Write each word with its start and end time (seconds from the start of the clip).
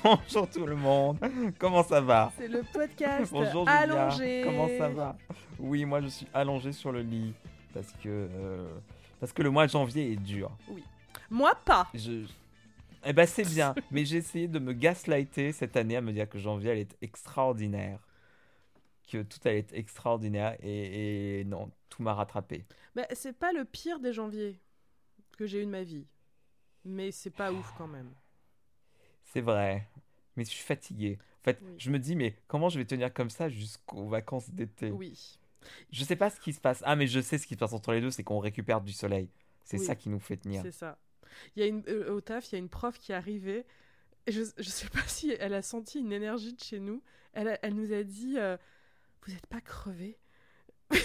Bonjour 0.04 0.48
tout 0.48 0.66
le 0.66 0.76
monde. 0.76 1.18
Comment 1.58 1.82
ça 1.82 2.00
va? 2.00 2.32
C'est 2.36 2.48
le 2.48 2.62
podcast 2.72 3.32
Bonjour 3.32 3.66
Julia. 3.66 3.80
allongé. 3.80 4.42
Comment 4.44 4.68
ça 4.68 4.88
va? 4.88 5.16
Oui, 5.58 5.84
moi 5.84 6.00
je 6.00 6.08
suis 6.08 6.26
allongé 6.32 6.72
sur 6.72 6.92
le 6.92 7.02
lit 7.02 7.34
parce 7.74 7.92
que 7.92 8.08
euh, 8.08 8.68
parce 9.18 9.32
que 9.32 9.42
le 9.42 9.50
mois 9.50 9.66
de 9.66 9.70
janvier 9.72 10.12
est 10.12 10.16
dur. 10.16 10.50
Moi 11.30 11.54
pas. 11.64 11.88
Je 11.94 12.26
Eh 13.04 13.12
ben 13.12 13.26
c'est 13.26 13.44
bien, 13.44 13.74
mais 13.90 14.04
j'ai 14.04 14.18
essayé 14.18 14.48
de 14.48 14.58
me 14.58 14.72
gaslighter 14.72 15.52
cette 15.52 15.76
année 15.76 15.96
à 15.96 16.00
me 16.00 16.12
dire 16.12 16.28
que 16.28 16.38
janvier 16.38 16.70
allait 16.70 16.80
être 16.82 16.96
extraordinaire. 17.02 17.98
Que 19.10 19.22
tout 19.22 19.38
allait 19.44 19.58
être 19.58 19.74
extraordinaire 19.74 20.56
et, 20.62 21.40
et 21.40 21.44
non, 21.44 21.70
tout 21.88 22.02
m'a 22.02 22.14
rattrapé. 22.14 22.64
Bah, 22.94 23.02
c'est 23.12 23.36
pas 23.36 23.52
le 23.52 23.64
pire 23.64 23.98
des 23.98 24.12
janvier 24.12 24.60
que 25.36 25.46
j'ai 25.46 25.62
eu 25.62 25.66
de 25.66 25.70
ma 25.70 25.82
vie. 25.82 26.06
Mais 26.84 27.10
c'est 27.10 27.30
pas 27.30 27.52
ouf 27.52 27.74
quand 27.76 27.88
même. 27.88 28.10
C'est 29.32 29.40
vrai, 29.40 29.88
mais 30.36 30.44
je 30.44 30.50
suis 30.50 30.64
fatigué. 30.64 31.18
En 31.40 31.44
fait, 31.44 31.58
Oui. 31.62 31.74
je 31.78 31.90
me 31.90 31.98
dis 31.98 32.16
mais 32.16 32.36
comment 32.48 32.68
je 32.68 32.78
vais 32.78 32.84
tenir 32.84 33.12
comme 33.12 33.30
ça 33.30 33.48
jusqu'aux 33.48 34.08
vacances 34.08 34.50
d'été? 34.50 34.90
Oui. 34.90 35.38
Je 35.92 36.04
sais 36.04 36.16
pas 36.16 36.30
ce 36.30 36.40
qui 36.40 36.52
se 36.52 36.60
passe. 36.60 36.82
Ah, 36.86 36.96
mais 36.96 37.06
je 37.06 37.20
sais 37.20 37.38
ce 37.38 37.46
qui 37.46 37.54
se 37.54 37.58
passe 37.58 37.72
entre 37.72 37.92
les 37.92 38.00
deux, 38.00 38.10
c'est 38.10 38.24
qu'on 38.24 38.38
récupère 38.38 38.80
du 38.80 38.92
soleil. 38.92 39.28
C'est 39.64 39.78
Oui. 39.78 39.84
ça 39.86 39.94
qui 39.94 40.08
nous 40.08 40.18
fait 40.20 40.36
tenir. 40.36 40.62
C'est 40.62 40.72
ça. 40.72 40.98
Il 41.54 41.60
y 41.60 41.62
a 41.62 41.66
une, 41.68 41.84
euh, 41.88 42.12
au 42.12 42.20
taf, 42.20 42.48
il 42.50 42.52
y 42.52 42.56
a 42.56 42.58
une 42.58 42.68
prof 42.68 42.98
qui 42.98 43.12
est 43.12 43.14
arrivée. 43.14 43.64
Et 44.26 44.32
je, 44.32 44.42
je 44.58 44.68
sais 44.68 44.88
pas 44.88 45.02
si 45.06 45.30
elle 45.38 45.54
a 45.54 45.62
senti 45.62 46.00
une 46.00 46.12
énergie 46.12 46.54
de 46.54 46.60
chez 46.60 46.80
nous. 46.80 47.02
Elle, 47.32 47.48
a- 47.48 47.58
elle 47.64 47.74
nous 47.74 47.92
a 47.92 48.02
dit 48.02 48.34
euh, 48.38 48.56
Vous 49.22 49.32
n'êtes 49.32 49.46
pas 49.46 49.60
crevés 49.60 50.18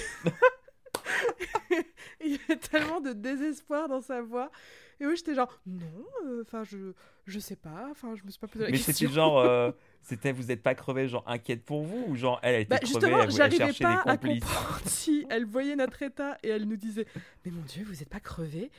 Il 2.23 2.31
y 2.31 2.39
avait 2.45 2.57
tellement 2.57 3.01
de 3.01 3.13
désespoir 3.13 3.87
dans 3.87 4.01
sa 4.01 4.21
voix. 4.21 4.51
Et 4.99 5.05
moi, 5.05 5.15
j'étais 5.15 5.35
genre 5.35 5.59
Non, 5.65 6.05
euh, 6.25 6.41
enfin, 6.41 6.63
je, 6.63 6.93
je 7.25 7.39
sais 7.39 7.55
pas. 7.55 7.87
Enfin, 7.91 8.15
je 8.15 8.23
me 8.23 8.29
suis 8.29 8.39
pas 8.39 8.47
posé 8.47 8.65
la 8.65 8.71
Mais 8.71 8.77
c'était 8.77 9.07
genre, 9.07 9.39
euh, 9.39 9.71
c'était 10.01 10.31
vous 10.31 10.51
êtes 10.51 10.63
pas 10.63 10.75
crevé, 10.75 11.07
genre 11.07 11.23
inquiète 11.27 11.63
pour 11.65 11.83
vous 11.83 12.05
ou 12.07 12.15
genre 12.15 12.39
elle, 12.43 12.55
elle 12.55 12.61
était 12.61 12.69
Bah, 12.69 12.79
crevée, 12.79 13.11
elle 13.23 13.29
voulait 13.29 13.51
chercher 13.51 13.83
pas 13.83 13.91
des 13.91 13.97
à 14.09 14.17
complices. 14.17 14.43
comprendre 14.43 14.79
si 14.85 15.25
elle 15.29 15.45
voyait 15.45 15.75
notre 15.75 16.01
état 16.01 16.37
et 16.43 16.49
elle 16.49 16.65
nous 16.65 16.77
disait 16.77 17.05
Mais 17.45 17.51
mon 17.51 17.61
Dieu, 17.63 17.83
vous 17.85 18.01
êtes 18.01 18.09
pas 18.09 18.19
crevés 18.21 18.71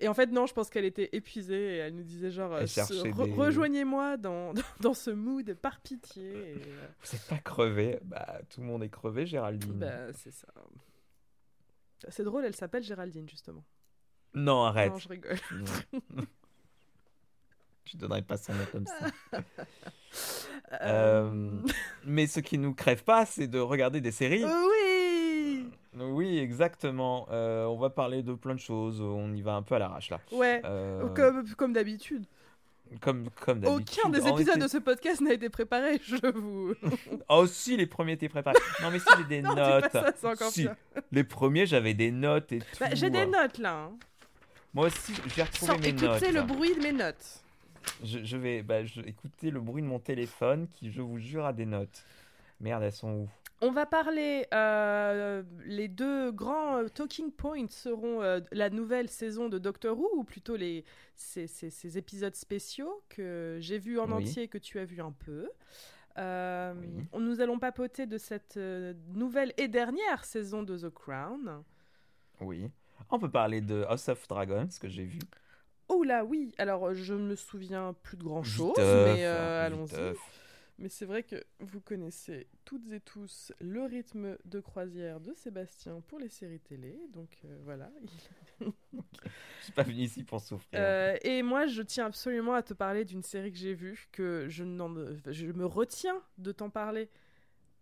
Et 0.00 0.08
en 0.08 0.14
fait, 0.14 0.26
non, 0.32 0.46
je 0.46 0.54
pense 0.54 0.70
qu'elle 0.70 0.86
était 0.86 1.10
épuisée 1.12 1.74
et 1.74 1.76
elle 1.78 1.94
nous 1.96 2.02
disait 2.04 2.30
genre 2.30 2.54
euh, 2.54 2.64
re- 2.64 3.24
des- 3.26 3.32
Rejoignez-moi 3.32 4.16
dans, 4.18 4.54
dans 4.80 4.94
ce 4.94 5.10
mood 5.10 5.52
par 5.54 5.80
pitié. 5.80 6.52
Et, 6.54 6.62
Vous 7.02 7.14
êtes 7.14 7.26
pas 7.28 7.38
crevé 7.38 7.98
Bah 8.04 8.40
tout 8.48 8.60
le 8.62 8.66
monde 8.68 8.82
est 8.84 8.88
crevé, 8.88 9.26
Géraldine. 9.26 9.72
bah, 9.78 10.12
c'est 10.14 10.32
ça. 10.32 10.48
C'est 12.08 12.22
drôle, 12.24 12.44
elle 12.44 12.54
s'appelle 12.54 12.82
Géraldine, 12.84 13.28
justement. 13.28 13.64
Non, 14.34 14.64
arrête. 14.64 14.92
Non, 14.92 14.98
je 14.98 15.08
rigole. 15.08 15.36
Non. 15.52 16.22
tu 17.84 17.96
donnerais 17.96 18.22
pas 18.22 18.36
son 18.36 18.52
nom 18.52 18.64
comme 18.72 18.86
ça. 18.86 19.40
Euh, 20.82 21.30
Euh, 21.30 21.50
Mais 22.04 22.26
ce 22.26 22.40
qui 22.40 22.58
nous 22.58 22.74
crève 22.74 23.02
pas, 23.04 23.24
c'est 23.24 23.46
de 23.46 23.58
regarder 23.58 24.00
des 24.00 24.10
séries. 24.10 24.44
Oui 24.44 25.66
Oui, 25.96 26.38
exactement. 26.38 27.26
Euh, 27.30 27.64
on 27.66 27.78
va 27.78 27.88
parler 27.90 28.22
de 28.22 28.34
plein 28.34 28.54
de 28.54 28.60
choses. 28.60 29.00
On 29.00 29.32
y 29.34 29.40
va 29.42 29.54
un 29.54 29.62
peu 29.62 29.76
à 29.76 29.78
l'arrache 29.78 30.10
là. 30.10 30.20
Ouais, 30.32 30.60
Euh, 30.64 31.08
comme, 31.10 31.46
comme 31.54 31.72
d'habitude. 31.72 32.24
comme, 33.00 33.28
comme 33.40 33.60
d'habitude. 33.60 33.98
Aucun 34.00 34.10
des 34.10 34.18
épisodes 34.28 34.56
était- 34.56 34.58
de 34.60 34.68
ce 34.68 34.78
podcast 34.78 35.20
n'a 35.22 35.32
été 35.34 35.48
préparé, 35.48 36.00
je 36.04 36.26
vous. 36.32 36.74
Oh 37.28 37.46
si, 37.46 37.76
les 37.76 37.86
premiers 37.86 38.12
étaient 38.12 38.28
préparés. 38.28 38.58
Non 38.82 38.90
mais 38.90 38.98
si, 38.98 39.06
j'ai 39.18 39.24
des 39.24 39.42
non, 39.42 39.54
notes. 39.54 39.90
pas 39.92 40.12
ça, 40.16 40.30
encore 40.32 40.50
Si. 40.50 40.66
Les 41.12 41.24
premiers, 41.24 41.64
j'avais 41.66 41.94
des 41.94 42.10
notes 42.10 42.52
et 42.52 42.58
tout. 42.58 42.66
Bah, 42.80 42.94
J'ai 42.94 43.08
des 43.10 43.26
notes 43.26 43.56
là. 43.58 43.74
hein. 43.84 43.92
Moi 44.74 44.86
aussi, 44.86 45.14
j'ai 45.34 45.42
retrouvé 45.42 45.72
Sans 45.72 45.78
mes 45.78 45.88
écouter 45.88 46.06
notes. 46.06 46.32
le 46.32 46.42
bruit 46.42 46.74
de 46.74 46.80
mes 46.82 46.92
notes. 46.92 47.42
Je, 48.04 48.22
je 48.22 48.36
vais 48.36 48.62
bah, 48.62 48.84
je, 48.84 49.00
écouter 49.00 49.50
le 49.50 49.60
bruit 49.60 49.82
de 49.82 49.86
mon 49.88 49.98
téléphone 49.98 50.68
qui, 50.72 50.90
je 50.92 51.00
vous 51.00 51.18
jure, 51.18 51.46
a 51.46 51.52
des 51.52 51.66
notes. 51.66 52.04
Merde, 52.60 52.82
elles 52.82 52.92
sont 52.92 53.10
où? 53.12 53.28
On 53.60 53.72
va 53.72 53.86
parler, 53.86 54.46
euh, 54.54 55.42
les 55.64 55.88
deux 55.88 56.30
grands 56.30 56.76
euh, 56.76 56.88
talking 56.88 57.32
points 57.32 57.66
seront 57.70 58.22
euh, 58.22 58.38
la 58.52 58.70
nouvelle 58.70 59.08
saison 59.08 59.48
de 59.48 59.58
Doctor 59.58 59.98
Who, 59.98 60.08
ou 60.16 60.22
plutôt 60.22 60.54
les, 60.54 60.84
ces, 61.16 61.48
ces- 61.48 61.70
ces 61.70 61.98
épisodes 61.98 62.36
spéciaux 62.36 63.02
que 63.08 63.56
j'ai 63.60 63.78
vus 63.78 63.98
en 63.98 64.06
Oui. 64.12 64.12
entier 64.24 64.44
et 64.44 64.48
que 64.48 64.58
tu 64.58 64.78
as 64.78 64.84
vu 64.84 65.00
un 65.00 65.10
peu. 65.12 65.48
Oui. 66.16 67.04
on- 67.12 67.20
Nous 67.20 67.40
allons 67.40 67.58
papoter 67.60 68.06
de 68.06 68.18
cette 68.18 68.56
nouvelle 69.14 69.52
et 69.56 69.66
dernière 69.68 70.24
saison 70.24 70.62
de 70.62 70.76
The 70.78 70.90
Crown. 70.90 71.62
Oui. 72.40 72.70
On 73.10 73.18
peut 73.18 73.30
parler 73.30 73.60
de 73.60 73.84
House 73.88 74.08
of 74.08 74.26
Dragons, 74.28 74.68
que 74.80 74.88
j'ai 74.88 75.04
vu. 75.04 75.18
Oh 75.88 76.02
là 76.02 76.24
oui, 76.24 76.52
alors 76.58 76.88
euh, 76.88 76.94
je 76.94 77.14
me 77.14 77.34
souviens 77.34 77.94
plus 78.02 78.16
de 78.16 78.22
grand 78.22 78.42
chose, 78.42 78.76
Viteuf, 78.76 79.06
mais 79.06 79.24
euh, 79.24 79.62
hein, 79.62 79.66
allons-y. 79.66 80.14
Mais 80.78 80.88
c'est 80.88 81.06
vrai 81.06 81.24
que 81.24 81.42
vous 81.58 81.80
connaissez 81.80 82.46
toutes 82.64 82.92
et 82.92 83.00
tous 83.00 83.52
le 83.60 83.82
rythme 83.82 84.38
de 84.44 84.60
croisière 84.60 85.18
de 85.18 85.34
Sébastien 85.34 86.00
pour 86.06 86.20
les 86.20 86.28
séries 86.28 86.60
télé. 86.60 86.96
Donc 87.12 87.36
euh, 87.44 87.58
voilà. 87.64 87.90
Je 88.60 89.64
suis 89.64 89.72
pas 89.72 89.82
venu 89.82 90.02
ici 90.02 90.22
pour 90.22 90.40
souffrir. 90.40 90.78
Euh, 90.80 91.16
et 91.22 91.42
moi, 91.42 91.66
je 91.66 91.82
tiens 91.82 92.06
absolument 92.06 92.54
à 92.54 92.62
te 92.62 92.74
parler 92.74 93.04
d'une 93.04 93.24
série 93.24 93.50
que 93.50 93.58
j'ai 93.58 93.74
vue, 93.74 94.08
que 94.12 94.46
je, 94.48 94.62
me 94.62 95.64
retiens 95.64 96.22
de 96.38 96.52
t'en 96.52 96.70
parler 96.70 97.10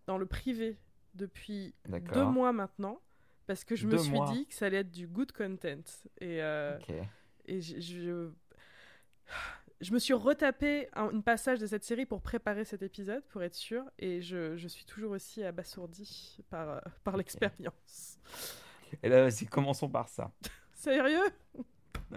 dans 0.06 0.16
le 0.16 0.26
privé 0.26 0.78
depuis 1.14 1.74
deux 2.14 2.24
mois 2.24 2.52
maintenant. 2.52 2.98
Parce 3.46 3.64
que 3.64 3.76
je 3.76 3.86
me 3.86 3.96
suis 3.96 4.10
mois. 4.10 4.30
dit 4.32 4.46
que 4.46 4.54
ça 4.54 4.66
allait 4.66 4.78
être 4.78 4.90
du 4.90 5.06
good 5.06 5.32
content. 5.32 5.82
Et, 6.20 6.42
euh, 6.42 6.78
et 7.46 7.60
je, 7.60 7.80
je, 7.80 8.30
je 9.80 9.92
me 9.92 9.98
suis 9.98 10.14
retapé 10.14 10.88
un, 10.94 11.10
une 11.10 11.22
passage 11.22 11.58
de 11.58 11.66
cette 11.66 11.84
série 11.84 12.06
pour 12.06 12.22
préparer 12.22 12.64
cet 12.64 12.82
épisode, 12.82 13.22
pour 13.28 13.42
être 13.42 13.54
sûr, 13.54 13.84
et 13.98 14.20
je, 14.20 14.56
je 14.56 14.68
suis 14.68 14.84
toujours 14.84 15.12
aussi 15.12 15.44
abasourdi 15.44 16.38
par, 16.50 16.68
euh, 16.70 16.80
par 17.04 17.16
l'expérience. 17.16 18.18
Et 19.02 19.08
là, 19.08 19.22
vas-y, 19.28 19.46
commençons 19.46 19.88
par 19.88 20.08
ça. 20.08 20.32
Sérieux? 20.74 21.28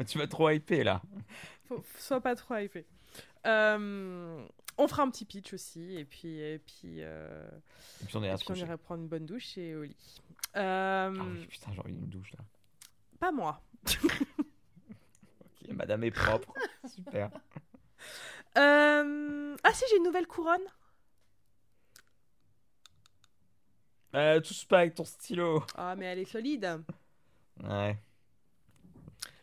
Tu 0.08 0.18
m'as 0.18 0.28
trop 0.28 0.50
hypé 0.50 0.84
là. 0.84 1.02
Faut, 1.66 1.84
sois 1.98 2.22
pas 2.22 2.36
trop 2.36 2.56
hypé. 2.58 2.86
Euh, 3.46 4.46
on 4.78 4.88
fera 4.88 5.04
un 5.04 5.10
petit 5.10 5.26
pitch 5.26 5.54
aussi, 5.54 5.98
et 5.98 6.06
puis, 6.06 6.40
et 6.40 6.60
puis, 6.60 7.02
euh, 7.02 7.50
Et 8.02 8.06
puis 8.06 8.16
on 8.18 8.24
et 8.24 8.34
puis 8.36 8.60
ira 8.60 8.78
prendre 8.78 9.02
une 9.02 9.10
bonne 9.10 9.26
douche 9.26 9.58
et 9.58 9.76
au 9.76 9.84
lit. 9.84 10.22
Euh, 10.56 11.14
Ah 11.20 11.24
oui, 11.24 11.46
putain, 11.48 11.72
j'ai 11.74 11.80
envie 11.80 11.94
d'une 11.94 12.10
douche 12.10 12.32
là. 12.34 12.40
Pas 13.20 13.32
moi. 13.32 13.62
Ok, 13.86 15.70
madame 15.74 16.04
est 16.04 16.12
propre. 16.12 16.54
Super. 16.88 17.30
Euh, 18.58 19.56
Ah 19.64 19.74
si, 19.74 19.84
j'ai 19.90 19.98
une 19.98 20.04
nouvelle 20.04 20.28
couronne. 20.28 20.62
Euh, 24.16 24.40
touche 24.42 24.68
pas 24.68 24.80
avec 24.80 24.96
ton 24.96 25.06
stylo. 25.06 25.64
Ah, 25.76 25.96
mais 25.96 26.06
elle 26.06 26.20
est 26.20 26.26
solide. 26.26 26.82
Ouais, 27.64 27.98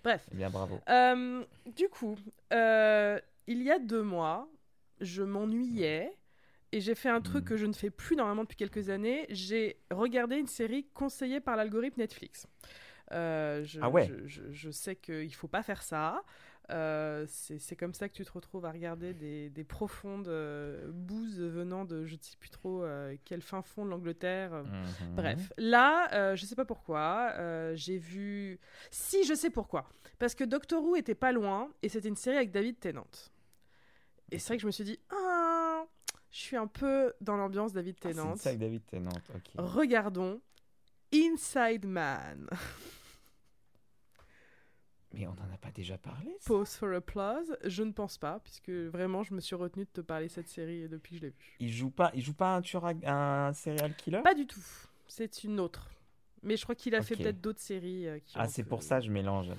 Bref. 0.02 0.26
eh 0.32 0.36
bien 0.36 0.50
bravo. 0.50 0.80
Euh, 0.88 1.44
du 1.76 1.88
coup, 1.88 2.16
euh, 2.52 3.20
il 3.46 3.62
y 3.62 3.70
a 3.70 3.78
deux 3.78 4.02
mois, 4.02 4.48
je 5.00 5.22
m'ennuyais 5.22 6.16
et 6.76 6.80
j'ai 6.80 6.94
fait 6.94 7.08
un 7.08 7.20
truc 7.20 7.44
Mhm. 7.44 7.48
que 7.48 7.56
je 7.56 7.66
ne 7.66 7.72
fais 7.72 7.90
plus 7.90 8.16
normalement 8.16 8.42
depuis 8.42 8.56
quelques 8.56 8.90
années. 8.90 9.26
J'ai 9.30 9.78
regardé 9.90 10.36
une 10.36 10.46
série 10.46 10.84
conseillée 10.94 11.40
par 11.40 11.56
l'algorithme 11.56 12.00
Netflix. 12.00 12.46
Euh, 13.12 13.62
je, 13.64 13.80
Ah 13.82 13.88
ouais. 13.88 14.06
je, 14.08 14.26
je- 14.26 14.52
je 14.52 14.70
sais 14.70 14.96
qu'il 14.96 15.34
faut 15.34 15.48
pas 15.48 15.62
faire 15.62 15.82
ça. 15.82 16.22
Euh, 16.70 17.24
c'est 17.28 17.76
comme 17.76 17.94
ça 17.94 18.08
que 18.08 18.14
tu 18.14 18.24
te 18.24 18.32
retrouves 18.32 18.64
à 18.66 18.72
regarder 18.72 19.14
des, 19.14 19.50
des 19.50 19.62
profondes 19.62 20.26
euh, 20.26 20.90
bouses 20.92 21.40
venant 21.40 21.84
de 21.84 22.04
je 22.04 22.14
ne 22.16 22.20
sais 22.20 22.36
plus 22.36 22.50
trop 22.50 22.84
quel 23.24 23.40
fin 23.40 23.62
fond 23.62 23.84
de 23.84 23.90
l'Angleterre. 23.90 24.50
Mhm. 24.64 25.14
Bref, 25.14 25.52
là, 25.58 26.34
je 26.34 26.44
sais 26.44 26.56
pas 26.56 26.64
pourquoi, 26.64 27.32
j'ai 27.74 27.98
vu. 27.98 28.58
Si, 28.90 29.24
je 29.24 29.34
sais 29.34 29.50
pourquoi. 29.50 29.88
Parce 30.18 30.34
que 30.34 30.42
Doctor 30.44 30.82
Who 30.82 30.96
était 30.96 31.14
pas 31.14 31.30
loin 31.32 31.70
et 31.82 31.88
c'était 31.88 32.08
une 32.08 32.16
série 32.16 32.36
avec 32.36 32.50
David 32.50 32.80
Tennant. 32.80 33.06
Et 34.32 34.40
c'est 34.40 34.48
vrai 34.48 34.56
que 34.56 34.62
je 34.62 34.66
me 34.66 34.72
suis 34.72 34.82
dit, 34.82 34.98
ah, 35.10 35.55
je 36.36 36.42
suis 36.42 36.56
un 36.56 36.66
peu 36.66 37.14
dans 37.22 37.36
l'ambiance 37.38 37.72
David 37.72 37.96
Ah, 38.02 38.08
c'est 38.08 38.14
Tennant. 38.14 38.36
ça 38.36 38.50
avec 38.50 38.60
David 38.60 38.84
Tennant, 38.84 39.10
ok. 39.34 39.52
Regardons 39.56 40.38
Inside 41.14 41.86
Man. 41.86 42.46
Mais 45.14 45.26
on 45.26 45.30
en 45.30 45.54
a 45.54 45.56
pas 45.58 45.70
déjà 45.70 45.96
parlé 45.96 46.36
ça 46.40 46.48
Pause 46.48 46.76
for 46.76 46.92
applause. 46.92 47.56
Je 47.64 47.82
ne 47.82 47.92
pense 47.92 48.18
pas, 48.18 48.38
puisque 48.40 48.68
vraiment, 48.68 49.22
je 49.22 49.32
me 49.32 49.40
suis 49.40 49.54
retenue 49.54 49.84
de 49.86 49.90
te 49.90 50.00
parler 50.02 50.26
de 50.26 50.32
cette 50.32 50.48
série 50.48 50.86
depuis 50.90 51.12
que 51.12 51.16
je 51.16 51.22
l'ai 51.22 51.30
vue. 51.30 51.56
Il 51.58 51.72
joue 51.72 51.88
pas, 51.90 52.10
il 52.12 52.22
joue 52.22 52.34
pas 52.34 52.54
un 52.54 52.60
tueur, 52.60 52.84
un 52.84 53.52
serial 53.54 53.96
killer? 53.96 54.20
Pas 54.22 54.34
du 54.34 54.46
tout. 54.46 54.60
C'est 55.08 55.42
une 55.44 55.58
autre. 55.58 55.88
Mais 56.46 56.56
je 56.56 56.62
crois 56.62 56.74
qu'il 56.76 56.94
a 56.94 57.02
fait 57.02 57.16
peut-être 57.16 57.40
d'autres 57.40 57.60
séries. 57.60 58.06
euh, 58.06 58.18
qui 58.20 58.34
Ah, 58.38 58.46
c'est 58.46 58.62
pour 58.62 58.82
ça 58.82 59.00
que 59.00 59.06
je 59.06 59.10
mélange. 59.10 59.50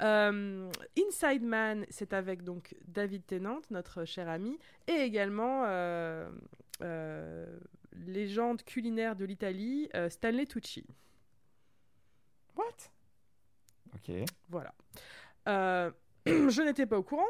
Euh, 0.00 0.70
Inside 0.98 1.42
Man, 1.42 1.86
c'est 1.88 2.12
avec 2.12 2.44
donc 2.44 2.74
David 2.86 3.24
Tennant, 3.26 3.60
notre 3.70 4.04
cher 4.04 4.28
ami, 4.28 4.58
et 4.86 4.92
également 4.92 5.64
euh, 5.66 6.28
euh, 6.82 7.46
légende 8.06 8.62
culinaire 8.62 9.16
de 9.16 9.24
l'Italie, 9.24 9.88
euh, 9.94 10.10
Stanley 10.10 10.44
Tucci. 10.46 10.84
What? 12.56 12.90
Ok. 13.94 14.10
Voilà. 14.50 14.74
Euh, 15.48 15.90
je 16.26 16.62
n'étais 16.62 16.86
pas 16.86 16.98
au 16.98 17.02
courant. 17.02 17.26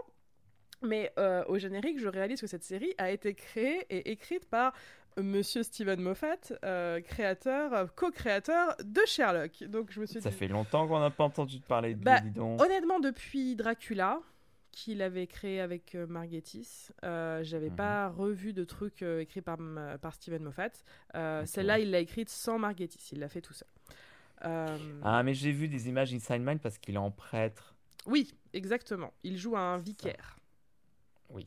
Mais 0.82 1.12
euh, 1.19 1.44
au 1.46 1.56
générique, 1.56 1.99
je 1.99 2.08
réalise 2.08 2.40
que 2.43 2.46
cette 2.46 2.64
série 2.64 2.93
a 2.99 3.11
été 3.11 3.34
créée 3.34 3.87
et 3.88 4.11
écrite 4.11 4.44
par 4.50 4.75
Monsieur 5.16 5.62
Steven 5.62 6.00
Moffat, 6.00 6.37
euh, 6.64 7.00
créateur, 7.00 7.72
euh, 7.72 7.87
co-créateur 7.94 8.76
de 8.82 9.00
Sherlock. 9.06 9.62
Donc 9.64 9.90
je 9.93 10.00
me 10.00 10.06
suis 10.06 10.20
Ça 10.20 10.31
dit, 10.31 10.37
fait 10.37 10.49
longtemps 10.49 10.87
qu'on 10.88 10.99
n'a 11.00 11.11
pas 11.11 11.25
entendu 11.25 11.61
parler 11.61 11.94
de 11.94 12.02
Bah, 12.02 12.20
lui, 12.20 12.31
dis 12.31 12.37
donc. 12.38 12.61
honnêtement, 12.61 12.99
depuis 13.00 13.55
Dracula, 13.55 14.20
qu'il 14.72 15.02
avait 15.02 15.28
créé 15.28 15.61
avec 15.61 15.94
euh, 15.94 16.06
Marguerite, 16.08 16.93
euh, 17.05 17.44
j'avais 17.44 17.70
Mhm. 17.70 17.76
pas 17.76 18.08
revu 18.08 18.52
de 18.52 18.64
trucs 18.64 19.02
euh, 19.02 19.20
écrits 19.20 19.40
par, 19.40 19.56
par 20.00 20.14
Steven 20.14 20.43
Moffat. 20.43 20.70
Celle-là, 21.46 21.78
il 21.78 21.93
l'a 21.93 22.00
écrite 22.00 22.28
sans 22.28 22.58
Marguerite, 22.58 23.12
il 23.12 23.20
l'a 23.20 23.28
fait 23.28 23.40
tout 23.40 23.55
seul. 23.55 23.69
Ah, 24.43 25.22
mais 25.22 25.32
j'ai 25.32 25.52
vu 25.52 25.69
des 25.69 25.88
images 25.88 26.12
Inside 26.12 26.40
Mind 26.43 26.61
parce 26.61 26.76
qu'il 26.78 26.96
est 26.96 26.99
en 26.99 27.11
prêtre. 27.12 27.75
Oui, 28.06 28.34
exactement. 28.52 29.12
Il 29.22 29.38
joue 29.38 29.56
un 29.56 29.78
vicaire. 29.78 30.37
Oui. 31.31 31.46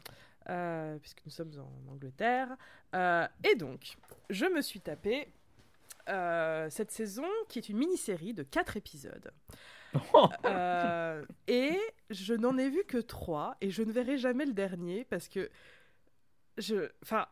Euh, 0.49 0.97
puisque 0.99 1.21
nous 1.25 1.31
sommes 1.31 1.51
en 1.59 1.91
Angleterre. 1.91 2.55
Euh, 2.95 3.27
et 3.43 3.55
donc, 3.55 3.97
je 4.29 4.45
me 4.45 4.61
suis 4.61 4.79
tapé 4.79 5.27
euh, 6.07 6.69
cette 6.69 6.91
saison 6.91 7.27
qui 7.49 7.59
est 7.59 7.67
une 7.67 7.77
mini-série 7.77 8.33
de 8.33 8.43
4 8.43 8.77
épisodes. 8.77 9.31
Et 11.47 11.79
je 12.09 12.33
n'en 12.33 12.57
ai 12.57 12.69
vu 12.69 12.83
que 12.83 12.97
3 12.97 13.57
et 13.61 13.71
je 13.71 13.81
ne 13.81 13.91
verrai 13.91 14.17
jamais 14.17 14.45
le 14.45 14.53
dernier 14.53 15.05
parce 15.05 15.27
que 15.27 15.49
je. 16.57 16.91
Enfin. 17.01 17.25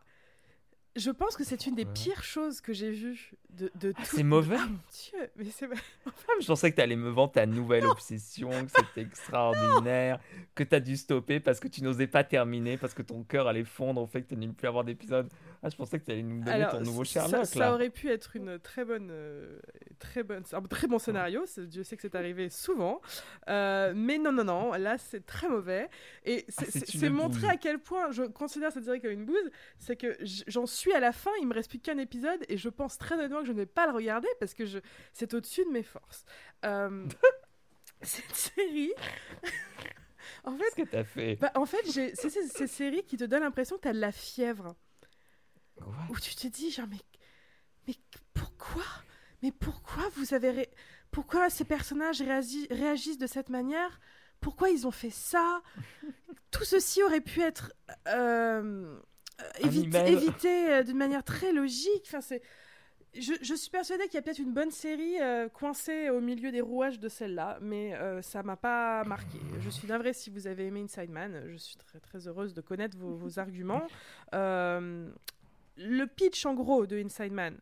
Je 0.95 1.12
pense 1.12 1.36
que 1.36 1.44
c'est 1.44 1.65
une 1.68 1.75
des 1.75 1.86
pires 1.86 2.24
choses 2.24 2.62
que 2.62 2.71
j'ai 2.71 2.92
vues 2.92 3.31
de, 3.50 3.69
de 3.75 3.94
Ah, 3.97 4.01
tout- 4.01 4.15
c'est 4.15 4.24
mauvais 4.24 4.56
Ah 4.59 4.65
mon 4.68 4.77
dieu, 4.92 5.30
mais 5.36 5.45
c'est 5.51 5.68
Ah, 6.06 6.12
Je 6.39 6.47
pensais 6.47 6.71
que 6.71 6.75
tu 6.77 6.81
allais 6.81 6.95
me 6.95 7.09
vendre 7.09 7.33
ta 7.33 7.45
nouvelle 7.45 7.86
obsession, 7.86 8.50
que 8.50 8.71
c'était 8.75 9.01
extraordinaire, 9.01 10.19
que 10.56 10.63
tu 10.63 10.74
as 10.75 10.80
dû 10.80 10.95
stopper 10.97 11.39
parce 11.39 11.59
que 11.59 11.68
tu 11.68 11.83
n'osais 11.83 12.07
pas 12.07 12.24
terminer, 12.24 12.77
parce 12.77 12.94
que 12.94 13.01
ton 13.01 13.24
cœur 13.24 13.47
allait 13.47 13.63
fondre 13.65 14.01
au 14.01 14.06
fait 14.07 14.21
que 14.21 14.30
tu 14.30 14.36
n'allais 14.36 14.53
plus 14.53 14.68
avoir 14.68 14.83
d'épisode. 14.83 15.30
Ah, 15.63 15.69
je 15.69 15.75
pensais 15.75 16.00
que 16.00 16.06
tu 16.06 16.12
allais 16.12 16.21
nous 16.24 16.44
donner 16.44 16.65
ton 16.71 16.81
nouveau 16.81 17.03
ça- 17.03 17.21
Sherlock 17.27 17.45
ça, 17.45 17.59
là. 17.59 17.74
aurait 17.74 17.89
pu 17.89 18.09
être 18.09 18.36
une 18.36 18.59
très 18.59 18.86
bonne, 18.86 19.09
euh, 19.12 19.59
très 20.00 20.24
bonne, 20.24 20.44
un 20.51 20.62
très 20.63 20.88
bon 20.88 21.00
scénario. 21.00 21.44
Dieu 21.57 21.83
sait 21.83 21.95
que 21.95 22.01
c'est 22.03 22.15
arrivé 22.15 22.50
souvent, 22.50 23.01
Euh, 23.50 23.94
mais 23.95 24.18
non, 24.18 24.31
non, 24.31 24.44
non. 24.44 24.71
Là, 24.74 24.97
c'est 24.97 25.25
très 25.25 25.47
mauvais. 25.50 25.89
Et 26.24 26.45
c'est 26.50 26.65
Ah, 26.68 26.71
c'est 26.71 26.97
c'est 26.97 27.09
montrer 27.09 27.47
à 27.47 27.57
quel 27.57 27.80
point 27.80 28.12
je 28.12 28.24
considère 28.24 28.71
cette 28.71 28.86
série 28.86 29.01
comme 29.01 29.12
une 29.12 29.25
bouse. 29.25 29.50
C'est 29.77 29.95
que 29.95 30.18
j'en 30.47 30.65
suis 30.65 30.84
à 30.93 30.99
la 30.99 31.11
fin. 31.11 31.31
Il 31.41 31.47
me 31.47 31.53
reste 31.53 31.69
plus 31.69 31.79
qu'un 31.79 31.97
épisode 31.97 32.43
et 32.49 32.57
je 32.57 32.69
pense 32.69 32.97
très 32.97 33.15
honnêtement 33.15 33.39
que 33.41 33.47
je 33.47 33.51
ne 33.51 33.57
vais 33.57 33.65
pas 33.65 33.87
le 33.87 33.93
regarder 33.93 34.27
parce 34.39 34.53
que 34.53 34.65
je, 34.65 34.79
c'est 35.13 35.33
au-dessus 35.33 35.65
de 35.65 35.69
mes 35.71 35.83
forces. 35.83 36.25
Euh, 36.65 37.05
cette 38.01 38.35
série. 38.35 38.93
en 40.43 40.57
fait, 40.57 40.85
que 40.85 40.95
as 40.95 41.03
fait? 41.03 41.35
bah, 41.37 41.51
en 41.55 41.65
fait, 41.65 41.83
c'est 41.85 42.15
ces 42.15 42.67
séries 42.67 43.03
qui 43.03 43.17
te 43.17 43.23
donnent 43.23 43.43
l'impression 43.43 43.77
que 43.77 43.81
tu 43.83 43.87
as 43.87 43.93
de 43.93 43.99
la 43.99 44.11
fièvre 44.11 44.75
Quoi? 45.77 45.93
Où 46.09 46.19
tu 46.19 46.35
te 46.35 46.47
dis 46.47 46.71
genre 46.71 46.87
mais 46.89 47.01
mais 47.87 47.95
pourquoi? 48.33 48.83
Mais 49.43 49.51
pourquoi 49.51 50.03
vous 50.15 50.33
avez 50.33 50.49
ré- 50.49 50.71
pourquoi 51.11 51.49
ces 51.49 51.65
personnages 51.65 52.21
réagi- 52.21 52.67
réagissent 52.73 53.17
de 53.17 53.27
cette 53.27 53.49
manière? 53.49 53.99
Pourquoi 54.39 54.69
ils 54.69 54.87
ont 54.87 54.91
fait 54.91 55.09
ça? 55.09 55.61
Tout 56.51 56.63
ceci 56.63 57.03
aurait 57.03 57.21
pu 57.21 57.41
être 57.41 57.73
euh, 58.07 58.97
euh, 59.41 60.05
évité, 60.07 60.69
euh, 60.73 60.83
d'une 60.83 60.97
manière 60.97 61.23
très 61.23 61.51
logique 61.51 62.03
enfin 62.07 62.21
c'est 62.21 62.41
je, 63.13 63.31
je 63.41 63.53
suis 63.55 63.69
persuadée 63.69 64.03
qu'il 64.05 64.15
y 64.15 64.17
a 64.17 64.21
peut-être 64.21 64.39
une 64.39 64.53
bonne 64.53 64.71
série 64.71 65.21
euh, 65.21 65.47
coincée 65.47 66.09
au 66.09 66.19
milieu 66.19 66.51
des 66.51 66.59
rouages 66.59 66.99
de 66.99 67.07
celle-là, 67.07 67.57
mais 67.61 67.93
euh, 67.95 68.21
ça 68.21 68.43
m'a 68.43 68.57
pas 68.57 69.05
marqué. 69.05 69.39
Je 69.61 69.69
suis 69.69 69.87
navrée 69.87 70.11
si 70.11 70.29
vous 70.29 70.47
avez 70.47 70.65
aimé 70.65 70.81
Inside 70.81 71.09
Man. 71.09 71.43
Je 71.47 71.55
suis 71.55 71.77
très 71.77 72.01
très 72.01 72.27
heureuse 72.27 72.53
de 72.53 72.59
connaître 72.59 72.97
vos, 72.97 73.15
vos 73.15 73.39
arguments. 73.39 73.87
Euh, 74.33 75.07
le 75.77 76.05
pitch 76.07 76.45
en 76.45 76.55
gros 76.55 76.85
de 76.85 76.97
Inside 77.01 77.31
Man, 77.31 77.57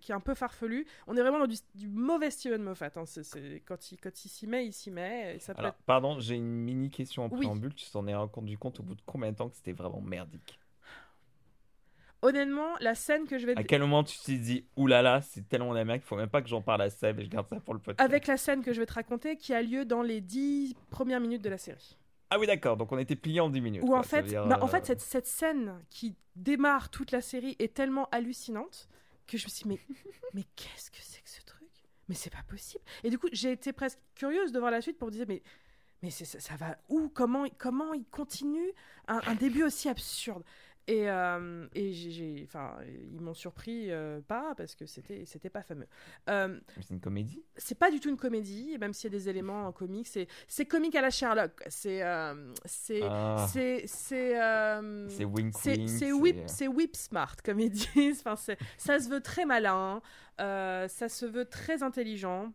qui 0.00 0.10
est 0.10 0.14
un 0.14 0.18
peu 0.20 0.34
farfelu, 0.34 0.86
on 1.06 1.16
est 1.16 1.20
vraiment 1.20 1.38
dans 1.38 1.46
du, 1.46 1.56
du 1.76 1.86
mauvais 1.86 2.32
Steven 2.32 2.62
Moffat. 2.62 2.90
hein. 2.96 3.06
C'est- 3.06 3.22
c'est- 3.22 3.62
quand 3.64 3.92
il 3.92 3.98
quand 4.00 4.24
il 4.24 4.28
s'y 4.28 4.48
met, 4.48 4.66
il 4.66 4.72
s'y 4.72 4.90
met. 4.90 5.36
Et 5.36 5.38
ça 5.38 5.54
peut 5.54 5.60
Alors, 5.60 5.70
être- 5.72 5.82
pardon, 5.86 6.18
j'ai 6.18 6.34
une 6.34 6.46
mini 6.64 6.90
question 6.90 7.24
en 7.26 7.28
Oui. 7.28 7.36
préambule. 7.38 7.74
Tu 7.74 7.88
t'en 7.92 8.06
es 8.08 8.14
rendu 8.16 8.58
compte 8.58 8.80
au 8.80 8.82
bout 8.82 8.96
de 8.96 9.02
combien 9.06 9.30
de 9.30 9.36
temps 9.36 9.48
que 9.48 9.54
c'était 9.56 9.72
vraiment 9.72 10.00
merdique? 10.00 10.58
Honnêtement, 12.26 12.74
la 12.80 12.96
scène 12.96 13.24
que 13.24 13.38
je 13.38 13.46
vais 13.46 13.56
À 13.56 13.62
quel 13.62 13.80
moment 13.82 14.02
tu 14.02 14.18
t'es 14.18 14.34
dit, 14.34 14.64
oulala, 14.76 15.20
c'est 15.22 15.48
tellement 15.48 15.72
la 15.72 15.84
merde 15.84 16.00
qu'il 16.00 16.08
faut 16.08 16.16
même 16.16 16.28
pas 16.28 16.42
que 16.42 16.48
j'en 16.48 16.60
parle 16.60 16.82
à 16.82 16.90
Seb 16.90 17.20
et 17.20 17.24
je 17.24 17.30
garde 17.30 17.46
ça 17.46 17.60
pour 17.60 17.72
le 17.72 17.78
podcast 17.78 18.00
avec 18.00 18.26
la 18.26 18.36
scène 18.36 18.64
que 18.64 18.72
je 18.72 18.80
vais 18.80 18.86
te 18.86 18.94
raconter, 18.94 19.36
qui 19.36 19.54
a 19.54 19.62
lieu 19.62 19.84
dans 19.84 20.02
les 20.02 20.20
dix 20.20 20.74
premières 20.90 21.20
minutes 21.20 21.42
de 21.42 21.50
la 21.50 21.58
série. 21.58 21.96
Ah 22.30 22.40
oui, 22.40 22.48
d'accord, 22.48 22.76
donc 22.76 22.90
on 22.90 22.98
était 22.98 23.14
plié 23.14 23.38
en 23.38 23.48
10 23.48 23.60
minutes. 23.60 23.82
Quoi, 23.82 24.00
en 24.00 24.02
fait, 24.02 24.24
dire, 24.24 24.44
bah, 24.48 24.58
en 24.60 24.64
euh, 24.64 24.68
fait 24.68 24.84
cette, 24.84 25.00
cette 25.00 25.28
scène 25.28 25.80
qui 25.88 26.16
démarre 26.34 26.90
toute 26.90 27.12
la 27.12 27.20
série 27.20 27.54
est 27.60 27.72
tellement 27.72 28.08
hallucinante 28.10 28.88
que 29.28 29.38
je 29.38 29.44
me 29.44 29.48
suis 29.48 29.62
dit, 29.62 29.68
mais, 29.68 29.78
mais 30.34 30.42
qu'est-ce 30.56 30.90
que 30.90 30.98
c'est 31.00 31.22
que 31.22 31.30
ce 31.30 31.42
truc? 31.42 31.68
Mais 32.08 32.16
c'est 32.16 32.32
pas 32.32 32.42
possible. 32.48 32.82
Et 33.04 33.10
du 33.10 33.18
coup, 33.18 33.28
j'ai 33.32 33.52
été 33.52 33.72
presque 33.72 34.00
curieuse 34.16 34.50
de 34.50 34.58
voir 34.58 34.72
la 34.72 34.80
suite 34.80 34.98
pour 34.98 35.06
me 35.06 35.12
dire, 35.12 35.26
mais, 35.28 35.44
mais 36.02 36.10
ça, 36.10 36.24
ça 36.24 36.56
va 36.56 36.76
où? 36.88 37.08
Comment, 37.08 37.46
comment 37.58 37.94
il 37.94 38.06
continue? 38.06 38.72
Un, 39.06 39.20
un 39.26 39.34
début 39.36 39.62
aussi 39.62 39.88
absurde 39.88 40.42
et, 40.88 41.10
euh, 41.10 41.66
et 41.74 41.92
j'ai- 41.92 42.42
enfin, 42.46 42.76
ils 43.12 43.20
m'ont 43.20 43.34
surpris 43.34 43.90
euh, 43.90 44.20
pas 44.20 44.54
parce 44.56 44.74
que 44.74 44.86
c'était, 44.86 45.24
c'était 45.24 45.50
pas 45.50 45.62
fameux. 45.62 45.86
Euh, 46.30 46.58
C'est 46.80 46.90
une 46.94 47.00
comédie? 47.00 47.42
c'est 47.56 47.76
pas 47.78 47.90
du 47.90 47.98
tout 48.00 48.08
une 48.08 48.16
comédie, 48.16 48.76
même 48.78 48.92
s'il 48.92 49.12
y 49.12 49.14
a 49.14 49.18
des 49.18 49.28
éléments 49.28 49.66
en 49.66 49.72
comique. 49.72 50.06
C'est, 50.06 50.28
c'est 50.46 50.66
comique 50.66 50.94
à 50.94 51.00
la 51.00 51.10
Sherlock. 51.10 51.62
C'est, 51.68 52.02
c'est, 52.64 53.00
Ah, 53.02 53.46
c'est, 53.52 53.84
c'est, 53.86 54.40
euh, 54.40 55.08
c'est 55.08 55.24
wink 55.24 55.54
c'est, 55.58 55.76
wink. 55.76 55.88
c'est 55.88 56.12
whip, 56.12 56.36
c'est 56.46 56.68
whip 56.68 56.94
smart, 56.96 57.36
comme 57.44 57.60
ils 57.60 57.70
disent. 57.70 58.20
Enfin, 58.20 58.36
c'est, 58.36 58.58
ça 58.78 58.98
se 59.00 59.08
veut 59.08 59.20
très 59.20 59.44
malin, 59.44 60.00
ça 60.38 61.08
se 61.08 61.26
veut 61.26 61.46
très 61.46 61.82
intelligent. 61.82 62.52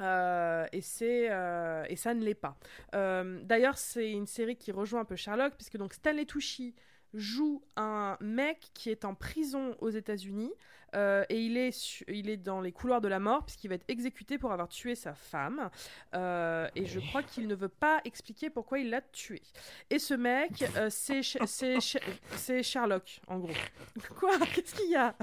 euh, 0.00 0.66
et 0.72 0.80
c'est 0.80 1.28
euh, 1.30 1.84
et 1.88 1.96
ça 1.96 2.14
ne 2.14 2.24
l'est 2.24 2.34
pas. 2.34 2.58
Euh, 2.94 3.40
D'ailleurs, 3.44 3.78
c'est 3.78 4.10
une 4.10 4.26
série 4.26 4.56
qui 4.56 4.72
rejoint 4.72 5.00
un 5.00 5.04
peu 5.04 5.14
Sherlock, 5.16 5.54
puisque 5.54 5.76
donc 5.76 5.94
Stanley 5.94 6.26
Tucci 6.26 6.74
joue 7.14 7.62
un 7.76 8.16
mec 8.20 8.58
qui 8.74 8.90
est 8.90 9.04
en 9.04 9.14
prison 9.14 9.76
aux 9.80 9.90
États-Unis 9.90 10.52
euh, 10.94 11.24
et 11.28 11.40
il 11.40 11.56
est 11.56 12.04
il 12.08 12.28
est 12.28 12.36
dans 12.36 12.60
les 12.60 12.70
couloirs 12.70 13.00
de 13.00 13.08
la 13.08 13.18
mort 13.18 13.44
puisqu'il 13.44 13.68
va 13.68 13.74
être 13.76 13.88
exécuté 13.88 14.38
pour 14.38 14.52
avoir 14.52 14.68
tué 14.68 14.94
sa 14.94 15.14
femme 15.14 15.70
Euh, 16.14 16.68
et 16.76 16.86
je 16.86 17.00
crois 17.00 17.22
qu'il 17.22 17.46
ne 17.48 17.54
veut 17.54 17.68
pas 17.68 18.00
expliquer 18.04 18.50
pourquoi 18.50 18.78
il 18.78 18.90
l'a 18.90 19.00
tué. 19.00 19.42
Et 19.90 19.98
ce 19.98 20.14
mec, 20.14 20.64
euh, 20.76 20.88
c'est 20.90 21.20
Sh- 21.20 21.44
c'est 21.46 21.78
Sh- 21.78 22.02
c'est 22.36 22.62
Sherlock 22.62 23.20
en 23.26 23.38
gros. 23.38 23.52
Quoi? 24.20 24.38
Qu'est-ce 24.54 24.74
qu'il 24.74 24.90
y 24.90 24.96
a? 24.96 25.14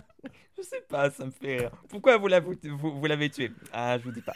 Je 0.57 0.62
sais 0.63 0.81
pas, 0.89 1.10
ça 1.10 1.25
me 1.25 1.31
fait 1.31 1.57
rire. 1.60 1.71
Pourquoi 1.89 2.17
vous 2.17 2.27
l'avez, 2.27 2.55
vous, 2.63 3.00
vous 3.00 3.27
tué? 3.29 3.51
Ah, 3.71 3.98
je 3.98 4.03
vous 4.03 4.12
dis 4.12 4.21
pas. 4.21 4.36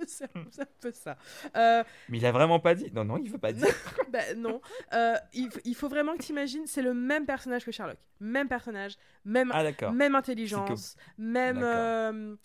C'est 0.06 0.24
un 0.36 0.44
c'est 0.50 0.62
un 0.62 0.66
peu 0.80 0.92
ça. 0.92 1.16
Euh, 1.56 1.84
Mais 2.08 2.18
il 2.18 2.26
a 2.26 2.32
vraiment 2.32 2.60
pas 2.60 2.74
dit. 2.74 2.90
Non, 2.92 3.04
non, 3.04 3.18
il 3.18 3.30
veut 3.30 3.38
pas 3.38 3.52
dire. 3.52 3.66
bah, 4.10 4.34
non. 4.36 4.60
Euh, 4.92 5.14
il, 5.32 5.50
il 5.64 5.74
faut 5.74 5.88
vraiment 5.88 6.16
que 6.16 6.22
tu 6.22 6.32
imagines, 6.32 6.66
c'est 6.66 6.82
le 6.82 6.94
même 6.94 7.26
personnage 7.26 7.64
que 7.64 7.72
Sherlock. 7.72 7.98
Même 8.20 8.48
personnage, 8.48 8.96
même, 9.24 9.50
Ah, 9.52 9.64
même 9.92 10.14
intelligence, 10.14 10.96
même 11.18 11.62
euh, 11.62 12.36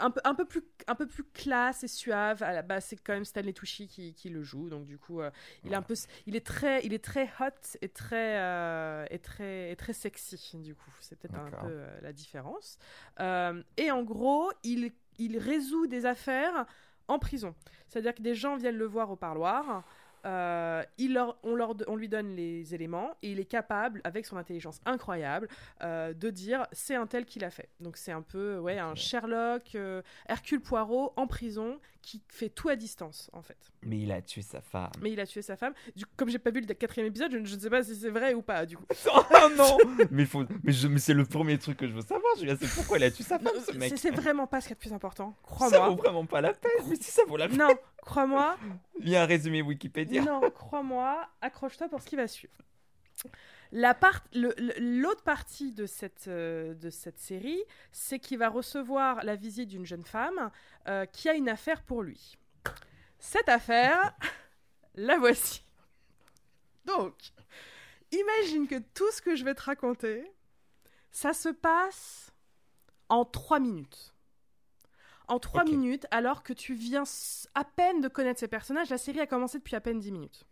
un, 0.00 0.10
peu, 0.10 0.20
un, 0.24 0.34
peu 0.34 0.44
plus, 0.44 0.62
un 0.86 0.94
peu 0.94 1.06
plus 1.06 1.24
classe 1.24 1.84
et 1.84 1.88
suave. 1.88 2.42
À 2.42 2.52
la 2.52 2.62
base, 2.62 2.86
c'est 2.86 2.96
quand 2.96 3.12
même 3.12 3.24
Stanley 3.24 3.52
Tucci 3.52 3.86
qui, 3.86 4.14
qui 4.14 4.28
le 4.28 4.42
joue. 4.42 4.68
Donc, 4.68 4.86
du 4.86 4.98
coup, 4.98 5.20
il, 5.64 5.72
est 5.72 5.76
un 5.76 5.82
peu, 5.82 5.94
il, 6.26 6.36
est 6.36 6.46
très, 6.46 6.84
il 6.84 6.94
est 6.94 7.04
très 7.04 7.30
hot 7.40 7.76
et 7.80 7.88
très, 7.88 9.06
et 9.10 9.18
très, 9.18 9.70
et 9.72 9.76
très 9.76 9.92
sexy. 9.92 10.58
Du 10.58 10.74
coup, 10.74 10.90
c'est 11.00 11.18
peut-être 11.18 11.36
un 11.36 11.50
peu 11.50 11.84
la 12.02 12.12
différence. 12.12 12.78
Et 13.76 13.90
en 13.90 14.02
gros, 14.02 14.50
il, 14.64 14.92
il 15.18 15.38
résout 15.38 15.86
des 15.86 16.06
affaires 16.06 16.66
en 17.08 17.18
prison. 17.18 17.54
C'est-à-dire 17.88 18.14
que 18.14 18.22
des 18.22 18.34
gens 18.34 18.56
viennent 18.56 18.76
le 18.76 18.86
voir 18.86 19.10
au 19.10 19.16
parloir. 19.16 19.82
Euh, 20.28 20.82
il 20.98 21.14
leur, 21.14 21.38
on, 21.42 21.54
leur, 21.54 21.74
on 21.86 21.96
lui 21.96 22.08
donne 22.08 22.36
les 22.36 22.74
éléments 22.74 23.10
et 23.22 23.32
il 23.32 23.40
est 23.40 23.44
capable, 23.46 24.00
avec 24.04 24.26
son 24.26 24.36
intelligence 24.36 24.80
incroyable, 24.84 25.48
euh, 25.82 26.12
de 26.12 26.30
dire 26.30 26.66
c'est 26.72 26.94
un 26.94 27.06
tel 27.06 27.24
qui 27.24 27.38
l'a 27.38 27.50
fait. 27.50 27.70
Donc 27.80 27.96
c'est 27.96 28.12
un 28.12 28.22
peu 28.22 28.58
ouais, 28.58 28.78
un. 28.78 28.94
Sherlock, 28.94 29.74
euh, 29.74 30.02
Hercule 30.28 30.60
Poirot 30.60 31.12
en 31.16 31.26
prison 31.26 31.80
qui 32.02 32.22
fait 32.28 32.48
tout 32.48 32.68
à 32.68 32.76
distance 32.76 33.28
en 33.32 33.42
fait. 33.42 33.56
Mais 33.82 33.98
il 33.98 34.12
a 34.12 34.20
tué 34.22 34.42
sa 34.42 34.60
femme. 34.60 34.90
Mais 35.00 35.12
il 35.12 35.20
a 35.20 35.26
tué 35.26 35.42
sa 35.42 35.56
femme. 35.56 35.72
Du, 35.96 36.04
comme 36.16 36.28
j'ai 36.28 36.38
pas 36.38 36.50
vu 36.50 36.60
le 36.60 36.74
quatrième 36.74 37.08
épisode, 37.08 37.32
je, 37.32 37.38
ne- 37.38 37.44
je 37.46 37.54
ne 37.54 37.60
sais 37.60 37.70
pas 37.70 37.82
si 37.82 37.94
c'est 37.96 38.10
vrai 38.10 38.34
ou 38.34 38.42
pas 38.42 38.66
du 38.66 38.76
coup. 38.76 38.84
Oh 39.40 39.48
non 39.56 39.78
Mais, 40.10 40.24
faut... 40.26 40.44
mais, 40.62 40.72
mais 40.90 40.98
c'est 40.98 41.14
le 41.14 41.24
premier 41.24 41.58
truc 41.58 41.78
que 41.78 41.86
je 41.88 41.92
veux 41.92 42.02
savoir, 42.02 42.36
Julia. 42.38 42.56
C'est 42.60 42.68
pourquoi 42.74 42.98
il 42.98 43.04
a 43.04 43.10
tué 43.10 43.24
sa 43.24 43.38
Non, 43.38 43.50
femme, 43.52 43.62
ce 43.66 43.72
mec? 43.72 43.92
c'est 43.96 44.10
vraiment 44.10 44.46
pas 44.46 44.60
ce 44.60 44.66
qu'il 44.68 44.72
y 44.72 44.72
a 44.72 44.76
de 44.76 44.80
plus 44.80 44.92
important. 44.92 45.34
Ça 45.36 45.48
vaut 45.48 45.54
Crois-moi. 45.54 45.90
vraiment 45.96 46.26
pas 46.26 46.40
la 46.40 46.52
peine. 46.54 46.70
Mais 46.88 46.96
si 46.96 47.10
ça 47.10 47.22
vaut 47.26 47.36
la 47.36 47.48
peine. 47.48 47.58
Non, 47.58 47.74
crois-moi, 48.08 48.56
Il 49.00 49.10
y 49.10 49.16
a 49.16 49.22
un 49.22 49.26
résumé 49.26 49.60
Wikipédia. 49.60 50.22
Non, 50.22 50.40
crois-moi, 50.50 51.28
accroche-toi 51.42 51.90
pour 51.90 52.00
ce 52.00 52.06
qui 52.06 52.16
va 52.16 52.26
suivre. 52.26 52.54
La 53.70 53.92
part, 53.92 54.24
l'autre 54.32 55.22
partie 55.22 55.72
de 55.72 55.84
cette, 55.84 56.26
euh, 56.26 56.72
de 56.74 56.88
cette 56.88 57.18
série, 57.18 57.62
c'est 57.92 58.18
qu'il 58.18 58.38
va 58.38 58.48
recevoir 58.48 59.22
la 59.24 59.36
visite 59.36 59.68
d'une 59.68 59.84
jeune 59.84 60.04
femme 60.06 60.50
euh, 60.88 61.04
qui 61.04 61.28
a 61.28 61.34
une 61.34 61.50
affaire 61.50 61.82
pour 61.82 62.02
lui. 62.02 62.38
Cette 63.18 63.50
affaire, 63.50 64.16
la 64.94 65.18
voici. 65.18 65.62
Donc, 66.86 67.14
imagine 68.10 68.66
que 68.66 68.78
tout 68.94 69.10
ce 69.12 69.20
que 69.20 69.36
je 69.36 69.44
vais 69.44 69.54
te 69.54 69.62
raconter, 69.62 70.24
ça 71.10 71.34
se 71.34 71.50
passe 71.50 72.32
en 73.10 73.26
trois 73.26 73.60
minutes. 73.60 74.14
En 75.28 75.38
trois 75.38 75.62
Ok. 75.62 75.70
minutes, 75.70 76.06
alors 76.10 76.42
que 76.42 76.52
tu 76.52 76.74
viens 76.74 77.04
à 77.54 77.64
peine 77.64 78.00
de 78.00 78.08
connaître 78.08 78.40
ces 78.40 78.48
personnages, 78.48 78.88
la 78.90 78.98
série 78.98 79.20
a 79.20 79.26
commencé 79.26 79.58
depuis 79.58 79.76
à 79.76 79.80
peine 79.80 79.98
10 80.00 80.12
minutes. 80.12 80.44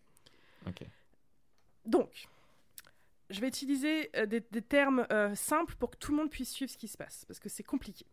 Donc, 1.84 2.28
je 3.30 3.40
vais 3.40 3.48
utiliser 3.48 4.10
euh, 4.16 4.26
des, 4.26 4.40
des 4.40 4.62
termes 4.62 5.06
euh, 5.12 5.34
simples 5.34 5.74
pour 5.76 5.90
que 5.90 5.96
tout 5.96 6.10
le 6.10 6.16
monde 6.18 6.30
puisse 6.30 6.50
suivre 6.50 6.70
ce 6.70 6.76
qui 6.76 6.88
se 6.88 6.96
passe, 6.96 7.24
parce 7.26 7.38
que 7.38 7.48
c'est 7.48 7.62
compliqué. 7.62 8.04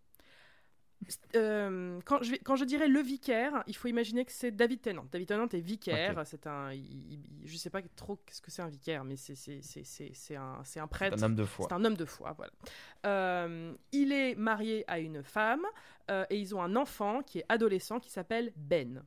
Euh, 1.36 2.00
quand, 2.06 2.24
je 2.24 2.36
quand 2.36 2.56
je 2.56 2.64
dirais 2.64 2.88
le 2.88 3.02
vicaire, 3.02 3.62
il 3.68 3.76
faut 3.76 3.90
imaginer 3.90 4.24
que 4.24 4.32
c'est 4.32 4.52
David 4.52 4.82
Tennant. 4.82 5.06
David 5.12 5.28
Tennant 5.28 5.50
est 5.50 5.60
vicaire, 5.60 6.22
c'est 6.26 6.48
un, 6.48 6.72
il- 6.72 7.14
il- 7.14 7.42
je 7.48 7.58
sais 7.58 7.70
pas 7.70 7.82
trop 7.98 8.18
ce 8.32 8.40
que 8.40 8.50
c'est 8.52 8.62
un 8.62 8.70
vicaire, 8.70 9.04
mais 9.04 9.18
c'est 9.18 9.36
c'est- 9.36 9.62
c'est- 9.62 9.84
c'est- 9.84 10.12
c'est 10.14 10.38
un, 10.38 10.62
c'est 10.64 10.80
un 10.80 10.84
C'est 10.86 10.90
prêtre. 10.90 11.18
un 11.20 11.24
homme 11.24 11.36
de 11.36 11.44
foi. 11.44 11.66
C'est 11.68 11.76
un 11.76 11.84
homme 11.84 11.98
de 11.98 12.06
foi, 12.06 12.32
voilà. 12.38 12.54
Euh, 13.06 13.74
il 13.92 14.14
est 14.14 14.36
marié 14.36 14.86
à 14.88 15.00
une 15.00 15.24
femme 15.24 15.66
euh, 16.10 16.26
et 16.30 16.38
ils 16.38 16.56
ont 16.56 16.62
un 16.62 16.76
enfant 16.76 17.22
qui 17.24 17.40
est 17.40 17.46
adolescent 17.50 18.00
qui 18.00 18.10
s'appelle 18.10 18.52
Ben. 18.56 19.04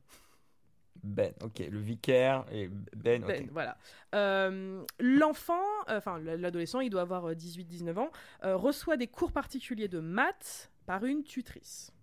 Ben, 1.03 1.31
ok. 1.43 1.59
Le 1.59 1.79
vicaire 1.79 2.45
et 2.51 2.69
Ben. 2.95 3.23
Ben, 3.23 3.47
voilà. 3.51 3.77
Euh, 4.15 4.83
L'enfant, 4.99 5.61
euh, 5.89 5.97
enfin 5.97 6.17
l'adolescent, 6.19 6.79
il 6.79 6.89
doit 6.89 7.01
avoir 7.01 7.31
18-19 7.33 7.97
ans, 7.99 8.09
reçoit 8.41 8.97
des 8.97 9.07
cours 9.07 9.31
particuliers 9.31 9.87
de 9.87 9.99
maths 9.99 10.71
par 10.85 11.05
une 11.05 11.23
tutrice, 11.23 11.93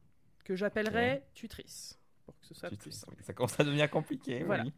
que 0.44 0.54
j'appellerais 0.54 1.26
tutrice, 1.34 1.98
pour 2.24 2.38
que 2.38 2.46
ce 2.46 2.54
soit 2.54 2.70
plus 2.70 2.92
simple. 2.92 3.16
Ça 3.22 3.32
commence 3.32 3.58
à 3.58 3.64
devenir 3.64 3.90
compliqué. 3.90 4.44
Voilà. 4.44 4.64
oui. 4.64 4.72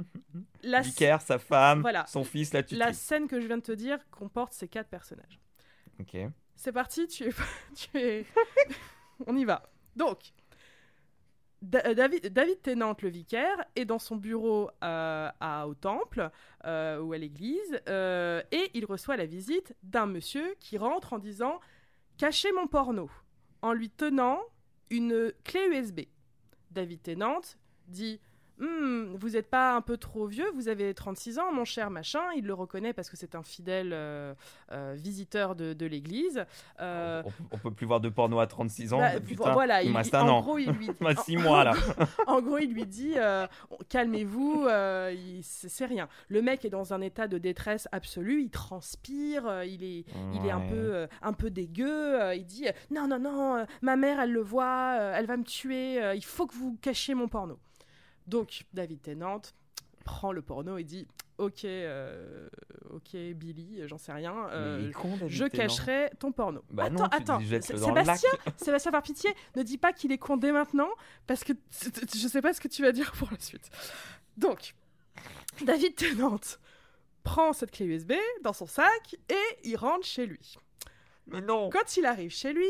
La, 0.63 0.81
Vicaire, 0.81 1.21
sa 1.21 1.39
femme, 1.39 1.81
Voilà. 1.83 2.07
son 2.07 2.25
fils, 2.25 2.53
la 2.53 2.61
la 2.61 2.65
tutrice. 2.65 2.99
scène 2.99 3.29
que 3.29 3.41
je 3.41 3.47
viens 3.47 3.59
de 3.59 3.63
te 3.63 3.73
dire 3.73 3.99
comporte 4.11 4.53
ces 4.53 4.67
quatre 4.69 4.89
personnages. 4.89 5.41
Ok. 6.01 6.17
C'est 6.55 6.73
parti, 6.73 7.07
tu 7.07 7.25
es... 7.25 7.31
tu 7.75 7.99
es... 7.99 8.27
On 9.27 9.37
y 9.37 9.45
va. 9.45 9.63
Donc, 9.97 10.33
Da- 11.63 11.95
David, 11.95 12.33
David 12.33 12.61
Tennant, 12.63 12.95
le 13.03 13.09
vicaire, 13.09 13.65
est 13.77 13.87
dans 13.87 13.99
son 13.99 14.17
bureau 14.17 14.71
euh, 14.85 15.31
au 15.67 15.75
temple 15.75 16.31
euh, 16.67 17.01
ou 17.01 17.13
à 17.15 17.19
l'église 17.19 17.81
euh, 17.89 18.43
et 18.53 18.71
il 18.75 18.85
reçoit 18.85 19.17
la 19.17 19.27
visite 19.27 19.75
d'un 19.83 20.07
monsieur 20.07 20.55
qui 20.61 20.77
rentre 20.79 21.15
en 21.15 21.19
disant 21.19 21.59
Cachez 22.19 22.53
mon 22.53 22.67
porno 22.67 23.11
en 23.63 23.73
lui 23.73 23.91
tenant 23.91 24.41
une 24.91 25.33
clé 25.45 25.61
USB. 25.71 26.01
David 26.71 27.03
Tennant 27.03 27.41
dit 27.89 28.21
Hmm, 28.59 29.15
Vous 29.17 29.31
n'êtes 29.31 29.51
pas 29.51 29.75
un 29.77 29.81
peu 29.83 29.97
trop 29.99 30.27
vieux, 30.27 30.51
vous 30.55 30.69
avez 30.69 30.95
36 30.95 31.39
ans, 31.39 31.53
mon 31.53 31.65
cher 31.65 31.91
machin. 31.91 32.21
Il 32.37 32.47
le 32.47 32.55
reconnaît 32.55 32.93
parce 32.95 33.11
que 33.11 33.17
c'est 33.17 33.35
un 33.35 33.43
fidèle 33.43 33.91
euh, 33.93 34.35
euh, 34.73 34.95
visiteur 34.97 35.55
de, 35.57 35.73
de 35.75 35.85
l'église. 35.87 36.45
Euh, 36.81 37.23
On, 37.25 37.57
on 37.57 37.59
peut 37.59 37.71
plus 37.71 37.87
voir 37.87 38.01
de 38.01 38.09
porno 38.09 38.39
à 38.41 38.47
36 38.47 38.93
ans. 38.95 38.99
bah, 38.99 39.21
putain, 39.21 39.53
voilà, 39.53 39.83
il 39.83 39.93
en 40.17 40.29
an. 40.29 40.41
gros, 40.41 40.59
il 40.59 40.71
lui 40.71 40.89
reste 41.01 41.19
en- 41.21 41.23
6 41.23 41.37
mois 41.37 41.65
là. 41.65 41.75
en 42.27 42.41
gros, 42.41 42.59
il 42.59 42.73
lui 42.73 42.87
dit 42.87 43.15
calmez-vous, 43.89 44.67
c'est 45.43 45.85
rien. 45.87 46.09
Le 46.29 46.43
mec 46.43 46.65
est 46.65 46.71
dans 46.71 46.93
un 46.95 47.01
état 47.01 47.29
de 47.29 47.39
détresse 47.39 47.89
absolue, 47.93 48.43
il 48.43 48.51
transpire, 48.51 49.65
il 49.65 49.85
est, 49.85 50.05
il 50.35 50.47
est 50.47 50.51
un 50.51 50.61
peu, 50.61 51.07
un 51.23 51.33
peu 51.33 51.51
dégueu. 51.51 52.35
il 52.35 52.45
dit 52.47 52.67
non, 52.91 53.07
non, 53.09 53.19
non, 53.19 53.67
ma 53.83 53.97
mère, 53.97 54.21
elle 54.21 54.33
le 54.33 54.41
voit, 54.43 54.95
elle 55.15 55.27
va 55.27 55.37
me 55.37 55.45
tuer. 55.45 56.01
il 56.15 56.25
faut 56.25 56.47
que 56.47 56.55
vous 56.55 56.77
cachiez 56.81 57.15
mon 57.15 57.29
porno. 57.29 57.59
Donc 58.27 58.65
David 58.73 59.03
Tennant 59.03 59.43
prend 60.05 60.33
le 60.33 60.41
porno 60.43 60.79
et 60.79 60.85
dit 60.85 61.07
ok, 61.39 61.65
euh, 61.65 62.49
ok 62.91 63.17
Billy, 63.35 63.83
j'en 63.87 63.99
sais 63.99 64.13
rien. 64.13 64.49
euh, 64.51 64.79
Mais 64.79 64.85
il 64.85 64.89
est 64.91 64.93
con, 64.93 65.17
David 65.17 65.29
je 65.29 65.45
Tennant. 65.45 65.63
cacherai 65.65 66.11
ton 66.19 66.33
porno. 66.33 66.63
Bah 66.71 66.85
attends, 66.85 66.95
non, 66.95 67.05
attends. 67.05 67.41
Sébastien, 67.41 68.31
Sébastien, 68.57 68.91
par 68.93 69.03
pitié, 69.03 69.31
ne 69.57 69.63
dis 69.63 69.79
pas 69.79 69.93
qu'il 69.93 70.13
est 70.13 70.19
con 70.19 70.37
dès 70.37 70.53
maintenant, 70.53 70.89
parce 71.27 71.45
que 71.45 71.53
je 71.73 72.29
sais 72.29 72.41
pas 72.43 72.53
ce 72.53 72.61
que 72.61 72.69
tu 72.69 72.83
vas 72.83 72.93
dire 72.93 73.13
pour 73.13 73.29
la 73.31 73.39
suite. 73.39 73.69
Donc, 74.37 74.75
David 75.65 75.95
Tennant 75.97 76.41
prend 77.23 77.53
cette 77.53 77.71
clé 77.73 77.87
USB 77.87 78.13
dans 78.43 78.53
son 78.53 78.67
sac 78.67 79.17
et 79.29 79.35
il 79.65 79.77
rentre 79.77 80.07
chez 80.07 80.27
lui. 80.27 80.55
Mais 81.27 81.41
non. 81.41 81.71
Quand 81.71 81.97
il 81.97 82.07
arrive 82.07 82.31
chez 82.31 82.53
lui, 82.53 82.69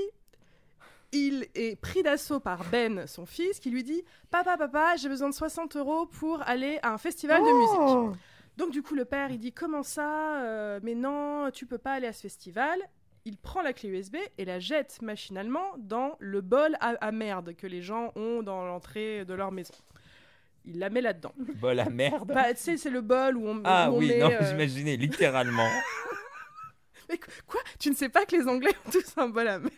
il 1.17 1.47
est 1.55 1.81
pris 1.81 2.03
d'assaut 2.03 2.41
par 2.41 2.65
Ben, 2.71 3.07
son 3.07 3.27
fils, 3.27 3.59
qui 3.61 3.71
lui 3.71 3.83
dit 3.85 4.03
Papa, 4.31 4.57
papa, 4.57 4.97
j'ai 4.97 5.09
besoin 5.09 5.29
de 5.31 5.35
60 5.35 5.77
euros 5.77 6.07
pour 6.07 6.43
aller 6.43 6.79
à 6.83 6.93
un 6.93 6.99
festival 6.99 7.43
de 7.43 7.49
Oh 7.49 7.59
musique. 8.07 8.21
Donc 8.57 8.71
du 8.71 8.83
coup 8.83 8.95
le 8.95 9.05
père 9.05 9.31
il 9.31 9.39
dit 9.39 9.53
comment 9.53 9.83
ça 9.83 10.41
Euh, 10.43 10.81
mais 10.83 10.95
non 10.95 11.51
tu 11.53 11.67
peux 11.67 11.79
pas 11.79 11.93
aller 11.93 12.07
à 12.07 12.13
ce 12.15 12.23
festival 12.23 12.79
il 13.27 13.37
prend 13.37 13.61
la 13.61 13.73
clé 13.73 13.89
USB 13.91 14.17
et 14.39 14.45
la 14.47 14.61
jette 14.61 15.03
machinalement 15.03 15.75
dans 15.79 16.17
le 16.21 16.41
bol 16.41 16.75
à, 16.81 16.95
à 17.01 17.13
merde 17.13 17.55
que 17.55 17.67
les 17.67 17.83
gens 17.83 18.13
ont 18.17 18.43
dans 18.43 18.65
l'entrée 18.65 19.25
de 19.27 19.35
leur 19.35 19.53
maison 19.53 19.75
il 20.65 20.79
la 20.79 20.89
met 20.91 21.01
là-dedans 21.03 21.33
Bah 21.61 21.75
la 21.75 21.91
merde. 21.91 22.33
bah, 22.33 22.55
tu 22.55 22.61
sais 22.61 22.77
c'est 22.79 22.89
le 22.91 23.03
bol 23.03 23.37
où 23.37 23.47
on, 23.47 23.61
ah 23.65 23.91
où 23.91 23.97
on 23.97 23.99
oui, 23.99 24.09
met, 24.09 24.19
non, 24.21 24.31
euh, 24.31 24.49
j'imaginais 24.49 24.97
littéralement. 24.97 25.69
mais 27.09 27.19
qu- 27.19 27.29
quoi? 27.47 27.61
Tu 27.79 27.91
ne 27.91 27.95
sais 27.95 28.09
pas 28.09 28.25
que 28.27 28.35
les 28.37 28.49
anglais 28.49 28.73
ont 28.87 28.91
tous 28.91 29.13
un 29.19 29.29
bol 29.29 29.47
à 29.47 29.59
merde 29.59 29.73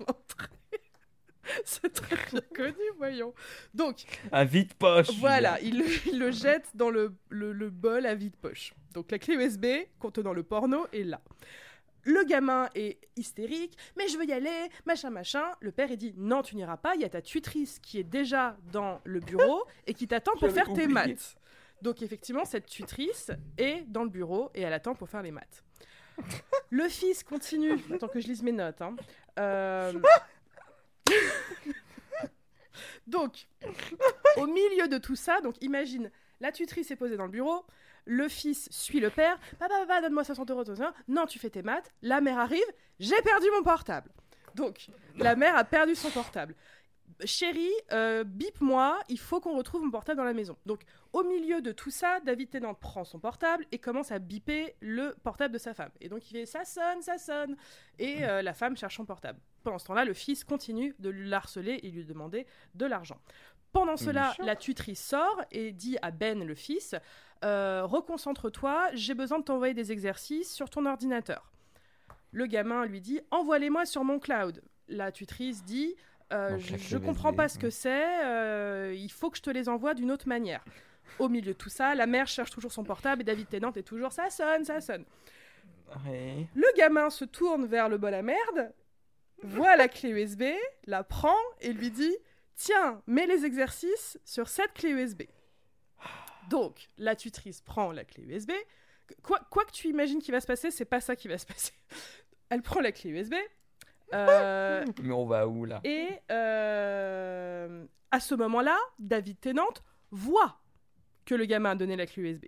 dans 0.00 0.06
l'entrée? 0.08 0.48
c'est 1.64 1.92
très 1.92 2.16
bien 2.32 2.40
connu 2.54 2.84
voyons 2.98 3.34
donc 3.74 4.04
Un 4.32 4.44
vide-poche. 4.44 5.10
Voilà, 5.18 5.60
il 5.60 5.78
le, 5.78 5.84
il 6.08 6.18
le 6.18 6.30
jette 6.30 6.66
dans 6.74 6.90
le, 6.90 7.14
le- 7.28 7.52
le 7.52 7.70
bol 7.70 8.06
à 8.06 8.14
vide 8.14 8.36
poche. 8.36 8.74
Donc 8.92 9.10
la 9.10 9.18
clé 9.18 9.34
USB 9.34 9.66
contenant 9.98 10.32
le 10.32 10.42
porno 10.42 10.86
est 10.92 11.04
là. 11.04 11.20
Le 12.06 12.22
gamin 12.24 12.68
est 12.74 12.98
hystérique, 13.16 13.78
mais 13.96 14.08
je 14.08 14.18
veux 14.18 14.26
y 14.26 14.32
aller, 14.32 14.68
machin, 14.84 15.08
machin. 15.08 15.44
Le 15.60 15.72
père, 15.72 15.90
il 15.90 15.96
dit 15.96 16.12
non, 16.18 16.42
tu 16.42 16.54
n'iras 16.54 16.76
pas, 16.76 16.94
il 16.96 17.00
y 17.00 17.04
a 17.04 17.08
ta 17.08 17.22
tutrice 17.22 17.78
qui 17.78 17.98
est 17.98 18.04
déjà 18.04 18.56
dans 18.72 19.00
le 19.04 19.20
bureau 19.20 19.64
et 19.86 19.94
qui 19.94 20.06
t'attend 20.06 20.32
pour 20.32 20.50
faire 20.50 20.70
tes 20.74 20.86
maths. 20.86 21.36
Donc 21.80 22.02
effectivement, 22.02 22.44
cette 22.44 22.66
tutrice 22.66 23.30
est 23.58 23.84
dans 23.88 24.04
le 24.04 24.10
bureau 24.10 24.50
et 24.54 24.60
elle 24.62 24.72
attend 24.74 24.94
pour 24.94 25.08
faire 25.08 25.22
les 25.22 25.30
maths. 25.30 25.64
Le 26.70 26.88
fils 26.88 27.24
continue, 27.24 27.76
attends 27.92 28.08
que 28.08 28.20
je 28.20 28.28
lise 28.28 28.42
mes 28.42 28.52
notes. 28.52 28.80
hein. 28.82 28.94
Euh, 29.38 29.92
donc, 33.06 33.46
au 34.36 34.46
milieu 34.46 34.88
de 34.88 34.98
tout 34.98 35.16
ça, 35.16 35.40
donc 35.40 35.56
imagine, 35.60 36.10
la 36.40 36.52
tutrice 36.52 36.90
est 36.90 36.96
posée 36.96 37.16
dans 37.16 37.26
le 37.26 37.30
bureau, 37.30 37.64
le 38.06 38.28
fils 38.28 38.68
suit 38.70 39.00
le 39.00 39.10
père, 39.10 39.38
papa, 39.58 39.74
papa, 39.80 40.02
donne-moi 40.02 40.24
60 40.24 40.50
euros, 40.50 40.64
non, 41.08 41.26
tu 41.26 41.38
fais 41.38 41.50
tes 41.50 41.62
maths, 41.62 41.92
la 42.02 42.20
mère 42.20 42.38
arrive, 42.38 42.66
j'ai 42.98 43.20
perdu 43.22 43.46
mon 43.56 43.62
portable. 43.62 44.10
Donc, 44.54 44.88
la 45.16 45.36
mère 45.36 45.56
a 45.56 45.64
perdu 45.64 45.94
son 45.94 46.10
portable. 46.10 46.54
Chérie, 47.24 47.70
euh, 47.92 48.24
bip-moi, 48.24 48.98
il 49.08 49.18
faut 49.18 49.40
qu'on 49.40 49.56
retrouve 49.56 49.84
mon 49.84 49.90
portable 49.90 50.16
dans 50.16 50.24
la 50.24 50.32
maison. 50.32 50.56
Donc, 50.66 50.82
au 51.12 51.22
milieu 51.22 51.60
de 51.60 51.70
tout 51.70 51.90
ça, 51.90 52.20
David 52.20 52.50
Tennant 52.50 52.74
prend 52.74 53.04
son 53.04 53.18
portable 53.20 53.64
et 53.72 53.78
commence 53.78 54.10
à 54.10 54.18
biper 54.18 54.74
le 54.80 55.14
portable 55.22 55.54
de 55.54 55.58
sa 55.58 55.74
femme. 55.74 55.90
Et 56.00 56.08
donc, 56.08 56.28
il 56.30 56.34
fait 56.34 56.46
ça 56.46 56.64
sonne, 56.64 57.02
ça 57.02 57.18
sonne. 57.18 57.56
Et 57.98 58.24
euh, 58.24 58.42
la 58.42 58.52
femme 58.52 58.76
cherche 58.76 58.96
son 58.96 59.04
portable. 59.04 59.38
Pendant 59.64 59.78
ce 59.78 59.86
temps-là, 59.86 60.04
le 60.04 60.12
fils 60.12 60.44
continue 60.44 60.94
de 60.98 61.10
l'harceler 61.10 61.80
et 61.82 61.90
lui 61.90 62.04
demander 62.04 62.46
de 62.74 62.86
l'argent. 62.86 63.18
Pendant 63.72 63.96
cela, 63.96 64.28
Méchant. 64.28 64.44
la 64.44 64.54
tutrice 64.56 65.02
sort 65.02 65.42
et 65.50 65.72
dit 65.72 65.96
à 66.02 66.12
Ben, 66.12 66.44
le 66.44 66.54
fils, 66.54 66.94
euh, 67.44 67.82
Reconcentre-toi, 67.84 68.90
j'ai 68.94 69.14
besoin 69.14 69.40
de 69.40 69.44
t'envoyer 69.44 69.74
des 69.74 69.90
exercices 69.90 70.52
sur 70.52 70.70
ton 70.70 70.86
ordinateur. 70.86 71.50
Le 72.30 72.46
gamin 72.46 72.84
lui 72.86 73.00
dit 73.00 73.20
Envoie-les-moi 73.32 73.84
sur 73.86 74.04
mon 74.04 74.20
cloud. 74.20 74.62
La 74.86 75.10
tutrice 75.10 75.64
dit 75.64 75.96
Euh, 76.32 76.56
Je 76.58 76.98
clé 76.98 77.06
comprends 77.06 77.32
pas 77.32 77.48
ce 77.48 77.58
que 77.58 77.70
c'est, 77.70 78.24
euh, 78.24 78.94
il 78.96 79.10
faut 79.10 79.30
que 79.30 79.38
je 79.38 79.42
te 79.42 79.50
les 79.50 79.68
envoie 79.68 79.94
d'une 79.94 80.12
autre 80.12 80.28
manière. 80.28 80.64
Au 81.18 81.28
milieu 81.28 81.52
de 81.52 81.58
tout 81.58 81.68
ça, 81.68 81.94
la 81.94 82.06
mère 82.06 82.26
cherche 82.28 82.50
toujours 82.50 82.72
son 82.72 82.84
portable 82.84 83.22
et 83.22 83.24
David 83.24 83.48
Tennant 83.48 83.72
est 83.72 83.82
toujours 83.82 84.12
Ça 84.12 84.30
sonne, 84.30 84.64
ça 84.64 84.80
sonne. 84.80 85.04
Ouais. 86.06 86.46
Le 86.54 86.66
gamin 86.76 87.10
se 87.10 87.24
tourne 87.24 87.66
vers 87.66 87.88
le 87.88 87.98
bol 87.98 88.14
à 88.14 88.22
merde, 88.22 88.72
voit 89.42 89.76
la 89.76 89.88
clé 89.88 90.10
USB, 90.10 90.44
la 90.86 91.04
prend 91.04 91.36
et 91.60 91.72
lui 91.72 91.90
dit 91.90 92.16
Tiens, 92.56 93.02
mets 93.06 93.26
les 93.26 93.44
exercices 93.44 94.18
sur 94.24 94.48
cette 94.48 94.72
clé 94.74 94.90
USB. 94.90 95.22
Donc, 96.50 96.88
la 96.98 97.16
tutrice 97.16 97.60
prend 97.62 97.90
la 97.92 98.04
clé 98.04 98.22
USB. 98.24 98.52
Quoi, 99.22 99.40
quoi 99.50 99.64
que 99.64 99.72
tu 99.72 99.88
imagines 99.88 100.20
qui 100.20 100.30
va 100.30 100.40
se 100.40 100.46
passer, 100.46 100.70
c'est 100.70 100.84
pas 100.84 101.00
ça 101.00 101.16
qui 101.16 101.28
va 101.28 101.36
se 101.38 101.46
passer. 101.46 101.72
Elle 102.50 102.62
prend 102.62 102.80
la 102.80 102.92
clé 102.92 103.10
USB. 103.10 103.34
euh, 104.12 104.84
Mais 105.02 105.12
on 105.12 105.26
va 105.26 105.46
où 105.48 105.64
là? 105.64 105.80
et 105.84 106.08
euh, 106.30 107.84
à 108.10 108.20
ce 108.20 108.34
moment-là, 108.34 108.78
David 108.98 109.40
Tennant 109.40 109.72
voit 110.10 110.60
que 111.24 111.34
le 111.34 111.46
gamin 111.46 111.70
a 111.70 111.74
donné 111.74 111.96
la 111.96 112.06
clé 112.06 112.22
USB. 112.22 112.44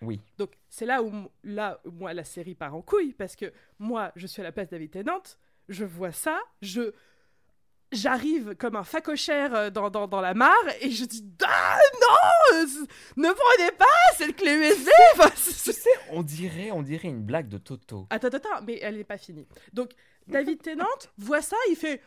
Oui. 0.00 0.20
Donc 0.38 0.52
c'est 0.68 0.86
là 0.86 1.02
où 1.02 1.12
là 1.42 1.80
où 1.84 1.90
moi 1.90 2.14
la 2.14 2.22
série 2.22 2.54
part 2.54 2.74
en 2.76 2.82
couille 2.82 3.12
parce 3.12 3.34
que 3.34 3.52
moi 3.80 4.12
je 4.14 4.28
suis 4.28 4.40
à 4.40 4.44
la 4.44 4.52
place 4.52 4.68
de 4.68 4.70
David 4.76 4.92
Tennant, 4.92 5.22
je 5.68 5.84
vois 5.84 6.12
ça, 6.12 6.38
je 6.62 6.92
j'arrive 7.92 8.54
comme 8.56 8.76
un 8.76 8.84
facochère 8.84 9.54
euh, 9.54 9.70
dans, 9.70 9.90
dans, 9.90 10.06
dans, 10.06 10.20
la 10.20 10.34
mare 10.34 10.52
et 10.80 10.90
je 10.90 11.04
dis 11.06 11.24
ah 11.42 11.78
non 12.00 12.66
ne 13.16 13.32
prenez 13.32 13.72
pas 13.72 13.86
cette 14.16 14.36
clé 14.36 14.52
USB 14.52 14.88
tu 15.34 15.72
sais 15.72 15.88
on 16.10 16.22
dirait 16.22 16.70
on 16.70 16.82
dirait 16.82 17.08
une 17.08 17.22
blague 17.22 17.48
de 17.48 17.58
Toto. 17.58 18.06
Attends 18.10 18.28
attends 18.28 18.62
mais 18.66 18.78
elle 18.82 18.96
n'est 18.96 19.04
pas 19.04 19.18
finie. 19.18 19.46
Donc 19.72 19.92
David 20.26 20.60
Tennant 20.60 20.84
voit 21.16 21.40
ça 21.40 21.56
il 21.70 21.76
fait 21.76 22.02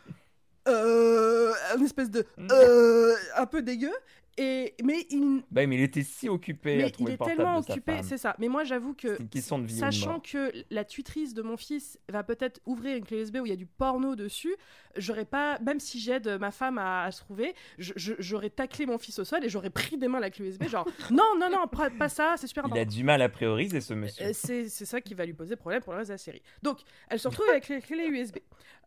euh, 0.68 1.52
une 1.76 1.86
espèce 1.86 2.12
de 2.12 2.26
euh, 2.52 3.16
un 3.36 3.48
peu 3.48 3.64
dégueu 3.64 3.94
et, 4.38 4.76
mais 4.84 5.06
il. 5.10 5.44
Bah, 5.52 5.66
mais 5.68 5.76
il 5.76 5.82
était 5.82 6.04
si 6.04 6.30
occupé 6.30 6.78
mais 6.78 6.84
à 6.86 6.90
trouver 6.90 7.12
il 7.20 7.22
est 7.22 7.26
tellement 7.26 7.58
occupé, 7.58 8.02
c'est 8.02 8.18
ça. 8.18 8.36
Mais 8.40 8.48
moi, 8.48 8.64
j'avoue 8.64 8.94
que. 8.94 9.22
de 9.22 9.68
sachant 9.70 10.20
que 10.20 10.52
la 10.70 10.86
tutrice 10.86 11.34
de 11.34 11.42
mon 11.42 11.58
fils 11.58 12.00
va 12.10 12.24
peut-être 12.24 12.62
ouvrir 12.66 12.98
une 12.98 13.04
clé 13.04 13.22
USB 13.22 13.38
où 13.38 13.46
il 13.46 13.50
y 13.50 13.54
a 13.54 13.58
du 13.58 13.66
porno 13.66 14.16
dessus, 14.16 14.56
j'aurais 14.96 15.26
pas. 15.26 15.60
Même 15.60 15.80
si 15.80 16.00
j'aide 16.00 16.38
ma 16.40 16.52
femme 16.52 16.78
à, 16.78 17.12
se 17.12 17.20
trouver, 17.20 17.54
j'aurais 17.78 18.50
taclé 18.50 18.86
mon 18.86 18.98
fils 18.98 19.20
au 19.20 19.26
sol 19.26 19.44
et 19.44 19.50
j'aurais 19.50 19.70
pris 19.70 19.98
des 19.98 20.08
mains 20.08 20.20
la 20.20 20.30
clé 20.30 20.48
USB. 20.48 20.64
Genre, 20.68 20.88
non, 21.12 21.36
non, 21.38 21.50
non, 21.50 21.68
pas 21.68 22.10
ça, 22.10 22.36
c'est 22.38 22.48
super 22.48 22.66
important. 22.66 22.82
Il 22.82 22.84
a 22.84 22.90
du 22.90 23.04
mal 23.04 23.22
à 23.22 23.30
prioriser 23.30 23.82
ce 23.82 23.94
monsieur. 23.94 24.26
Euh, 24.26 24.32
c'est 24.34 24.70
ça 24.70 25.02
qui 25.02 25.14
va 25.14 25.26
lui 25.26 25.34
poser 25.34 25.56
problème 25.58 25.82
pour 25.82 25.92
le 25.92 26.00
reste 26.00 26.10
de 26.10 26.14
la 26.14 26.18
série. 26.18 26.42
Donc, 26.64 26.80
elle 27.10 27.20
se 27.20 27.28
retrouve 27.28 27.50
avec 27.50 27.68
les 27.68 27.82
clés 27.82 28.08
USB. 28.08 28.38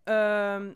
Euh, 0.08 0.72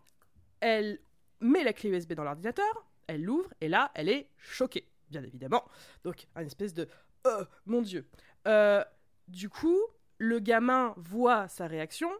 elle 0.61 0.99
met 1.41 1.65
la 1.65 1.73
clé 1.73 1.91
USB 1.91 2.13
dans 2.13 2.25
l'ordinateur 2.25 2.88
elle 3.09 3.25
l'ouvre 3.25 3.53
et 3.61 3.69
là, 3.69 3.91
elle 3.95 4.09
est 4.09 4.29
choquée, 4.37 4.88
bien 5.11 5.23
évidemment. 5.25 5.65
Donc, 6.05 6.29
un 6.37 6.45
espèce 6.45 6.73
de 6.75 6.88
oh, 7.25 7.43
mon 7.67 7.83
Dieu. 7.83 8.07
Euh, 8.47 8.85
du 9.27 9.49
coup, 9.49 9.79
le 10.19 10.38
gamin 10.38 10.95
voit 10.97 11.49
sa 11.49 11.67
réaction 11.67 12.11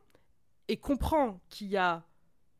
et 0.67 0.77
comprend 0.77 1.41
qu'il 1.49 1.69
y 1.69 1.77
a 1.77 2.05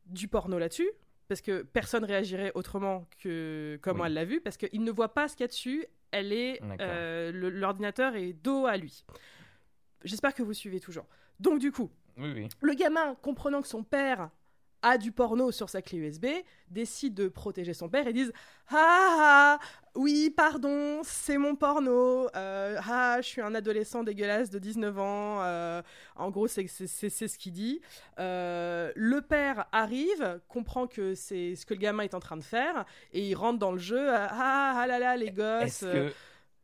du 0.05 0.27
porno 0.27 0.57
là-dessus, 0.57 0.89
parce 1.27 1.41
que 1.41 1.61
personne 1.61 2.03
réagirait 2.03 2.51
autrement 2.55 3.07
que 3.19 3.77
comment 3.81 4.05
elle 4.05 4.13
l'a 4.13 4.25
vu, 4.25 4.41
parce 4.41 4.57
qu'il 4.57 4.83
ne 4.83 4.91
voit 4.91 5.13
pas 5.13 5.27
ce 5.27 5.35
qu'il 5.35 5.43
y 5.43 5.45
a 5.45 5.47
dessus. 5.47 5.85
Elle 6.11 6.33
est, 6.33 6.59
euh, 6.81 7.31
l'ordinateur 7.31 8.15
est 8.15 8.33
dos 8.33 8.65
à 8.65 8.77
lui. 8.77 9.05
J'espère 10.03 10.33
que 10.33 10.41
vous 10.41 10.53
suivez 10.53 10.79
toujours. 10.79 11.05
Donc 11.39 11.59
du 11.59 11.71
coup, 11.71 11.91
le 12.17 12.73
gamin, 12.73 13.15
comprenant 13.21 13.61
que 13.61 13.67
son 13.67 13.83
père 13.83 14.31
a 14.81 14.97
du 14.97 15.11
porno 15.11 15.51
sur 15.51 15.69
sa 15.69 15.81
clé 15.81 15.97
USB, 15.99 16.25
décide 16.69 17.13
de 17.13 17.27
protéger 17.27 17.73
son 17.73 17.89
père 17.89 18.07
et 18.07 18.13
disent 18.13 18.31
Ah, 18.69 19.09
ah 19.51 19.59
oui, 19.95 20.33
pardon, 20.35 21.01
c'est 21.03 21.37
mon 21.37 21.55
porno. 21.55 22.27
Euh, 22.35 22.79
ah, 22.87 23.17
je 23.21 23.27
suis 23.27 23.41
un 23.41 23.55
adolescent 23.55 24.03
dégueulasse 24.03 24.49
de 24.49 24.59
19 24.59 24.99
ans. 24.99 25.41
Euh, 25.41 25.81
en 26.15 26.29
gros, 26.29 26.47
c'est 26.47 26.67
ce 26.67 27.37
qu'il 27.37 27.53
dit. 27.53 27.81
Euh, 28.19 28.91
le 28.95 29.21
père 29.21 29.67
arrive, 29.71 30.39
comprend 30.47 30.87
que 30.87 31.15
c'est 31.15 31.55
ce 31.55 31.65
que 31.65 31.73
le 31.73 31.79
gamin 31.79 32.03
est 32.03 32.13
en 32.13 32.19
train 32.19 32.37
de 32.37 32.43
faire 32.43 32.85
et 33.11 33.27
il 33.27 33.35
rentre 33.35 33.59
dans 33.59 33.71
le 33.71 33.79
jeu. 33.79 34.09
Ah, 34.11 34.75
ah 34.77 34.87
là 34.87 34.99
là, 34.99 35.17
les 35.17 35.31
gosses. 35.31 35.85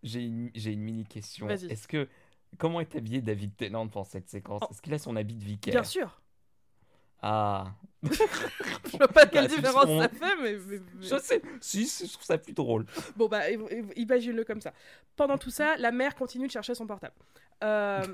J'ai 0.04 0.22
une, 0.22 0.52
une 0.54 0.82
mini 0.82 1.06
question. 1.06 1.50
Est-ce 1.50 1.88
que. 1.88 2.08
Comment 2.58 2.80
est 2.80 2.96
habillé 2.96 3.22
David 3.22 3.56
Tennant 3.58 3.86
pendant 3.88 4.06
cette 4.06 4.30
séquence? 4.30 4.62
Oh. 4.64 4.68
Est-ce 4.72 4.82
qu'il 4.82 4.94
a 4.94 4.98
son 4.98 5.18
habit 5.18 5.36
de 5.36 5.44
vicaire? 5.44 5.74
Bien 5.74 5.84
sûr. 5.84 6.22
Ah. 7.28 7.66
je 8.04 8.98
vois 8.98 9.08
pas 9.08 9.26
quelle 9.26 9.48
bah, 9.48 9.56
différence 9.56 9.88
ça 9.88 10.10
fait, 10.10 10.36
mais, 10.44 10.58
Je 11.02 11.18
sais, 11.18 11.42
si, 11.60 11.88
je 11.88 12.14
trouve 12.14 12.24
ça 12.24 12.38
plus 12.38 12.54
drôle. 12.54 12.86
Bon, 13.16 13.28
bah, 13.28 13.50
imagine-le 13.96 14.44
comme 14.44 14.62
ça. 14.62 14.74
Pendant 15.16 15.40
tout 15.40 15.50
ça, 15.50 15.76
la 15.78 15.92
mère 15.92 16.14
continue 16.14 16.46
de 16.46 16.52
chercher 16.52 16.76
son 16.76 16.86
portable. 16.86 17.16
Euh, 17.64 18.06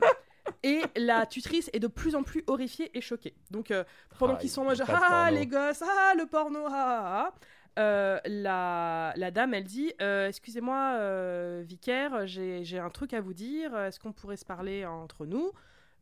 et 0.64 0.82
la 0.96 1.26
tutrice 1.26 1.70
est 1.74 1.82
de 1.82 1.88
plus 1.88 2.16
en 2.16 2.24
plus 2.24 2.46
horrifiée 2.48 2.90
et 2.98 3.02
choquée. 3.02 3.34
Donc, 3.50 3.72
euh, 3.72 3.84
pendant 4.18 4.36
ah, 4.36 4.38
qu'ils 4.38 4.50
sont 4.50 4.62
en 4.62 4.66
mode 4.66 4.82
Ah, 4.88 5.30
les 5.30 5.46
gosses, 5.46 5.82
ah, 5.82 6.14
le 6.18 6.26
porno, 6.26 6.62
ah, 6.68 6.72
ah, 6.72 7.34
ah 7.34 7.34
euh, 7.80 8.20
la, 8.26 9.14
la, 9.18 9.32
dame, 9.32 9.54
elle 9.54 9.66
dit 9.66 9.92
Excusez-moi, 10.00 11.62
vicaire, 11.64 12.28
j'ai 12.28 12.80
un 12.80 12.90
truc 12.90 13.14
à 13.14 13.20
vous 13.20 13.34
dire. 13.34 13.78
Est-ce 13.78 14.00
qu'on 14.00 14.14
pourrait 14.14 14.38
se 14.38 14.46
parler 14.46 14.86
entre 14.86 15.26
nous? 15.26 15.52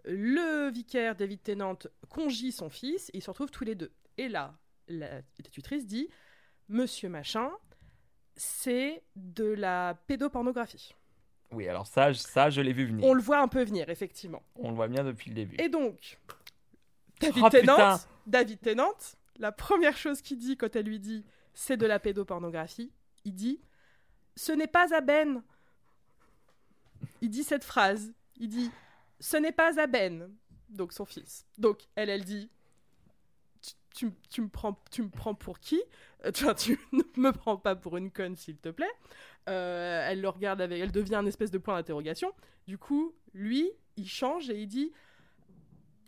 Le 0.06 0.70
vicaire 0.70 1.16
David 1.16 1.42
Tennant 1.44 1.78
congie 2.10 2.52
son 2.52 2.70
fils, 2.70 3.10
et 3.10 3.18
ils 3.18 3.24
se 3.24 3.30
retrouvent 3.30 3.52
tous 3.52 3.64
les 3.64 3.76
deux. 3.76 3.92
Et 4.18 4.30
là, 4.30 4.56
la 4.88 5.22
tutrice 5.52 5.86
dit 5.86 6.10
Monsieur 6.68 7.10
Machin, 7.10 7.52
c'est 8.36 9.04
de 9.16 9.46
la 9.46 9.98
pédopornographie. 10.08 10.96
Oui, 11.52 11.68
alors 11.68 11.88
ça, 11.88 12.14
ça 12.14 12.50
je 12.50 12.62
l'ai 12.62 12.74
vu 12.74 12.86
venir. 12.86 13.06
On 13.06 13.14
le 13.14 13.22
voit 13.22 13.40
un 13.40 13.48
peu 13.48 13.64
venir, 13.64 13.90
effectivement. 13.90 14.44
On 14.56 14.70
le 14.70 14.76
voit 14.76 14.88
bien 14.88 15.04
depuis 15.04 15.30
le 15.30 15.36
début. 15.36 15.56
Et 15.60 15.70
donc, 15.70 16.20
David, 17.20 17.44
oh, 17.44 17.50
Tennant, 17.50 17.98
David 18.28 18.62
Tennant, 18.62 18.94
la 19.38 19.52
première 19.52 19.98
chose 19.98 20.22
qu'il 20.22 20.38
dit 20.38 20.58
quand 20.58 20.76
elle 20.76 20.86
lui 20.86 21.00
dit 21.00 21.26
c'est 21.54 21.78
de 21.78 21.86
la 21.86 22.00
pédopornographie, 22.00 22.92
il 23.26 23.34
dit 23.34 23.60
ce 24.36 24.52
n'est 24.52 24.68
pas 24.68 24.94
à 24.94 25.02
Ben. 25.02 25.44
Il 27.22 27.30
dit 27.30 27.44
cette 27.44 27.64
phrase. 27.64 28.14
Il 28.38 28.48
dit 28.48 28.72
ce 29.20 29.38
n'est 29.38 29.52
pas 29.52 29.80
à 29.80 29.88
Ben, 29.88 30.30
donc 30.70 30.94
son 30.94 31.06
fils. 31.06 31.46
Donc 31.58 31.80
elle, 31.96 32.10
elle 32.10 32.24
dit, 32.24 32.50
tu, 33.96 34.12
tu, 34.30 34.42
me, 34.42 34.48
prends, 34.48 34.80
tu 34.92 35.04
me 35.04 35.10
prends 35.10 35.34
pour 35.34 35.60
qui? 35.60 35.82
Euh, 36.26 36.32
tu, 36.32 36.46
tu 36.56 36.80
ne 36.92 37.04
me 37.18 37.32
prends 37.32 37.58
pas 37.58 37.76
pour 37.76 37.98
une 37.98 38.12
conne, 38.12 38.36
s'il 38.36 38.58
te 38.58 38.70
plaît. 38.70 38.92
Euh, 39.50 40.08
elle 40.08 40.22
le 40.22 40.30
regarde 40.30 40.62
avec, 40.62 40.80
elle 40.82 40.92
devient 40.92 41.16
un 41.16 41.26
espèce 41.26 41.52
de 41.52 41.58
point 41.58 41.76
d'interrogation. 41.76 42.32
Du 42.68 42.78
coup, 42.78 43.14
lui, 43.34 43.72
il 43.98 44.08
change 44.08 44.50
et 44.50 44.62
il 44.62 44.68
dit, 44.68 44.92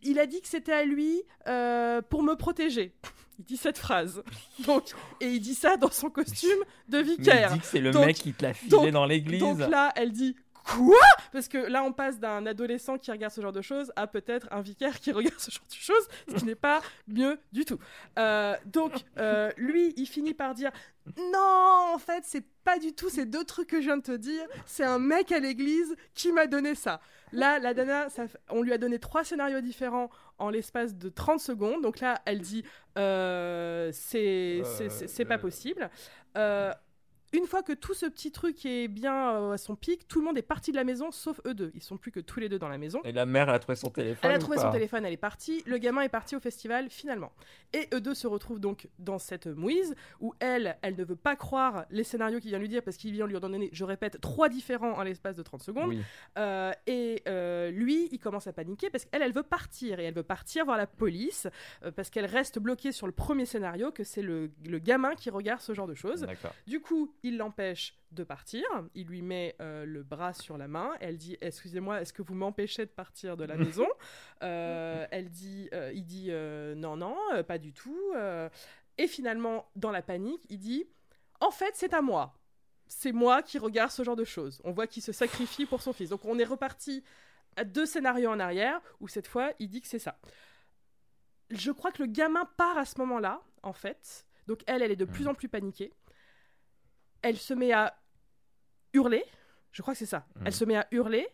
il 0.04 0.19
a 0.19 0.26
dit 0.26 0.41
que 0.41 0.47
c'était 0.47 0.74
à 0.74 0.84
lui 0.84 1.21
euh, 1.47 2.02
pour 2.02 2.24
me 2.24 2.36
protéger. 2.36 2.93
Il 3.39 3.45
dit 3.45 3.58
cette 3.58 3.80
phrase. 3.80 4.21
Donc, 4.67 4.91
et 5.19 5.26
il 5.26 5.39
dit 5.39 5.56
ça 5.56 5.76
dans 5.76 5.89
son 5.89 6.12
costume 6.12 6.60
de 6.88 7.00
vicaire. 7.00 7.50
il 7.50 7.54
dit 7.56 7.60
que 7.62 7.65
c'est 7.65 7.80
le 7.80 7.91
mec 7.91 8.15
qui 8.15 8.34
te 8.34 8.43
l'a 8.43 8.54
filé 8.54 8.91
dans 8.91 9.08
l'église. 9.08 9.39
Donc 9.39 9.58
là, 9.58 9.91
elle 9.95 10.12
dit 10.12 10.36
Quoi? 10.65 10.95
Parce 11.32 11.47
que 11.47 11.58
là, 11.58 11.84
on 11.84 11.91
passe 11.91 12.19
d'un 12.19 12.45
adolescent 12.45 12.97
qui 12.97 13.12
regarde 13.12 13.34
ce 13.34 13.41
genre 13.41 13.52
de 13.52 13.62
choses 13.62 13.91
à 13.95 14.08
peut-être 14.08 14.47
un 14.52 14.62
vicaire 14.62 15.00
qui 15.00 15.12
regarde 15.12 15.39
ce 15.39 15.52
genre 15.52 15.67
de 15.67 15.74
choses, 15.74 16.08
ce 16.28 16.36
qui 16.36 16.45
n'est 16.45 16.56
pas 16.56 16.82
mieux 17.08 17.39
du 17.52 17.65
tout. 17.65 17.80
Euh, 18.19 18.56
donc, 18.65 18.93
euh, 19.17 19.52
lui, 19.58 19.93
il 19.97 20.06
finit 20.06 20.34
par 20.34 20.54
dire 20.54 20.71
Non, 21.17 21.93
en 21.93 21.97
fait, 21.97 22.24
c'est 22.26 22.45
pas 22.63 22.78
du 22.78 22.93
tout 22.93 23.10
ces 23.10 23.26
deux 23.26 23.43
trucs 23.43 23.69
que 23.69 23.82
je 23.82 23.86
viens 23.86 23.97
de 23.97 24.04
te 24.04 24.15
dire. 24.15 24.43
C'est 24.65 24.84
un 24.84 25.00
mec 25.00 25.32
à 25.32 25.39
l'église 25.39 25.95
qui 26.13 26.32
m'a 26.32 26.47
donné 26.47 26.76
ça. 26.76 27.02
Là, 27.34 27.60
la 27.60 27.74
Dana, 27.74 28.08
on 28.50 28.62
lui 28.62 28.74
a 28.74 28.78
donné 28.78 29.00
trois 29.00 29.24
scénarios 29.24 29.62
différents 29.62 30.10
en 30.38 30.50
l'espace 30.50 30.95
de 30.95 31.10
30 31.10 31.39
secondes. 31.39 31.82
Donc 31.82 32.00
là, 32.02 32.21
elle 32.26 32.41
dit 32.41 32.63
euh, 32.97 33.89
C'est 33.93 35.26
pas 35.28 35.38
possible 35.38 35.89
une 37.34 37.46
fois 37.46 37.63
que 37.63 37.72
tout 37.74 37.94
ce 37.94 38.06
petit 38.06 38.32
truc 38.32 38.65
est 38.65 38.88
bien 38.88 39.36
euh, 39.36 39.52
à 39.52 39.58
son 39.58 39.76
pic, 39.76 40.08
tout 40.08 40.20
le 40.20 40.26
monde 40.26 40.38
est 40.38 40.41
parti 40.41 40.72
de 40.72 40.76
la 40.76 40.84
maison 40.84 41.12
sauf 41.12 41.39
eux 41.46 41.54
deux. 41.54 41.72
Ils 41.76 41.84
sont 41.84 41.98
plus 41.98 42.12
que 42.12 42.20
tous 42.20 42.39
les 42.39 42.50
deux 42.50 42.60
dans 42.60 42.67
la 42.67 42.78
maison. 42.78 43.00
Et 43.04 43.12
la 43.12 43.26
mère, 43.26 43.50
elle 43.50 43.56
a 43.56 43.60
trouvé 43.60 43.76
son 43.76 43.89
téléphone. 43.89 44.30
Elle 44.30 44.36
a 44.36 44.39
trouvé 44.39 44.58
son 44.58 44.72
téléphone, 44.72 45.06
elle 45.06 45.13
est 45.13 45.17
partie. 45.17 45.63
Le 45.65 45.78
gamin 45.78 46.02
est 46.02 46.10
parti 46.10 46.36
au 46.36 46.39
festival 46.39 46.89
finalement. 46.89 47.32
Et 47.74 47.88
eux 47.94 48.02
deux 48.02 48.13
se 48.13 48.28
retrouvent 48.28 48.60
donc 48.60 48.89
dans 49.00 49.17
cette 49.17 49.48
mouise 49.48 49.96
où 50.20 50.34
elle, 50.39 50.78
elle 50.82 50.96
ne 50.96 51.04
veut 51.04 51.15
pas 51.15 51.36
croire 51.36 51.86
les 51.89 52.04
scénarios 52.04 52.39
qu'il 52.39 52.50
vient 52.50 52.60
lui 52.60 52.70
dire 52.70 52.84
parce 52.84 52.98
qu'il 52.98 53.13
vient 53.13 53.28
lui 53.28 53.38
en 53.38 53.39
donner, 53.39 53.70
je 53.72 53.84
répète, 53.86 54.20
trois 54.20 54.50
différents 54.50 54.94
en 54.94 55.04
l'espace 55.04 55.38
de 55.38 55.44
30 55.44 55.63
secondes. 55.63 55.96
Euh, 56.38 56.72
et 56.88 57.24
euh, 57.28 57.72
lui, 57.72 58.10
il 58.12 58.20
commence 58.20 58.48
à 58.48 58.54
paniquer 58.54 58.89
parce 58.89 59.06
qu'elle, 59.06 59.22
elle 59.22 59.34
veut 59.34 59.44
partir 59.44 60.00
et 60.00 60.04
elle 60.04 60.13
veut 60.13 60.24
partir 60.24 60.65
voir 60.65 60.78
la 60.78 60.88
police 60.88 61.48
parce 61.96 62.10
qu'elle 62.10 62.26
reste 62.26 62.60
bloquée 62.60 62.91
sur 62.91 63.08
le 63.08 63.13
premier 63.13 63.46
scénario 63.46 63.91
que 63.91 64.04
c'est 64.04 64.22
le, 64.22 64.52
le 64.65 64.80
gamin 64.80 65.15
qui 65.15 65.30
regarde 65.30 65.62
ce 65.62 65.74
genre 65.74 65.88
de 65.88 65.96
choses. 65.96 66.26
Du 66.67 66.82
coup, 66.82 67.13
il 67.24 67.38
l'empêche 67.38 67.96
de 68.12 68.24
partir. 68.24 68.64
Il 68.96 69.08
lui 69.08 69.22
met 69.22 69.56
euh, 69.62 69.86
le 69.86 70.04
bras 70.04 70.34
sur 70.34 70.58
la 70.58 70.68
main. 70.68 70.92
Elle 71.00 71.18
dit 71.18 71.38
Excusez-moi, 71.42 72.02
est-ce 72.02 72.14
que 72.14 72.22
vous 72.22 72.34
m'empêchez 72.34 72.86
de 72.86 72.92
partir 72.92 73.38
de 73.38 73.44
la 73.46 73.56
maison? 73.58 73.88
Euh, 74.44 75.06
Elle 75.12 75.30
dit 75.30 75.70
euh, 75.74 75.92
Il 75.94 76.06
dit 76.06 76.32
Non, 76.32 76.98
non, 76.98 77.16
pas 77.48 77.58
du 77.58 77.74
tout. 77.74 78.14
et 78.98 79.08
finalement, 79.08 79.70
dans 79.76 79.92
la 79.92 80.02
panique, 80.02 80.46
il 80.50 80.60
dit 80.60 80.86
En 81.40 81.52
fait, 81.52 81.72
c'est 81.76 81.94
à 81.94 82.02
moi. 82.02 82.34
C'est 82.88 83.14
moi 83.14 83.42
qui 83.42 83.58
regarde 83.58 83.92
ce 83.92 84.04
genre 84.04 84.18
de 84.18 84.26
choses. 84.26 84.62
On 84.66 84.72
voit 84.72 84.88
qu'il 84.88 85.02
se 85.02 85.14
sacrifie 85.14 85.66
pour 85.66 85.82
son 85.82 85.94
fils. 85.94 86.10
Donc, 86.10 86.26
on 86.26 86.38
est 86.40 86.44
reparti 86.44 87.04
à 87.56 87.64
deux 87.64 87.86
scénarios 87.86 88.30
en 88.30 88.40
arrière 88.40 88.82
où 89.00 89.08
cette 89.08 89.28
fois, 89.28 89.52
il 89.60 89.70
dit 89.70 89.82
que 89.82 89.88
c'est 89.88 90.00
ça. 90.00 90.20
Je 91.50 91.72
crois 91.72 91.92
que 91.92 92.02
le 92.02 92.08
gamin 92.10 92.46
part 92.58 92.78
à 92.78 92.86
ce 92.86 92.98
moment-là, 93.00 93.42
en 93.64 93.74
fait. 93.74 94.26
Donc, 94.48 94.62
elle, 94.68 94.82
elle 94.82 94.92
est 94.92 94.98
de 94.98 95.06
plus 95.06 95.28
en 95.28 95.34
plus 95.34 95.48
paniquée 95.48 95.94
elle 97.22 97.38
se 97.38 97.54
met 97.54 97.72
à 97.72 97.96
hurler. 98.94 99.24
Je 99.72 99.82
crois 99.82 99.94
que 99.94 100.00
c'est 100.00 100.06
ça. 100.06 100.26
Elle 100.40 100.46
mhm. 100.46 100.52
se 100.52 100.66
met 100.66 100.76
à 100.76 100.88
hurler. 100.92 101.28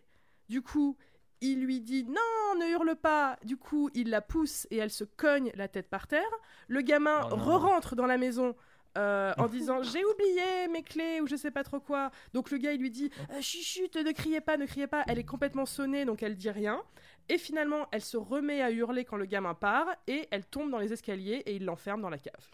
Du 0.49 0.61
coup, 0.61 0.97
il 1.41 1.63
lui 1.63 1.81
dit 1.81 2.03
non, 2.05 2.59
ne 2.59 2.71
hurle 2.71 2.95
pas. 2.95 3.37
Du 3.43 3.57
coup, 3.57 3.89
il 3.93 4.09
la 4.09 4.21
pousse 4.21 4.67
et 4.71 4.77
elle 4.77 4.91
se 4.91 5.03
cogne 5.03 5.51
la 5.55 5.67
tête 5.67 5.89
par 5.89 6.07
terre. 6.07 6.21
Le 6.67 6.81
gamin 6.81 7.27
oh 7.31 7.35
re-rentre 7.35 7.95
dans 7.95 8.07
la 8.07 8.17
maison. 8.17 8.55
Euh, 8.97 9.31
en 9.37 9.47
disant 9.47 9.83
j'ai 9.83 10.03
oublié 10.03 10.67
mes 10.71 10.81
clés 10.81 11.21
ou 11.21 11.27
je 11.27 11.35
sais 11.35 11.51
pas 11.51 11.63
trop 11.63 11.79
quoi. 11.79 12.09
Donc 12.33 12.49
le 12.49 12.57
gars 12.57 12.71
il 12.71 12.81
lui 12.81 12.89
dit 12.89 13.11
euh, 13.31 13.41
chuchute, 13.41 13.95
ne 13.95 14.11
criez 14.11 14.41
pas, 14.41 14.57
ne 14.57 14.65
criez 14.65 14.87
pas. 14.87 15.03
Elle 15.07 15.19
est 15.19 15.23
complètement 15.23 15.67
sonnée 15.67 16.03
donc 16.03 16.23
elle 16.23 16.35
dit 16.35 16.49
rien. 16.49 16.81
Et 17.29 17.37
finalement 17.37 17.87
elle 17.91 18.01
se 18.01 18.17
remet 18.17 18.61
à 18.61 18.71
hurler 18.71 19.05
quand 19.05 19.17
le 19.17 19.25
gamin 19.25 19.53
part 19.53 19.87
et 20.07 20.27
elle 20.31 20.45
tombe 20.45 20.71
dans 20.71 20.79
les 20.79 20.93
escaliers 20.93 21.43
et 21.45 21.57
il 21.57 21.65
l'enferme 21.65 22.01
dans 22.01 22.09
la 22.09 22.17
cave. 22.17 22.49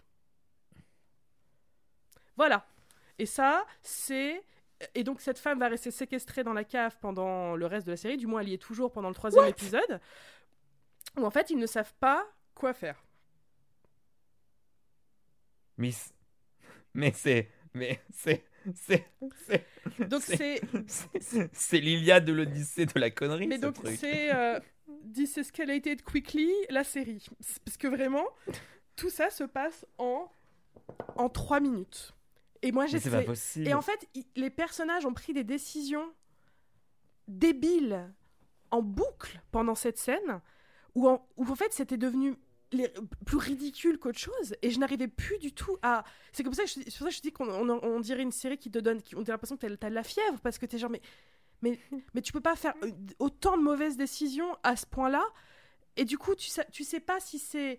Voilà. 2.36 2.66
Et 3.18 3.26
ça, 3.26 3.66
c'est. 3.82 4.42
Et 4.94 5.04
donc, 5.04 5.20
cette 5.20 5.38
femme 5.38 5.58
va 5.58 5.68
rester 5.68 5.90
séquestrée 5.90 6.42
dans 6.42 6.52
la 6.52 6.64
cave 6.64 6.96
pendant 7.00 7.56
le 7.56 7.66
reste 7.66 7.86
de 7.86 7.92
la 7.92 7.96
série. 7.96 8.16
Du 8.16 8.26
moins, 8.26 8.40
elle 8.40 8.48
y 8.48 8.54
est 8.54 8.58
toujours 8.62 8.92
pendant 8.92 9.08
le 9.08 9.14
troisième 9.14 9.46
épisode. 9.46 10.00
Où 11.16 11.24
en 11.24 11.30
fait, 11.30 11.50
ils 11.50 11.58
ne 11.58 11.66
savent 11.66 11.94
pas 12.00 12.26
quoi 12.54 12.72
faire. 12.72 13.04
Miss. 15.78 16.12
Mais 16.92 17.12
c'est. 17.12 17.50
Mais 17.72 18.00
c'est. 18.12 18.44
C'est. 18.74 19.06
Donc, 20.08 20.22
c'est. 20.22 20.60
C'est 21.52 21.78
l'Iliade 21.80 22.24
de 22.24 22.32
l'Odyssée 22.32 22.86
de 22.86 22.98
la 22.98 23.10
connerie. 23.10 23.46
Mais 23.46 23.58
donc, 23.58 23.76
c'est. 23.96 24.34
Euh, 24.34 24.58
Escalated 25.36 26.02
Quickly, 26.02 26.50
la 26.70 26.84
série. 26.84 27.26
Parce 27.64 27.76
que 27.76 27.86
vraiment, 27.86 28.26
tout 28.96 29.10
ça 29.10 29.30
se 29.30 29.44
passe 29.44 29.86
en. 29.98 30.30
en 31.16 31.28
trois 31.28 31.60
minutes. 31.60 32.14
Et 32.64 32.72
moi, 32.72 32.86
j'ai. 32.86 32.98
Et 33.58 33.74
en 33.74 33.82
fait, 33.82 34.08
les 34.36 34.50
personnages 34.50 35.04
ont 35.04 35.12
pris 35.12 35.34
des 35.34 35.44
décisions 35.44 36.10
débiles 37.28 38.10
en 38.70 38.82
boucle 38.82 39.40
pendant 39.52 39.74
cette 39.74 39.98
scène 39.98 40.40
où 40.94 41.08
en, 41.08 41.26
où 41.36 41.46
en 41.46 41.54
fait 41.54 41.72
c'était 41.72 41.96
devenu 41.96 42.36
plus 43.24 43.36
ridicule 43.36 43.98
qu'autre 43.98 44.18
chose 44.18 44.56
et 44.62 44.70
je 44.70 44.78
n'arrivais 44.80 45.06
plus 45.06 45.38
du 45.38 45.52
tout 45.52 45.76
à 45.82 46.04
c'est 46.32 46.42
comme 46.42 46.54
ça 46.54 46.64
que 46.64 46.70
je, 46.70 46.80
pour 46.80 46.92
ça 46.92 47.04
que 47.04 47.10
je 47.12 47.20
dis 47.20 47.32
qu'on 47.32 47.48
on, 47.48 48.00
dirait 48.00 48.22
une 48.22 48.32
série 48.32 48.58
qui 48.58 48.70
te 48.70 48.78
donne 48.78 49.00
qui, 49.00 49.14
on 49.14 49.22
a 49.22 49.28
l'impression 49.28 49.56
que 49.56 49.66
t'as 49.66 49.86
as 49.86 49.90
de 49.90 49.94
la 49.94 50.02
fièvre 50.02 50.40
parce 50.40 50.58
que 50.58 50.66
t'es 50.66 50.76
genre 50.76 50.90
mais 50.90 51.00
mais 51.62 51.78
mais 52.14 52.20
tu 52.20 52.32
peux 52.32 52.40
pas 52.40 52.56
faire 52.56 52.74
euh, 52.82 52.90
autant 53.20 53.56
de 53.56 53.62
mauvaises 53.62 53.96
décisions 53.96 54.56
à 54.64 54.74
ce 54.74 54.86
point 54.86 55.08
là 55.08 55.24
et 55.96 56.04
du 56.04 56.18
coup 56.18 56.34
tu 56.34 56.48
sais 56.48 56.66
tu 56.72 56.82
sais 56.82 57.00
pas 57.00 57.20
si 57.20 57.38
c'est 57.38 57.78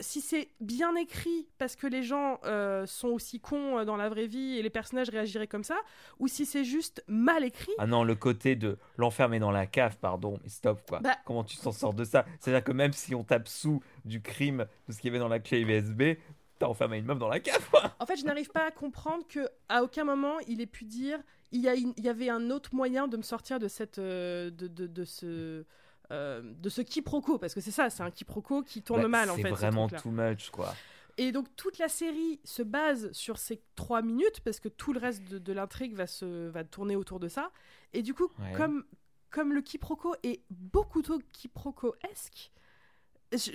si 0.00 0.20
c'est 0.20 0.48
bien 0.60 0.94
écrit 0.96 1.48
parce 1.58 1.76
que 1.76 1.86
les 1.86 2.02
gens 2.02 2.40
euh, 2.44 2.86
sont 2.86 3.08
aussi 3.08 3.40
cons 3.40 3.78
euh, 3.78 3.84
dans 3.84 3.96
la 3.96 4.08
vraie 4.08 4.26
vie 4.26 4.58
et 4.58 4.62
les 4.62 4.70
personnages 4.70 5.08
réagiraient 5.10 5.46
comme 5.46 5.64
ça, 5.64 5.76
ou 6.18 6.28
si 6.28 6.46
c'est 6.46 6.64
juste 6.64 7.02
mal 7.06 7.44
écrit. 7.44 7.72
Ah 7.78 7.86
non, 7.86 8.04
le 8.04 8.14
côté 8.14 8.56
de 8.56 8.78
l'enfermer 8.96 9.38
dans 9.38 9.50
la 9.50 9.66
cave, 9.66 9.96
pardon, 9.98 10.38
mais 10.42 10.48
stop 10.48 10.80
quoi. 10.88 11.00
Bah 11.00 11.16
Comment 11.24 11.44
tu 11.44 11.56
t'en 11.56 11.72
sors 11.72 11.94
de 11.94 12.04
ça? 12.04 12.24
C'est-à-dire 12.40 12.64
que 12.64 12.72
même 12.72 12.92
si 12.92 13.14
on 13.14 13.24
tape 13.24 13.48
sous 13.48 13.82
du 14.04 14.20
crime, 14.20 14.66
de 14.88 14.92
ce 14.92 14.98
qu'il 14.98 15.08
y 15.08 15.10
avait 15.10 15.20
dans 15.20 15.28
la 15.28 15.38
clé 15.38 15.60
USB, 15.60 16.18
t'as 16.58 16.66
enfermé 16.66 16.98
une 16.98 17.06
meuf 17.06 17.18
dans 17.18 17.28
la 17.28 17.40
cave 17.40 17.68
quoi. 17.70 17.94
En 17.98 18.06
fait, 18.06 18.16
je 18.16 18.24
n'arrive 18.24 18.50
pas 18.50 18.66
à 18.66 18.70
comprendre 18.70 19.26
que 19.28 19.48
à 19.68 19.82
aucun 19.82 20.04
moment 20.04 20.38
il 20.48 20.60
ait 20.60 20.66
pu 20.66 20.84
dire 20.84 21.18
il 21.52 21.60
y, 21.60 21.68
a 21.68 21.74
il 21.74 21.92
y 21.98 22.08
avait 22.08 22.28
un 22.28 22.50
autre 22.50 22.74
moyen 22.74 23.08
de 23.08 23.16
me 23.16 23.22
sortir 23.22 23.58
de 23.58 23.68
cette 23.68 24.00
de, 24.00 24.50
de, 24.50 24.86
de 24.86 25.04
ce 25.04 25.26
euh, 25.26 25.62
de 26.10 26.68
ce 26.68 26.80
quiproquo, 26.82 27.38
parce 27.38 27.54
que 27.54 27.60
c'est 27.60 27.70
ça, 27.70 27.90
c'est 27.90 28.02
un 28.02 28.10
quiproquo 28.10 28.62
qui 28.62 28.82
tourne 28.82 29.02
bah, 29.02 29.08
mal 29.08 29.30
en 29.30 29.36
fait. 29.36 29.42
C'est 29.42 29.50
vraiment 29.50 29.88
too 29.88 30.10
much 30.10 30.50
quoi. 30.50 30.74
Et 31.18 31.32
donc 31.32 31.46
toute 31.56 31.78
la 31.78 31.88
série 31.88 32.40
se 32.44 32.62
base 32.62 33.10
sur 33.12 33.38
ces 33.38 33.62
trois 33.74 34.02
minutes 34.02 34.40
parce 34.40 34.60
que 34.60 34.68
tout 34.68 34.92
le 34.92 35.00
reste 35.00 35.24
de, 35.24 35.52
l'intrigue 35.52 35.94
va 35.94 36.06
se 36.06 36.48
va 36.48 36.62
tourner 36.62 36.94
autour 36.94 37.20
de 37.20 37.28
ça. 37.28 37.50
Et 37.94 38.02
du 38.02 38.12
coup, 38.12 38.28
comme 38.56 38.84
comme 39.30 39.52
le 39.52 39.60
quiproquo 39.60 40.14
est 40.22 40.42
beaucoup 40.50 41.02
trop 41.02 41.18
quiproquo-esque, 41.32 42.52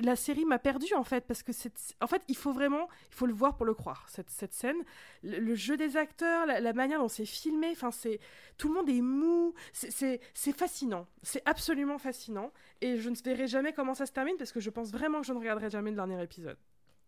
la 0.02 0.16
série 0.16 0.46
m'a 0.46 0.60
perdu 0.60 0.94
en 0.96 1.04
fait 1.04 1.26
parce 1.26 1.44
que 1.44 1.54
c'est 1.54 1.72
en 2.02 2.08
fait 2.08 2.22
il 2.28 2.36
faut 2.36 2.52
vraiment 2.52 2.88
il 3.10 3.16
faut 3.16 3.26
le 3.26 3.34
voir 3.34 3.56
pour 3.56 3.66
le 3.66 3.74
croire 3.74 4.06
cette, 4.10 4.30
cette 4.30 4.54
scène. 4.54 4.78
Le, 5.24 5.56
jeu 5.56 5.78
des 5.78 5.98
acteurs 5.98 6.46
la, 6.46 6.74
manière 6.74 7.00
dont 7.00 7.08
c'est 7.08 7.26
filmé 7.26 7.70
enfin 7.72 7.92
c'est 7.92 8.20
tout 8.58 8.68
le 8.68 8.74
monde 8.76 8.90
est 8.90 9.02
mou 9.02 9.54
c'est 9.72 10.20
fascinant 10.58 11.08
c'est 11.24 11.42
absolument 11.48 11.98
fascinant 11.98 12.52
et 12.82 12.98
je 12.98 13.10
ne 13.10 13.16
verrai 13.24 13.48
jamais 13.48 13.74
comment 13.74 13.94
ça 13.94 14.06
se 14.06 14.12
termine 14.12 14.36
parce 14.38 14.52
que 14.52 14.60
je 14.60 14.70
pense 14.70 14.92
vraiment 14.92 15.22
que 15.22 15.28
je 15.28 15.34
ne 15.34 15.40
regarderai 15.40 15.70
jamais 15.70 15.92
le 15.92 15.96
dernier 15.96 16.22
épisode. 16.22 16.58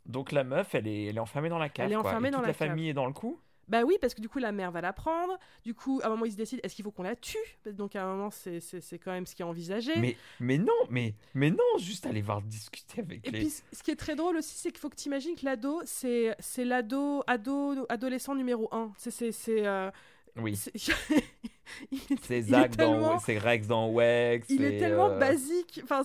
Donc 0.05 0.31
la 0.31 0.43
meuf 0.43 0.75
elle 0.75 0.87
est, 0.87 1.05
elle 1.05 1.17
est 1.17 1.19
enfermée 1.19 1.49
dans 1.49 1.59
la 1.59 1.69
cave 1.69 1.87
elle 1.87 1.93
est 1.93 1.97
enfermée 1.97 2.31
dans 2.31 2.39
toute 2.39 2.47
la, 2.47 2.53
famille 2.53 2.89
est 2.89 2.93
dans 2.93 3.07
le 3.07 3.13
coup 3.13 3.39
bah 3.67 3.83
oui, 3.83 3.97
parce 4.01 4.13
que 4.13 4.21
du 4.21 4.29
coup, 4.29 4.39
la 4.39 4.51
mère 4.51 4.71
va 4.71 4.81
la 4.81 4.93
prendre. 4.93 5.37
Du 5.63 5.73
coup, 5.73 6.01
à 6.03 6.07
un 6.07 6.09
moment, 6.09 6.25
ils 6.25 6.31
se 6.31 6.37
décident 6.37 6.61
est-ce 6.63 6.75
qu'il 6.75 6.83
faut 6.83 6.91
qu'on 6.91 7.03
la 7.03 7.15
tue? 7.15 7.37
Donc, 7.65 7.95
à 7.95 8.03
un 8.03 8.07
moment, 8.07 8.29
c'est, 8.29 8.59
quand 9.03 9.11
même 9.11 9.25
ce 9.25 9.35
qui 9.35 9.41
est 9.41 9.45
envisagé. 9.45 9.93
Mais, 9.97 10.17
mais 10.39 10.57
non, 10.57 10.73
mais, 10.89 11.13
mais 11.33 11.49
non, 11.49 11.77
juste 11.77 12.05
aller 12.05 12.21
voir 12.21 12.41
discuter 12.41 13.01
avec 13.01 13.27
Et 13.27 13.31
les. 13.31 13.37
Et 13.37 13.41
puis, 13.41 13.53
ce 13.71 13.83
qui 13.83 13.91
est 13.91 13.95
très 13.95 14.15
drôle 14.15 14.37
aussi, 14.37 14.55
c'est 14.57 14.71
qu'il 14.71 14.79
faut 14.79 14.89
que 14.89 14.95
tu 14.95 15.07
imagines 15.07 15.35
que 15.35 15.45
l'ado, 15.45 15.81
c'est, 15.85 16.35
c'est 16.39 16.65
l'ado 16.65 17.23
ado, 17.27 17.85
adolescent 17.89 18.35
numéro 18.35 18.67
1. 18.71 18.91
C'est. 18.97 19.11
c'est, 19.11 19.31
c'est 19.31 19.65
euh, 19.65 19.89
Oui. 20.37 20.55
c'est 20.55 22.41
Zach 22.41 22.75
dans 22.75 23.19
c'est 23.19 23.37
Rex 23.37 23.67
dans 23.67 23.91
Wex. 23.91 24.47
Il 24.49 24.63
est 24.63 24.79
tellement 24.79 25.11
euh, 25.11 25.19
basique. 25.19 25.81
Enfin, 25.83 26.03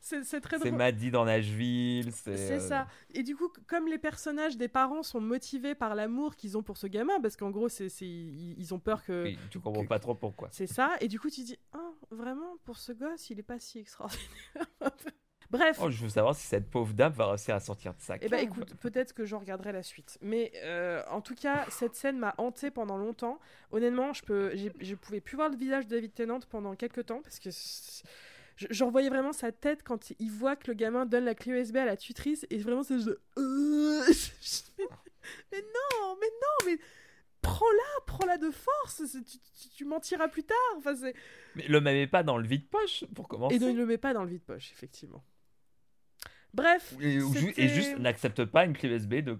c'est 0.00 0.40
très 0.40 0.58
drôle. 0.58 0.70
C'est 0.70 0.76
Maddie 0.76 1.10
dans 1.10 1.24
Nashville. 1.24 2.12
C'est 2.12 2.52
euh, 2.52 2.60
ça. 2.60 2.86
Et 3.14 3.22
du 3.22 3.36
coup, 3.36 3.52
comme 3.66 3.88
les 3.88 3.98
personnages 3.98 4.56
des 4.56 4.68
parents 4.68 5.02
sont 5.02 5.20
motivés 5.20 5.74
par 5.74 5.94
l'amour 5.94 6.36
qu'ils 6.36 6.56
ont 6.56 6.62
pour 6.62 6.76
ce 6.76 6.86
gamin, 6.86 7.20
parce 7.20 7.36
qu'en 7.36 7.50
gros, 7.50 7.68
c'est 7.68 7.88
ils 8.00 8.74
ont 8.74 8.78
peur 8.78 9.04
que. 9.04 9.24
Oui, 9.24 9.38
tu 9.50 9.58
comprends 9.60 9.86
pas 9.86 9.98
trop 9.98 10.14
pourquoi. 10.14 10.48
C'est 10.52 10.66
ça. 10.66 10.94
Et 11.00 11.08
du 11.08 11.18
coup, 11.18 11.30
tu 11.30 11.42
dis, 11.42 11.58
oh, 11.74 11.96
vraiment, 12.10 12.56
pour 12.64 12.78
ce 12.78 12.92
gosse, 12.92 13.30
il 13.30 13.38
est 13.38 13.44
pas 13.44 13.58
si 13.58 13.80
extraordinaire. 13.80 14.26
Bref. 15.50 15.78
Oh, 15.80 15.90
je 15.90 16.02
veux 16.02 16.08
savoir 16.08 16.34
si 16.34 16.46
cette 16.46 16.70
pauvre 16.70 16.92
dame 16.92 17.12
va 17.12 17.28
réussir 17.28 17.54
à 17.54 17.60
sortir 17.60 17.94
de 17.94 18.00
ça. 18.00 18.16
Eh 18.20 18.28
ben, 18.28 18.38
écoute, 18.38 18.74
peut-être 18.80 19.12
que 19.12 19.24
j'en 19.24 19.38
regarderai 19.38 19.72
la 19.72 19.82
suite. 19.82 20.18
Mais 20.22 20.52
euh, 20.56 21.02
en 21.10 21.20
tout 21.20 21.34
cas, 21.34 21.66
cette 21.68 21.94
scène 21.94 22.18
m'a 22.18 22.34
hanté 22.38 22.70
pendant 22.70 22.96
longtemps. 22.96 23.38
Honnêtement, 23.70 24.12
je 24.12 24.22
peux, 24.22 24.52
je 24.80 24.94
pouvais 24.94 25.20
plus 25.20 25.36
voir 25.36 25.48
le 25.48 25.56
visage 25.56 25.86
de 25.86 25.90
David 25.90 26.14
Tennant 26.14 26.40
pendant 26.50 26.74
quelques 26.74 27.06
temps 27.06 27.20
parce 27.22 27.38
que 27.38 27.50
je, 28.56 28.84
revoyais 28.84 29.08
vraiment 29.08 29.32
sa 29.32 29.52
tête 29.52 29.82
quand 29.82 30.12
il 30.18 30.30
voit 30.30 30.56
que 30.56 30.68
le 30.68 30.74
gamin 30.74 31.06
donne 31.06 31.24
la 31.24 31.34
clé 31.34 31.52
USB 31.52 31.76
à 31.76 31.84
la 31.84 31.96
tutrice 31.96 32.46
et 32.50 32.58
vraiment 32.58 32.82
c'est 32.82 32.94
euh, 32.94 33.20
mais, 33.38 33.42
non, 35.60 36.16
mais 36.20 36.26
non, 36.26 36.66
mais 36.66 36.78
prends-la, 37.42 38.00
prends-la 38.06 38.38
de 38.38 38.50
force, 38.50 39.02
tu, 39.76 39.84
mentiras 39.84 40.28
plus 40.28 40.44
tard. 40.44 40.56
Enfin, 40.78 40.94
mais 41.54 41.68
le 41.68 41.80
met 41.80 42.06
pas 42.06 42.22
dans 42.22 42.38
le 42.38 42.46
vide-poche 42.46 43.04
pour 43.14 43.28
commencer. 43.28 43.56
Et 43.56 43.58
ne 43.58 43.72
le 43.72 43.86
met 43.86 43.98
pas 43.98 44.14
dans 44.14 44.24
le 44.24 44.30
vide-poche, 44.30 44.72
effectivement. 44.72 45.22
Bref. 46.56 46.94
Et, 47.00 47.68
juste 47.68 47.98
n'accepte 47.98 48.44
pas 48.46 48.64
une 48.64 48.72
clé 48.72 48.88
USB 48.88 49.16
de. 49.16 49.38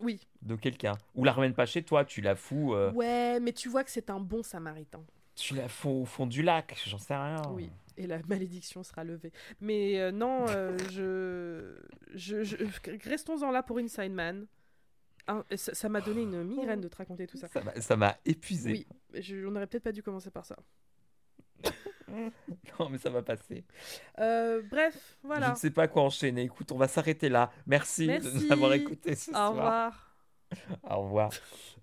Oui. 0.00 0.26
De 0.42 0.56
quelqu'un. 0.56 0.96
Ou 1.14 1.24
la 1.24 1.32
ramène 1.32 1.54
pas 1.54 1.66
chez 1.66 1.82
toi, 1.82 2.04
tu 2.04 2.22
la 2.22 2.34
fous. 2.34 2.72
Euh, 2.72 2.90
ouais, 2.92 3.40
mais 3.40 3.52
tu 3.52 3.68
vois 3.68 3.84
que 3.84 3.90
c'est 3.90 4.08
un 4.10 4.20
bon 4.20 4.42
samaritain. 4.42 5.04
Tu 5.34 5.54
la 5.54 5.68
fous 5.68 5.90
au 5.90 6.04
fond 6.04 6.26
du 6.26 6.42
lac, 6.42 6.80
j'en 6.86 6.98
sais 6.98 7.14
rien. 7.14 7.42
Oui, 7.50 7.70
et 7.96 8.06
la 8.06 8.20
malédiction 8.26 8.82
sera 8.82 9.04
levée. 9.04 9.32
Mais 9.60 10.00
euh, 10.00 10.10
non, 10.10 10.46
euh, 10.48 10.76
je... 10.90 11.76
je, 12.14 12.56
Restons-en 13.08 13.50
là 13.50 13.62
pour 13.62 13.78
Inside 13.78 14.12
Man. 14.12 14.46
ça 15.56 15.88
m'a 15.88 16.00
donné 16.00 16.22
une 16.22 16.42
migraine 16.42 16.80
de 16.80 16.88
te 16.88 16.96
raconter 16.96 17.26
tout 17.26 17.36
ça. 17.36 17.48
Ça 17.80 17.96
m'a 17.96 18.16
épuisé. 18.24 18.86
Oui, 19.12 19.20
je, 19.20 19.46
on 19.46 19.54
aurait 19.54 19.66
peut-être 19.66 19.84
pas 19.84 19.92
dû 19.92 20.02
commencer 20.02 20.30
par 20.30 20.46
ça. 20.46 20.56
non, 22.78 22.88
mais 22.88 22.98
ça 22.98 23.10
va 23.10 23.22
passer. 23.22 23.64
Euh, 24.18 24.62
bref, 24.62 25.18
voilà. 25.22 25.46
Je 25.48 25.52
ne 25.52 25.56
sais 25.56 25.70
pas 25.70 25.88
quoi 25.88 26.02
enchaîner. 26.02 26.42
Écoute, 26.42 26.72
on 26.72 26.78
va 26.78 26.88
s'arrêter 26.88 27.28
là. 27.28 27.50
Merci, 27.66 28.06
de 28.06 28.30
nous 28.30 28.52
avoir 28.52 28.72
écoutés 28.72 29.14
ce 29.14 29.30
Au 29.30 29.50
revoir. 29.50 30.14
Au 30.90 31.02
revoir. 31.02 31.30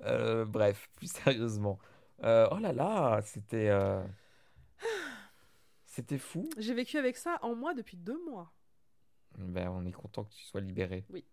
Euh, 0.02 0.46
bref, 0.46 0.90
plus 0.96 1.12
sérieusement. 1.12 1.80
Euh, 2.24 2.48
oh 2.52 2.58
là 2.58 2.74
là, 2.74 3.22
c'était. 3.24 3.72
C'était 5.86 6.18
fou. 6.18 6.50
J'ai 6.58 6.74
vécu 6.74 6.98
avec 6.98 7.16
ça 7.16 7.40
en 7.42 7.56
moi 7.56 7.74
depuis 7.74 7.96
deux 7.96 8.20
mois. 8.26 8.52
Ben, 9.38 9.70
on 9.70 9.86
est 9.86 9.92
content 9.92 10.24
que 10.24 10.34
tu 10.34 10.44
sois 10.44 10.62
libéré. 10.62 11.06
Oui. 11.10 11.24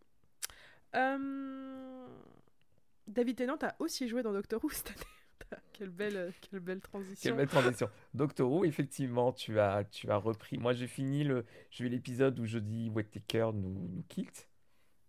David 3.09 3.37
Tennant 3.37 3.59
a 3.63 3.75
aussi 3.79 4.09
joué 4.09 4.23
dans 4.23 4.33
Doctor 4.33 4.63
Who 4.63 4.71
cette 4.71 4.91
année. 4.91 5.22
quelle, 5.73 5.91
belle, 5.91 6.33
quelle 6.41 6.61
belle 6.61 6.81
transition. 6.81 7.17
Quelle 7.23 7.37
belle 7.37 7.49
transition. 7.49 7.89
Doctor 8.15 8.51
Who, 8.51 8.65
effectivement, 8.65 9.33
tu 9.33 9.59
as, 9.59 9.85
tu 9.85 10.11
as 10.11 10.17
repris. 10.17 10.59
Moi, 10.59 10.73
j'ai 10.73 10.87
fini 10.87 11.25
le, 11.25 11.45
j'ai 11.71 11.89
l'épisode 11.89 12.39
où 12.39 12.47
je 12.47 12.59
dis 12.59 12.91
Whittaker 12.91 13.51
nous, 13.55 13.89
nous 13.89 14.05
quitte. 14.09 14.49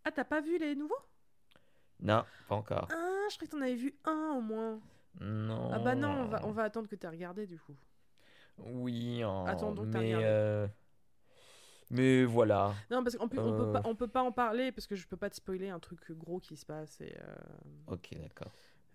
Ah, 0.06 0.12
t'as 0.12 0.25
pas 0.25 0.41
vu 0.41 0.58
les 0.58 0.75
nouveaux? 0.75 0.95
Non, 1.99 2.23
pas 2.49 2.56
encore. 2.56 2.88
Ah, 2.91 3.27
je 3.29 3.36
croyais 3.36 3.49
que 3.49 3.56
t'en 3.56 3.62
avais 3.62 3.75
vu 3.75 3.95
un 4.03 4.36
au 4.38 4.41
moins. 4.41 4.82
Non. 5.21 5.69
Ah 5.71 5.79
bah 5.79 5.95
non, 5.95 6.10
on 6.10 6.25
va, 6.25 6.45
on 6.45 6.51
va 6.51 6.63
attendre 6.63 6.89
que 6.89 6.95
t'aies 6.95 7.08
regardé 7.08 7.45
du 7.45 7.60
coup. 7.60 7.75
Oui, 8.58 9.23
en... 9.23 9.45
Attends 9.45 9.73
mais, 9.73 10.13
euh... 10.15 10.67
mais 11.89 12.23
voilà. 12.25 12.73
Non, 12.91 13.03
parce 13.03 13.15
qu'en 13.15 13.27
plus, 13.27 13.39
on, 13.39 13.56
peut 13.56 13.71
pas, 13.71 13.82
on 13.86 13.95
peut 13.95 14.08
pas 14.08 14.21
en 14.21 14.32
parler 14.32 14.71
parce 14.71 14.86
que 14.86 14.95
je 14.95 15.08
peux 15.08 15.17
pas 15.17 15.29
te 15.29 15.36
spoiler 15.36 15.69
un 15.69 15.79
truc 15.79 16.12
gros 16.12 16.39
qui 16.39 16.56
se 16.56 16.65
passe. 16.65 16.99
Et, 17.01 17.15
euh... 17.17 17.36
Ok, 17.88 18.10
d'accord. 18.21 18.51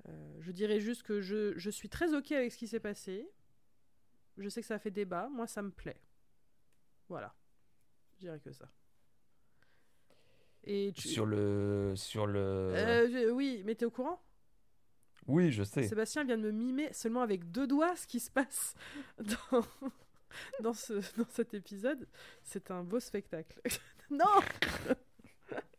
Euh, 0.09 0.37
je 0.41 0.53
dirais 0.53 0.81
juste 0.81 1.03
que 1.03 1.21
je, 1.21 1.57
je, 1.57 1.71
suis 1.71 1.89
très 1.89 2.15
ok 2.15 2.33
avec 2.33 2.53
ce 2.53 2.59
qui 2.59 2.67
s'est 2.67 2.81
passé. 2.81 3.31
Je 4.37 4.49
sais 4.49 4.61
que 4.61 4.67
ça 4.67 4.75
a 4.75 4.79
fait 4.79 4.91
débat. 4.91 5.29
Moi, 5.29 5.47
ça 5.47 5.63
me 5.63 5.71
plaît. 5.71 6.01
Voilà. 7.09 7.35
Je 8.15 8.21
dirais 8.21 8.41
que 8.41 8.53
ça. 8.53 8.69
Et 10.65 10.93
Sur 10.97 11.27
le. 11.27 11.95
Sur 11.97 12.27
le... 12.27 12.73
Euh, 12.75 13.31
oui, 13.31 13.63
mais 13.65 13.75
t'es 13.75 13.85
au 13.85 13.91
courant? 13.91 14.21
Oui, 15.27 15.53
je 15.53 15.63
sais. 15.63 15.83
Sébastien 15.83 16.25
vient 16.25 16.39
de 16.39 16.43
me 16.43 16.51
mimer 16.51 16.93
seulement 16.93 17.23
avec 17.23 17.51
deux 17.51 17.67
doigts 17.67 17.95
ce 17.97 18.07
qui 18.07 18.21
se 18.21 18.31
passe 18.31 18.75
dans, 19.19 19.65
dans, 20.61 20.73
ce, 20.73 20.95
dans 21.19 21.29
cet 21.29 21.55
épisode. 21.55 22.09
C'est 22.43 22.71
un 22.71 22.83
beau 22.83 23.01
spectacle. 23.01 23.61
non 24.11 24.25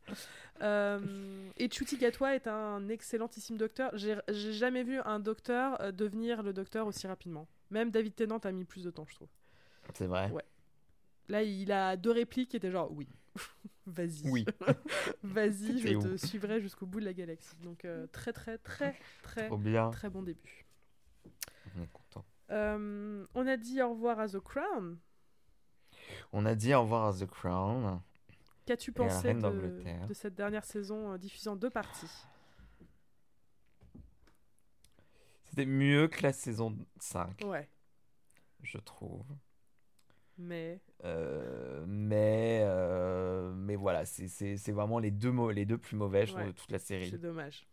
Euh, 0.61 0.99
et 1.57 1.69
Chuti 1.69 1.97
Gatwa 1.97 2.35
est 2.35 2.47
un 2.47 2.87
excellentissime 2.89 3.57
docteur. 3.57 3.91
J'ai 3.95 4.17
jamais 4.27 4.83
vu 4.83 4.99
un 4.99 5.19
docteur 5.19 5.79
euh, 5.81 5.91
devenir 5.91 6.43
le 6.43 6.53
docteur 6.53 6.87
aussi 6.87 7.07
rapidement. 7.07 7.47
Même 7.69 7.91
David 7.91 8.15
Tennant 8.15 8.39
a 8.39 8.51
mis 8.51 8.65
plus 8.65 8.83
de 8.83 8.91
temps, 8.91 9.05
je 9.07 9.15
trouve. 9.15 9.29
C'est 9.93 10.07
vrai. 10.07 10.29
Ouais. 10.31 10.43
Là, 11.27 11.43
il 11.43 11.71
a 11.71 11.95
deux 11.95 12.11
répliques 12.11 12.51
qui 12.51 12.57
étaient 12.57 12.71
genre 12.71 12.91
oui. 12.91 13.07
Vas-y. 13.85 14.29
Oui. 14.29 14.45
Vas-y, 15.23 15.79
je 15.79 15.97
te 15.97 16.17
suivrai 16.17 16.61
jusqu'au 16.61 16.85
bout 16.85 16.99
de 16.99 17.05
la 17.05 17.13
galaxie. 17.13 17.55
Donc 17.63 17.85
euh, 17.85 18.07
très 18.11 18.33
très 18.33 18.57
très 18.57 18.95
très 19.23 19.49
bien. 19.57 19.89
très 19.91 20.09
bon 20.09 20.23
début. 20.23 20.65
On 21.75 21.81
est 21.81 21.91
content. 21.91 22.25
Euh, 22.51 23.25
on 23.35 23.47
a 23.47 23.57
dit 23.57 23.81
au 23.81 23.91
revoir 23.91 24.19
à 24.19 24.27
The 24.27 24.39
Crown. 24.39 24.97
On 26.33 26.45
a 26.45 26.55
dit 26.55 26.73
au 26.73 26.81
revoir 26.81 27.05
à 27.05 27.13
The 27.13 27.25
Crown. 27.25 28.01
Qu'as-tu 28.69 28.91
pensé 28.91 29.33
de, 29.33 30.13
cette 30.13 30.35
dernière 30.35 30.63
saison 30.63 31.13
euh, 31.13 31.17
diffusant 31.17 31.55
deux 31.55 31.71
parties? 31.71 32.05
C'était 35.45 35.65
mieux 35.65 36.07
que 36.07 36.21
la 36.21 36.33
saison 36.33 36.77
5, 36.99 37.43
Ouais, 37.45 37.67
je 38.61 38.77
trouve. 38.77 39.25
mais 40.37 40.79
Euh, 41.03 41.83
mais, 41.87 42.59
euh, 42.61 43.51
mais 43.55 43.75
voilà, 43.75 44.05
c'est- 44.05 44.71
vraiment 44.71 44.99
les 44.99 45.09
deux, 45.09 45.33
les 45.49 45.65
deux 45.65 45.79
plus 45.79 45.97
mauvais, 45.97 46.27
je 46.27 46.33
trouve, 46.33 46.43
Ouais. 46.43 46.51
de 46.51 46.55
toute 46.55 46.71
la 46.71 46.77
série. 46.77 47.09
c'est 47.09 47.17
dommage. 47.17 47.65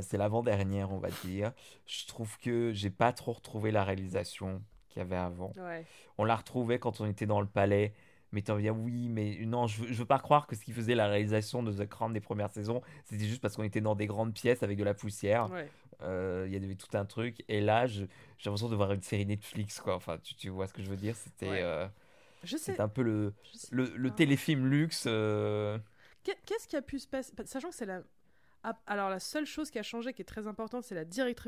C'est 0.00 0.16
l'avant-dernière, 0.18 0.90
on 0.90 0.98
va 0.98 1.10
dire. 1.24 1.52
Je 1.86 2.08
trouve 2.08 2.36
que 2.40 2.72
j'ai 2.72 2.90
pas 2.90 3.12
trop 3.12 3.34
retrouvé 3.34 3.70
la 3.70 3.84
réalisation 3.84 4.64
qu'il 4.88 4.98
y 4.98 5.02
avait 5.02 5.14
avant. 5.14 5.52
Ouais. 5.56 5.86
On 6.18 6.24
la 6.24 6.34
retrouvait 6.34 6.80
quand 6.80 7.00
on 7.00 7.06
était 7.06 7.26
dans 7.26 7.40
le 7.40 7.46
palais, 7.46 7.94
mais 8.32 8.42
t'en 8.42 8.56
viens, 8.56 8.72
oui, 8.72 9.08
mais 9.08 9.38
non, 9.46 9.66
je 9.66 9.82
veux, 9.82 9.88
je 9.92 9.94
veux 9.94 10.04
pas 10.04 10.18
croire 10.18 10.46
que 10.46 10.54
ce 10.56 10.64
qui 10.64 10.72
faisait 10.72 10.94
la 10.94 11.06
réalisation 11.08 11.62
de 11.62 11.72
The 11.72 11.88
Crown 11.88 12.12
des 12.12 12.20
premières 12.20 12.50
saisons, 12.50 12.82
c'était 13.04 13.24
juste 13.26 13.40
parce 13.40 13.56
qu'on 13.56 13.62
était 13.64 13.80
dans 13.80 13.94
des 13.94 14.06
grandes 14.06 14.34
pièces 14.34 14.62
avec 14.62 14.76
de 14.78 14.84
la 14.84 14.94
poussière. 14.94 15.50
Ouais. 15.50 15.68
Euh, 16.02 16.44
Il 16.46 16.52
y 16.52 16.56
avait 16.56 16.74
tout 16.76 16.96
un 16.96 17.04
truc, 17.04 17.42
et 17.48 17.60
là, 17.60 17.86
j'ai 17.86 18.06
l'impression 18.44 18.68
de 18.68 18.76
voir 18.76 18.92
une 18.92 19.02
série 19.02 19.26
Netflix, 19.26 19.80
quoi. 19.80 19.96
Enfin, 19.96 20.18
tu, 20.22 20.34
tu 20.34 20.48
vois 20.50 20.66
ce 20.66 20.72
que 20.74 20.82
je 20.82 20.90
veux 20.90 20.96
dire? 20.96 21.16
C'était 21.16 21.48
Ouais. 21.48 21.62
euh, 21.62 21.86
un 22.78 22.88
peu 22.88 23.02
le, 23.02 23.34
le, 23.72 24.10
téléfilm 24.10 24.66
luxe. 24.66 25.04
euh, 25.08 25.78
Qu'est- 26.22 26.38
Qu'est-ce 26.46 26.68
qui 26.68 26.76
a 26.76 26.82
pu 26.82 26.98
se 26.98 27.08
passer? 27.08 27.32
Sachant 27.46 27.70
que 27.70 27.74
c'est 27.74 27.86
la. 27.86 28.02
Ah, 28.62 28.76
Alors, 28.86 29.08
la 29.08 29.20
seule 29.20 29.46
chose 29.46 29.70
qui 29.70 29.78
a 29.78 29.82
changé, 29.82 30.12
qui 30.12 30.22
est 30.22 30.24
très 30.24 30.46
importante, 30.46 30.84
c'est 30.84 30.94
la, 30.94 31.04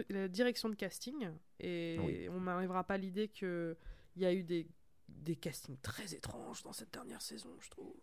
la 0.08 0.28
direction 0.28 0.68
de 0.68 0.74
casting. 0.74 1.28
Et 1.60 1.98
Oui. 2.00 2.28
on 2.30 2.40
n'arrivera 2.40 2.84
pas 2.84 2.94
à 2.94 2.98
l'idée 2.98 3.28
qu'il 3.28 3.76
y 4.16 4.24
a 4.24 4.32
eu 4.32 4.42
des, 4.44 4.66
des 5.22 5.36
castings 5.36 5.76
très 5.82 6.14
étranges 6.14 6.62
dans 6.62 6.72
cette 6.72 6.92
dernière 6.92 7.22
saison, 7.22 7.50
je 7.60 7.70
trouve. 7.70 7.94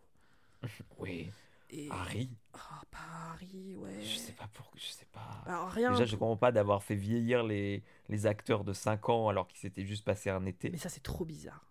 Oui, 0.97 1.29
Et... 1.69 1.89
Harry, 1.91 2.29
Ah, 2.53 2.81
Paris, 2.89 3.75
ouais. 3.77 4.01
je 4.01 4.17
sais 4.17 4.31
pas 4.31 4.47
pourquoi, 4.53 4.79
je 4.79 4.87
sais 4.87 5.05
pas. 5.11 5.43
Alors, 5.45 5.69
rien. 5.69 5.91
Déjà, 5.91 6.05
je 6.05 6.15
comprends 6.15 6.37
pas 6.37 6.51
d'avoir 6.51 6.81
fait 6.83 6.95
vieillir 6.95 7.43
les, 7.43 7.83
les 8.09 8.25
acteurs 8.25 8.63
de 8.63 8.73
5 8.73 9.09
ans 9.09 9.29
alors 9.29 9.47
qu'ils 9.47 9.59
s'étaient 9.59 9.85
juste 9.85 10.03
passé 10.05 10.29
un 10.29 10.45
été. 10.45 10.69
Mais 10.71 10.77
ça, 10.77 10.89
c'est 10.89 11.03
trop 11.03 11.25
bizarre. 11.25 11.65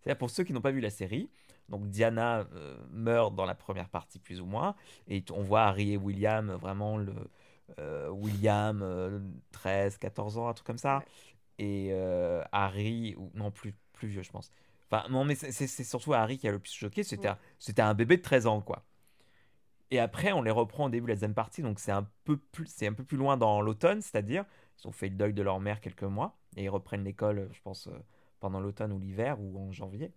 C'est-à-dire 0.00 0.18
pour 0.18 0.30
ceux 0.30 0.44
qui 0.44 0.52
n'ont 0.52 0.60
pas 0.60 0.70
vu 0.70 0.80
la 0.80 0.90
série, 0.90 1.30
donc 1.68 1.88
Diana 1.88 2.40
euh, 2.52 2.76
meurt 2.90 3.34
dans 3.34 3.46
la 3.46 3.54
première 3.54 3.88
partie 3.88 4.18
plus 4.18 4.40
ou 4.40 4.46
moins, 4.46 4.74
et 5.08 5.24
on 5.32 5.42
voit 5.42 5.64
Harry 5.64 5.92
et 5.92 5.96
William, 5.96 6.50
euh, 6.50 6.56
vraiment 6.56 6.96
le 6.98 7.14
euh, 7.78 8.08
William, 8.10 8.82
euh, 8.82 9.18
13, 9.52 9.96
14 9.98 10.38
ans, 10.38 10.48
un 10.48 10.52
truc 10.52 10.66
comme 10.66 10.78
ça, 10.78 11.02
et 11.58 11.92
Harry, 12.52 13.14
ou 13.16 13.30
non 13.34 13.50
plus, 13.50 13.74
plus 14.04 14.12
vieux 14.12 14.22
je 14.22 14.30
pense. 14.30 14.50
Enfin 14.90 15.08
non 15.10 15.24
mais 15.24 15.34
c'est- 15.34 15.84
surtout 15.84 16.12
Harry 16.12 16.36
qui 16.38 16.46
a 16.46 16.52
le 16.52 16.58
plus 16.58 16.72
choqué, 16.72 17.02
c'était 17.02 17.28
Ouais. 17.28 17.80
un, 17.80 17.94
bébé 17.94 18.16
de 18.18 18.22
13 18.22 18.46
ans 18.46 18.60
quoi. 18.60 18.84
Et 19.90 19.98
après 19.98 20.32
on 20.32 20.42
les 20.42 20.50
reprend 20.50 20.86
au 20.86 20.90
début 20.90 21.06
de 21.06 21.08
la 21.10 21.14
deuxième 21.14 21.34
partie, 21.34 21.62
donc 21.62 21.78
c'est 21.80 21.92
un 21.92 22.08
peu 22.24 22.36
plus, 22.36 22.66
c'est 22.66 22.86
un 22.86 22.92
peu 22.92 23.04
plus 23.04 23.16
loin 23.16 23.36
dans 23.36 23.60
l'automne, 23.62 24.02
c'est-à-dire 24.02 24.44
ils 24.82 24.88
ont 24.88 24.92
fait 24.92 25.08
le 25.08 25.16
deuil 25.16 25.32
de 25.32 25.42
leur 25.42 25.60
mère 25.60 25.80
quelques 25.80 26.02
mois, 26.02 26.36
et 26.56 26.64
ils 26.64 26.68
reprennent 26.68 27.04
l'école, 27.04 27.48
je 27.52 27.60
pense, 27.62 27.86
euh, 27.86 27.92
pendant 28.40 28.60
l'automne 28.60 28.92
ou 28.92 28.98
l'hiver 28.98 29.40
ou 29.40 29.58
en 29.58 29.72
janvier. 29.72 30.12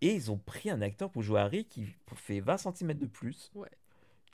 Et 0.00 0.14
ils 0.14 0.30
ont 0.30 0.38
pris 0.38 0.70
un 0.70 0.80
acteur 0.82 1.10
pour 1.10 1.22
jouer 1.22 1.40
Harry 1.40 1.64
qui 1.64 1.86
fait 2.14 2.40
20 2.40 2.58
cm 2.58 2.94
de 2.94 3.06
plus, 3.06 3.50
Ouais. 3.54 3.68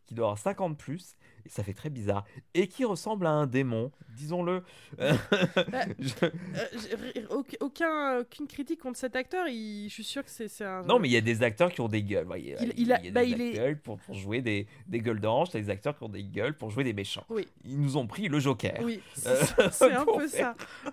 Qui 0.08 0.14
doit 0.14 0.24
avoir 0.28 0.38
50 0.38 0.72
de 0.72 0.76
plus, 0.78 1.16
et 1.44 1.50
ça 1.50 1.62
fait 1.62 1.74
très 1.74 1.90
bizarre, 1.90 2.24
et 2.54 2.66
qui 2.66 2.86
ressemble 2.86 3.26
à 3.26 3.30
un 3.30 3.46
démon, 3.46 3.92
disons-le. 4.16 4.62
Euh, 5.00 5.12
j'ai- 5.98 7.22
auc- 7.30 7.56
aucun, 7.60 8.20
aucune 8.20 8.46
critique 8.46 8.80
contre 8.80 8.98
cet 8.98 9.14
acteur. 9.16 9.46
Il... 9.48 9.88
Je 9.88 9.92
suis 9.92 10.04
sûr 10.04 10.24
que 10.24 10.30
c'est 10.30 10.64
un. 10.64 10.82
Non, 10.84 10.98
mais 10.98 11.08
il 11.08 11.12
y 11.12 11.16
a 11.18 11.20
des 11.20 11.42
acteurs 11.42 11.70
qui 11.72 11.82
ont 11.82 11.88
des 11.88 12.02
gueules. 12.02 12.26
Il 12.38 12.56
Il- 12.62 12.72
il 12.78 12.86
y 12.88 12.92
a- 12.92 12.98
bah, 13.12 13.22
des 13.24 13.30
il 13.30 13.40
est- 13.42 13.74
pour, 13.76 13.98
pour 13.98 14.14
jouer 14.14 14.40
des, 14.40 14.66
des 14.86 15.00
gueules 15.00 15.20
d'ange, 15.20 15.50
des 15.50 15.68
acteurs 15.68 15.96
qui 15.96 16.04
ont 16.04 16.08
des 16.08 16.24
gueules 16.24 16.56
pour 16.56 16.70
jouer 16.70 16.84
des 16.84 16.94
méchants. 16.94 17.24
Oui, 17.28 17.46
Ils 17.66 17.78
nous 17.80 17.98
ont 17.98 18.06
pris 18.06 18.28
le 18.28 18.40
Joker. 18.40 18.80
oui, 18.82 19.00
c'est 19.14 19.28
Euh, 19.82 20.00
un 20.00 20.04
peu 20.06 20.26
faire- 20.26 20.54
ça. 20.86 20.90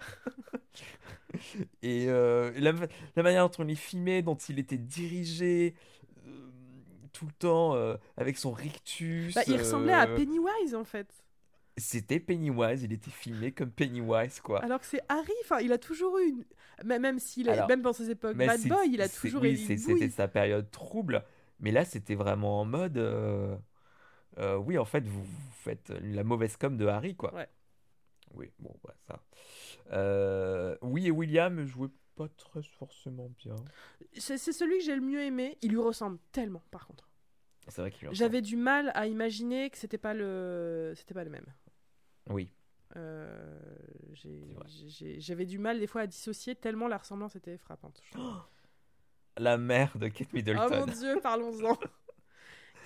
Et 1.84 2.06
euh, 2.08 2.52
la, 2.58 2.72
la 3.16 3.24
manière 3.24 3.50
dont 3.50 3.56
on 3.64 3.68
est 3.68 3.76
filmé, 3.76 4.22
dont 4.22 4.36
il 4.36 4.58
était 4.60 4.78
dirigé 4.78 5.74
euh, 5.76 5.95
tout 7.16 7.26
le 7.26 7.32
temps 7.32 7.76
euh, 7.76 7.96
avec 8.18 8.38
son 8.38 8.52
rictus. 8.52 9.34
Bah, 9.34 9.42
il 9.48 9.58
ressemblait 9.58 9.94
à 9.94 10.08
euh, 10.08 10.16
Pennywise 10.16 10.76
en 10.76 10.84
fait. 10.84 11.08
C'était 11.78 12.20
Pennywise, 12.20 12.84
il 12.84 12.94
était 12.94 13.12
filmé 13.12 13.52
comme 13.52 13.72
Pennywise, 13.72 14.40
quoi. 14.40 14.64
Alors 14.64 14.80
que 14.80 14.86
c'est 14.86 15.02
Harry, 15.10 15.34
enfin, 15.44 15.60
il 15.60 15.74
a 15.74 15.78
toujours 15.78 16.18
eu 16.20 16.30
une. 16.30 16.46
Même, 16.84 17.02
même 17.02 17.20
s'il 17.20 17.50
Alors, 17.50 17.68
même 17.68 17.82
dans 17.82 17.94
ses 17.94 18.10
époques 18.12 18.38
bad 18.38 18.62
boy, 18.68 18.90
il 18.92 19.02
a 19.02 19.10
toujours 19.10 19.42
oui, 19.42 19.52
eu 19.52 19.72
une 19.72 19.78
c'était 19.78 20.10
sa 20.10 20.28
période 20.28 20.70
trouble. 20.72 21.24
Mais 21.60 21.72
là, 21.72 21.86
c'était 21.86 22.16
vraiment 22.16 22.62
en 22.62 22.66
mode. 22.66 22.98
euh, 22.98 23.58
oui, 24.58 24.78
en 24.78 24.86
fait, 24.86 25.06
vous, 25.06 25.24
vous 25.24 25.52
faites 25.52 25.94
la 26.02 26.24
mauvaise 26.24 26.58
com 26.58 26.78
de 26.78 26.86
Harry, 26.86 27.16
quoi. 27.16 27.34
Ouais. 27.34 27.48
Oui, 28.34 28.52
bon, 28.60 28.76
bah, 28.84 28.94
ça. 29.08 30.78
Oui, 30.82 31.08
et 31.08 31.12
William 31.12 31.66
jouait 31.66 31.90
pas 32.16 32.28
très 32.30 32.64
forcément 32.64 33.30
bien. 33.40 33.56
C'est 34.18 34.38
c'est 34.38 34.54
celui 34.54 34.78
que 34.80 34.84
j'ai 34.84 34.96
le 34.96 35.02
mieux 35.02 35.22
aimé. 35.22 35.58
Il 35.62 35.72
lui 35.72 35.80
ressemble 35.80 36.18
tellement, 36.32 36.64
par 36.72 36.88
contre. 36.88 37.10
C'est 37.68 37.82
vrai 37.82 37.92
qu'il 37.92 38.08
lui 38.08 38.16
J'avais 38.16 38.42
du 38.42 38.56
mal 38.58 38.92
à 38.96 39.08
imaginer 39.08 39.70
que 39.70 39.78
c'était 39.78 39.98
pas 39.98 40.14
le, 40.14 40.94
c'était 40.96 41.14
pas 41.14 41.24
le 41.24 41.30
même. 41.30 41.46
Oui. 42.30 42.52
Euh, 42.96 43.60
J'avais 45.18 45.46
du 45.46 45.58
mal 45.60 45.80
des 45.80 45.88
fois 45.88 46.02
à 46.02 46.08
dissocier 46.08 46.56
tellement 46.56 46.88
la 46.88 46.98
ressemblance 46.98 47.36
était 47.36 47.58
frappante. 47.58 48.02
La 49.38 49.58
mère 49.58 49.98
de 49.98 50.08
Kate 50.08 50.30
Oh 50.32 50.36
mon 50.36 50.38
Middleton. 50.38 50.86
dieu, 50.86 51.20
parlons-en. 51.22 51.78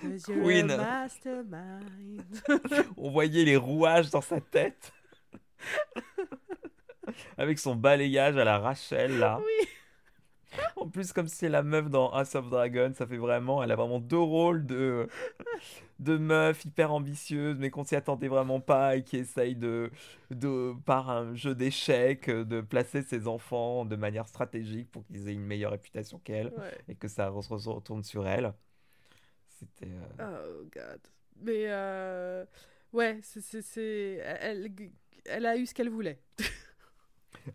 Queen. 0.25 0.65
mastermind. 0.65 2.23
On 2.97 3.11
voyait 3.11 3.45
les 3.45 3.57
rouages 3.57 4.09
dans 4.09 4.21
sa 4.21 4.41
tête. 4.41 4.91
Avec 7.37 7.59
son 7.59 7.75
balayage 7.75 8.37
à 8.37 8.43
la 8.43 8.59
Rachel, 8.59 9.17
là. 9.19 9.39
Oui. 9.39 9.67
En 10.77 10.87
plus, 10.89 11.13
comme 11.13 11.27
c'est 11.27 11.47
la 11.49 11.61
meuf 11.61 11.89
dans 11.91 12.09
House 12.11 12.33
of 12.33 12.49
Dragon, 12.49 12.91
ça 12.95 13.05
fait 13.05 13.17
vraiment, 13.17 13.61
elle 13.61 13.71
a 13.71 13.75
vraiment 13.75 13.99
deux 13.99 14.17
rôles 14.17 14.65
de, 14.65 15.07
de 15.99 16.17
meuf 16.17 16.65
hyper 16.65 16.91
ambitieuse, 16.91 17.57
mais 17.59 17.69
qu'on 17.69 17.83
s'y 17.83 17.95
attendait 17.95 18.27
vraiment 18.29 18.59
pas 18.59 18.95
et 18.95 19.03
qui 19.03 19.17
essaye 19.17 19.55
de, 19.55 19.91
de, 20.31 20.73
par 20.85 21.11
un 21.11 21.35
jeu 21.35 21.53
d'échecs, 21.53 22.29
de 22.31 22.61
placer 22.61 23.03
ses 23.03 23.27
enfants 23.27 23.85
de 23.85 23.95
manière 23.95 24.27
stratégique 24.27 24.89
pour 24.89 25.05
qu'ils 25.05 25.29
aient 25.29 25.33
une 25.33 25.45
meilleure 25.45 25.71
réputation 25.71 26.17
qu'elle 26.19 26.47
Ouais. 26.47 26.77
et 26.87 26.95
que 26.95 27.07
ça 27.07 27.31
se 27.41 27.69
retourne 27.69 28.03
sur 28.03 28.27
elle. 28.27 28.51
C'était. 29.59 29.91
euh, 30.19 30.59
Oh 30.61 30.63
god. 30.73 30.99
Mais 31.41 31.65
euh, 31.67 32.43
ouais, 32.91 33.19
c'est 33.21 34.19
elle, 34.25 34.71
elle 35.25 35.45
a 35.45 35.57
eu 35.57 35.65
ce 35.67 35.73
qu'elle 35.75 35.89
voulait. 35.89 36.19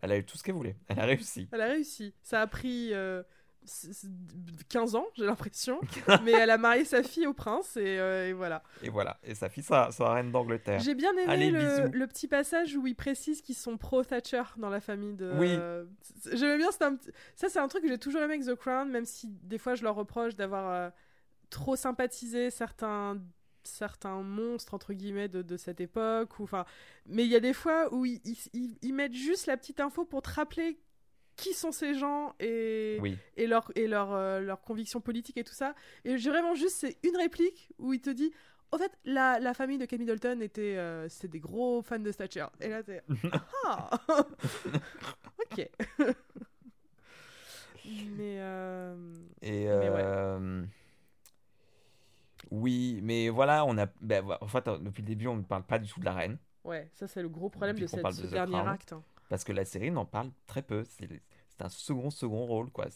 Elle 0.02 0.12
a 0.12 0.18
eu 0.18 0.24
tout 0.24 0.36
ce 0.36 0.42
qu'elle 0.42 0.54
voulait. 0.54 0.76
Elle 0.88 1.00
a 1.00 1.04
réussi. 1.04 1.48
Elle 1.52 1.60
a 1.60 1.66
réussi. 1.66 2.14
Ça 2.22 2.40
a 2.40 2.46
pris 2.46 2.92
euh, 2.92 3.22
c- 3.64 3.92
c- 3.92 4.08
15 4.68 4.94
ans, 4.94 5.06
j'ai 5.16 5.24
l'impression, 5.24 5.80
mais 6.22 6.32
elle 6.32 6.50
a 6.50 6.58
marié 6.58 6.84
sa 6.84 7.02
fille 7.02 7.26
au 7.26 7.32
prince 7.34 7.76
et, 7.76 7.98
euh, 7.98 8.28
et 8.28 8.32
voilà. 8.32 8.62
Et 8.82 8.88
voilà. 8.90 9.18
Et 9.22 9.34
sa 9.34 9.48
fille 9.48 9.62
sera, 9.62 9.90
sera 9.92 10.14
reine 10.14 10.30
d'Angleterre. 10.32 10.80
J'ai 10.80 10.94
bien 10.94 11.12
aimé 11.12 11.24
Allez, 11.28 11.50
le, 11.50 12.06
petit 12.06 12.28
passage 12.28 12.76
où 12.76 12.86
ils 12.86 12.94
précisent 12.96 13.40
qu'ils 13.42 13.54
sont 13.54 13.76
pro 13.78 14.02
Thatcher 14.04 14.42
dans 14.58 14.68
la 14.70 14.80
famille 14.80 15.14
de. 15.14 15.32
Oui. 15.38 15.56
C- 16.22 16.36
J'aimais 16.36 16.58
bien, 16.58 16.70
c'était 16.70 16.84
un 16.84 16.96
petit- 16.96 17.10
ça 17.36 17.48
c'est 17.48 17.58
un 17.58 17.68
truc 17.68 17.82
que 17.82 17.88
j'ai 17.88 17.98
toujours 17.98 18.20
aimé 18.22 18.34
avec 18.34 18.46
The 18.46 18.54
Crown, 18.54 18.90
même 18.90 19.04
si 19.06 19.28
des 19.42 19.58
fois 19.58 19.74
je 19.74 19.82
leur 19.82 19.94
reproche 19.94 20.34
d'avoir 20.36 20.70
euh, 20.70 20.90
trop 21.50 21.76
sympathisé 21.76 22.50
certains 22.50 23.18
certains 23.64 24.22
monstres 24.22 24.74
entre 24.74 24.92
guillemets 24.92 25.28
de, 25.28 25.42
de 25.42 25.56
cette 25.56 25.80
époque 25.80 26.38
ou 26.38 26.44
enfin 26.44 26.64
mais 27.06 27.24
il 27.24 27.30
y 27.30 27.36
a 27.36 27.40
des 27.40 27.52
fois 27.52 27.92
où 27.94 28.04
ils, 28.04 28.20
ils- 28.82 28.92
mettent 28.94 29.14
juste 29.14 29.46
la 29.46 29.56
petite 29.56 29.80
info 29.80 30.04
pour 30.04 30.22
te 30.22 30.30
rappeler 30.30 30.78
qui 31.36 31.52
sont 31.52 31.72
ces 31.72 31.94
gens 31.94 32.34
et, 32.38 32.98
Oui. 33.00 33.18
et 33.36 33.46
leur 33.46 33.70
et 33.74 33.86
leur, 33.88 34.12
euh, 34.12 34.40
leurs 34.40 34.60
convictions 34.62 35.00
politiques 35.00 35.36
et 35.36 35.44
tout 35.44 35.54
ça 35.54 35.74
et 36.04 36.16
j'ai 36.18 36.30
vraiment 36.30 36.54
juste 36.54 36.76
c'est 36.76 36.96
une 37.02 37.16
réplique 37.16 37.70
où 37.78 37.92
il 37.92 38.00
te 38.00 38.10
dit 38.10 38.32
en 38.70 38.78
fait 38.78 38.92
la, 39.04 39.38
la 39.40 39.54
famille 39.54 39.78
de 39.78 39.84
Kate 39.84 39.98
Middleton 40.00 40.40
était 40.40 40.76
euh, 40.76 41.08
c'est 41.08 41.28
des 41.28 41.40
gros 41.40 41.82
fans 41.82 41.98
de 41.98 42.12
Thatcher 42.12 42.46
et 42.60 42.68
là 42.68 42.82
t'es 42.82 43.02
ah 43.66 43.90
ok 45.56 45.68
mais 48.16 48.38
euh, 48.40 48.94
Et 49.42 49.66
Mais 49.66 49.90
ouais. 49.90 50.66
Oui, 52.50 53.00
mais 53.02 53.28
voilà, 53.28 53.64
on 53.66 53.76
a. 53.78 53.86
Ben, 54.00 54.24
en 54.40 54.46
fait, 54.48 54.64
depuis 54.68 55.02
le 55.02 55.08
début, 55.08 55.26
on 55.28 55.36
ne 55.36 55.42
parle 55.42 55.64
pas 55.64 55.78
du 55.78 55.88
tout 55.90 56.00
de 56.00 56.04
la 56.04 56.12
reine. 56.14 56.38
Ouais, 56.64 56.88
ça 56.94 57.06
c'est 57.06 57.20
le 57.22 57.28
gros 57.28 57.50
problème 57.50 57.74
Depuis 57.76 57.84
de 57.84 57.90
cette, 57.90 58.12
ce 58.12 58.22
de 58.22 58.26
dernier 58.28 58.52
Crown. 58.54 58.68
acte. 58.68 58.92
hein. 58.94 59.02
Parce 59.28 59.44
que 59.44 59.52
la 59.52 59.64
série 59.64 59.90
n'en 59.90 60.04
parle 60.06 60.30
très 60.46 60.62
peu. 60.62 60.84
C'est 60.84 61.08
c'est 61.56 61.62
un 61.62 61.68
second, 61.68 62.10
second 62.10 62.46
rôle, 62.46 62.70
quoi. 62.70 62.86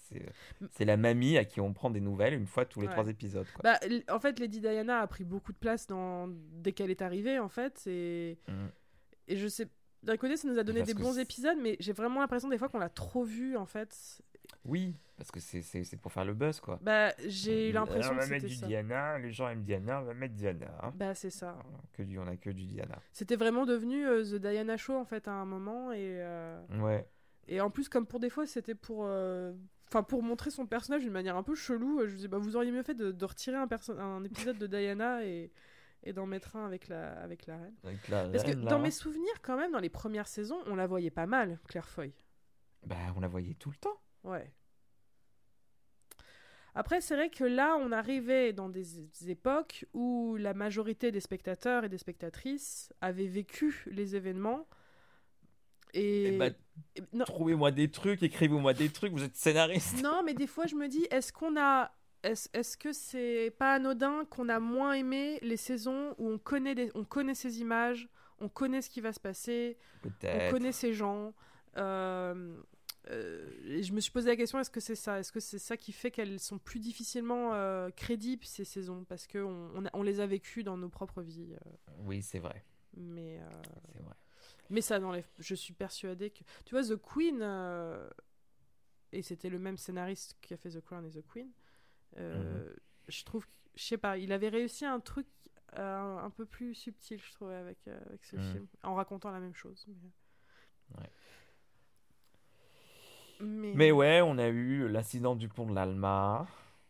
C'est 0.72 0.84
la 0.84 0.96
mamie 0.96 1.38
à 1.38 1.44
qui 1.44 1.60
on 1.60 1.72
prend 1.72 1.90
des 1.90 2.00
nouvelles 2.00 2.34
une 2.34 2.46
fois 2.48 2.64
tous 2.64 2.80
les 2.80 2.88
Ouais. 2.88 2.92
trois 2.92 3.06
épisodes, 3.08 3.46
quoi. 3.54 3.62
Bah, 3.62 3.78
en 4.12 4.18
fait, 4.18 4.40
Lady 4.40 4.60
Diana 4.60 4.98
a 4.98 5.06
pris 5.06 5.22
beaucoup 5.24 5.52
de 5.52 5.58
place 5.58 5.86
dans... 5.86 6.26
dès 6.28 6.72
qu'elle 6.72 6.90
est 6.90 7.00
arrivée, 7.02 7.38
en 7.38 7.48
fait. 7.48 7.80
Et, 7.86 8.36
Mm. 8.48 8.66
et 9.28 9.36
je 9.36 9.46
sais. 9.46 9.68
D'un 10.02 10.16
côté, 10.16 10.36
ça 10.36 10.48
nous 10.48 10.58
a 10.58 10.64
donné 10.64 10.80
Parce 10.80 10.92
des 10.94 11.00
bons 11.02 11.18
épisodes, 11.18 11.58
mais 11.60 11.76
j'ai 11.78 11.92
vraiment 11.92 12.20
l'impression 12.20 12.48
des 12.48 12.58
fois 12.58 12.68
qu'on 12.68 12.78
l'a 12.80 12.88
trop 12.88 13.22
vue, 13.24 13.56
en 13.56 13.66
fait. 13.66 14.22
Oui, 14.64 14.94
parce 15.18 15.30
que 15.30 15.40
c'est- 15.40 15.96
pour 16.00 16.10
faire 16.12 16.24
le 16.24 16.32
buzz, 16.32 16.60
quoi. 16.60 16.78
Bah, 16.80 17.12
j'ai 17.26 17.68
eu 17.68 17.72
l'impression 17.72 18.12
on 18.12 18.16
que 18.16 18.20
va 18.22 18.26
mettre 18.28 18.42
c'était 18.42 18.54
du 18.54 18.60
ça. 18.60 18.66
Diana, 18.66 19.18
les 19.18 19.32
gens 19.32 19.48
aiment 19.48 19.62
Diana, 19.64 20.00
on 20.00 20.04
va 20.04 20.14
mettre 20.14 20.34
Diana. 20.34 20.66
hein. 20.82 20.92
Bah, 20.94 21.14
c'est 21.14 21.28
ça. 21.30 21.58
Que 21.92 22.02
du, 22.02 22.18
on 22.18 22.26
a 22.26 22.36
que 22.36 22.48
du 22.50 22.64
Diana. 22.64 22.98
C'était 23.12 23.36
vraiment 23.36 23.66
devenu 23.66 24.06
euh, 24.06 24.22
The 24.24 24.36
Diana 24.40 24.76
Show, 24.78 24.94
en 24.96 25.04
fait, 25.04 25.28
à 25.28 25.32
un 25.32 25.44
moment. 25.44 25.92
Et, 25.92 25.98
euh, 26.22 26.58
Ouais. 26.80 27.06
et 27.48 27.60
en 27.60 27.68
plus, 27.70 27.88
comme 27.90 28.06
pour 28.06 28.20
des 28.20 28.30
fois, 28.30 28.46
c'était 28.46 28.74
pour. 28.74 29.04
euh, 29.06 29.52
Enfin, 29.90 30.02
pour 30.02 30.22
montrer 30.22 30.50
son 30.50 30.66
personnage 30.66 31.00
d'une 31.02 31.12
manière 31.14 31.34
un 31.36 31.42
peu 31.42 31.54
chelou, 31.54 32.00
je 32.04 32.10
me 32.10 32.16
disais, 32.16 32.28
bah, 32.28 32.36
vous 32.36 32.56
auriez 32.56 32.70
mieux 32.70 32.82
fait 32.82 32.92
de, 32.94 33.10
de 33.10 33.24
retirer 33.24 33.56
un, 33.56 33.66
un 33.98 34.22
épisode 34.22 34.58
de 34.58 34.66
Diana 34.66 35.24
et, 35.24 35.50
et 36.04 36.12
d'en 36.12 36.26
mettre 36.26 36.56
un 36.56 36.66
avec 36.66 36.88
la, 36.88 37.12
avec 37.22 37.46
la 37.46 37.56
reine. 37.56 37.74
Avec 37.84 38.06
la 38.08 38.28
Parce 38.28 38.44
que 38.44 38.50
là. 38.50 38.68
dans 38.70 38.78
mes 38.80 38.90
souvenirs, 38.90 39.40
quand 39.40 39.56
même, 39.56 39.72
dans 39.72 39.78
les 39.78 39.88
premières 39.88 40.28
saisons, 40.28 40.58
on 40.66 40.76
la 40.76 40.86
voyait 40.86 41.10
pas 41.10 41.24
mal, 41.24 41.58
Claire 41.68 41.88
Foy. 41.88 42.12
Bah, 42.86 42.96
on 43.16 43.20
la 43.20 43.28
voyait 43.28 43.54
tout 43.54 43.70
le 43.70 43.76
temps. 43.76 43.98
Ouais. 44.24 44.52
Après, 46.78 47.00
c'est 47.00 47.16
vrai 47.16 47.28
que 47.28 47.42
là, 47.42 47.76
on 47.80 47.90
arrivait 47.90 48.52
dans 48.52 48.68
des 48.68 49.28
époques 49.28 49.84
où 49.94 50.36
la 50.38 50.54
majorité 50.54 51.10
des 51.10 51.18
spectateurs 51.18 51.82
et 51.82 51.88
des 51.88 51.98
spectatrices 51.98 52.92
avaient 53.00 53.26
vécu 53.26 53.84
les 53.90 54.14
événements. 54.14 54.64
Et. 55.92 56.34
Eh 56.34 56.38
bah, 56.38 56.50
non, 57.12 57.24
Trouvez-moi 57.24 57.72
des 57.72 57.90
trucs, 57.90 58.22
écrivez-moi 58.22 58.74
des 58.74 58.90
trucs, 58.90 59.12
vous 59.12 59.24
êtes 59.24 59.34
scénariste. 59.36 60.00
non, 60.04 60.22
mais 60.24 60.34
des 60.34 60.46
fois, 60.46 60.66
je 60.66 60.76
me 60.76 60.86
dis, 60.86 61.04
est-ce 61.10 61.32
qu'on 61.32 61.56
a. 61.58 61.90
Est-ce 62.22 62.48
est-ce 62.52 62.76
que 62.76 62.92
c'est 62.92 63.52
pas 63.58 63.74
anodin 63.74 64.24
qu'on 64.30 64.48
a 64.48 64.60
moins 64.60 64.92
aimé 64.92 65.40
les 65.42 65.56
saisons 65.56 66.14
où 66.18 66.28
on 66.30 66.38
connaît, 66.38 66.74
les- 66.74 66.92
on 66.94 67.04
connaît 67.04 67.34
ces 67.34 67.60
images, 67.60 68.08
on 68.40 68.48
connaît 68.48 68.82
ce 68.82 68.90
qui 68.90 69.00
va 69.00 69.12
se 69.12 69.20
passer, 69.20 69.78
on 70.04 70.50
connaît 70.52 70.72
ces 70.72 70.92
gens. 70.92 71.34
euh, 71.76 72.56
et 73.10 73.82
je 73.82 73.92
me 73.92 74.00
suis 74.00 74.10
posé 74.12 74.28
la 74.28 74.36
question 74.36 74.58
est-ce 74.60 74.70
que 74.70 74.80
c'est 74.80 74.94
ça 74.94 75.18
Est-ce 75.18 75.32
que 75.32 75.40
c'est 75.40 75.58
ça 75.58 75.76
qui 75.76 75.92
fait 75.92 76.10
qu'elles 76.10 76.38
sont 76.40 76.58
plus 76.58 76.78
difficilement 76.80 77.54
euh, 77.54 77.90
crédibles 77.90 78.44
ces 78.44 78.64
saisons? 78.64 79.04
Parce 79.04 79.26
qu'on 79.26 79.72
on, 79.92 80.02
les 80.02 80.20
a 80.20 80.26
vécues 80.26 80.62
dans 80.62 80.76
nos 80.76 80.88
propres 80.88 81.22
vies. 81.22 81.54
euh, 81.54 81.70
Oui, 82.00 82.22
c'est 82.22 82.38
vrai. 82.40 82.64
mais, 82.96 83.38
euh, 83.40 83.62
C'est 83.94 84.02
vrai. 84.02 84.14
mais 84.70 84.80
ça 84.82 84.98
n'enlève. 84.98 85.26
Je 85.38 85.54
suis 85.54 85.72
persuadée 85.74 86.30
que. 86.30 86.42
Tu 86.64 86.74
vois, 86.74 86.82
The 86.84 86.96
Queen. 86.96 87.40
euh, 87.42 88.08
et 89.12 89.22
c'était 89.22 89.48
le 89.48 89.58
même 89.58 89.78
scénariste 89.78 90.36
qui 90.42 90.52
a 90.52 90.56
fait 90.58 90.70
The 90.70 90.80
Crown 90.82 91.04
et 91.06 91.10
The 91.10 91.26
Queen. 91.26 91.50
euh, 92.18 92.68
Je 93.08 93.24
trouve. 93.24 93.46
Je 93.74 93.84
sais 93.84 93.96
pas, 93.98 94.18
il 94.18 94.32
avait 94.32 94.48
réussi 94.48 94.84
un 94.84 94.98
truc 95.00 95.26
euh, 95.78 96.18
un 96.18 96.30
peu 96.30 96.44
plus 96.46 96.74
subtil, 96.74 97.20
je 97.22 97.32
trouvais, 97.32 97.54
avec, 97.54 97.78
euh, 97.86 97.98
avec 98.06 98.24
ce 98.24 98.36
Mhm. 98.36 98.42
film. 98.52 98.66
En 98.82 98.94
racontant 98.94 99.30
la 99.30 99.38
même 99.40 99.54
chose. 99.54 99.86
Mais... 99.88 100.10
Ouais. 100.98 101.10
Mais... 103.40 103.72
Mais 103.74 103.90
ouais, 103.92 104.20
on 104.20 104.38
a 104.38 104.48
eu 104.48 104.88
l'incident 104.88 105.36
du 105.36 105.48
pont 105.48 105.66
de 105.66 105.74
l'Alma. 105.74 106.46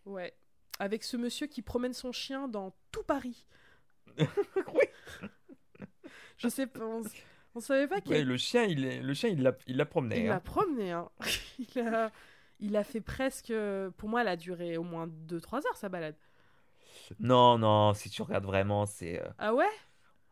Ouais. 0.07 0.35
Avec 0.79 1.05
ce 1.05 1.17
monsieur 1.17 1.47
qui 1.47 1.63
promène 1.63 1.93
son 1.93 2.13
chien 2.13 2.49
dans 2.49 2.75
tout 2.93 3.03
Paris. 3.03 3.47
oui. 4.19 4.85
Je 6.37 6.49
sais 6.49 6.67
pas. 6.67 6.85
On, 6.85 7.03
on 7.55 7.61
savait 7.61 7.87
pas 7.89 8.01
qu'il 8.01 8.13
Ouais, 8.13 8.23
le 8.25 8.37
chien, 8.37 8.65
il 8.65 8.85
est- 8.85 9.03
le 9.03 9.15
chien, 9.15 9.29
il 9.31 9.43
l'a, 9.43 9.53
il 9.67 9.77
l'a 9.77 9.87
promené. 9.87 10.21
il 10.21 10.27
hein. 10.27 10.35
l'a 10.35 10.41
promené. 10.41 10.93
Hein. 10.93 11.09
il, 11.75 11.81
a, 11.81 12.11
il 12.61 12.77
a 12.77 12.85
fait 12.85 13.01
presque. 13.01 13.53
Pour 13.97 14.09
moi, 14.09 14.23
elle 14.23 14.29
a 14.29 14.37
duré 14.37 14.77
au 14.77 14.85
moins 14.85 15.07
2-3 15.07 15.67
heures 15.67 15.77
sa 15.77 15.89
balade. 15.89 16.17
Non, 17.21 17.59
non, 17.59 17.95
si 17.95 18.11
tu 18.11 18.23
regardes 18.23 18.45
vraiment, 18.45 18.87
c'est. 18.87 19.21
euh, 19.23 19.29
Ah 19.39 19.55
ouais? 19.55 19.67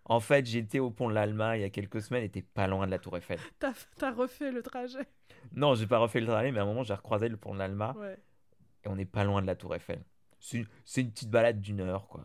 En 0.05 0.20
fait, 0.20 0.46
j'étais 0.46 0.79
au 0.79 0.90
pont 0.90 1.09
de 1.09 1.14
l'Alma 1.14 1.57
il 1.57 1.62
y 1.62 1.64
a 1.64 1.70
quelques 1.70 2.00
semaines, 2.00 2.22
et 2.22 2.29
t'es 2.29 2.42
pas 2.42 2.68
loin 2.68 2.87
de 2.87 2.92
la 2.92 2.98
Tour 2.98 3.16
Eiffel. 3.16 3.40
T'as 3.59 3.72
t'as 3.96 4.12
refait 4.12 4.52
le 4.52 4.62
trajet? 4.62 5.07
Non, 5.54 5.74
j'ai 5.74 5.87
pas 5.87 5.98
refait 5.98 6.20
le 6.20 6.26
trajet, 6.26 6.52
mais 6.52 6.59
à 6.59 6.62
un 6.62 6.66
moment, 6.66 6.82
j'ai 6.82 6.94
recroisé 6.94 7.28
le 7.28 7.37
pont 7.37 7.54
de 7.54 7.59
l'Alma, 7.59 7.94
Ouais. 7.98 8.18
et 8.85 8.88
on 8.88 8.96
n'est 8.96 9.04
pas 9.06 9.24
loin 9.24 9.42
de 9.42 9.46
la 9.46 9.54
Tour 9.56 9.74
Eiffel. 9.74 10.02
C'est 10.40 10.59
une, 10.59 11.11
petite 11.11 11.30
balade 11.30 11.61
d'une 11.61 11.80
heure, 11.80 12.06
quoi. 12.09 12.24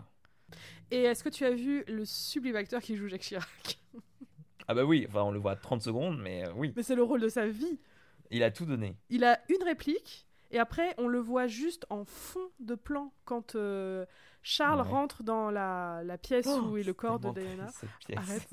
Et 0.91 1.03
est-ce 1.03 1.23
que 1.23 1.29
tu 1.29 1.45
as 1.45 1.51
vu 1.51 1.84
le 1.88 2.03
sublime 2.05 2.55
acteur 2.57 2.81
qui 2.81 2.95
joue 2.97 3.07
Jacques 3.07 3.21
Chirac? 3.21 3.79
Ah 4.67 4.73
bah 4.75 4.86
oui, 4.86 5.05
enfin, 5.10 5.23
on 5.23 5.31
le 5.31 5.39
voit 5.39 5.55
30 5.55 5.81
secondes, 5.81 6.19
mais 6.21 6.45
euh, 6.47 6.53
oui, 6.55 6.71
Mais 6.77 6.84
c'est 6.84 6.95
le 6.95 7.03
rôle 7.03 7.19
de 7.19 7.27
sa 7.27 7.47
vie. 7.47 7.79
il 8.29 8.41
a 8.43 8.51
tout 8.51 8.65
donné. 8.65 8.95
Il 9.10 9.25
a 9.25 9.39
une 9.49 9.63
réplique 9.65 10.27
et 10.51 10.60
après 10.60 10.93
on 10.97 11.07
le 11.10 11.19
voit 11.19 11.47
juste 11.47 11.86
en 11.89 12.05
fond 12.05 12.47
de 12.60 12.75
plan 12.75 13.12
quand 13.25 13.55
euh, 13.55 14.05
Charles 14.43 14.82
Ouais. 14.82 14.88
rentre 14.88 15.23
dans 15.23 15.51
la, 15.51 16.01
la 16.04 16.17
pièce 16.17 16.47
où 16.47 16.75
est 16.77 16.84
le 16.84 16.93
corps 16.93 17.19
de 17.19 17.27
Oh, 17.27 17.32
Diana. 17.34 17.67
Arrête, 18.15 18.47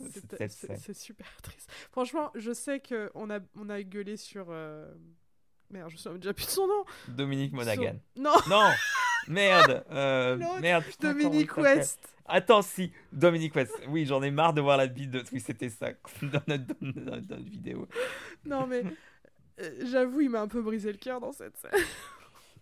c'est- 0.51 0.95
super 0.95 1.27
triste. 1.43 1.71
Franchement, 1.91 2.31
je 2.35 2.53
sais 2.53 2.81
que 2.81 3.11
on 3.15 3.31
a, 3.31 3.39
on 3.57 3.69
a 3.71 3.83
gueulé 3.83 4.17
sur. 4.17 4.47
euh, 4.51 4.87
Merde, 5.71 5.91
je 5.91 5.95
me 5.97 5.99
souviens 5.99 6.19
déjà 6.19 6.33
plus 6.35 6.47
de 6.47 6.51
son 6.51 6.67
nom. 6.67 6.85
Dominique 7.09 7.53
Monaghan. 7.53 7.97
Son- 8.17 8.23
Non, 8.23 8.35
Non 8.49 8.69
Merde 9.29 9.85
euh, 9.91 10.37
Merde, 10.61 10.85
putain, 10.85 11.13
Dominique 11.13 11.57
West. 11.57 12.01
Attends, 12.27 12.63
si, 12.63 12.93
Dominique 13.13 13.55
West. 13.55 13.73
Oui, 13.89 14.05
j'en 14.07 14.23
ai 14.23 14.31
marre 14.31 14.53
de 14.55 14.61
voir 14.61 14.77
la 14.77 14.87
bite 14.87 15.11
de. 15.11 15.23
Oui, 15.33 15.41
c'était 15.41 15.71
ça, 15.71 15.91
dans 16.23 16.41
notre, 16.47 16.75
dans 16.81 17.17
notre 17.17 17.37
vidéo. 17.37 17.89
Non, 18.45 18.67
mais 18.67 18.83
euh, 19.61 19.71
j'avoue, 19.87 20.21
il 20.23 20.31
m'a 20.31 20.41
un 20.43 20.49
peu 20.49 20.61
brisé 20.63 20.93
le 20.93 20.99
cœur 20.99 21.21
dans 21.21 21.33
cette 21.33 21.57
scène. 21.57 21.71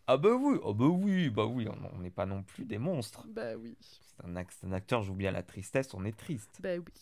Ah 0.09 0.17
bah 0.17 0.31
oui, 0.35 0.59
ah 0.65 0.73
bah 0.73 0.87
oui, 0.87 1.31
bah 1.31 1.47
oui, 1.47 1.69
on 1.69 1.99
n'est 1.99 2.11
pas 2.11 2.27
non 2.27 2.43
plus 2.43 2.65
des 2.65 2.79
monstres. 2.79 3.27
bah 3.27 3.57
oui, 3.57 3.77
C'est 4.17 4.25
un, 4.25 4.37
un 4.69 4.73
acteur, 4.73 5.03
joue 5.03 5.15
bien 5.15 5.31
la 5.33 5.43
tristesse, 5.43 5.95
on 5.95 6.05
est 6.05 6.17
triste. 6.17 6.61
bah 6.61 6.77
oui. 6.79 6.93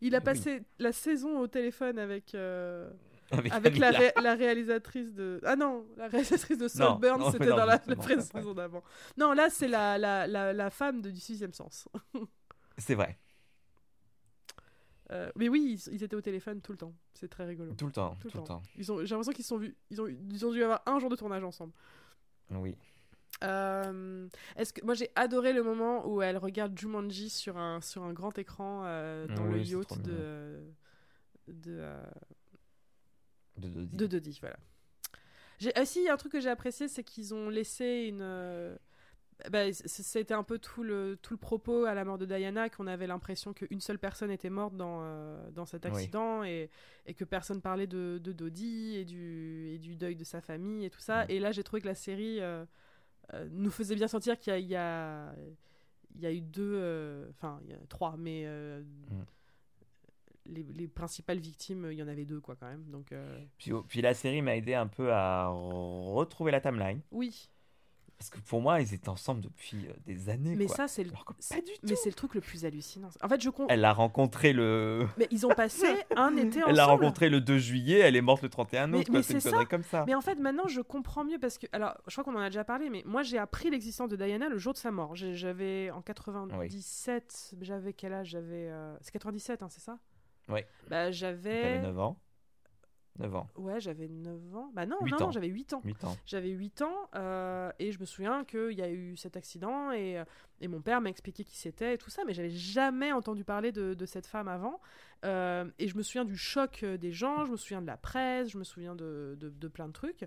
Il 0.00 0.14
a 0.14 0.20
Oui. 0.20 0.24
passé 0.24 0.62
la 0.78 0.92
saison 0.92 1.40
au 1.40 1.46
téléphone 1.46 1.98
avec. 1.98 2.34
euh, 2.34 2.90
Avec, 3.30 3.52
Avec 3.52 3.78
la, 3.78 3.90
ré- 3.90 4.12
la 4.22 4.34
réalisatrice 4.34 5.14
de. 5.14 5.40
Ah 5.44 5.56
non, 5.56 5.86
la 5.96 6.08
réalisatrice 6.08 6.58
de 6.58 6.68
Saltburn, 6.68 7.22
c'était 7.24 7.52
dans 7.52 7.64
la, 7.66 7.80
la 7.86 8.20
saison 8.20 8.54
d'avant. 8.54 8.82
Non, 9.16 9.32
là, 9.32 9.50
c'est 9.50 9.68
la, 9.68 9.98
la, 9.98 10.26
la, 10.26 10.52
la 10.52 10.70
femme 10.70 11.00
de, 11.02 11.10
du 11.10 11.20
sixième 11.20 11.52
sens. 11.54 11.88
C'est 12.78 12.94
vrai, 12.94 13.18
Euh, 15.12 15.30
mais 15.36 15.48
oui, 15.48 15.78
ils, 15.86 15.92
ils 15.94 16.02
étaient 16.02 16.16
au 16.16 16.20
téléphone 16.22 16.60
tout 16.62 16.72
le 16.72 16.78
temps. 16.78 16.94
C'est 17.12 17.28
très 17.28 17.44
rigolo. 17.44 17.74
tout 17.74 17.86
le 17.86 17.92
temps, 17.92 18.16
Tout 18.20 18.30
tout, 18.30 18.38
le 18.38 18.44
temps. 18.44 18.62
Ils 18.76 18.90
ont, 18.90 18.98
j'ai 19.04 19.10
l'impression 19.14 19.32
qu'ils 19.32 19.44
sont 19.44 19.58
vus. 19.58 19.76
Ils 19.90 20.00
ont, 20.00 20.06
ils 20.06 20.46
ont 20.46 20.50
dû 20.52 20.62
avoir 20.62 20.82
un 20.86 20.98
jour 20.98 21.10
de 21.10 21.16
tournage 21.16 21.44
ensemble. 21.44 21.72
Oui. 22.50 22.76
Euh, 23.42 24.28
est-ce 24.56 24.72
que 24.72 24.84
moi 24.84 24.94
j'ai 24.94 25.10
adoré 25.16 25.52
le 25.52 25.62
moment 25.64 26.06
où 26.08 26.22
elle 26.22 26.38
regarde 26.38 26.78
Jumanji 26.78 27.28
sur 27.28 27.58
un 27.58 27.80
sur 27.80 28.04
un 28.04 28.12
grand 28.12 28.38
écran 28.38 28.82
euh, 28.86 29.26
dans 29.26 29.46
Oui, 29.48 29.58
le 29.58 29.64
yacht 29.64 29.98
de 30.02 30.60
de 31.48 31.82
De 33.58 33.68
Dodie. 33.68 33.96
de 33.96 34.06
Dodie, 34.06 34.38
voilà. 34.40 34.56
J'ai 35.58 35.72
aussi 35.80 36.08
un 36.08 36.16
truc 36.16 36.32
que 36.32 36.40
j'ai 36.40 36.48
apprécié, 36.48 36.88
c'est 36.88 37.04
qu'ils 37.04 37.34
ont 37.34 37.48
laissé 37.48 38.06
une. 38.08 38.22
Bah, 39.50 39.72
c- 39.72 39.82
c'était 39.88 40.34
un 40.34 40.42
peu 40.44 40.58
tout 40.58 40.82
le 40.82 41.16
tout 41.20 41.34
le 41.34 41.38
propos 41.38 41.84
à 41.84 41.94
la 41.94 42.04
mort 42.04 42.18
de 42.18 42.24
Diana 42.26 42.68
qu'on 42.70 42.86
avait 42.86 43.06
l'impression 43.06 43.52
qu'une 43.52 43.80
seule 43.80 43.98
personne 43.98 44.30
était 44.30 44.50
morte 44.50 44.76
dans 44.76 45.00
euh, 45.02 45.50
dans 45.50 45.66
cet 45.66 45.84
Oui. 45.86 45.90
accident 45.92 46.44
et, 46.44 46.70
et 47.06 47.14
que 47.14 47.24
personne 47.24 47.60
parlait 47.60 47.86
de, 47.88 48.18
de 48.22 48.32
Dodie 48.32 48.96
et 48.96 49.04
du 49.04 49.70
et 49.74 49.78
du 49.78 49.96
deuil 49.96 50.14
de 50.16 50.24
sa 50.24 50.40
famille 50.40 50.84
et 50.84 50.90
tout 50.90 51.00
ça. 51.00 51.24
Mm. 51.24 51.30
Et 51.30 51.40
là, 51.40 51.50
j'ai 51.52 51.62
trouvé 51.64 51.82
que 51.82 51.88
la 51.88 51.94
série 51.94 52.40
euh, 52.40 52.64
euh, 53.32 53.48
nous 53.50 53.70
faisait 53.70 53.96
bien 53.96 54.08
sentir 54.08 54.38
qu'il 54.38 54.52
y 54.52 54.56
a 54.56 54.58
il 54.58 54.68
y 54.68 54.76
a, 54.76 55.34
il 56.14 56.20
y 56.20 56.26
a 56.26 56.32
eu 56.32 56.40
deux, 56.40 57.26
enfin 57.30 57.60
il 57.64 57.70
y 57.70 57.74
a 57.74 57.78
trois, 57.88 58.16
mais 58.16 58.46
Mm. 58.46 59.22
les, 60.46 60.62
les 60.62 60.88
principales 60.88 61.38
victimes, 61.38 61.88
il 61.90 61.96
y 61.98 62.02
en 62.02 62.08
avait 62.08 62.24
deux 62.26 62.40
quoi 62.40 62.54
quand 62.56 62.66
même. 62.68 62.84
Donc 62.90 63.12
euh, 63.12 63.42
Puis, 63.58 63.72
puis 63.88 64.00
la 64.02 64.14
série 64.14 64.42
m'a 64.42 64.56
aidé 64.56 64.74
un 64.74 64.86
peu 64.86 65.12
à 65.12 65.48
retrouver 65.48 66.52
la 66.52 66.60
timeline. 66.60 67.00
oui. 67.10 67.50
Parce 68.18 68.30
que 68.30 68.38
pour 68.38 68.60
moi, 68.62 68.80
ils 68.80 68.94
étaient 68.94 69.08
ensemble 69.08 69.40
depuis 69.40 69.86
euh, 69.88 69.92
des 70.06 70.28
années. 70.28 70.54
Mais 70.56 70.66
quoi. 70.66 70.76
ça, 70.76 70.88
c'est 70.88 71.02
le... 71.04 71.10
Pas 71.10 71.60
du 71.60 71.72
Mais 71.82 71.96
c'est 71.96 72.12
truc 72.12 72.34
le 72.34 72.40
plus 72.40 72.64
hallucinant. 72.64 73.08
En 73.22 73.28
fait, 73.28 73.40
je 73.40 73.50
com- 73.50 73.66
Elle 73.68 73.84
a 73.84 73.92
rencontré 73.92 74.52
le. 74.52 75.06
Mais 75.18 75.26
ils 75.30 75.44
ont 75.46 75.50
passé 75.54 75.86
un 76.16 76.34
été 76.36 76.58
ensemble. 76.58 76.70
Elle 76.70 76.76
l'a 76.76 76.86
rencontré 76.86 77.28
le 77.28 77.40
2 77.40 77.58
juillet, 77.58 77.98
elle 77.98 78.16
est 78.16 78.20
morte 78.22 78.42
le 78.42 78.48
31 78.48 78.86
Mais- 78.86 78.98
août. 78.98 79.06
quoi, 79.06 79.14
mais 79.18 79.22
C'est 79.22 79.42
connerie 79.42 79.66
comme 79.66 79.82
ça. 79.82 80.04
Mais 80.06 80.14
en 80.14 80.20
fait, 80.20 80.36
maintenant, 80.36 80.68
je 80.68 80.80
comprends 80.80 81.24
mieux 81.24 81.38
parce 81.38 81.58
que. 81.58 81.66
Alors, 81.72 81.94
je 82.06 82.12
crois 82.14 82.24
qu'on 82.24 82.38
en 82.38 82.42
a 82.42 82.48
déjà 82.50 82.64
parlé, 82.64 82.88
mais 82.88 83.02
moi, 83.04 83.22
j'ai 83.22 83.36
appris 83.38 83.68
l'existence 83.68 84.08
de 84.08 84.16
Diana 84.16 84.48
le 84.48 84.58
jour 84.58 84.72
de 84.72 84.78
sa 84.78 84.90
mort. 84.90 85.14
J'avais. 85.16 85.90
En 85.90 86.00
97, 86.00 87.54
j'avais 87.60 87.92
quel 87.92 88.12
âge? 88.12 88.28
J'avais. 88.28 88.68
euh, 88.70 88.96
C'est 89.00 89.10
97, 89.12 89.62
hein, 89.62 89.68
c'est 89.70 89.80
ça? 89.80 89.98
Oui. 90.48 90.60
Bah, 90.88 91.10
j'avais. 91.10 91.80
9 91.80 91.98
ans. 91.98 92.18
9 93.18 93.34
ans. 93.36 93.46
Ouais, 93.56 93.80
j'avais 93.80 94.08
9 94.08 94.56
ans. 94.56 94.70
Bah 94.74 94.86
non, 94.86 94.96
non, 95.02 95.16
non, 95.18 95.30
j'avais 95.30 95.46
8 95.48 95.72
ans. 95.74 95.80
8 95.84 96.04
ans. 96.04 96.16
J'avais 96.26 96.50
8 96.50 96.82
ans 96.82 97.08
euh, 97.14 97.70
et 97.78 97.92
je 97.92 98.00
me 98.00 98.04
souviens 98.04 98.44
qu'il 98.44 98.72
y 98.72 98.82
a 98.82 98.90
eu 98.90 99.16
cet 99.16 99.36
accident 99.36 99.92
et, 99.92 100.18
euh, 100.18 100.24
et 100.60 100.66
mon 100.68 100.80
père 100.80 101.00
m'a 101.00 101.10
expliqué 101.10 101.44
qui 101.44 101.56
c'était 101.56 101.94
et 101.94 101.98
tout 101.98 102.10
ça, 102.10 102.22
mais 102.26 102.34
j'avais 102.34 102.50
jamais 102.50 103.12
entendu 103.12 103.44
parler 103.44 103.70
de, 103.70 103.94
de 103.94 104.06
cette 104.06 104.26
femme 104.26 104.48
avant. 104.48 104.80
Euh, 105.24 105.64
et 105.78 105.86
je 105.88 105.96
me 105.96 106.02
souviens 106.02 106.24
du 106.24 106.36
choc 106.36 106.84
des 106.84 107.12
gens, 107.12 107.44
je 107.44 107.52
me 107.52 107.56
souviens 107.56 107.80
de 107.80 107.86
la 107.86 107.96
presse, 107.96 108.50
je 108.50 108.58
me 108.58 108.64
souviens 108.64 108.94
de, 108.96 109.36
de, 109.38 109.48
de 109.48 109.68
plein 109.68 109.86
de 109.86 109.92
trucs, 109.92 110.24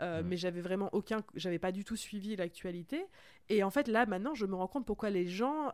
euh, 0.00 0.22
Mm. 0.22 0.26
mais 0.26 0.36
j'avais 0.38 0.62
vraiment 0.62 0.88
aucun, 0.92 1.22
j'avais 1.34 1.58
pas 1.58 1.72
du 1.72 1.84
tout 1.84 1.96
suivi 1.96 2.34
l'actualité. 2.36 3.04
Et 3.50 3.62
en 3.62 3.70
fait, 3.70 3.86
là 3.86 4.06
maintenant, 4.06 4.34
je 4.34 4.46
me 4.46 4.54
rends 4.54 4.66
compte 4.66 4.86
pourquoi 4.86 5.10
les 5.10 5.26
gens 5.26 5.72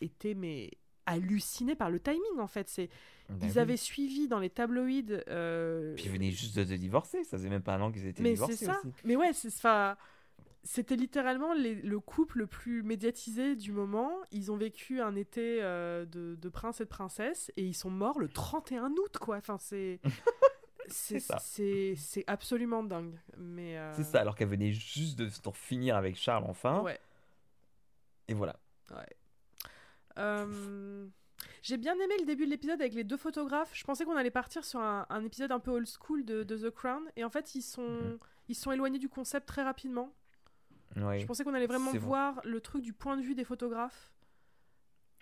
étaient 0.00 0.34
mais 0.34 0.70
hallucinés 1.06 1.74
par 1.74 1.90
le 1.90 2.00
timing. 2.00 2.38
En 2.38 2.46
fait, 2.46 2.68
c'est 2.68 2.88
Bah 3.28 3.36
ils 3.46 3.52
oui. 3.52 3.58
avaient 3.58 3.76
suivi 3.76 4.28
dans 4.28 4.38
les 4.38 4.50
tabloïds. 4.50 5.22
euh, 5.28 5.94
Puis 5.94 6.04
ils 6.06 6.10
venaient 6.12 6.30
juste 6.30 6.56
de 6.56 6.64
se 6.64 6.74
divorcer, 6.74 7.24
ça 7.24 7.36
faisait 7.36 7.48
même 7.50 7.62
pas 7.62 7.74
un 7.74 7.80
an 7.80 7.92
qu'ils 7.92 8.06
étaient 8.06 8.22
mais 8.22 8.34
divorcés 8.34 8.56
c'est 8.56 8.66
ça. 8.66 8.78
aussi. 8.78 8.92
Mais 9.04 9.16
ouais, 9.16 9.32
c'est 9.32 9.50
c'était 10.64 10.94
littéralement 10.94 11.54
les- 11.54 11.74
le 11.74 11.98
couple 11.98 12.38
le 12.38 12.46
plus 12.46 12.84
médiatisé 12.84 13.56
du 13.56 13.72
moment. 13.72 14.12
Ils 14.30 14.52
ont 14.52 14.56
vécu 14.56 15.00
un 15.00 15.16
été 15.16 15.58
euh, 15.60 16.04
de, 16.06 16.36
de 16.40 16.48
prince 16.48 16.80
et 16.80 16.84
de 16.84 16.88
princesse 16.88 17.50
et 17.56 17.64
ils 17.64 17.74
sont 17.74 17.90
morts 17.90 18.20
le 18.20 18.28
31 18.28 18.90
août, 18.92 19.18
quoi. 19.20 19.38
Enfin, 19.38 19.56
c'est. 19.58 19.98
C'est 20.88 22.24
absolument 22.28 22.82
dingue. 22.84 23.18
Mais 23.38 23.76
euh, 23.78 23.92
C'est 23.94 24.04
ça, 24.04 24.20
alors 24.20 24.36
qu'elle 24.36 24.48
venait 24.48 24.72
juste 24.72 25.18
de 25.18 25.28
d'en 25.42 25.52
finir 25.52 25.96
avec 25.96 26.16
Charles 26.16 26.44
enfin. 26.46 26.80
Ouais. 26.82 26.98
Et 28.28 28.34
voilà. 28.34 28.56
Euh, 30.18 31.06
J'ai 31.62 31.76
bien 31.76 31.94
aimé 31.94 32.14
le 32.20 32.24
début 32.26 32.44
de 32.46 32.50
l'épisode 32.50 32.80
avec 32.80 32.94
les 32.94 33.04
deux 33.04 33.16
photographes. 33.16 33.70
Je 33.74 33.84
pensais 33.84 34.04
qu'on 34.04 34.16
allait 34.16 34.30
partir 34.30 34.64
sur 34.64 34.80
un, 34.80 35.06
un 35.10 35.24
épisode 35.24 35.52
un 35.52 35.60
peu 35.60 35.70
old 35.72 35.86
school 35.86 36.24
de, 36.24 36.42
de 36.42 36.56
The 36.56 36.70
Crown. 36.70 37.02
Et 37.16 37.24
en 37.24 37.30
fait, 37.30 37.54
ils 37.54 37.62
sont, 37.62 37.82
Mhm. 37.88 38.18
ils 38.48 38.54
sont 38.54 38.72
éloignés 38.72 38.98
du 38.98 39.08
concept 39.08 39.46
très 39.46 39.62
rapidement. 39.62 40.12
Oui, 40.96 41.20
Je 41.20 41.26
pensais 41.26 41.42
qu'on 41.44 41.54
allait 41.54 41.66
vraiment 41.66 41.90
vrai. 41.90 41.98
voir 41.98 42.40
le 42.44 42.60
truc 42.60 42.82
du 42.82 42.92
point 42.92 43.16
de 43.16 43.22
vue 43.22 43.34
des 43.34 43.44
photographes. 43.44 44.12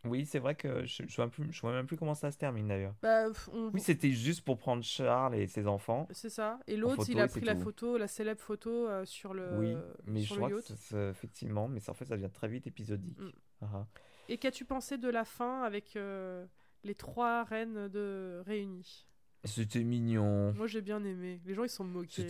oui 0.05 0.24
c'est 0.24 0.38
vrai 0.38 0.55
que 0.55 0.84
je, 0.86 1.03
je, 1.07 1.16
vois 1.16 1.30
je 1.51 1.66
même 1.66 1.86
plus 1.86 1.97
comment 1.99 2.14
ça 2.14 2.30
se 2.32 2.38
termine 2.38 2.66
d'ailleurs. 2.68 2.95
Bah, 3.03 3.26
on- 3.53 3.70
Oui, 3.72 3.80
c'était 3.80 4.11
juste 4.11 4.41
pour 4.43 4.57
prendre 4.59 4.82
Charles 4.82 5.34
et 5.36 5.47
ses 5.47 5.66
enfants. 5.68 6.09
c'est 6.11 6.30
ça. 6.30 6.59
Et 6.66 6.76
l'autre, 6.76 7.05
il 7.09 7.20
a 7.20 7.28
pris 7.28 7.43
la 7.43 7.55
tout. 7.55 7.61
photo, 7.62 7.99
la 7.99 8.09
célèbre 8.09 8.41
photo 8.41 8.88
euh, 8.88 9.05
sur 9.05 9.32
le, 9.34 9.59
oui, 9.59 9.76
mais 10.07 10.22
je 10.22 10.26
sur 10.26 10.36
le 10.36 10.57
crois 10.57 10.62
que 10.62 11.11
effectivement, 11.11 11.68
mais 11.68 11.80
ça, 11.80 11.93
en 11.93 11.95
fait, 11.95 12.07
ça 12.07 12.16
devient 12.16 12.32
très 12.32 12.49
vite 12.49 12.66
épisodique. 12.66 13.18
Mm. 13.20 13.30
Ah. 13.62 13.86
Et 14.31 14.39
qu'as-tu 14.39 14.64
pensé 14.64 14.97
de 14.97 15.09
la 15.09 15.24
fin 15.24 15.64
avec 15.64 15.97
euh, 15.97 16.47
les 16.85 16.95
trois 16.95 17.43
reines 17.43 17.89
de 17.89 18.41
réunies? 18.47 19.09
C'était 19.43 19.83
mignon. 19.83 20.53
Moi, 20.53 20.68
j'ai 20.68 20.83
bien 20.83 21.05
aimé. 21.05 21.41
Les 21.45 21.55
gens, 21.55 21.64
ils 21.64 21.68
sont 21.68 21.83
moqués. 21.83 22.28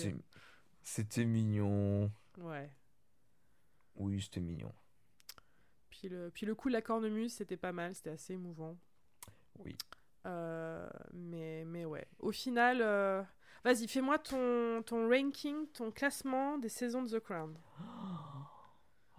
C'était, 0.82 1.26
mignon. 1.26 2.10
Ouais. 2.38 2.70
Oui, 3.96 4.18
c'était 4.22 4.40
mignon. 4.40 4.72
Puis 5.90 6.08
le, 6.08 6.30
puis 6.30 6.46
le 6.46 6.54
coup 6.54 6.68
de 6.68 6.72
la 6.72 6.80
cornemuse, 6.80 7.34
c'était 7.34 7.58
pas 7.58 7.72
mal, 7.72 7.94
c'était 7.94 8.10
assez 8.10 8.32
émouvant. 8.32 8.78
Oui. 9.58 9.76
Euh, 10.24 10.88
mais, 11.12 11.66
mais 11.66 11.84
ouais. 11.84 12.06
Au 12.18 12.32
final, 12.32 12.80
euh, 12.80 13.22
vas-y, 13.62 13.86
fais-moi 13.86 14.18
ton, 14.18 14.82
ton 14.86 15.06
ranking, 15.10 15.66
ton 15.74 15.90
classement 15.90 16.56
des 16.56 16.70
saisons 16.70 17.02
de 17.02 17.18
The 17.18 17.20
Crown. 17.20 17.58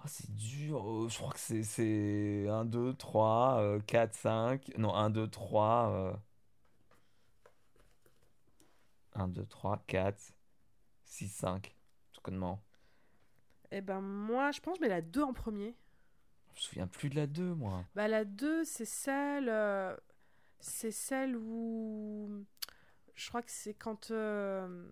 Ah, 0.03 0.07
c'est 0.07 0.33
dur. 0.35 0.89
Euh, 0.89 1.09
je 1.09 1.17
crois 1.17 1.31
que 1.31 1.39
c'est, 1.39 1.63
c'est 1.63 2.47
1, 2.49 2.65
2, 2.65 2.93
3, 2.95 3.79
4, 3.85 4.13
5. 4.15 4.71
Non, 4.77 4.95
1, 4.95 5.09
2, 5.11 5.27
3. 5.29 6.19
1, 9.13 9.27
2, 9.27 9.45
3, 9.45 9.83
4, 9.87 10.33
6, 11.05 11.27
5. 11.29 11.75
Tout 12.13 12.21
connement. 12.21 12.63
Eh 13.71 13.81
ben, 13.81 14.01
moi, 14.01 14.51
je 14.51 14.59
pense 14.59 14.77
que 14.77 14.83
je 14.85 14.89
mets 14.89 14.93
la 14.95 15.01
2 15.01 15.21
en 15.23 15.33
premier. 15.33 15.75
Je 16.53 16.59
me 16.59 16.61
souviens 16.61 16.87
plus 16.87 17.09
de 17.09 17.15
la 17.15 17.27
2, 17.27 17.53
moi. 17.53 17.85
Bah, 17.95 18.07
la 18.07 18.25
2, 18.25 18.63
c'est 18.65 18.85
celle. 18.85 19.49
euh, 19.49 19.95
c'est 20.59 20.91
celle 20.91 21.35
où. 21.37 22.45
Je 23.15 23.29
crois 23.29 23.41
que 23.41 23.51
c'est 23.51 23.73
quand 23.73 24.11
euh, 24.11 24.89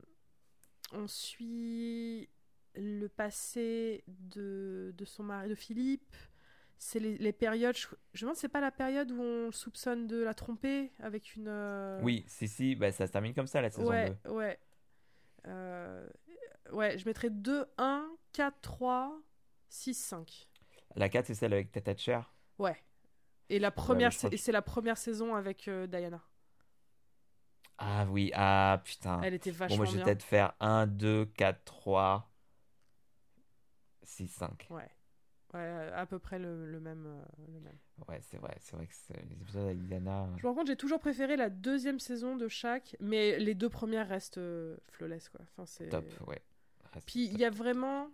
on 0.92 1.08
suit 1.08 2.30
le 2.76 3.08
passé 3.08 4.04
de, 4.08 4.94
de 4.98 5.06
son 5.06 5.24
mari, 5.24 5.50
de 5.50 5.56
Philippe. 5.56 6.16
C'est 6.78 7.00
les, 7.00 7.18
les 7.18 7.34
périodes. 7.34 7.76
Je, 7.76 7.88
je 8.14 8.26
me 8.26 8.30
demande, 8.30 8.38
c'est 8.38 8.48
pas 8.48 8.62
la 8.62 8.72
période 8.72 9.12
où 9.12 9.22
on 9.22 9.46
le 9.48 9.52
soupçonne 9.52 10.08
de 10.08 10.18
la 10.24 10.34
tromper 10.34 10.92
avec 11.00 11.36
une. 11.36 11.48
euh, 11.50 12.00
Oui, 12.02 12.24
si, 12.28 12.48
si, 12.48 12.76
bah, 12.76 12.92
ça 12.92 13.06
se 13.06 13.12
termine 13.12 13.34
comme 13.34 13.48
ça 13.48 13.62
la 13.62 13.70
saison 13.70 13.90
ouais, 13.90 14.16
2. 14.24 14.30
ouais. 14.32 14.60
Euh, 15.48 16.08
ouais, 16.72 16.98
je 16.98 17.06
mettrais 17.06 17.30
2, 17.30 17.66
1, 17.78 18.10
4, 18.34 18.62
3, 18.62 19.20
6, 19.70 19.94
5. 19.94 20.48
La 20.96 21.10
4, 21.10 21.26
c'est 21.28 21.34
celle 21.36 21.54
avec 21.54 21.72
Tata 21.72 21.96
Cher. 21.98 22.34
Ouais. 22.60 22.78
Et 23.50 23.60
la 23.60 23.72
première, 23.72 24.12
que- 24.18 24.38
c'est 24.38 24.52
la 24.52 24.62
première 24.62 24.98
saison 24.98 25.36
avec 25.36 25.68
euh, 25.68 25.86
Diana. 25.88 26.22
Ah 27.78 28.06
oui, 28.10 28.32
ah 28.36 28.82
putain. 28.84 29.22
Elle 29.22 29.34
était 29.34 29.52
Bon, 29.52 29.58
vachement 29.58 29.78
moi, 29.78 29.86
je 29.86 29.98
vais 29.98 30.04
peut-être 30.04 30.24
faire 30.24 30.54
1, 30.60 30.86
2, 30.88 31.26
4, 31.38 31.64
3, 31.64 32.29
6, 34.10 34.28
5. 34.28 34.68
Ouais. 34.70 34.90
Ouais, 35.54 35.90
à 35.96 36.06
peu 36.06 36.20
près 36.20 36.38
le, 36.38 36.70
le 36.70 36.80
même, 36.80 37.06
euh, 37.08 37.24
le 37.52 37.60
même. 37.60 37.78
Ouais, 38.08 38.20
c'est 38.22 38.38
vrai, 38.38 38.56
c'est 38.60 38.76
vrai 38.76 38.86
que 38.86 38.94
les 39.14 39.42
épisodes 39.42 39.66
avec 39.66 39.82
Diana. 39.82 40.28
Je 40.38 40.44
me 40.44 40.50
rends 40.50 40.56
compte, 40.56 40.68
j'ai 40.68 40.76
toujours 40.76 41.00
préféré 41.00 41.38
la 41.38 41.50
deuxième 41.50 42.00
saison 42.00 42.36
de 42.36 42.48
chaque, 42.48 42.96
mais 43.00 43.40
les 43.40 43.56
deux 43.56 43.70
premières 43.70 44.08
restent 44.08 44.38
euh, 44.38 44.78
flawless, 44.90 45.30
quoi. 45.30 45.42
Enfin, 45.42 45.66
c'est... 45.66 45.90
Top, 45.90 46.06
ouais. 46.28 46.42
Reste 46.94 47.08
Puis 47.08 47.26
il 47.26 47.40
y 47.40 47.46
a 47.46 47.50
vraiment... 47.50 48.10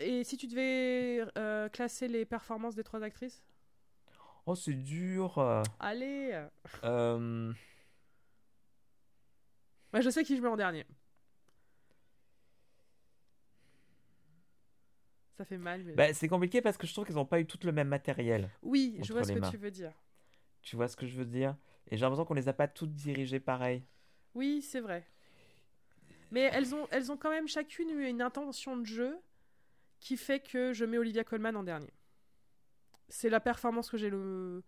Et 0.00 0.24
si 0.24 0.36
tu 0.36 0.48
devais 0.48 1.24
euh, 1.38 1.68
classer 1.68 2.08
les 2.08 2.24
performances 2.24 2.74
des 2.74 2.82
trois 2.82 3.04
actrices? 3.04 3.44
Oh, 4.46 4.56
c'est 4.56 4.74
dur. 4.74 5.62
Allez 5.78 6.44
euh, 6.82 7.52
Moi, 9.92 10.00
je 10.00 10.10
sais 10.10 10.24
qui 10.24 10.36
je 10.36 10.42
mets 10.42 10.48
en 10.48 10.56
dernier. 10.56 10.84
Ça 15.38 15.44
fait 15.44 15.56
mal, 15.56 15.84
mais... 15.84 15.92
bah, 15.92 16.12
c'est 16.12 16.26
compliqué 16.26 16.60
parce 16.60 16.76
que 16.76 16.84
je 16.84 16.92
trouve 16.92 17.06
qu'ils 17.06 17.14
n'ont 17.14 17.24
pas 17.24 17.38
eu 17.38 17.46
tout 17.46 17.60
le 17.62 17.70
même 17.70 17.86
matériel. 17.86 18.50
oui, 18.60 18.98
je 19.02 19.12
vois 19.12 19.22
ce 19.22 19.32
que 19.32 19.38
mains. 19.38 19.50
tu 19.50 19.56
veux 19.56 19.70
dire. 19.70 19.92
Tu 20.62 20.74
vois 20.74 20.88
ce 20.88 20.96
que 20.96 21.06
je 21.06 21.16
veux 21.16 21.24
dire? 21.24 21.56
Et 21.86 21.96
j'ai 21.96 22.02
l'impression 22.02 22.24
qu'on 22.24 22.34
les 22.34 22.48
a 22.48 22.52
pas 22.52 22.66
toutes 22.66 22.92
dirigées 22.92 23.38
pareil. 23.38 23.84
Oui, 24.34 24.60
c'est 24.62 24.80
vrai. 24.80 25.06
Mais 26.32 26.50
elles 26.52 26.74
ont, 26.74 26.88
elles 26.90 27.12
ont 27.12 27.16
quand 27.16 27.30
même 27.30 27.46
chacune 27.46 27.88
eu 27.88 28.08
une 28.08 28.20
intention 28.20 28.76
de 28.76 28.84
jeu 28.84 29.16
qui 30.00 30.16
fait 30.16 30.40
que 30.40 30.72
je 30.72 30.84
mets 30.84 30.98
Olivia 30.98 31.22
Colman 31.22 31.54
en 31.54 31.62
dernier. 31.62 31.92
C'est 33.08 33.30
la 33.30 33.38
performance 33.38 33.88
que 33.88 33.96
j'ai 33.96 34.10
le, 34.10 34.64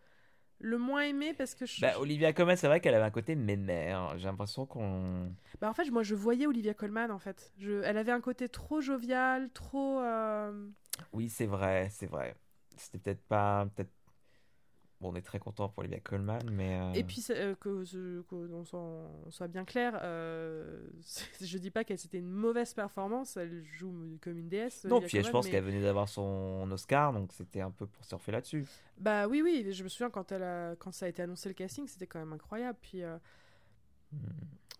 le 0.60 0.78
moins 0.78 1.02
aimé 1.02 1.34
parce 1.36 1.54
que 1.54 1.66
je... 1.66 1.80
Bah, 1.80 1.98
Olivia 1.98 2.32
Colman, 2.32 2.56
c'est 2.56 2.66
vrai 2.66 2.80
qu'elle 2.80 2.94
avait 2.94 3.04
un 3.04 3.10
côté 3.10 3.34
mémère. 3.34 4.14
J'ai 4.18 4.26
l'impression 4.26 4.66
qu'on. 4.66 5.32
Bah, 5.60 5.70
en 5.70 5.74
fait, 5.74 5.90
moi, 5.90 6.02
je 6.02 6.14
voyais 6.14 6.46
Olivia 6.46 6.74
Colman, 6.74 7.10
en 7.10 7.18
fait. 7.18 7.52
Je... 7.58 7.82
Elle 7.82 7.96
avait 7.96 8.12
un 8.12 8.20
côté 8.20 8.48
trop 8.48 8.80
jovial, 8.80 9.50
trop... 9.52 10.00
euh, 10.00 10.68
Oui, 11.12 11.28
c'est 11.28 11.46
vrai, 11.46 11.88
c'est 11.90 12.06
vrai. 12.06 12.36
C'était 12.76 12.98
peut-être 12.98 13.22
pas. 13.26 13.66
Peut-être... 13.74 13.90
Bon, 15.00 15.12
on 15.12 15.14
est 15.16 15.22
très 15.22 15.38
content 15.38 15.68
pour 15.68 15.78
Olivia 15.78 15.98
Colman, 16.00 16.40
mais. 16.52 16.78
euh, 16.78 16.92
Et 16.92 17.04
puis, 17.04 17.24
euh, 17.30 17.54
que, 17.54 17.84
soit, 17.84 18.78
on 18.80 19.30
soit 19.30 19.48
bien 19.48 19.64
clair, 19.64 19.98
euh, 20.02 20.78
je 21.40 21.56
dis 21.58 21.70
pas 21.70 21.84
que 21.84 21.96
c'était 21.96 22.18
une 22.18 22.28
mauvaise 22.30 22.74
performance, 22.74 23.36
elle 23.38 23.64
joue 23.64 24.18
comme 24.20 24.36
une 24.36 24.48
déesse. 24.50 24.84
Non, 24.84 24.96
Olivia 24.96 25.20
puis 25.20 25.26
je 25.26 25.30
pense 25.32 25.46
mais- 25.46 25.52
qu'elle 25.52 25.64
venait 25.64 25.80
d'avoir 25.82 26.08
son 26.08 26.68
Oscar, 26.70 27.14
donc 27.14 27.32
c'était 27.32 27.62
un 27.62 27.70
peu 27.70 27.86
pour 27.86 28.04
surfer 28.04 28.32
là-dessus. 28.32 28.66
Bah 28.98 29.26
oui, 29.26 29.40
oui, 29.42 29.72
je 29.72 29.82
me 29.82 29.88
souviens 29.88 30.10
quand, 30.10 30.32
elle 30.32 30.42
a, 30.42 30.76
quand 30.76 30.92
ça 30.92 31.06
a 31.06 31.08
été 31.08 31.22
annoncé 31.22 31.48
le 31.48 31.54
casting, 31.54 31.86
c'était 31.88 32.06
quand 32.06 32.18
même 32.18 32.32
incroyable. 32.34 32.78
Puis, 32.82 33.02
euh, 33.02 33.16
Hmm. 34.12 34.16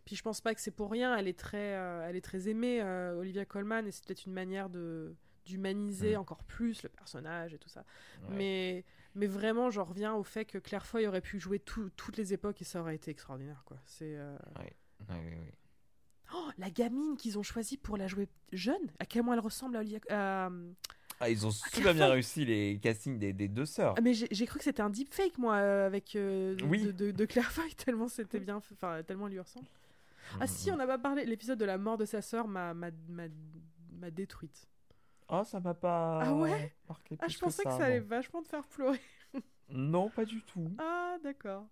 puis 0.05 0.17
je 0.17 0.23
pense 0.25 0.41
pas 0.41 0.55
que 0.57 0.61
c'est 0.61 0.73
pour 0.73 0.91
rien, 0.91 1.17
elle 1.17 1.29
est 1.29 1.39
très, 1.39 1.77
euh, 1.77 2.05
elle 2.09 2.17
est 2.17 2.21
très 2.21 2.49
aimée, 2.49 2.83
Olivia 3.17 3.45
Colman, 3.47 3.87
et 3.87 3.93
c'est 3.93 4.05
peut-être 4.05 4.27
une 4.27 4.33
manière 4.35 4.69
de 4.69 5.15
d'humaniser 5.47 6.17
Mm. 6.17 6.21
encore 6.21 6.45
plus 6.45 6.83
le 6.83 6.89
personnage 6.91 7.55
et 7.55 7.59
tout 7.59 7.69
ça. 7.71 7.81
Ouais. 8.29 8.35
Mais, 8.37 8.85
mais 9.15 9.27
vraiment, 9.27 9.71
j'en 9.71 9.85
reviens 9.85 10.15
au 10.15 10.23
fait 10.23 10.45
que 10.45 10.59
Claire 10.59 10.87
Foy 10.87 11.07
aurait 11.07 11.21
pu 11.21 11.39
jouer 11.41 11.59
tout- 11.59 11.91
toutes 11.97 12.17
les 12.17 12.33
époques 12.33 12.61
et 12.63 12.65
ça 12.65 12.81
aurait 12.81 12.95
été 12.95 13.11
extraordinaire. 13.11 13.63
quoi. 13.65 13.77
C'est 13.87 14.17
euh, 14.17 14.37
Ouais, 14.59 14.73
ouais, 15.11 15.15
ouais. 15.17 15.55
oh, 16.35 16.49
la 16.59 16.71
gamine 16.71 17.17
qu'ils 17.17 17.39
ont 17.39 17.43
choisie 17.43 17.77
pour 17.77 17.97
la 17.97 18.07
jouer 18.07 18.29
jeune, 18.53 18.91
à 18.99 19.07
quel 19.07 19.23
point 19.25 19.35
elle 19.35 19.41
ressemble 19.41 19.77
à 19.77 19.81
Olivia. 19.81 19.99
à- 20.11 20.51
Ah, 21.23 21.29
ils 21.29 21.47
ont 21.47 21.51
super 21.51 21.93
bien 21.93 22.07
réussi 22.09 22.47
les 22.47 22.79
castings 22.83 23.19
des, 23.19 23.35
des 23.35 23.47
deux 23.49 23.67
sœurs. 23.67 23.95
Ah, 23.99 24.01
mais 24.01 24.15
j'ai 24.15 24.47
cru 24.47 24.59
que 24.59 24.65
c'était 24.65 24.81
un 24.81 24.89
deepfake, 24.89 25.37
moi, 25.37 25.57
euh, 25.57 25.87
avec 25.87 26.17
euh, 26.17 26.55
de- 26.55 26.65
Oui. 26.65 26.83
de, 26.85 26.93
de, 26.93 27.11
de 27.11 27.25
Claire 27.27 27.53
Foy, 27.53 27.69
tellement 27.77 28.09
c'était 28.09 28.41
bien, 28.41 28.57
enfin 28.57 29.03
tellement 29.03 29.27
elle 29.27 29.35
lui 29.35 29.41
ressemble. 29.41 29.67
Ah 30.41 30.47
si, 30.47 30.71
on 30.71 30.77
n'a 30.77 30.87
pas 30.87 30.97
parlé. 30.99 31.27
L'épisode 31.27 31.59
de 31.59 31.65
la 31.65 31.77
mort 31.77 31.99
de 31.99 32.05
sa 32.07 32.23
sœur 32.23 32.47
m'a 32.49 32.73
m'a- 32.73 32.91
m'a- 33.09 33.25
m'a 33.99 34.11
détruite. 34.11 34.67
Oh, 35.33 35.45
ça 35.45 35.61
m'a 35.61 35.75
pas. 35.75 36.21
Ah 36.23 36.35
ouais? 36.35 36.75
marqué 36.89 37.17
Ah, 37.21 37.29
je 37.29 37.39
pensais 37.39 37.63
que 37.65 37.71
ça, 37.71 37.85
allait 37.85 38.01
vachement 38.01 38.43
te 38.43 38.49
faire 38.49 38.67
pleurer. 38.67 39.01
Non, 39.73 40.11
pas 40.11 40.25
du 40.25 40.43
tout. 40.43 40.69
Ah, 40.79 41.17
d'accord. 41.23 41.65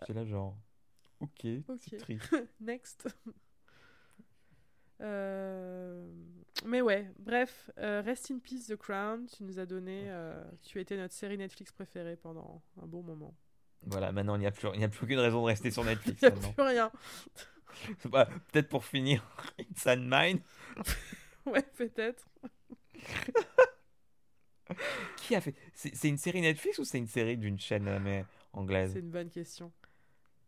J'étais 0.00 0.12
là, 0.14 0.24
genre. 0.24 0.56
Ok, 1.20 1.46
Ok. 1.68 1.78
c'est 1.78 1.98
triste. 1.98 2.34
Next. 2.60 3.06
Euh, 5.00 6.04
Mais 6.64 6.80
ouais, 6.80 7.10
bref, 7.18 7.70
euh, 7.78 8.02
Rest 8.04 8.30
in 8.32 8.38
Peace 8.38 8.66
The 8.66 8.76
Crown, 8.76 9.26
tu 9.26 9.44
nous 9.44 9.58
as 9.58 9.66
donné, 9.66 10.04
euh, 10.10 10.42
tu 10.62 10.80
été 10.80 10.96
notre 10.96 11.14
série 11.14 11.38
Netflix 11.38 11.70
préférée 11.72 12.16
pendant 12.16 12.60
un 12.82 12.86
bon 12.86 13.02
moment. 13.02 13.34
Voilà, 13.86 14.12
maintenant 14.12 14.34
il 14.34 14.40
n'y 14.40 14.46
a, 14.46 14.50
plus- 14.50 14.68
il 14.74 14.78
n'y 14.78 14.84
a 14.84 14.88
plus 14.88 15.04
aucune 15.04 15.20
raison 15.20 15.40
de 15.42 15.46
rester 15.46 15.70
sur 15.70 15.84
Netflix. 15.84 16.20
Il 16.22 16.26
n'y 16.28 16.32
a 16.32 16.34
maintenant. 16.34 16.52
plus 16.52 16.62
rien. 16.64 16.90
Bah, 18.04 18.28
Peut-être 18.52 18.68
pour 18.68 18.84
finir, 18.84 19.24
Inside 19.58 20.00
Mind. 20.00 20.40
Ouais, 21.46 21.62
peut-être. 21.62 22.28
Qui 25.16 25.34
a 25.34 25.40
fait? 25.40 25.54
C'est 25.72 26.08
une 26.08 26.18
série 26.18 26.42
Netflix 26.42 26.78
ou 26.78 26.84
c'est 26.84 26.98
une 26.98 27.06
série 27.06 27.38
d'une 27.38 27.58
chaîne 27.58 27.88
euh, 27.88 27.98
mais 27.98 28.26
anglaise? 28.52 28.92
C'est 28.92 29.00
une 29.00 29.10
bonne 29.10 29.30
question. 29.30 29.72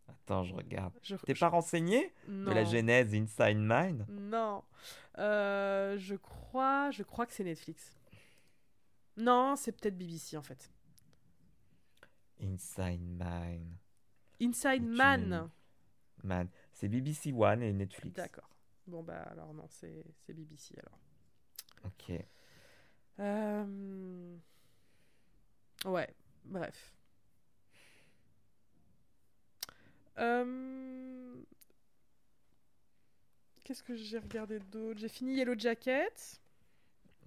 Attends, 0.06 0.44
je 0.44 0.54
regarde. 0.54 0.92
Je... 1.02 1.16
T'es 1.16 1.34
pas 1.34 1.48
renseigné 1.48 2.12
non. 2.28 2.50
de 2.50 2.54
la 2.54 2.64
genèse 2.64 3.14
Inside 3.14 3.56
Mind 3.56 4.06
Non. 4.08 4.62
Euh, 5.18 5.96
je 5.98 6.14
crois, 6.14 6.90
je 6.90 7.02
crois 7.02 7.26
que 7.26 7.32
c'est 7.32 7.44
Netflix. 7.44 7.96
Non, 9.16 9.56
c'est 9.56 9.72
peut-être 9.72 9.96
BBC 9.96 10.36
en 10.36 10.42
fait. 10.42 10.70
Inside 12.40 13.00
Mind. 13.00 13.76
Inside 14.40 14.84
Man. 14.84 15.50
Man. 16.22 16.48
C'est 16.82 16.88
BBC 16.88 17.32
One 17.32 17.62
et 17.62 17.72
Netflix. 17.72 18.16
D'accord. 18.16 18.50
Bon 18.88 19.04
bah 19.04 19.22
alors 19.30 19.54
non, 19.54 19.68
c'est 19.68 20.04
BBC 20.26 20.74
alors. 20.80 20.98
Ok. 21.84 22.12
Euh, 23.20 24.36
Ouais, 25.84 26.12
bref. 26.44 26.92
Euh, 30.18 31.36
Qu'est-ce 33.62 33.84
que 33.84 33.94
j'ai 33.94 34.18
regardé 34.18 34.58
d'autre? 34.58 34.98
J'ai 34.98 35.08
fini 35.08 35.36
Yellow 35.36 35.56
Jacket. 35.56 36.40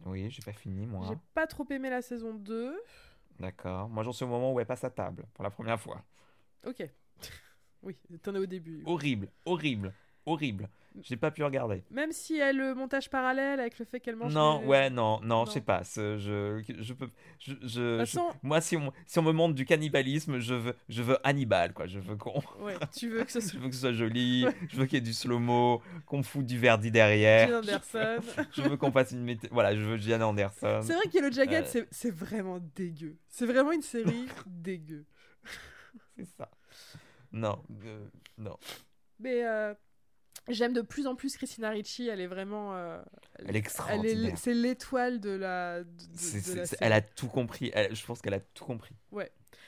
Oui, 0.05 0.29
j'ai 0.29 0.41
pas 0.43 0.51
fini 0.51 0.85
moi. 0.85 1.07
J'ai 1.07 1.17
pas 1.33 1.47
trop 1.47 1.65
aimé 1.69 1.89
la 1.89 2.01
saison 2.01 2.33
2. 2.33 2.77
D'accord. 3.39 3.87
Moi 3.87 4.03
j'en 4.03 4.11
suis 4.11 4.25
au 4.25 4.27
moment 4.27 4.51
où 4.51 4.59
elle 4.59 4.65
passe 4.65 4.83
à 4.83 4.89
table 4.89 5.25
pour 5.33 5.45
la 5.45 5.49
première 5.49 5.79
fois. 5.79 6.03
Ok. 6.65 6.83
Oui, 7.83 7.95
t'en 8.21 8.35
es 8.35 8.39
au 8.39 8.45
début. 8.45 8.81
Horrible, 8.85 9.29
horrible, 9.45 9.93
horrible. 10.25 10.69
J'ai 11.01 11.17
pas 11.17 11.29
pu 11.29 11.43
regarder. 11.43 11.83
Même 11.91 12.13
si 12.13 12.37
elle 12.37 12.55
le 12.55 12.73
montage 12.73 13.09
parallèle 13.09 13.59
avec 13.59 13.77
le 13.79 13.83
fait 13.83 13.99
qu'elle 13.99 14.15
mange. 14.15 14.33
Non, 14.33 14.61
les- 14.61 14.67
ouais, 14.67 14.89
non, 14.89 15.19
non, 15.19 15.39
Non. 15.39 15.45
je 15.45 15.51
sais 15.51 15.59
pas. 15.61 15.81
Je, 15.83 16.17
je 16.79 16.93
peux, 16.93 17.09
je, 17.37 17.51
je- 17.51 17.57
De 17.57 17.67
je- 17.67 17.97
façon, 17.97 18.29
moi, 18.41 18.61
si 18.61 18.77
on, 18.77 18.93
si 19.05 19.19
on 19.19 19.23
me 19.23 19.33
montre 19.33 19.55
du 19.55 19.65
cannibalisme, 19.65 20.39
je 20.39 20.53
veux, 20.53 20.73
je 20.87 21.03
veux 21.03 21.17
Hannibal, 21.27 21.73
quoi. 21.73 21.85
Je 21.85 21.99
veux 21.99 22.15
qu'on, 22.15 22.41
ouais, 22.61 22.75
tu 22.97 23.09
veux 23.09 23.25
que 23.25 23.31
ce 23.33 23.39
je 23.41 23.45
soit 23.45 23.59
veux 23.59 23.67
que 23.67 23.75
ce 23.75 23.81
soit 23.81 23.91
joli. 23.91 24.45
je 24.69 24.77
veux 24.77 24.85
qu'il 24.85 24.93
y 24.95 24.99
ait 24.99 25.01
du 25.01 25.11
slow 25.13 25.37
mo, 25.37 25.81
qu'on 26.05 26.23
foute 26.23 26.45
du 26.45 26.57
verdi 26.57 26.91
derrière. 26.91 27.47
Gillian 27.47 27.59
Anderson. 27.59 28.19
Je 28.53 28.61
veux 28.61 28.77
qu'on 28.77 28.91
fasse 28.93 29.11
une 29.11 29.23
mété... 29.25 29.49
Voilà, 29.51 29.75
je 29.75 29.81
veux 29.81 29.97
Gian 29.97 30.21
Anderson. 30.21 30.79
C'est 30.81 30.93
vrai 30.95 31.03
que 31.11 31.13
Yellow 31.13 31.29
Jacket, 31.31 31.75
Euh. 31.75 31.85
c'est 31.91 32.11
vraiment 32.15 32.59
dégueu. 32.73 33.17
C'est 33.27 33.45
vraiment 33.45 33.73
une 33.73 33.81
série 33.81 34.27
dégueu. 34.47 35.03
C'est 36.17 36.23
ça. 36.37 36.49
Non, 37.35 37.61
euh, 37.85 38.05
non. 38.37 38.57
Mais 39.19 39.45
euh, 39.45 39.73
j'aime 40.47 40.73
de 40.73 40.81
plus 40.81 41.05
en 41.05 41.15
plus 41.15 41.35
Christina 41.37 41.69
Ricci. 41.69 42.07
Elle 42.07 42.21
est 42.21 42.27
vraiment. 42.27 42.75
euh, 42.75 43.01
Elle 43.39 43.55
est 43.55 43.59
extraordinaire. 43.59 44.33
est, 44.33 44.37
c'est 44.37 44.53
l'étoile 44.53 45.19
de 45.19 45.31
la. 45.31 45.83
de- 45.83 45.89
de- 45.89 45.91
C'est- 46.15 46.37
de 46.37 46.43
c'est- 46.43 46.55
la 46.55 46.65
c'est- 46.65 46.75
série. 46.77 46.85
elle 46.85 46.93
a 46.93 47.01
tout 47.01 47.27
compris. 47.27 47.71
Elle- 47.73 47.95
je 47.95 48.05
pense 48.05 48.21
qu'elle 48.21 48.33
a 48.33 48.39
tout 48.39 48.65
compris. 48.65 48.95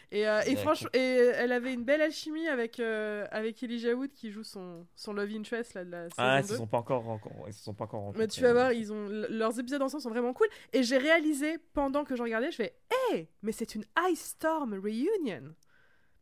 Et, 0.10 0.26
euh, 0.26 0.40
et 0.46 0.52
elle 0.54 0.58
a 0.58 0.62
franchement, 0.62 0.90
et 0.94 1.00
elle 1.00 1.52
avait 1.52 1.74
une 1.74 1.84
belle 1.84 2.00
alchimie 2.02 2.48
avec 2.48 2.80
euh, 2.80 3.28
avec 3.30 3.62
Elijah 3.62 3.94
Wood 3.94 4.14
qui 4.14 4.32
joue 4.32 4.46
son 4.46 4.88
son 4.96 5.12
love 5.12 5.30
interest 5.36 5.74
là, 5.74 5.84
de 5.84 5.92
la 5.92 6.04
saison 6.04 6.14
Ah, 6.18 6.40
ils 6.40 6.44
2. 6.44 6.48
se 6.48 6.56
sont 6.56 6.68
pas 6.68 6.78
encore, 6.78 7.04
rencontrés- 7.04 7.50
ils 7.50 7.54
se 7.54 7.62
sont 7.66 7.74
pas 7.74 7.84
encore 7.84 8.00
rencontrés. 8.00 8.20
Mais 8.22 8.28
tu 8.30 8.40
vas 8.40 8.54
voir, 8.54 8.72
ils 8.72 8.94
ont 8.94 9.10
leurs 9.10 9.60
épisodes 9.60 9.82
ensemble 9.82 10.02
sont 10.02 10.10
vraiment 10.10 10.32
cool. 10.34 10.48
Et 10.72 10.82
j'ai 10.84 10.98
réalisé 10.98 11.58
pendant 11.74 12.06
que 12.06 12.16
je 12.16 12.24
regardais, 12.24 12.52
je 12.52 12.56
fais, 12.56 12.78
hé, 13.12 13.28
mais 13.42 13.52
c'est 13.52 13.76
une 13.76 13.84
Ice 14.10 14.22
Storm 14.28 14.76
reunion 14.76 15.54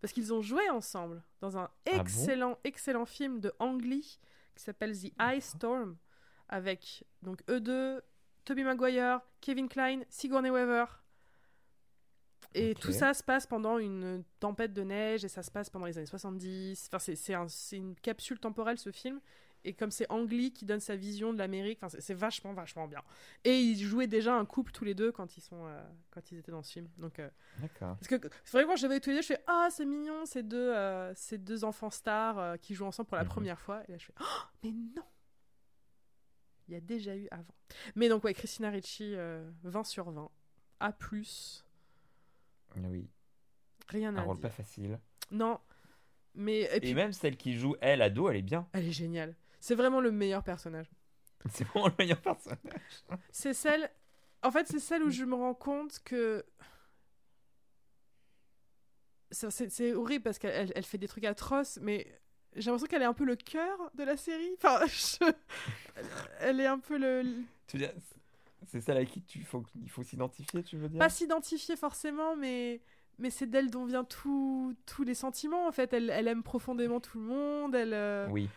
parce 0.05 0.13
qu'ils 0.13 0.31
ont 0.35 0.41
joué 0.43 0.69
ensemble 0.69 1.23
dans 1.41 1.57
un 1.57 1.63
Ah 1.63 1.91
bon 1.93 1.99
excellent 1.99 2.59
excellent 2.63 3.05
film 3.07 3.39
de 3.39 3.51
Ang 3.57 3.81
Lee 3.81 4.19
qui 4.55 4.63
s'appelle 4.63 4.95
The 4.95 5.11
Ice 5.35 5.45
Storm 5.55 5.97
avec 6.47 7.03
donc 7.23 7.41
eux 7.49 7.59
deux, 7.59 8.03
Tobey 8.43 8.63
Maguire, 8.63 9.19
Kevin 9.41 9.67
Kline, 9.67 10.05
Sigourney 10.09 10.51
Weaver. 10.51 10.85
Et 12.53 12.75
tout 12.75 12.91
ça 12.93 13.15
se 13.15 13.23
passe 13.23 13.47
pendant 13.47 13.79
une 13.79 14.23
tempête 14.39 14.73
de 14.73 14.83
neige 14.83 15.25
et 15.25 15.27
ça 15.27 15.41
se 15.41 15.49
passe 15.49 15.71
pendant 15.71 15.87
les 15.87 15.97
années 15.97 16.05
70. 16.05 16.87
Enfin, 16.93 16.99
c'est- 17.15 17.33
un- 17.33 17.47
c'est 17.47 17.77
une 17.77 17.95
capsule 17.95 18.39
temporelle 18.39 18.77
ce 18.77 18.91
film. 18.91 19.19
Et 19.67 19.73
comme 19.73 19.89
c'est 19.91 20.05
Ang 20.11 20.29
Lee 20.31 20.53
qui 20.53 20.63
donne 20.65 20.79
sa 20.79 20.95
vision 20.95 21.33
de 21.33 21.37
l'Amérique, 21.39 21.79
enfin, 21.81 21.97
c'est- 21.99 22.13
vachement, 22.13 22.53
vachement 22.53 22.87
bien. 22.87 23.01
Et 23.43 23.59
ils 23.59 23.77
jouaient 23.83 24.05
déjà 24.07 24.35
un 24.35 24.45
couple 24.45 24.71
tous 24.71 24.85
les 24.85 24.93
deux 24.93 25.11
quand 25.11 25.37
ils, 25.37 25.41
sont, 25.41 25.65
euh, 25.65 25.83
quand 26.11 26.31
ils 26.31 26.37
étaient 26.37 26.51
dans 26.51 26.61
ce 26.63 26.71
film. 26.73 26.87
Donc, 26.97 27.17
euh, 27.19 27.29
parce 27.79 28.07
que 28.07 28.15
c'est 28.43 28.51
vrai 28.57 28.63
que 28.63 28.67
quand 28.69 28.75
je 28.75 28.83
les 28.83 28.87
voyais 28.87 28.99
tous 29.01 29.09
les 29.09 29.15
deux, 29.17 29.21
je 29.23 29.27
fais 29.27 29.43
Ah, 29.47 29.67
c'est 29.71 29.85
mignon, 29.85 30.25
ces 30.25 30.43
deux, 30.43 30.73
euh, 30.73 31.11
ces 31.15 31.37
deux 31.39 31.63
enfants 31.63 31.89
stars 31.89 32.37
euh, 32.37 32.57
qui 32.57 32.75
jouent 32.75 32.85
ensemble 32.85 33.07
pour 33.07 33.17
la 33.17 33.23
Mhm. 33.23 33.29
première 33.29 33.59
fois. 33.59 33.81
Et 33.87 33.93
là, 33.93 33.97
je 33.97 34.05
fais 34.05 34.13
Ah, 34.17 34.49
mais 34.63 34.71
non 34.71 35.03
Il 36.67 36.73
y 36.73 36.77
a 36.77 36.81
déjà 36.81 37.15
eu 37.15 37.27
avant. 37.31 37.53
Mais 37.95 38.07
donc, 38.09 38.23
ouais, 38.23 38.33
Christina 38.33 38.69
Ricci, 38.69 39.13
euh, 39.15 39.49
20 39.63 39.83
sur 39.83 40.09
20. 40.11 40.29
A, 40.79 40.91
Oui. 42.77 43.07
rien 43.87 44.15
Un 44.15 44.17
à 44.17 44.21
rôle 44.23 44.35
dire. 44.35 44.41
pas 44.43 44.49
facile. 44.49 44.99
Non, 45.31 45.59
mais. 46.33 46.61
Et 46.61 46.89
Et, 46.89 46.93
même 46.93 47.13
celle 47.13 47.37
qui 47.37 47.53
joue 47.53 47.75
elle 47.81 48.01
ado, 48.01 48.29
elle 48.29 48.37
est 48.37 48.41
bien. 48.41 48.67
elle 48.73 48.85
est 48.87 48.91
géniale. 48.91 49.35
C'est 49.65 49.73
vraiment 49.73 49.99
le 49.99 50.11
meilleur 50.11 50.43
personnage. 50.43 50.85
C'est 51.49 51.63
vraiment 51.63 51.87
le 51.87 51.93
meilleur 51.97 52.21
personnage. 52.21 52.59
C'est 53.31 53.55
celle. 53.55 53.89
En 54.43 54.51
fait, 54.51 54.67
c'est 54.67 54.79
celle 54.79 55.01
où 55.01 55.09
je 55.09 55.23
me 55.23 55.33
rends 55.33 55.55
compte 55.55 55.97
que. 56.05 56.45
C'est 59.31 59.93
horrible 59.93 60.23
parce 60.23 60.37
qu'elle 60.37 60.71
elle- 60.75 60.83
fait 60.85 60.99
des 60.99 61.07
trucs 61.07 61.23
atroces, 61.25 61.79
mais 61.81 62.05
j'ai 62.55 62.69
l'impression 62.69 62.85
qu'elle 62.87 63.01
est 63.01 63.05
un 63.05 63.15
peu 63.15 63.25
le 63.25 63.35
cœur 63.35 63.75
de 63.95 64.03
la 64.03 64.17
série. 64.17 64.51
Enfin, 64.63 64.85
je- 64.85 65.31
elle- 66.41 66.59
est 66.59 66.67
un 66.67 66.77
peu 66.77 66.99
le. 66.99 67.23
Tu 67.65 67.79
veux 67.79 67.87
c'est 68.67 68.81
celle 68.81 68.97
à 68.97 69.05
qui 69.05 69.23
tu 69.23 69.43
faut, 69.43 69.63
il 69.81 69.89
faut 69.89 70.03
s'identifier, 70.03 70.61
tu 70.61 70.77
veux 70.77 70.89
dire? 70.89 70.99
Pas 70.99 71.09
s'identifier 71.09 71.75
forcément, 71.75 72.35
mais. 72.35 72.81
Mais 73.17 73.31
c'est 73.31 73.47
d'elle 73.47 73.71
dont 73.71 73.85
vient 73.85 74.03
tous 74.03 74.75
les 75.03 75.15
sentiments 75.15 75.67
en 75.67 75.71
fait. 75.71 75.91
Elle, 75.93 76.11
elle 76.11 76.27
aime 76.27 76.43
profondément 76.43 76.99
tout 76.99 77.17
le 77.17 77.25
monde. 77.25 77.73
Elle, 77.73 77.93
euh, 77.95 78.27
Oui. 78.29 78.47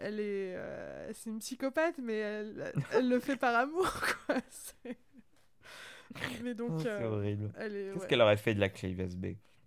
Elle 0.00 0.20
est, 0.20 0.54
euh, 0.56 1.12
c'est 1.14 1.30
une 1.30 1.38
psychopathe, 1.40 1.98
mais 2.02 2.16
elle, 2.18 2.72
elle 2.92 3.08
le 3.08 3.20
fait 3.20 3.36
par 3.36 3.54
amour 3.54 3.90
quoi. 4.26 4.36
C'est- 4.50 4.96
Mais 6.42 6.54
donc, 6.54 6.70
Oh, 6.72 6.78
c'est 6.78 6.88
euh, 6.88 7.08
horrible. 7.10 7.52
Qu'est-ce 7.58 7.98
ouais. 7.98 8.06
qu'elle 8.06 8.20
aurait 8.22 8.36
fait 8.38 8.54
de 8.54 8.60
la 8.60 8.70
clé 8.70 8.90
USB 8.90 9.26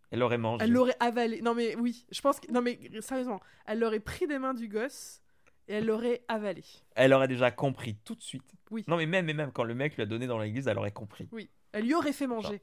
Elle 0.10 0.24
aurait 0.24 0.40
mangé. 0.40 0.64
Elle 0.64 0.72
l'aurait 0.72 0.96
avalé. 1.00 1.42
Non 1.42 1.54
mais 1.54 1.76
oui, 1.76 2.06
je 2.12 2.20
pense 2.22 2.40
que 2.40 2.52
non 2.52 2.62
mais 2.62 2.80
sérieusement, 3.02 3.40
elle 3.68 3.80
l'aurait 3.80 4.00
pris 4.00 4.26
des 4.28 4.40
mains 4.40 4.54
du 4.56 4.68
gosse 4.68 5.22
et 5.68 5.76
elle 5.76 5.86
l'aurait 5.86 6.24
avalé. 6.28 6.64
Elle 6.96 7.14
aurait 7.14 7.28
déjà 7.28 7.52
compris 7.52 7.96
tout 8.04 8.16
de 8.16 8.24
suite. 8.24 8.52
Oui. 8.72 8.84
Non, 8.88 8.98
mais 8.98 9.06
même, 9.06 9.30
et 9.30 9.34
même 9.34 9.52
quand 9.52 9.64
le 9.64 9.76
mec 9.76 9.96
lui 9.96 10.02
a 10.04 10.06
donné 10.08 10.26
dans 10.28 10.40
l'église, 10.40 10.68
elle 10.68 10.78
aurait 10.80 10.92
compris. 10.92 11.30
Oui, 11.32 11.50
elle 11.74 11.86
lui 11.86 11.94
aurait 11.94 12.14
fait 12.14 12.26
manger. 12.28 12.60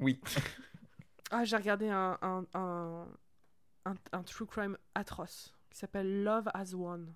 Oui. 0.00 0.20
Ah, 1.30 1.44
j'ai 1.44 1.56
regardé 1.56 1.88
un 1.88 2.18
un, 2.22 2.44
un 2.54 3.06
un 3.84 3.94
un 4.12 4.22
true 4.24 4.46
crime 4.46 4.76
atroce 4.96 5.54
qui 5.70 5.78
s'appelle 5.78 6.22
Love 6.22 6.48
as 6.54 6.74
One. 6.74 7.14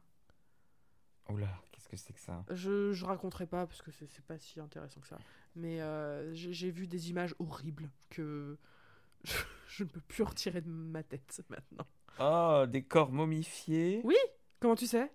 Oula, 1.30 1.48
qu'est-ce 1.72 1.88
que 1.88 1.96
c'est 1.96 2.12
que 2.12 2.20
ça? 2.20 2.44
Je 2.50 2.92
je 2.92 3.04
raconterai 3.04 3.46
pas 3.46 3.66
parce 3.66 3.80
que 3.82 3.90
c'est 3.90 4.24
pas 4.26 4.38
si 4.38 4.60
intéressant 4.60 5.00
que 5.00 5.06
ça. 5.06 5.18
Mais 5.56 5.80
euh, 5.80 6.34
j'ai 6.34 6.52
j'ai 6.52 6.70
vu 6.70 6.86
des 6.86 7.10
images 7.10 7.34
horribles 7.38 7.90
que 8.10 8.58
je, 9.24 9.38
je 9.68 9.84
ne 9.84 9.88
peux 9.88 10.00
plus 10.02 10.22
retirer 10.22 10.60
de 10.60 10.68
ma 10.68 11.02
tête 11.02 11.40
maintenant. 11.48 11.86
Oh, 12.20 12.64
des 12.68 12.82
corps 12.84 13.10
momifiés. 13.10 14.00
Oui. 14.04 14.16
Comment 14.60 14.76
tu 14.76 14.86
sais? 14.86 15.10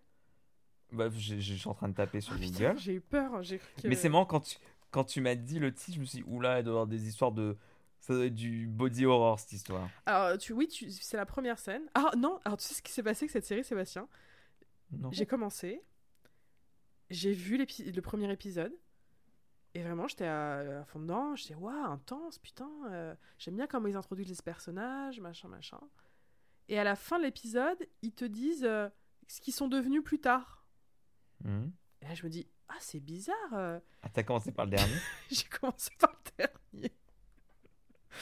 Bah, 0.91 1.09
j'ai- 1.15 1.39
je 1.39 1.53
suis 1.53 1.69
en 1.69 1.75
train 1.75 1.87
de 1.89 1.93
taper 1.93 2.19
sur 2.21 2.33
Oh, 2.35 2.41
Google. 2.43 2.77
J'ai 2.77 2.93
eu 2.95 3.01
peur. 3.01 3.43
J'ai 3.43 3.59
cru 3.59 3.69
que... 3.81 3.87
Mais 3.87 3.95
c'est 3.95 4.09
marrant 4.09 4.25
quand 4.25 4.39
tu, 4.41 4.57
quand 4.91 5.03
tu 5.03 5.21
m'as 5.21 5.35
dit 5.35 5.59
le 5.59 5.71
titre, 5.73 5.93
je 5.95 5.99
me 6.01 6.05
suis 6.05 6.19
dit, 6.19 6.25
oula, 6.27 6.59
il 6.59 6.63
doit 6.63 6.71
y 6.71 6.73
avoir 6.73 6.87
des 6.87 7.07
histoires 7.07 7.31
de. 7.31 7.55
Ça 7.99 8.13
doit 8.13 8.25
être 8.25 8.35
du 8.35 8.65
body 8.67 9.05
horror 9.05 9.39
cette 9.39 9.51
histoire. 9.53 9.89
Alors, 10.05 10.37
tu, 10.37 10.53
oui, 10.53 10.67
tu, 10.67 10.89
c'est 10.91 11.17
la 11.17 11.25
première 11.25 11.59
scène. 11.59 11.83
Ah 11.93 12.11
non, 12.17 12.39
alors 12.45 12.57
tu 12.57 12.65
sais 12.65 12.73
ce 12.75 12.81
qui 12.81 12.91
s'est 12.91 13.03
passé 13.03 13.25
avec 13.25 13.31
cette 13.31 13.45
série, 13.45 13.63
Sébastien? 13.63 14.07
Non. 14.91 15.11
J'ai 15.11 15.25
commencé, 15.25 15.83
j'ai 17.09 17.33
vu 17.33 17.57
le 17.57 18.01
premier 18.01 18.31
épisode, 18.31 18.73
et 19.75 19.83
vraiment, 19.83 20.07
j'étais 20.07 20.25
à, 20.25 20.79
à 20.81 20.85
fond 20.85 20.99
dedans. 20.99 21.35
J'étais, 21.35 21.53
waouh, 21.55 21.75
intense, 21.91 22.39
putain. 22.39 22.69
euh, 22.89 23.13
J'aime 23.37 23.55
bien 23.55 23.67
comment 23.67 23.87
ils 23.87 23.95
introduisent 23.95 24.29
les 24.29 24.35
personnages, 24.43 25.19
machin, 25.19 25.47
machin. 25.47 25.79
Et 26.69 26.79
à 26.79 26.83
la 26.83 26.95
fin 26.95 27.19
de 27.19 27.23
l'épisode, 27.25 27.77
ils 28.01 28.13
te 28.13 28.25
disent 28.25 28.63
euh, 28.65 28.89
ce 29.27 29.41
qu'ils 29.41 29.53
sont 29.53 29.67
devenus 29.67 30.03
plus 30.03 30.19
tard. 30.19 30.65
Mhm. 31.43 31.71
Et 32.01 32.05
là, 32.07 32.15
je 32.15 32.23
me 32.23 32.29
dis, 32.29 32.47
ah, 32.67 32.77
c'est 32.79 32.99
bizarre. 32.99 33.53
euh, 33.53 33.79
Ah, 34.01 34.09
t'as 34.09 34.23
commencé 34.23 34.51
par 34.51 34.65
le 34.65 34.71
dernier? 34.71 34.95
J'ai 35.29 35.45
commencé 35.45 35.91
par 35.99 36.13
le 36.39 36.45
dernier. 36.73 36.91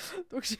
Donc, 0.31 0.43
j'ai- 0.43 0.59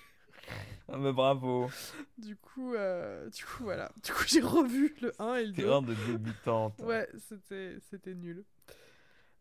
Ah, 0.89 0.97
mais 0.97 1.11
bravo. 1.11 1.69
Du 2.17 2.35
coup, 2.37 2.73
euh, 2.73 3.29
du 3.29 3.43
coup 3.43 3.63
voilà. 3.63 3.91
Du 4.03 4.13
coup, 4.13 4.23
j'ai 4.27 4.41
revu 4.41 4.95
le 5.01 5.11
1 5.19 5.35
et 5.35 5.45
le 5.45 5.51
2. 5.51 5.63
T'es 5.63 5.81
de 5.81 6.11
débutante. 6.13 6.79
ouais, 6.81 7.09
c'était, 7.27 7.77
c'était 7.89 8.15
nul. 8.15 8.43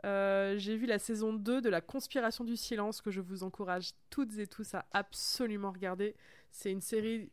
Euh, 0.04 0.56
j'ai 0.58 0.76
vu 0.76 0.86
la 0.86 0.98
saison 0.98 1.32
2 1.32 1.60
de 1.60 1.68
La 1.68 1.80
Conspiration 1.80 2.44
du 2.44 2.56
Silence 2.56 3.00
que 3.00 3.10
je 3.10 3.20
vous 3.20 3.42
encourage 3.44 3.92
toutes 4.10 4.36
et 4.38 4.46
tous 4.46 4.74
à 4.74 4.84
absolument 4.92 5.70
regarder. 5.72 6.14
C'est 6.50 6.70
une 6.70 6.80
série, 6.80 7.30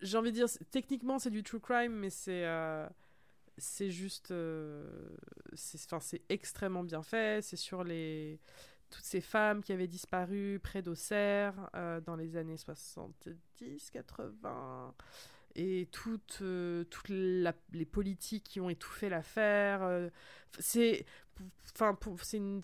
j'ai 0.00 0.16
envie 0.16 0.30
de 0.30 0.36
dire, 0.36 0.46
techniquement 0.70 1.18
c'est 1.18 1.30
du 1.30 1.42
true 1.42 1.60
crime, 1.60 1.92
mais 1.92 2.10
c'est 2.10 2.44
euh, 2.46 2.86
c'est 3.58 3.90
juste, 3.90 4.32
c'est 5.54 6.22
extrêmement 6.28 6.84
bien 6.84 7.02
fait. 7.02 7.42
C'est 7.42 7.56
sur 7.56 7.82
les 7.84 8.38
toutes 8.90 9.04
ces 9.04 9.20
femmes 9.20 9.62
qui 9.62 9.72
avaient 9.72 9.86
disparu 9.86 10.60
près 10.62 10.82
d'Auxerre 10.82 11.70
euh, 11.74 12.00
dans 12.00 12.16
les 12.16 12.36
années 12.36 12.56
70, 12.56 13.90
80, 13.90 14.94
et 15.54 15.88
toutes, 15.90 16.38
euh, 16.42 16.84
toutes 16.84 17.08
les 17.08 17.84
politiques 17.90 18.44
qui 18.44 18.60
ont 18.60 18.70
étouffé 18.70 19.08
l'affaire. 19.08 19.82
Euh, 19.82 20.08
c'est 20.58 21.04
une, 22.32 22.62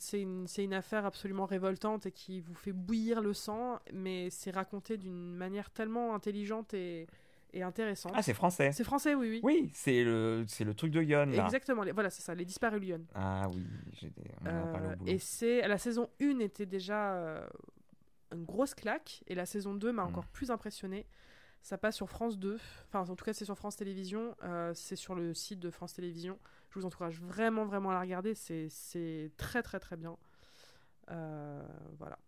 une, 0.59 0.75
affaire 0.75 1.05
absolument 1.05 1.47
révoltante 1.47 2.07
et 2.07 2.13
qui 2.13 2.41
vous 2.41 2.55
fait 2.55 2.73
bouillir 2.73 3.21
le 3.21 3.33
sang, 3.33 3.79
mais 3.93 4.31
c'est 4.31 4.51
raconté 4.51 4.97
d'une 4.97 5.35
manière 5.35 5.71
tellement 5.71 6.15
intelligente 6.15 6.75
et, 6.75 7.07
et 7.55 7.63
intéressante. 7.63 8.13
Ah, 8.15 8.23
c'est 8.23 8.35
français. 8.35 8.73
C'est 8.73 8.85
français, 8.85 9.15
oui, 9.15 9.31
oui. 9.31 9.41
Oui, 9.43 9.71
c'est 9.75 10.03
le, 10.05 10.45
c'est 10.49 10.65
le 10.65 10.75
truc 10.75 10.91
de 10.91 11.01
Yon. 11.01 11.27
Là. 11.27 11.45
Exactement, 11.45 11.85
voilà, 11.95 12.11
c'est 12.11 12.23
ça, 12.23 12.35
les 12.35 12.45
disparus 12.45 12.81
Lyon. 12.81 13.07
Ah 13.15 13.47
oui, 13.55 13.65
j'ai 13.93 14.13
euh, 14.47 14.97
Et 15.07 15.19
c'est 15.19 15.67
la 15.67 15.79
saison 15.79 16.11
1 16.21 16.41
était 16.41 16.67
déjà 16.67 17.15
euh, 17.15 17.47
une 18.33 18.45
grosse 18.45 18.75
claque, 18.75 19.23
et 19.29 19.35
la 19.35 19.47
saison 19.47 19.75
2 19.75 19.93
m'a 19.93 20.05
hmm. 20.05 20.09
encore 20.09 20.27
plus 20.27 20.51
impressionné. 20.51 21.07
Ça 21.63 21.79
passe 21.79 21.97
sur 21.97 22.11
France 22.11 22.39
2, 22.39 22.59
enfin 22.89 23.11
en 23.11 23.17
tout 23.17 23.25
cas 23.25 23.33
c'est 23.33 23.47
sur 23.47 23.57
France 23.57 23.77
Télévisions, 23.77 24.37
euh, 24.43 24.73
c'est 24.75 24.97
sur 24.97 25.15
le 25.15 25.33
site 25.33 25.61
de 25.61 25.71
France 25.71 25.95
Télévisions. 25.95 26.39
Je 26.71 26.81
vous 26.81 26.85
encourage 26.85 27.21
vraiment, 27.21 27.65
vraiment 27.65 27.91
à 27.91 27.95
la 27.95 28.01
regarder, 28.01 28.35
c'est 28.35 29.31
très, 29.39 29.63
très, 29.63 29.79
très 29.79 29.97
bien. 29.97 30.17
voilà. 31.07 32.19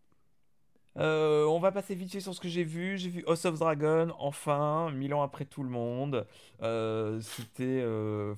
Euh, 0.99 1.45
on 1.45 1.59
va 1.59 1.73
passer 1.73 1.95
vite 1.95 2.11
fait 2.11 2.21
sur 2.21 2.35
ce 2.35 2.41
que 2.41 2.49
j'ai 2.49 2.65
vu. 2.65 2.97
J'ai 2.97 3.11
vu 3.11 3.25
House 3.27 3.45
of 3.45 3.59
Dragon, 3.59 4.15
enfin, 4.19 4.91
mille 4.93 5.13
ans 5.15 5.23
après 5.23 5.45
tout 5.45 5.63
le 5.63 5.69
monde. 5.69 6.27
Euh, 6.63 7.21
c'était. 7.21 7.83
Euh, 7.83 8.35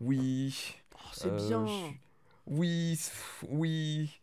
oui. 0.00 0.74
Oh, 0.94 1.08
c'est 1.12 1.34
bien. 1.34 1.66
Oui, 2.46 2.98
oui. 3.48 4.18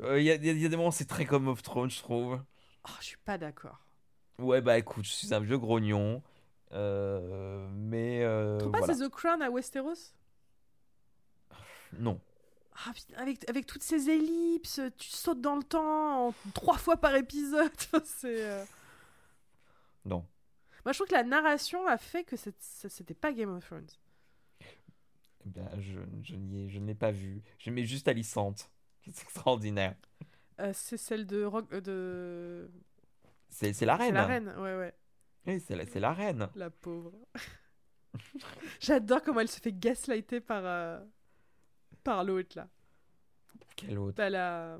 Il 0.00 0.22
y, 0.22 0.30
a 0.30 0.38
des 0.38 0.76
moments, 0.76 0.92
c'est 0.92 1.06
très 1.06 1.24
comme 1.24 1.48
of 1.48 1.60
Thrones, 1.62 1.90
je 1.90 2.00
trouve. 2.00 2.40
Oh, 2.84 2.92
je 3.00 3.04
suis 3.04 3.16
pas 3.24 3.36
d'accord. 3.36 3.80
Ouais, 4.38 4.60
bah 4.60 4.78
écoute, 4.78 5.04
je 5.04 5.10
suis 5.10 5.34
un 5.34 5.40
vieux 5.40 5.58
grognon. 5.58 6.22
mais. 6.70 8.24
Tu 8.60 8.70
pas 8.70 8.82
c'est 8.86 9.04
The 9.04 9.08
Crown 9.08 9.42
à 9.42 9.50
Westeros? 9.50 10.14
Non. 11.98 12.20
Ah, 12.86 12.92
avec, 13.16 13.48
avec 13.48 13.66
toutes 13.66 13.82
ces 13.82 14.08
ellipses, 14.08 14.80
tu 14.98 15.08
sautes 15.08 15.40
dans 15.40 15.56
le 15.56 15.64
temps 15.64 16.32
trois 16.54 16.78
fois 16.78 16.96
par 16.96 17.14
épisode. 17.16 17.72
c'est. 18.04 18.46
Euh. 18.46 18.64
Non. 20.04 20.24
Moi, 20.84 20.92
je 20.92 20.98
trouve 20.98 21.08
que 21.08 21.14
la 21.14 21.24
narration 21.24 21.86
a 21.86 21.98
fait 21.98 22.22
que 22.24 22.36
c'était 22.36 23.14
pas 23.14 23.32
Game 23.32 23.50
of 23.50 23.66
Thrones. 23.66 23.90
Eh 25.44 25.48
bien, 25.48 25.68
je, 25.80 26.00
je, 26.22 26.34
je 26.68 26.78
ne 26.78 26.86
l'ai 26.86 26.94
pas 26.94 27.10
vu. 27.10 27.42
Mets 27.66 27.84
juste 27.84 28.06
Alicante. 28.06 28.70
C'est 29.04 29.22
extraordinaire. 29.22 29.96
Euh, 30.60 30.72
c'est 30.72 30.96
celle 30.96 31.26
de. 31.26 31.42
Rock, 31.44 31.66
euh, 31.72 31.80
de... 31.80 32.70
C'est 33.48 33.84
la 33.84 33.96
reine. 33.96 34.08
C'est 34.08 34.14
la 34.14 34.26
reine, 34.26 34.48
ouais, 34.58 34.76
ouais. 34.76 34.94
Oui, 35.46 35.60
c'est 35.60 35.74
la, 35.74 36.00
la, 36.00 36.12
reine. 36.12 36.48
La 36.54 36.70
pauvre. 36.70 37.12
J'adore 38.80 39.22
comment 39.22 39.40
elle 39.40 39.48
se 39.48 39.60
fait 39.60 39.72
gaslighter 39.72 40.40
par 40.40 40.64
par 42.04 42.24
l'autre 42.24 42.56
là. 42.56 42.68
Quelle 43.76 43.98
autre? 43.98 44.16
Bah 44.16 44.30
la 44.30 44.78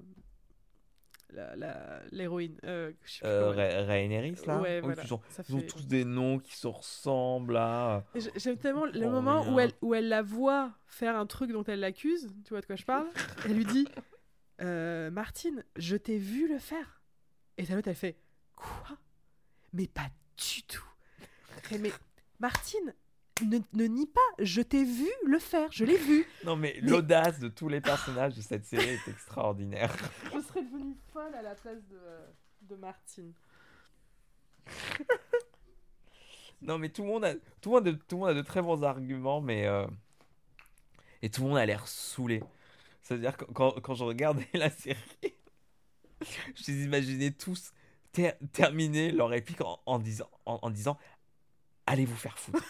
l'héroïne. 2.11 2.57
Euh, 2.65 2.93
euh, 3.25 3.55
là? 3.55 4.61
Ouais, 4.61 4.81
voilà. 4.81 5.03
ils, 5.05 5.13
ont, 5.13 5.21
tous 5.61 5.87
des 5.87 6.05
noms 6.05 6.39
qui 6.39 6.57
se 6.57 6.67
ressemblent 6.67 7.55
là. 7.55 8.05
J'aime 8.37 8.57
tellement 8.57 8.87
le 8.87 9.09
moment 9.09 9.53
où 9.53 9.61
elle, 9.61 9.73
où 9.83 9.95
elle 9.95 10.09
la 10.09 10.23
voit 10.23 10.73
faire 10.87 11.17
un 11.17 11.27
truc 11.27 11.53
dont 11.53 11.65
elle 11.65 11.81
l'accuse. 11.81 12.29
Tu 12.45 12.51
vois 12.51 12.61
de 12.61 12.67
quoi 12.67 12.77
je 12.77 12.85
parle 12.85 13.09
Elle 13.45 13.57
lui 13.57 13.65
dit 13.65 13.87
euh, 14.61 15.11
Martine, 15.11 15.65
je 15.77 15.97
t'ai 15.97 16.19
vu 16.19 16.49
le 16.49 16.59
faire. 16.59 17.03
Et 17.59 17.67
l'autre, 17.67 17.89
elle 17.89 17.95
fait 17.95 18.17
Quoi? 18.57 18.97
Mais 19.73 19.87
pas 19.87 20.09
du 20.37 20.63
tout. 20.63 20.85
mais 21.79 21.93
Martine, 22.41 22.95
ne, 23.45 23.59
ne 23.73 23.85
nie 23.85 24.07
pas, 24.07 24.21
je 24.39 24.61
t'ai 24.61 24.85
vu 24.85 25.11
le 25.27 25.39
faire, 25.39 25.71
je 25.73 25.85
l'ai 25.85 25.97
vu. 25.97 26.27
Non 26.45 26.57
mais, 26.57 26.79
l'audace 26.81 27.39
de 27.39 27.49
tous 27.49 27.69
les 27.69 27.81
personnages 27.81 28.35
de 28.35 28.41
cette 28.41 28.65
série 28.65 28.89
est 28.89 29.09
extraordinaire. 29.09 29.95
Je 30.35 30.41
serais 30.41 30.63
devenue 30.63 30.97
folle 31.13 31.35
à 31.35 31.43
la 31.43 31.55
place 31.55 31.83
de, 31.89 32.01
de 32.63 32.77
Martine. 32.77 33.33
non 36.63 36.79
mais 36.79 36.91
tout 36.91 37.03
le 37.03 37.09
monde 37.09 37.25
a, 37.25 37.35
tout 37.61 37.71
le 37.75 37.81
monde 37.81 37.89
a, 37.89 37.93
tout 37.93 38.17
le 38.17 38.21
monde 38.21 38.29
a 38.29 38.35
de 38.35 38.43
très 38.43 38.63
bons 38.63 38.83
arguments, 38.83 39.41
mais 39.41 39.67
euh, 39.67 39.87
et 41.23 41.31
tout 41.31 41.43
le 41.43 41.49
monde 41.49 41.59
a 41.59 41.67
l'air 41.67 41.87
saoulé. 41.89 42.43
C'est-à-dire 43.03 43.37
que 43.37 43.45
quand, 43.47 43.81
quand, 43.81 43.95
je 43.95 44.05
regardais 44.05 44.49
la 44.53 44.71
série, 44.71 44.99
je 46.55 46.71
les 46.71 46.85
imaginais 46.85 47.31
tous 47.31 47.73
terminer 48.53 49.13
leur 49.13 49.33
épique 49.33 49.61
en, 49.61 49.81
en 49.87 49.99
disant, 49.99 50.29
en 50.45 50.71
disant 50.71 50.99
allez 51.87 52.05
vous 52.05 52.17
faire 52.17 52.39
foutre. 52.39 52.63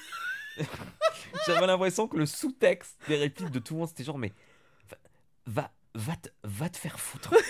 J'avais 1.47 1.67
l'impression 1.67 2.09
que 2.09 2.17
le 2.17 2.27
sous-texte 2.27 2.99
des 3.09 3.17
répliques 3.17 3.51
de 3.51 3.59
tout 3.59 3.75
le 3.75 3.81
monde, 3.81 3.89
c'était 3.89 4.05
genre, 4.05 4.19
mais 4.19 4.33
va, 5.47 5.71
va, 5.95 6.17
te, 6.17 6.29
va 6.45 6.69
te 6.69 6.77
faire 6.77 7.01
foutre. 7.01 7.35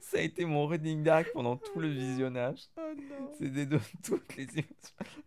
Ça 0.00 0.18
a 0.18 0.20
été 0.20 0.44
mon 0.44 0.66
running 0.66 1.02
gag 1.02 1.26
pendant 1.32 1.56
tout 1.56 1.80
le 1.80 1.88
visionnage. 1.88 2.60
Oh 2.76 2.82
C'était 3.38 3.66
de 3.66 3.80
toutes 4.04 4.36
les 4.36 4.46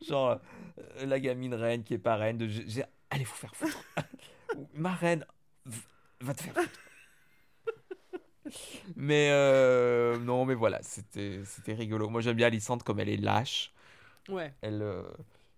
Genre, 0.08 0.40
euh, 0.80 1.06
la 1.06 1.20
gamine 1.20 1.54
reine 1.54 1.84
qui 1.84 1.96
est 1.96 2.00
pas 2.00 2.16
reine, 2.16 2.38
de 2.38 2.48
allez 3.10 3.24
vous 3.24 3.36
faire 3.36 3.56
foutre. 3.56 3.84
Ma 4.74 4.94
reine, 4.94 5.26
va 6.22 6.34
te 6.34 6.44
faire 6.44 6.54
foutre. 6.54 6.80
mais 8.96 9.30
euh, 9.32 10.18
non, 10.20 10.46
mais 10.46 10.56
voilà, 10.56 10.80
c'était 10.82 11.74
rigolo. 11.74 12.10
Moi 12.10 12.22
j'aime 12.22 12.38
bien 12.38 12.48
Alicante 12.48 12.84
comme 12.84 13.00
elle 13.00 13.10
est 13.10 13.18
lâche. 13.18 13.74
Ouais. 14.30 14.54
Elle, 14.62 14.82
euh, 14.82 15.04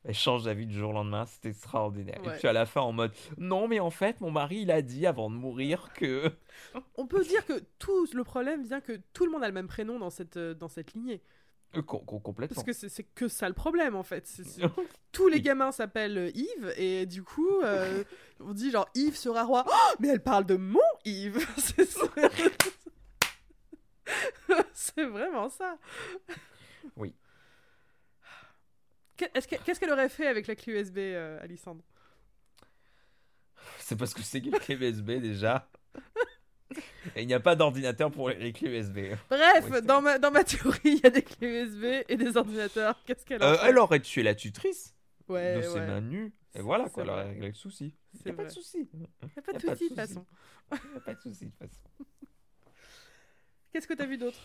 elle 0.05 0.13
change 0.13 0.43
d'avis 0.43 0.65
du 0.65 0.73
jour 0.73 0.91
au 0.91 0.93
lendemain, 0.93 1.25
c'est 1.25 1.49
extraordinaire. 1.49 2.19
Et 2.23 2.37
puis 2.37 2.47
à 2.47 2.53
la 2.53 2.65
fin, 2.65 2.81
en 2.81 2.91
mode 2.91 3.11
Non, 3.37 3.67
mais 3.67 3.79
en 3.79 3.89
fait, 3.89 4.21
mon 4.21 4.31
mari, 4.31 4.61
il 4.61 4.71
a 4.71 4.81
dit 4.81 5.05
avant 5.05 5.29
de 5.29 5.35
mourir 5.35 5.91
que. 5.93 6.31
On 6.95 7.05
peut 7.05 7.23
dire 7.23 7.45
que 7.45 7.61
tout 7.79 8.07
le 8.13 8.23
problème 8.23 8.63
vient 8.63 8.81
que 8.81 8.99
tout 9.13 9.25
le 9.25 9.31
monde 9.31 9.43
a 9.43 9.47
le 9.47 9.53
même 9.53 9.67
prénom 9.67 9.99
dans 9.99 10.09
cette, 10.09 10.37
euh, 10.37 10.53
dans 10.53 10.69
cette 10.69 10.93
lignée. 10.93 11.21
Euh, 11.75 11.83
complètement. 11.83 12.55
Parce 12.55 12.65
que 12.65 12.89
c'est 12.89 13.03
que 13.03 13.27
ça 13.27 13.47
le 13.47 13.53
problème 13.53 13.95
en 13.95 14.01
fait. 14.01 14.41
Tous 15.11 15.27
les 15.27 15.39
gamins 15.39 15.71
s'appellent 15.71 16.31
Yves 16.33 16.73
et 16.77 17.05
du 17.05 17.21
coup 17.21 17.61
on 18.39 18.53
dit 18.53 18.71
genre 18.71 18.89
Yves 18.95 19.17
sera 19.17 19.43
roi. 19.43 19.65
Oh, 19.67 19.95
mais 19.99 20.07
elle 20.07 20.23
parle 20.23 20.47
de 20.47 20.55
mon 20.55 20.79
Yves. 21.05 21.47
c'est 24.73 25.05
vraiment 25.05 25.49
ça. 25.49 25.77
Oui. 26.95 27.13
Qu'est-ce 29.19 29.79
qu'elle 29.79 29.91
aurait 29.91 30.09
fait 30.09 30.27
avec 30.27 30.47
la 30.47 30.55
clé 30.55 30.73
USB, 30.73 30.97
euh, 30.97 31.39
Alissandre? 31.41 31.83
C'est 33.79 33.97
parce 33.97 34.13
que 34.13 34.21
c'est 34.21 34.39
une 34.39 34.51
clé 34.51 34.75
USB 34.75 35.11
déjà. 35.11 35.69
Et 37.15 37.23
il 37.23 37.27
n'y 37.27 37.33
a 37.33 37.39
pas 37.39 37.55
d'ordinateur 37.55 38.11
pour 38.11 38.29
les 38.29 38.53
clés 38.53 38.69
USB. 38.69 39.15
Bref, 39.29 39.83
dans, 39.83 40.01
ma, 40.01 40.19
dans 40.19 40.31
ma 40.31 40.43
théorie, 40.43 40.79
il 40.83 40.99
y 40.99 41.05
a 41.05 41.09
des 41.09 41.23
clés 41.23 41.63
USB 41.63 42.05
et 42.07 42.15
des 42.15 42.37
ordinateurs. 42.37 43.01
Qu'est-ce 43.05 43.25
qu'elle 43.25 43.41
euh, 43.41 43.57
Elle 43.63 43.77
aurait 43.79 43.99
tué 43.99 44.23
la 44.23 44.35
tutrice 44.35 44.95
ouais, 45.27 45.57
de 45.57 45.61
ses 45.63 45.79
mains 45.79 46.01
nues. 46.01 46.33
Et 46.55 46.61
voilà, 46.61 46.89
quoi, 46.89 47.03
elle 47.03 47.09
aurait 47.09 47.29
réglé 47.29 47.47
le 47.47 47.53
souci. 47.53 47.95
Il 48.13 48.21
n'y 48.25 48.31
a 48.31 48.33
pas 48.33 48.45
de 48.45 48.49
souci. 48.49 48.89
Il 48.93 48.99
n'y 48.99 49.05
a 49.37 49.41
pas 49.41 49.53
de 49.53 49.59
souci, 49.59 49.83
de 49.83 49.87
toute 49.87 49.95
façon. 49.95 50.25
Il 50.71 50.91
n'y 50.91 50.97
a 50.97 51.01
pas 51.01 51.13
de 51.13 51.21
souci, 51.21 51.45
de 51.45 51.51
toute 51.51 51.59
façon. 51.59 51.81
Qu'est-ce 53.71 53.87
que 53.87 53.93
tu 53.93 54.01
as 54.01 54.05
vu 54.05 54.17
d'autre? 54.17 54.39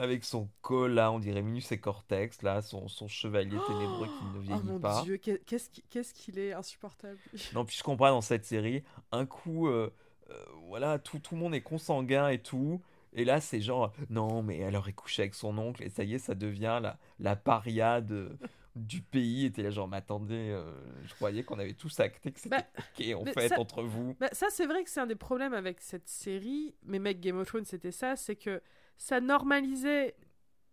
Avec 0.00 0.24
son 0.24 0.48
col 0.62 0.92
là, 0.94 1.12
on 1.12 1.18
dirait 1.18 1.42
Minus 1.42 1.70
et 1.72 1.78
Cortex, 1.78 2.40
là, 2.42 2.62
son, 2.62 2.88
son 2.88 3.06
chevalier 3.06 3.58
ténébreux 3.66 4.08
qui 4.18 4.24
ne 4.24 4.40
vieillit 4.40 4.60
oh 4.62 4.72
mon 4.72 4.80
pas. 4.80 5.02
Dieu, 5.02 5.18
qu'est-ce 5.18 6.14
qu'il 6.14 6.38
est 6.38 6.54
insupportable. 6.54 7.18
non, 7.54 7.66
puis 7.66 7.76
je 7.76 7.82
comprends 7.82 8.08
dans 8.08 8.22
cette 8.22 8.46
série, 8.46 8.82
un 9.12 9.26
coup, 9.26 9.68
euh, 9.68 9.92
euh, 10.30 10.34
voilà, 10.68 10.98
tout, 10.98 11.18
tout 11.18 11.34
le 11.34 11.40
monde 11.42 11.54
est 11.54 11.60
consanguin 11.60 12.28
et 12.28 12.38
tout. 12.38 12.80
Et 13.12 13.24
là, 13.24 13.40
c'est 13.40 13.60
genre, 13.60 13.92
non, 14.08 14.42
mais 14.42 14.58
elle 14.58 14.76
aurait 14.76 14.92
couché 14.94 15.22
avec 15.22 15.34
son 15.34 15.58
oncle, 15.58 15.82
et 15.82 15.90
ça 15.90 16.02
y 16.02 16.14
est, 16.14 16.18
ça 16.18 16.34
devient 16.34 16.78
la, 16.80 16.98
la 17.18 17.36
paria 17.36 18.00
de, 18.00 18.38
du 18.76 19.02
pays 19.02 19.46
était 19.46 19.62
là 19.62 19.70
genre 19.70 19.88
mais 19.88 19.96
attendez 19.96 20.50
euh, 20.50 20.72
je 21.04 21.12
croyais 21.14 21.42
qu'on 21.42 21.58
avait 21.58 21.74
tous 21.74 21.98
acté 21.98 22.30
que 22.30 22.38
c'était 22.38 22.56
Bah, 22.56 22.64
ok 22.96 23.14
en 23.16 23.24
fait 23.24 23.48
ça- 23.48 23.58
entre 23.58 23.82
vous 23.82 24.16
Bah, 24.20 24.28
ça, 24.32 24.46
c'est 24.50 24.64
vrai 24.66 24.84
que 24.84 24.90
c'est 24.90 25.00
un 25.00 25.08
des 25.08 25.16
problèmes 25.16 25.54
avec 25.54 25.80
cette 25.80 26.08
série, 26.08 26.74
mais 26.84 26.98
mec, 27.00 27.20
Game 27.20 27.36
of 27.38 27.48
Thrones, 27.48 27.64
c'était 27.64 27.90
ça, 27.90 28.14
c'est 28.16 28.36
que 28.36 28.62
ça 28.96 29.20
normalisait 29.20 30.14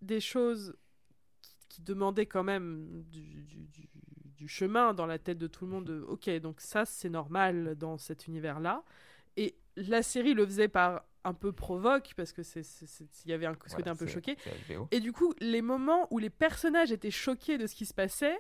des 0.02 0.20
choses 0.20 0.76
qui, 1.42 1.56
qui 1.70 1.82
demandaient 1.82 2.26
quand 2.26 2.44
même 2.44 3.04
du, 3.10 3.44
du- 3.44 3.68
du- 3.68 3.90
du 4.36 4.48
chemin 4.48 4.94
dans 4.94 5.08
la 5.08 5.18
tête 5.18 5.40
de 5.40 5.48
tout 5.48 5.66
le 5.66 5.72
monde. 5.72 5.86
de, 5.86 6.02
ok, 6.02 6.30
donc 6.42 6.62
ça, 6.62 6.86
c'est 6.86 7.10
normal 7.10 7.76
dans 7.76 7.98
cet 7.98 8.28
univers-là. 8.28 8.84
Et 9.36 9.56
la 9.76 10.04
série 10.04 10.34
le 10.36 10.46
faisait 10.46 10.68
par 10.68 11.04
un 11.24 11.34
peu 11.34 11.52
provoque, 11.52 12.14
parce 12.16 12.32
que 12.32 12.44
c'est, 12.44 12.62
il 13.26 13.32
y 13.32 13.34
avait 13.34 13.48
un, 13.48 13.54
ce 13.54 13.58
côté 13.58 13.76
Voilà, 13.78 13.92
un 13.92 13.96
peu 13.96 14.06
choqué. 14.14 14.36
Et 14.92 15.00
du 15.00 15.12
coup, 15.12 15.34
les 15.42 15.62
moments 15.62 16.08
où 16.12 16.20
les 16.20 16.30
personnages 16.30 16.92
étaient 16.92 17.12
choqués 17.12 17.58
de 17.58 17.66
ce 17.68 17.76
qui 17.76 17.86
se 17.86 17.94
passait 17.94 18.38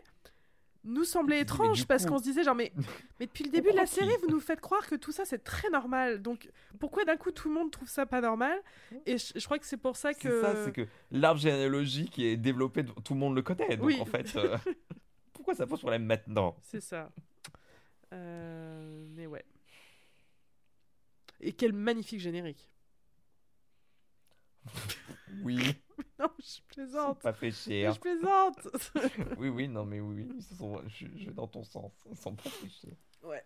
nous 0.83 1.03
étranges 1.31 1.79
du 1.81 1.85
parce 1.85 2.05
qu'on 2.05 2.17
se 2.17 2.23
disait 2.23 2.43
genre 2.43 2.55
mais, 2.55 2.71
mais 3.19 3.25
depuis 3.25 3.43
le 3.43 3.49
début 3.51 3.71
de 3.71 3.75
la 3.75 3.85
série 3.85 4.15
vous 4.21 4.29
nous 4.29 4.39
faites 4.39 4.61
croire 4.61 4.85
que 4.87 4.95
tout 4.95 5.11
ça 5.11 5.25
c'est 5.25 5.43
très 5.43 5.69
normal. 5.69 6.21
Donc 6.21 6.49
pourquoi 6.79 7.05
d'un 7.05 7.17
coup 7.17 7.31
tout 7.31 7.49
le 7.49 7.53
monde 7.55 7.71
trouve 7.71 7.89
ça 7.89 8.05
pas 8.05 8.21
normal 8.21 8.57
et 9.05 9.17
je, 9.17 9.33
je 9.35 9.45
crois 9.45 9.59
que 9.59 9.65
c'est 9.65 9.77
pour 9.77 9.95
ça 9.95 10.13
que 10.13 10.29
C'est 10.29 10.41
ça, 10.41 10.63
c'est 10.65 10.71
que 10.71 10.87
l'arbre 11.11 11.39
généalogique 11.39 12.19
est 12.19 12.37
développé, 12.37 12.85
tout 13.03 13.13
le 13.13 13.19
monde 13.19 13.35
le 13.35 13.41
connaît. 13.41 13.77
Donc 13.77 13.85
Oui. 13.85 13.97
en 13.99 14.05
fait, 14.05 14.35
euh, 14.35 14.57
pourquoi 15.33 15.55
ça 15.55 15.67
pose 15.67 15.79
problème 15.79 16.05
maintenant? 16.05 16.55
C'est 16.61 16.81
ça. 16.81 17.11
Euh, 18.13 19.05
mais 19.15 19.27
ouais. 19.27 19.43
Et 21.39 21.53
quel 21.53 21.73
magnifique 21.73 22.19
générique 22.19 22.69
Oui, 25.43 25.57
non 26.19 26.29
je 26.39 26.61
plaisante 26.73 27.21
pas 27.21 27.33
fait 27.33 27.51
cher. 27.51 27.93
je 27.93 27.99
plaisante 27.99 28.67
Oui, 29.37 29.49
oui, 29.49 29.67
non, 29.67 29.85
mais 29.85 29.99
oui, 29.99 30.25
oui, 30.29 30.41
sont, 30.41 30.81
je, 30.87 31.05
je 31.15 31.25
vais 31.27 31.33
dans 31.33 31.47
ton 31.47 31.63
sens. 31.63 31.91
Ils 32.09 32.15
sont 32.17 32.35
pas 32.35 32.49
fait 32.49 32.69
cher. 32.69 32.93
ouais 33.23 33.43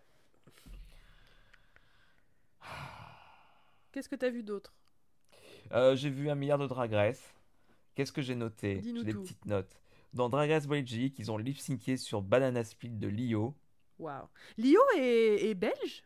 qu'est-ce 3.92 4.08
que 4.08 4.16
t'as 4.16 4.30
vu 4.30 4.42
d'autre? 4.42 4.74
Euh, 5.72 5.96
j'ai 5.96 6.10
vu 6.10 6.30
un 6.30 6.34
milliard 6.34 6.58
de 6.58 6.66
Drag 6.66 6.92
Race. 6.92 7.34
Qu'est-ce 7.94 8.12
que 8.12 8.22
j'ai 8.22 8.34
noté? 8.34 8.80
J'ai 8.82 9.04
des 9.04 9.14
petites 9.14 9.44
notes. 9.44 9.80
Dans 10.12 10.28
Drag 10.28 10.50
Race 10.50 10.66
Belgique, 10.66 11.18
ils 11.18 11.30
ont 11.30 11.38
lip 11.38 11.58
syncé 11.58 11.96
sur 11.96 12.22
Banana 12.22 12.64
Split 12.64 12.90
de 12.90 13.08
Lio. 13.08 13.54
waouh 13.98 14.28
Lio 14.56 14.80
est, 14.96 15.50
est 15.50 15.54
belge? 15.54 16.04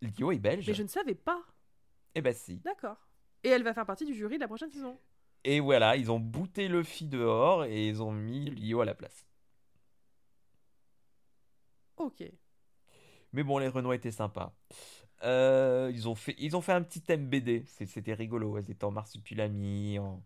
Lio 0.00 0.32
est 0.32 0.38
belge 0.38 0.66
mais 0.66 0.74
je 0.74 0.82
ne 0.82 0.88
savais 0.88 1.14
pas 1.14 1.42
Eh 2.14 2.20
ben 2.20 2.32
si. 2.34 2.58
D'accord. 2.58 3.07
Et 3.44 3.48
elle 3.50 3.62
va 3.62 3.72
faire 3.74 3.86
partie 3.86 4.04
du 4.04 4.14
jury 4.14 4.36
de 4.36 4.40
la 4.40 4.48
prochaine 4.48 4.70
saison. 4.70 4.98
Et 5.44 5.60
voilà, 5.60 5.96
ils 5.96 6.10
ont 6.10 6.18
booté 6.20 6.68
Luffy 6.68 7.06
dehors 7.06 7.64
et 7.64 7.86
ils 7.88 8.02
ont 8.02 8.10
mis 8.12 8.50
Lio 8.50 8.80
à 8.80 8.84
la 8.84 8.94
place. 8.94 9.26
Ok. 11.96 12.22
Mais 13.32 13.42
bon, 13.42 13.58
les 13.58 13.68
Renois 13.68 13.94
étaient 13.94 14.10
sympas. 14.10 14.54
Euh, 15.24 15.90
ils, 15.92 16.08
ont 16.08 16.14
fait, 16.14 16.34
ils 16.38 16.56
ont 16.56 16.60
fait 16.60 16.72
un 16.72 16.82
petit 16.82 17.00
thème 17.00 17.26
BD. 17.28 17.64
C'était 17.66 18.14
rigolo. 18.14 18.56
Elles 18.58 18.70
étaient 18.70 18.84
en 18.84 18.90
marsupilami. 18.90 19.98
En, 19.98 20.22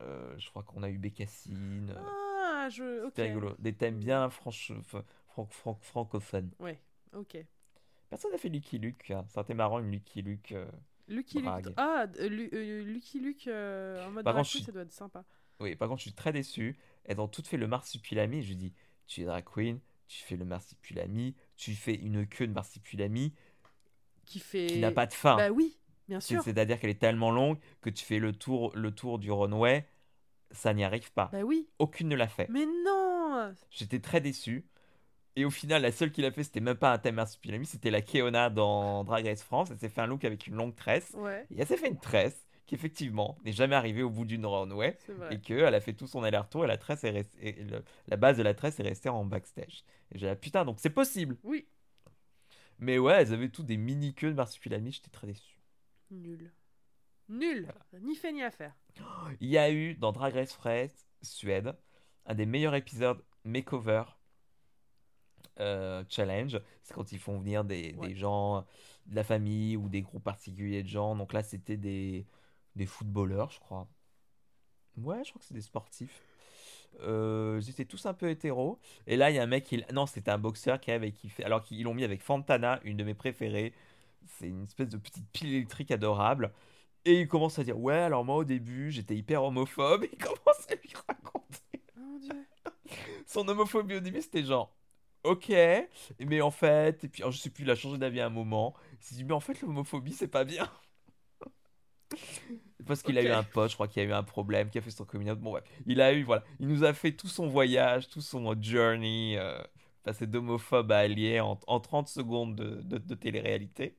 euh, 0.00 0.34
je 0.38 0.48
crois 0.50 0.62
qu'on 0.62 0.82
a 0.82 0.90
eu 0.90 0.98
Bécassine. 0.98 1.90
euh, 1.96 2.00
Ah, 2.00 2.68
je. 2.70 3.04
Ok. 3.04 3.12
C'était 3.16 3.28
rigolo. 3.28 3.54
Des 3.58 3.74
thèmes 3.74 3.98
bien 3.98 4.28
franche, 4.30 4.72
enfin, 4.78 5.04
fran- 5.28 5.46
fran- 5.46 5.78
francophones. 5.80 6.50
Ouais. 6.58 6.80
Ok. 7.14 7.36
Personne 8.10 8.32
n'a 8.32 8.38
fait 8.38 8.48
Lucky 8.48 8.78
Luke. 8.78 9.10
hein. 9.12 9.24
Été 9.40 9.54
marrant 9.54 9.78
une 9.78 9.90
Lucky 9.92 10.22
Luke. 10.22 10.52
euh. 10.52 10.70
Lucky. 11.10 11.40
Luke. 11.42 11.74
Ah, 11.76 12.06
euh, 12.18 12.28
Lu- 12.28 12.50
euh, 12.52 12.84
Lucky 12.84 13.20
Luke 13.20 13.46
euh, 13.48 14.06
en 14.06 14.10
mode 14.12 14.24
Par 14.24 14.34
contre, 14.34 14.50
queen, 14.50 14.64
ça 14.64 14.72
doit 14.72 14.82
être 14.82 14.92
sympa. 14.92 15.24
Oui, 15.60 15.76
par 15.76 15.88
contre, 15.88 15.98
je 15.98 16.04
suis 16.04 16.14
très 16.14 16.32
déçu. 16.32 16.78
Elles 17.04 17.20
ont 17.20 17.28
toutes 17.28 17.46
fait 17.46 17.56
le 17.58 17.66
marsupilami. 17.66 18.42
Je 18.42 18.48
lui 18.48 18.56
dis, 18.56 18.72
tu 19.06 19.20
es 19.22 19.24
drag 19.24 19.44
queen, 19.44 19.80
tu 20.06 20.22
fais 20.22 20.36
le 20.36 20.44
marsupilami, 20.44 21.34
tu 21.56 21.74
fais 21.74 21.94
une 21.94 22.26
queue 22.26 22.46
de 22.46 22.52
marsupilami 22.52 23.34
Qui 24.24 24.38
fait. 24.38 24.66
qui 24.66 24.78
n'a 24.78 24.92
pas 24.92 25.06
de 25.06 25.12
fin. 25.12 25.36
Bah 25.36 25.50
oui, 25.50 25.78
bien 26.08 26.20
sûr. 26.20 26.42
C'est-à-dire 26.42 26.78
qu'elle 26.80 26.90
est 26.90 27.00
tellement 27.00 27.30
longue 27.30 27.58
que 27.80 27.90
tu 27.90 28.04
fais 28.04 28.18
le 28.18 28.32
tour, 28.32 28.70
le 28.76 28.90
tour 28.94 29.18
du 29.18 29.30
runway, 29.32 29.86
ça 30.52 30.72
n'y 30.74 30.84
arrive 30.84 31.12
pas. 31.12 31.28
Bah 31.32 31.42
oui. 31.42 31.68
Aucune 31.78 32.08
ne 32.08 32.16
l'a 32.16 32.28
fait. 32.28 32.48
Mais 32.50 32.66
non 32.84 33.54
J'étais 33.70 34.00
très 34.00 34.20
déçu. 34.20 34.64
Et 35.40 35.44
au 35.46 35.50
final, 35.50 35.80
la 35.80 35.90
seule 35.90 36.12
qui 36.12 36.20
l'a 36.20 36.30
fait, 36.30 36.44
c'était 36.44 36.60
même 36.60 36.76
pas 36.76 36.92
un 36.92 36.98
thème 36.98 37.14
marsupilami, 37.14 37.64
c'était 37.64 37.90
la 37.90 38.02
Keona 38.02 38.50
dans 38.50 39.04
Drag 39.04 39.24
Race 39.26 39.42
France. 39.42 39.70
Elle 39.70 39.78
s'est 39.78 39.88
fait 39.88 40.02
un 40.02 40.06
look 40.06 40.24
avec 40.24 40.46
une 40.46 40.54
longue 40.54 40.74
tresse. 40.74 41.12
Ouais, 41.14 41.46
Et 41.50 41.60
elle 41.60 41.66
s'est 41.66 41.78
fait 41.78 41.88
une 41.88 41.98
tresse 41.98 42.46
qui, 42.66 42.74
effectivement, 42.74 43.38
n'est 43.44 43.52
jamais 43.52 43.74
arrivée 43.74 44.02
au 44.02 44.10
bout 44.10 44.26
d'une 44.26 44.44
runway. 44.44 44.98
Et 45.30 45.40
qu'elle 45.40 45.74
a 45.74 45.80
fait 45.80 45.94
tout 45.94 46.06
son 46.06 46.22
aller-retour 46.22 46.64
et 46.64 46.68
la 46.68 46.76
tresse 46.76 47.04
est 47.04 47.10
restée, 47.10 47.48
et 47.48 47.64
le- 47.64 47.82
la 48.06 48.16
base 48.16 48.36
de 48.36 48.42
la 48.42 48.52
tresse 48.54 48.78
est 48.80 48.82
restée 48.82 49.08
en 49.08 49.24
backstage. 49.24 49.82
Et 50.12 50.18
j'ai 50.18 50.28
dit, 50.30 50.36
putain, 50.38 50.64
donc 50.66 50.78
c'est 50.78 50.90
possible. 50.90 51.38
Oui. 51.42 51.66
Mais 52.78 52.98
ouais, 52.98 53.14
elles 53.22 53.32
avaient 53.32 53.48
tous 53.48 53.62
des 53.64 53.76
mini-queues 53.78 54.30
de 54.30 54.36
marsupilami, 54.36 54.92
j'étais 54.92 55.10
très 55.10 55.26
déçu. 55.26 55.58
Nul. 56.10 56.52
Nul. 57.28 57.66
Ni 58.02 58.14
fait 58.14 58.32
ni 58.32 58.42
à 58.42 58.50
faire. 58.50 58.74
Il 59.40 59.48
y 59.48 59.56
a 59.58 59.70
eu 59.70 59.94
dans 59.94 60.12
Drag 60.12 60.34
Race 60.34 60.52
France 60.52 60.90
Suède 61.22 61.74
un 62.26 62.34
des 62.34 62.46
meilleurs 62.46 62.74
épisodes 62.74 63.22
makeover 63.44 64.02
euh, 65.60 66.04
challenge. 66.08 66.60
C'est 66.82 66.94
quand 66.94 67.12
ils 67.12 67.18
font 67.18 67.38
venir 67.38 67.64
des, 67.64 67.94
Ouais. 67.94 68.08
des 68.08 68.14
gens 68.16 68.64
de 69.06 69.14
la 69.16 69.24
famille 69.24 69.76
ou 69.76 69.88
des 69.88 70.02
groupes 70.02 70.24
particuliers 70.24 70.82
de 70.82 70.88
gens. 70.88 71.14
Donc 71.16 71.32
là, 71.32 71.42
c'était 71.42 71.76
des, 71.76 72.26
des 72.76 72.86
footballeurs, 72.86 73.50
je 73.50 73.60
crois. 73.60 73.88
Ouais, 74.96 75.22
je 75.24 75.30
crois 75.30 75.40
que 75.40 75.46
c'est 75.46 75.54
des 75.54 75.60
sportifs. 75.62 76.22
Euh, 77.00 77.60
ils 77.62 77.70
étaient 77.70 77.84
tous 77.84 78.04
un 78.06 78.14
peu 78.14 78.28
hétéros. 78.30 78.78
Et 79.06 79.16
là, 79.16 79.30
il 79.30 79.36
y 79.36 79.38
a 79.38 79.42
un 79.42 79.46
mec 79.46 79.64
qui. 79.64 79.82
Non, 79.92 80.06
c'était 80.06 80.30
un 80.30 80.38
boxeur 80.38 80.80
qui 80.80 80.90
avait 80.90 81.12
qui 81.12 81.28
fait. 81.28 81.44
Alors 81.44 81.62
qu'ils 81.62 81.82
l'ont 81.84 81.94
mis 81.94 82.04
avec 82.04 82.22
Fantana, 82.22 82.80
une 82.84 82.96
de 82.96 83.04
mes 83.04 83.14
préférées. 83.14 83.72
C'est 84.26 84.48
une 84.48 84.64
espèce 84.64 84.88
de 84.88 84.96
petite 84.98 85.28
pile 85.32 85.54
électrique 85.54 85.90
adorable. 85.92 86.52
Et 87.04 87.20
il 87.20 87.28
commence 87.28 87.58
à 87.58 87.64
dire 87.64 87.78
Ouais, 87.78 87.94
alors 87.94 88.24
moi 88.24 88.36
au 88.36 88.44
début, 88.44 88.90
j'étais 88.90 89.16
hyper 89.16 89.42
homophobe. 89.44 90.04
Il 90.12 90.18
commence 90.18 90.66
à 90.70 90.74
lui 90.74 90.92
raconter. 91.08 91.82
Oh 91.98 92.18
dieu. 92.20 92.46
Son 93.26 93.46
homophobie 93.48 93.96
au 93.96 94.00
début, 94.00 94.20
c'était 94.20 94.44
genre 94.44 94.74
Ok, 95.22 95.50
mais 96.18 96.40
en 96.40 96.50
fait. 96.50 97.04
Et 97.04 97.08
puis, 97.08 97.22
alors, 97.22 97.32
je 97.32 97.38
sais 97.38 97.50
plus, 97.50 97.64
il 97.64 97.70
a 97.70 97.74
changé 97.74 97.98
d'avis 97.98 98.20
à 98.20 98.26
un 98.26 98.30
moment. 98.30 98.74
Il 99.00 99.04
s'est 99.04 99.14
dit 99.16 99.24
Mais 99.24 99.32
en 99.34 99.40
fait, 99.40 99.60
l'homophobie, 99.60 100.12
c'est 100.14 100.28
pas 100.28 100.44
bien. 100.44 100.70
Parce 102.86 103.02
qu'il 103.02 103.18
a 103.18 103.22
eu 103.22 103.30
un 103.32 103.42
pote, 103.42 103.70
je 103.70 103.74
crois 103.76 103.88
qu'il 103.88 104.02
a 104.02 104.06
eu 104.06 104.12
un 104.12 104.22
problème, 104.22 104.70
qui 104.70 104.78
a 104.78 104.80
fait 104.82 104.90
son 104.90 105.04
coming 105.04 105.30
out. 105.30 105.38
Bon, 105.38 105.52
ouais. 105.52 105.62
Il 105.86 106.00
a 106.00 106.12
eu, 106.12 106.22
voilà. 106.24 106.44
Il 106.58 106.68
nous 106.68 106.84
a 106.84 106.92
fait 106.94 107.12
tout 107.12 107.28
son 107.28 107.48
voyage, 107.48 108.08
tout 108.08 108.20
son 108.20 108.60
journey. 108.60 109.36
Euh, 109.38 109.62
passer 110.02 110.26
d'homophobe 110.26 110.92
à 110.92 110.98
allié 111.00 111.40
en, 111.40 111.58
en 111.66 111.80
30 111.80 112.08
secondes 112.08 112.56
de, 112.56 112.80
de, 112.82 112.96
de 112.98 113.14
télé-réalité. 113.14 113.94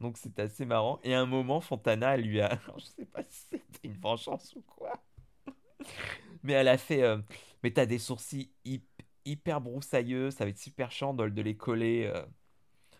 Donc 0.00 0.16
c'était 0.18 0.42
assez 0.42 0.64
marrant. 0.66 1.00
Et 1.04 1.14
à 1.14 1.20
un 1.20 1.26
moment, 1.26 1.60
Fontana 1.60 2.14
elle 2.14 2.22
lui 2.22 2.40
a. 2.40 2.46
alors, 2.48 2.78
je 2.80 2.84
sais 2.86 3.06
pas 3.06 3.22
si 3.28 3.46
c'était 3.50 3.88
une 3.88 3.98
vengeance 4.00 4.54
ou 4.56 4.62
quoi. 4.62 4.92
Mais 6.42 6.54
elle 6.54 6.68
a 6.68 6.78
fait. 6.78 7.02
euh, 7.02 7.18
Mais 7.62 7.70
t'as 7.72 7.86
des 7.86 7.98
sourcils 7.98 8.50
hyp- 8.64 8.82
hyper 9.24 9.60
broussailleux, 9.60 10.30
ça 10.30 10.44
va 10.44 10.50
être 10.50 10.58
super 10.58 10.90
chiant 10.90 11.14
de, 11.14 11.28
de 11.28 11.42
les 11.42 11.56
coller 11.56 12.10
euh, 12.14 12.22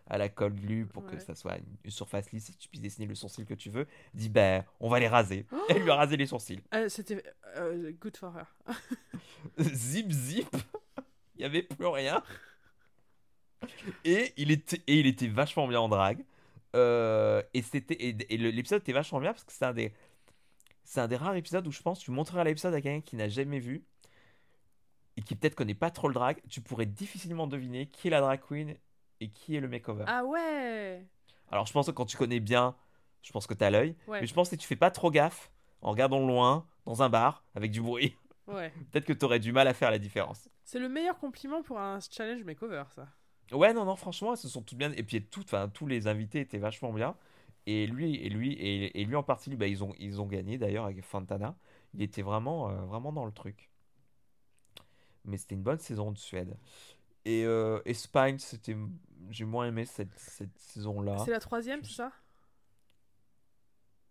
à 0.07 0.19
la 0.19 0.29
colle 0.29 0.55
glue 0.55 0.87
pour 0.87 1.07
que 1.07 1.19
ça 1.19 1.35
soit 1.35 1.57
une, 1.59 1.91
surface 1.91 2.33
lisse 2.33 2.51
et 2.51 2.53
que 2.53 2.59
tu 2.59 2.69
puisses 2.69 2.83
dessiner 2.83 3.07
le 3.07 3.15
sourcil 3.15 3.45
que 3.47 3.55
tu 3.55 3.71
veux. 3.71 3.87
Dit 4.15 4.29
ben, 4.29 4.65
on 4.81 4.89
va 4.89 4.99
les 5.01 5.09
raser. 5.09 5.47
Oh 5.53 5.59
Elle 5.69 5.83
lui 5.83 5.91
a 5.91 5.97
rasé 5.97 6.17
les 6.17 6.27
sourcils. 6.27 6.61
Euh, 6.75 6.89
C'était 6.89 7.23
euh, 7.57 7.93
good 8.01 8.17
for 8.17 8.35
her. 8.37 8.75
zip 9.61 10.11
zip, 10.11 10.57
il 11.37 11.43
y 11.43 11.45
avait 11.45 11.63
plus 11.63 11.87
rien. 11.87 12.23
Et 14.05 14.33
il 14.37 14.51
était, 14.51 14.83
et 14.87 15.01
il 15.01 15.07
était 15.07 15.29
vachement 15.29 15.69
bien 15.69 15.81
en 15.81 15.89
drague. 15.89 16.25
Et 16.75 17.63
c'était 17.63 17.97
et, 18.01 18.37
l'épisode 18.37 18.81
était 18.81 18.93
vachement 18.93 19.21
bien 19.21 19.33
parce 19.33 19.45
que 19.45 19.53
c'est 19.53 19.65
un 19.65 19.73
des 19.73 19.93
c'est 20.85 21.01
un 21.01 21.09
des 21.09 21.17
rares 21.17 21.37
épisodes 21.37 21.65
où 21.67 21.71
je 21.71 21.83
pense 21.83 22.01
que 22.01 22.05
tu 22.07 22.11
montreras 22.11 22.43
l'épisode 22.43 22.75
à 22.75 22.81
quelqu'un 22.81 23.01
qui 23.01 23.15
n'a 23.15 23.29
jamais 23.29 23.61
vu 23.61 23.85
et 25.17 25.23
qui 25.23 25.35
peut-être 25.37 25.55
connaît 25.55 25.75
pas 25.75 25.91
trop 25.91 26.09
le 26.09 26.15
drag, 26.15 26.41
tu 26.49 26.61
pourrais 26.61 26.87
difficilement 26.87 27.47
deviner 27.47 27.87
qui 27.87 28.09
est 28.09 28.11
la 28.11 28.21
drag 28.21 28.41
queen 28.47 28.75
et 29.21 29.29
qui 29.31 29.57
est 29.57 29.61
le 29.61 29.69
makeover. 29.69 30.05
Ah 30.07 30.25
ouais 30.25 31.07
Alors 31.51 31.67
je 31.67 31.73
pense 31.73 31.87
que 31.87 31.91
quand 31.93 32.07
tu 32.07 32.17
connais 32.17 32.41
bien, 32.41 32.75
je 33.23 33.33
pense 33.33 33.47
que 33.47 33.55
t'as 33.55 33.71
l'œil, 33.71 33.97
Ouais. 34.07 34.21
mais 34.21 34.27
je 34.27 34.35
pense 34.35 34.49
que 34.49 34.57
tu 34.57 34.67
fais 34.67 34.77
pas 34.77 34.91
trop 34.91 35.11
gaffe 35.11 35.51
en 35.83 35.91
regardant 35.91 36.27
loin 36.27 36.67
dans 36.87 37.03
un 37.03 37.09
bar 37.09 37.45
avec 37.55 37.71
du 37.71 37.81
bruit, 37.83 38.17
Ouais. 38.47 38.73
peut-être 38.93 39.05
que 39.05 39.13
t'aurais 39.13 39.39
du 39.41 39.53
mal 39.53 39.69
à 39.69 39.75
faire 39.75 39.91
la 39.91 39.99
différence. 39.99 40.49
C'est 40.65 40.79
le 40.79 40.89
meilleur 40.89 41.19
compliment 41.19 41.63
pour 41.63 41.79
un 41.79 41.99
challenge 42.01 42.43
makeover, 42.45 42.85
ça. 42.95 43.09
Ouais, 43.53 43.73
non, 43.73 43.85
non, 43.85 43.97
franchement, 43.97 44.33
elles 44.33 44.39
se 44.39 44.49
sont 44.49 44.63
toutes 44.63 44.79
bien. 44.79 44.93
Et 44.93 45.03
puis, 45.03 45.21
toutes, 45.25 45.53
tous 45.75 45.87
les 45.89 46.07
invités 46.07 46.39
étaient 46.41 46.59
vachement 46.59 46.93
bien. 46.93 47.17
Et 47.67 47.87
lui, 47.89 48.15
et 48.17 48.29
lui, 48.29 48.53
et, 48.53 49.01
et 49.01 49.05
lui 49.05 49.17
en 49.17 49.25
partie, 49.25 49.55
bah, 49.57 49.67
ils 49.67 49.83
ont, 49.83 49.93
ils 49.99 50.21
ont 50.21 50.27
gagné 50.27 50.57
d'ailleurs 50.59 50.85
avec 50.85 51.03
Fantana. 51.05 51.57
Il 51.95 52.03
était 52.03 52.23
vraiment, 52.23 52.71
euh, 52.71 52.77
vraiment 52.83 53.13
dans 53.13 53.25
le 53.27 53.33
truc. 53.33 53.70
Mais 55.25 55.37
c'était 55.37 55.55
une 55.55 55.63
bonne 55.63 55.79
saison 55.79 56.11
de 56.13 56.19
Suède. 56.19 56.57
Et, 57.25 57.45
euh, 57.45 57.81
et 57.85 57.95
Spine, 57.95 58.39
c'était, 58.39 58.77
j'ai 59.31 59.45
moins 59.45 59.67
aimé 59.69 59.85
cette, 59.85 60.19
cette 60.19 60.57
saison-là. 60.59 61.19
C'est 61.25 61.31
la 61.31 61.41
troisième, 61.41 61.85
c'est 61.85 61.95
ça 61.97 62.13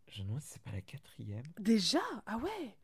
Je 0.08 0.22
me 0.22 0.28
demande 0.28 0.42
si 0.42 0.50
c'est 0.50 0.62
pas 0.62 0.72
la 0.72 0.82
quatrième 0.82 1.44
Déjà? 1.60 2.00
Ah 2.26 2.38
ouais? 2.38 2.76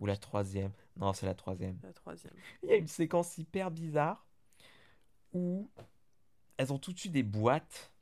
Ou 0.00 0.06
la 0.06 0.16
troisième. 0.16 0.72
Non, 0.96 1.12
c'est 1.12 1.26
la 1.26 1.34
troisième. 1.34 1.78
La 1.82 1.92
troisième. 1.92 2.32
Il 2.62 2.70
y 2.70 2.72
a 2.72 2.76
une 2.76 2.86
séquence 2.88 3.36
hyper 3.38 3.70
bizarre 3.70 4.24
où 5.32 5.68
elles 6.56 6.72
ont 6.72 6.78
toutes 6.78 7.04
eu 7.04 7.08
des 7.08 7.22
boîtes 7.22 7.92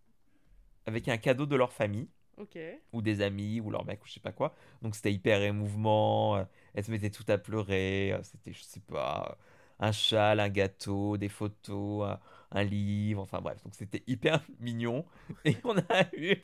avec 0.87 1.09
un 1.09 1.17
cadeau 1.17 1.47
de 1.47 1.57
leur 1.57 1.73
famille 1.73 2.09
Ok. 2.37 2.59
ou 2.93 3.03
des 3.03 3.23
amis 3.23 3.61
ou 3.61 3.71
leur 3.71 3.85
mec 3.85 4.03
ou 4.05 4.07
je 4.07 4.13
sais 4.13 4.21
pas 4.21 4.33
quoi. 4.33 4.55
Donc 4.83 4.95
c'était 4.95 5.13
hyper 5.13 5.43
émouvant. 5.43 6.37
euh, 6.37 6.45
Elles 6.75 6.85
se 6.85 6.91
mettaient 6.91 7.11
toutes 7.11 7.31
à 7.31 7.39
pleurer. 7.39 8.13
euh, 8.13 8.23
C'était, 8.23 8.53
je 8.53 8.63
sais 8.63 8.81
pas, 8.81 9.37
un 9.81 9.93
châle, 9.93 10.41
un 10.41 10.49
gâteau, 10.49 11.17
des 11.17 11.29
photos, 11.29 12.09
un, 12.09 12.21
un 12.53 12.65
livre. 12.65 13.23
Enfin 13.23 13.41
bref, 13.41 13.63
donc 13.65 13.75
c'était 13.75 14.03
hyper 14.07 14.43
mignon. 14.61 15.05
Et 15.45 15.57
on 15.65 15.77
a 15.79 16.15
eu. 16.17 16.37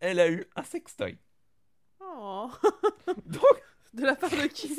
Elle 0.00 0.20
a 0.20 0.28
eu 0.30 0.44
un 0.56 0.62
sextoy. 0.62 1.18
Oh 2.00 2.50
Donc, 3.26 3.42
De 3.94 4.02
la 4.04 4.16
part 4.16 4.30
de 4.30 4.48
qui? 4.48 4.76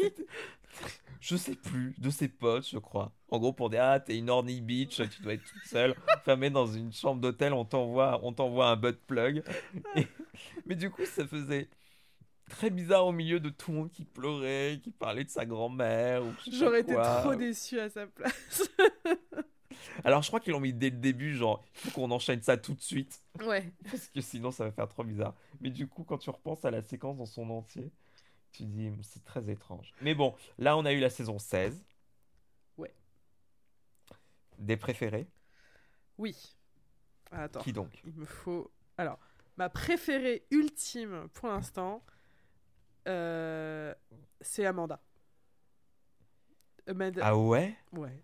je 1.22 1.38
sais 1.38 1.56
plus, 1.56 1.96
de 1.98 2.10
ses 2.10 2.28
potes, 2.28 2.68
je 2.68 2.78
crois. 2.78 3.14
En 3.30 3.40
gros, 3.40 3.54
pour 3.54 3.70
dire, 3.70 3.82
ah, 3.84 4.00
t'es 4.02 4.18
une 4.18 4.30
horny 4.30 4.60
bitch, 4.60 5.02
tu 5.10 5.22
dois 5.22 5.34
être 5.36 5.44
toute 5.46 5.64
seule, 5.66 5.96
fermée 6.26 6.50
dans 6.50 6.68
une 6.68 6.92
chambre 6.92 7.22
d'hôtel, 7.22 7.54
on 7.54 7.64
t'envoie, 7.64 8.20
on 8.24 8.34
t'envoie 8.34 8.68
un 8.68 8.76
butt 8.76 9.00
plug. 9.08 9.42
Et- 9.96 10.08
Mais 10.66 10.76
du 10.76 10.90
coup, 10.92 11.06
ça 11.06 11.26
faisait 11.26 11.70
très 12.50 12.70
bizarre 12.70 13.06
au 13.06 13.12
milieu 13.12 13.40
de 13.40 13.50
tout 13.50 13.72
le 13.72 13.78
monde 13.78 13.92
qui 13.92 14.06
pleurait, 14.06 14.80
qui 14.84 14.92
parlait 14.92 15.24
de 15.24 15.30
sa 15.30 15.46
grand-mère. 15.46 16.24
J'aurais 16.52 16.82
été 16.82 16.94
trop 16.94 17.36
déçue 17.36 17.80
à 17.80 17.90
sa 17.90 18.08
place. 18.08 18.70
Alors, 20.04 20.22
je 20.22 20.28
crois 20.28 20.40
qu'ils 20.40 20.54
l'ont 20.54 20.60
mis 20.60 20.74
dès 20.74 20.90
le 20.90 20.98
début, 20.98 21.36
genre, 21.36 21.64
il 21.74 21.80
faut 21.80 21.92
qu'on 21.92 22.12
enchaîne 22.12 22.42
ça 22.42 22.58
tout 22.58 22.74
de 22.74 22.82
suite, 22.82 23.22
ouais. 23.46 23.72
parce 23.92 24.08
que 24.08 24.22
sinon, 24.22 24.52
ça 24.52 24.66
va 24.66 24.72
faire 24.72 24.88
trop 24.88 25.04
bizarre. 25.04 25.34
Mais 25.62 25.70
du 25.70 25.88
coup, 25.88 26.04
quand 26.04 26.18
tu 26.18 26.30
repenses 26.30 26.66
à 26.66 26.72
la 26.72 26.82
séquence 26.82 27.18
dans 27.18 27.26
son 27.26 27.50
entier, 27.50 27.92
tu 28.52 28.64
dis, 28.64 28.92
c'est 29.04 29.24
très 29.24 29.50
étrange. 29.50 29.94
Mais 30.02 30.16
bon, 30.16 30.34
là, 30.58 30.78
on 30.78 30.86
a 30.86 30.94
eu 30.94 31.00
la 31.00 31.10
saison 31.10 31.40
16. 31.40 31.84
Ouais. 32.78 32.94
Des 34.60 34.78
préférés? 34.78 35.28
Oui. 36.18 36.36
Ah, 37.32 37.44
Attends. 37.44 37.62
Qui 37.62 37.74
donc? 37.74 38.02
Il 38.06 38.14
me 38.14 38.26
faut. 38.26 38.72
Alors, 38.98 39.20
ma 39.58 39.70
préférée 39.70 40.46
ultime 40.52 41.28
pour 41.34 41.50
l'instant, 41.50 42.02
euh, 43.08 43.94
c'est 44.42 44.66
Amanda. 44.66 45.00
Amanda- 46.88 47.22
Ah 47.24 47.38
ouais? 47.38 47.76
Ouais. 47.94 48.24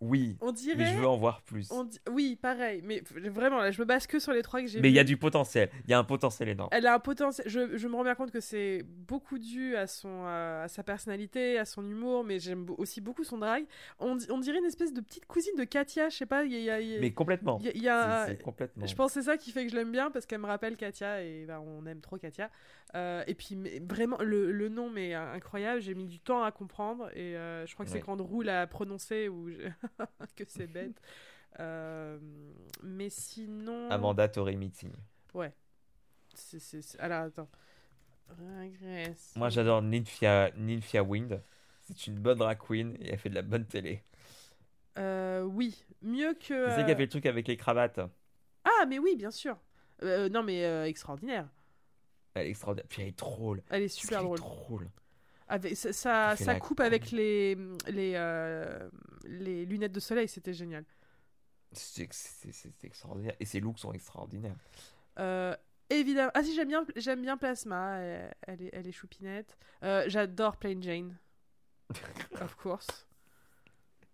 Oui, 0.00 0.38
On 0.40 0.50
mais 0.76 0.86
je 0.86 0.96
veux 0.98 1.06
en 1.06 1.18
voir 1.18 1.42
plus. 1.42 1.68
on 1.70 1.84
di- 1.84 1.98
Oui, 2.10 2.38
pareil. 2.40 2.80
Mais 2.84 3.02
vraiment, 3.28 3.58
là, 3.58 3.70
je 3.70 3.78
me 3.80 3.86
base 3.86 4.06
que 4.06 4.18
sur 4.18 4.32
les 4.32 4.40
trois 4.42 4.62
que 4.62 4.66
j'ai 4.66 4.80
Mais 4.80 4.88
il 4.88 4.94
y 4.94 4.98
a 4.98 5.04
du 5.04 5.18
potentiel, 5.18 5.68
il 5.84 5.90
y 5.90 5.94
a 5.94 5.98
un 5.98 6.04
potentiel 6.04 6.48
énorme. 6.48 6.70
Elle 6.72 6.86
a 6.86 6.94
un 6.94 6.98
potentiel. 6.98 7.46
Je, 7.48 7.76
je 7.76 7.86
me 7.86 7.94
rends 7.94 8.04
bien 8.04 8.14
compte 8.14 8.30
que 8.30 8.40
c'est 8.40 8.82
beaucoup 8.86 9.38
dû 9.38 9.76
à 9.76 9.86
son 9.86 10.24
à 10.24 10.66
sa 10.68 10.82
personnalité, 10.82 11.58
à 11.58 11.66
son 11.66 11.86
humour, 11.86 12.24
mais 12.24 12.38
j'aime 12.38 12.66
aussi 12.78 13.02
beaucoup 13.02 13.24
son 13.24 13.36
drag. 13.38 13.64
On, 13.98 14.16
di- 14.16 14.26
on 14.30 14.38
dirait 14.38 14.58
une 14.58 14.64
espèce 14.64 14.94
de 14.94 15.02
petite 15.02 15.26
cousine 15.26 15.54
de 15.58 15.64
Katia. 15.64 16.08
Je 16.08 16.16
sais 16.16 16.26
pas. 16.26 16.44
Il 16.44 16.52
y 16.52 16.56
a, 16.56 16.60
y 16.60 16.70
a- 16.70 16.80
il 16.80 16.88
y 16.88 16.96
a- 16.96 17.00
Mais 17.00 17.10
complètement. 17.12 17.58
y 17.62 17.88
a- 17.88 18.24
C'est 18.26 18.36
c'est 18.36 18.42
complètement. 18.42 18.86
Je 18.86 18.94
pense 18.94 19.12
que 19.12 19.20
c'est 19.20 19.26
ça 19.26 19.36
qui 19.36 19.50
fait 19.52 19.64
que 19.66 19.70
je 19.70 19.76
l'aime 19.76 19.92
bien 19.92 20.10
parce 20.10 20.24
qu'elle 20.24 20.40
me 20.40 20.46
rappelle 20.46 20.76
Katia 20.76 21.22
et 21.22 21.44
bah, 21.46 21.60
on 21.60 21.84
aime 21.84 22.00
trop 22.00 22.16
Katia. 22.16 22.48
Euh, 22.96 23.22
et 23.28 23.34
puis 23.34 23.54
mais 23.54 23.80
vraiment 23.88 24.16
le, 24.20 24.50
le 24.50 24.68
nom 24.68 24.90
mais 24.90 25.14
euh, 25.14 25.32
incroyable, 25.34 25.80
j'ai 25.80 25.94
mis 25.94 26.06
du 26.06 26.18
temps 26.18 26.42
à 26.42 26.50
comprendre 26.50 27.08
et 27.14 27.36
euh, 27.36 27.64
je 27.64 27.72
crois 27.74 27.84
que 27.84 27.90
c'est 27.90 27.98
Ouais. 27.98 28.02
quand 28.04 28.20
Roux 28.20 28.42
l'a 28.42 28.66
prononcé 28.66 29.28
ou 29.28 29.48
que 30.36 30.44
c'est 30.46 30.66
bête. 30.66 31.00
Euh, 31.58 32.18
mais 32.82 33.10
sinon 33.10 33.90
Amanda 33.90 34.28
Torrey 34.28 34.56
Meeting. 34.56 34.92
ouais. 35.34 35.52
C'est 36.34 36.98
alors 37.00 37.24
attends. 37.24 37.48
Moi 39.36 39.48
j'adore 39.48 39.82
Nymphia, 39.82 40.50
Nymphia 40.56 41.02
Wind. 41.02 41.42
C'est 41.80 42.06
une 42.06 42.18
bonne 42.18 42.38
drag 42.38 42.58
queen 42.58 42.96
et 43.00 43.10
elle 43.10 43.18
fait 43.18 43.28
de 43.28 43.34
la 43.34 43.42
bonne 43.42 43.66
télé. 43.66 44.04
Euh, 44.98 45.42
oui, 45.42 45.84
mieux 46.02 46.34
que 46.34 46.70
celle 46.70 46.84
qui 46.84 46.92
a 46.92 46.96
fait 46.96 47.02
le 47.02 47.08
truc 47.08 47.26
avec 47.26 47.48
les 47.48 47.56
cravates. 47.56 48.00
Ah 48.64 48.86
mais 48.86 48.98
oui, 48.98 49.16
bien 49.16 49.30
sûr. 49.30 49.56
Euh, 50.02 50.28
non 50.28 50.42
mais 50.42 50.64
euh, 50.64 50.86
extraordinaire. 50.86 51.48
Elle 52.34 52.46
est 52.46 52.50
extraordinaire. 52.50 52.86
Puis 52.88 53.02
elle 53.02 53.08
est 53.08 53.18
drôle. 53.18 53.62
Elle 53.68 53.82
est 53.82 53.88
super 53.88 54.20
qu'elle 54.20 54.32
est 54.32 54.36
drôle. 54.36 54.88
Avec, 55.50 55.76
ça, 55.76 56.36
ça, 56.36 56.60
coupe 56.60 56.78
avec 56.78 57.10
les, 57.10 57.56
les, 57.88 58.12
euh, 58.14 58.88
les 59.24 59.66
lunettes 59.66 59.90
de 59.90 59.98
soleil, 59.98 60.28
c'était 60.28 60.54
génial. 60.54 60.84
C'est 61.72 62.02
extraordinaire. 62.84 63.34
Et 63.40 63.44
ses 63.44 63.58
looks 63.58 63.80
sont 63.80 63.92
extraordinaires. 63.92 64.54
Euh, 65.18 65.56
évidemment. 65.88 66.30
Ah 66.34 66.44
si, 66.44 66.54
j'aime 66.54 66.68
bien, 66.68 66.86
j'aime 66.94 67.20
bien 67.22 67.36
Plasma, 67.36 67.96
elle, 67.96 68.34
elle 68.42 68.62
est, 68.62 68.70
elle 68.72 68.86
est 68.86 68.92
choupinette. 68.92 69.58
Euh, 69.82 70.04
J'adore 70.06 70.56
Plain 70.56 70.80
Jane. 70.80 71.16
of 72.40 72.54
course. 72.54 73.08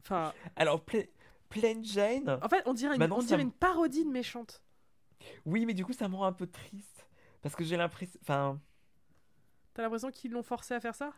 Enfin, 0.00 0.32
Alors, 0.56 0.82
Pla- 0.82 1.02
Plain 1.50 1.82
Jane. 1.82 2.38
en 2.42 2.48
fait, 2.48 2.62
on 2.64 2.72
dirait 2.72 2.96
une, 2.96 3.12
on 3.12 3.18
dirait 3.22 3.42
une 3.42 3.52
parodie 3.52 4.06
de 4.06 4.10
méchante. 4.10 4.62
Oui, 5.44 5.66
mais 5.66 5.74
du 5.74 5.84
coup, 5.84 5.92
ça 5.92 6.08
me 6.08 6.16
rend 6.16 6.24
un 6.24 6.32
peu 6.32 6.46
triste. 6.46 7.06
Parce 7.42 7.54
que 7.54 7.62
j'ai 7.62 7.76
l'impression. 7.76 8.18
Enfin. 8.22 8.58
T'as 9.74 9.82
l'impression 9.82 10.10
qu'ils 10.10 10.30
l'ont 10.32 10.42
forcé 10.42 10.72
à 10.72 10.80
faire 10.80 10.94
ça? 10.94 11.12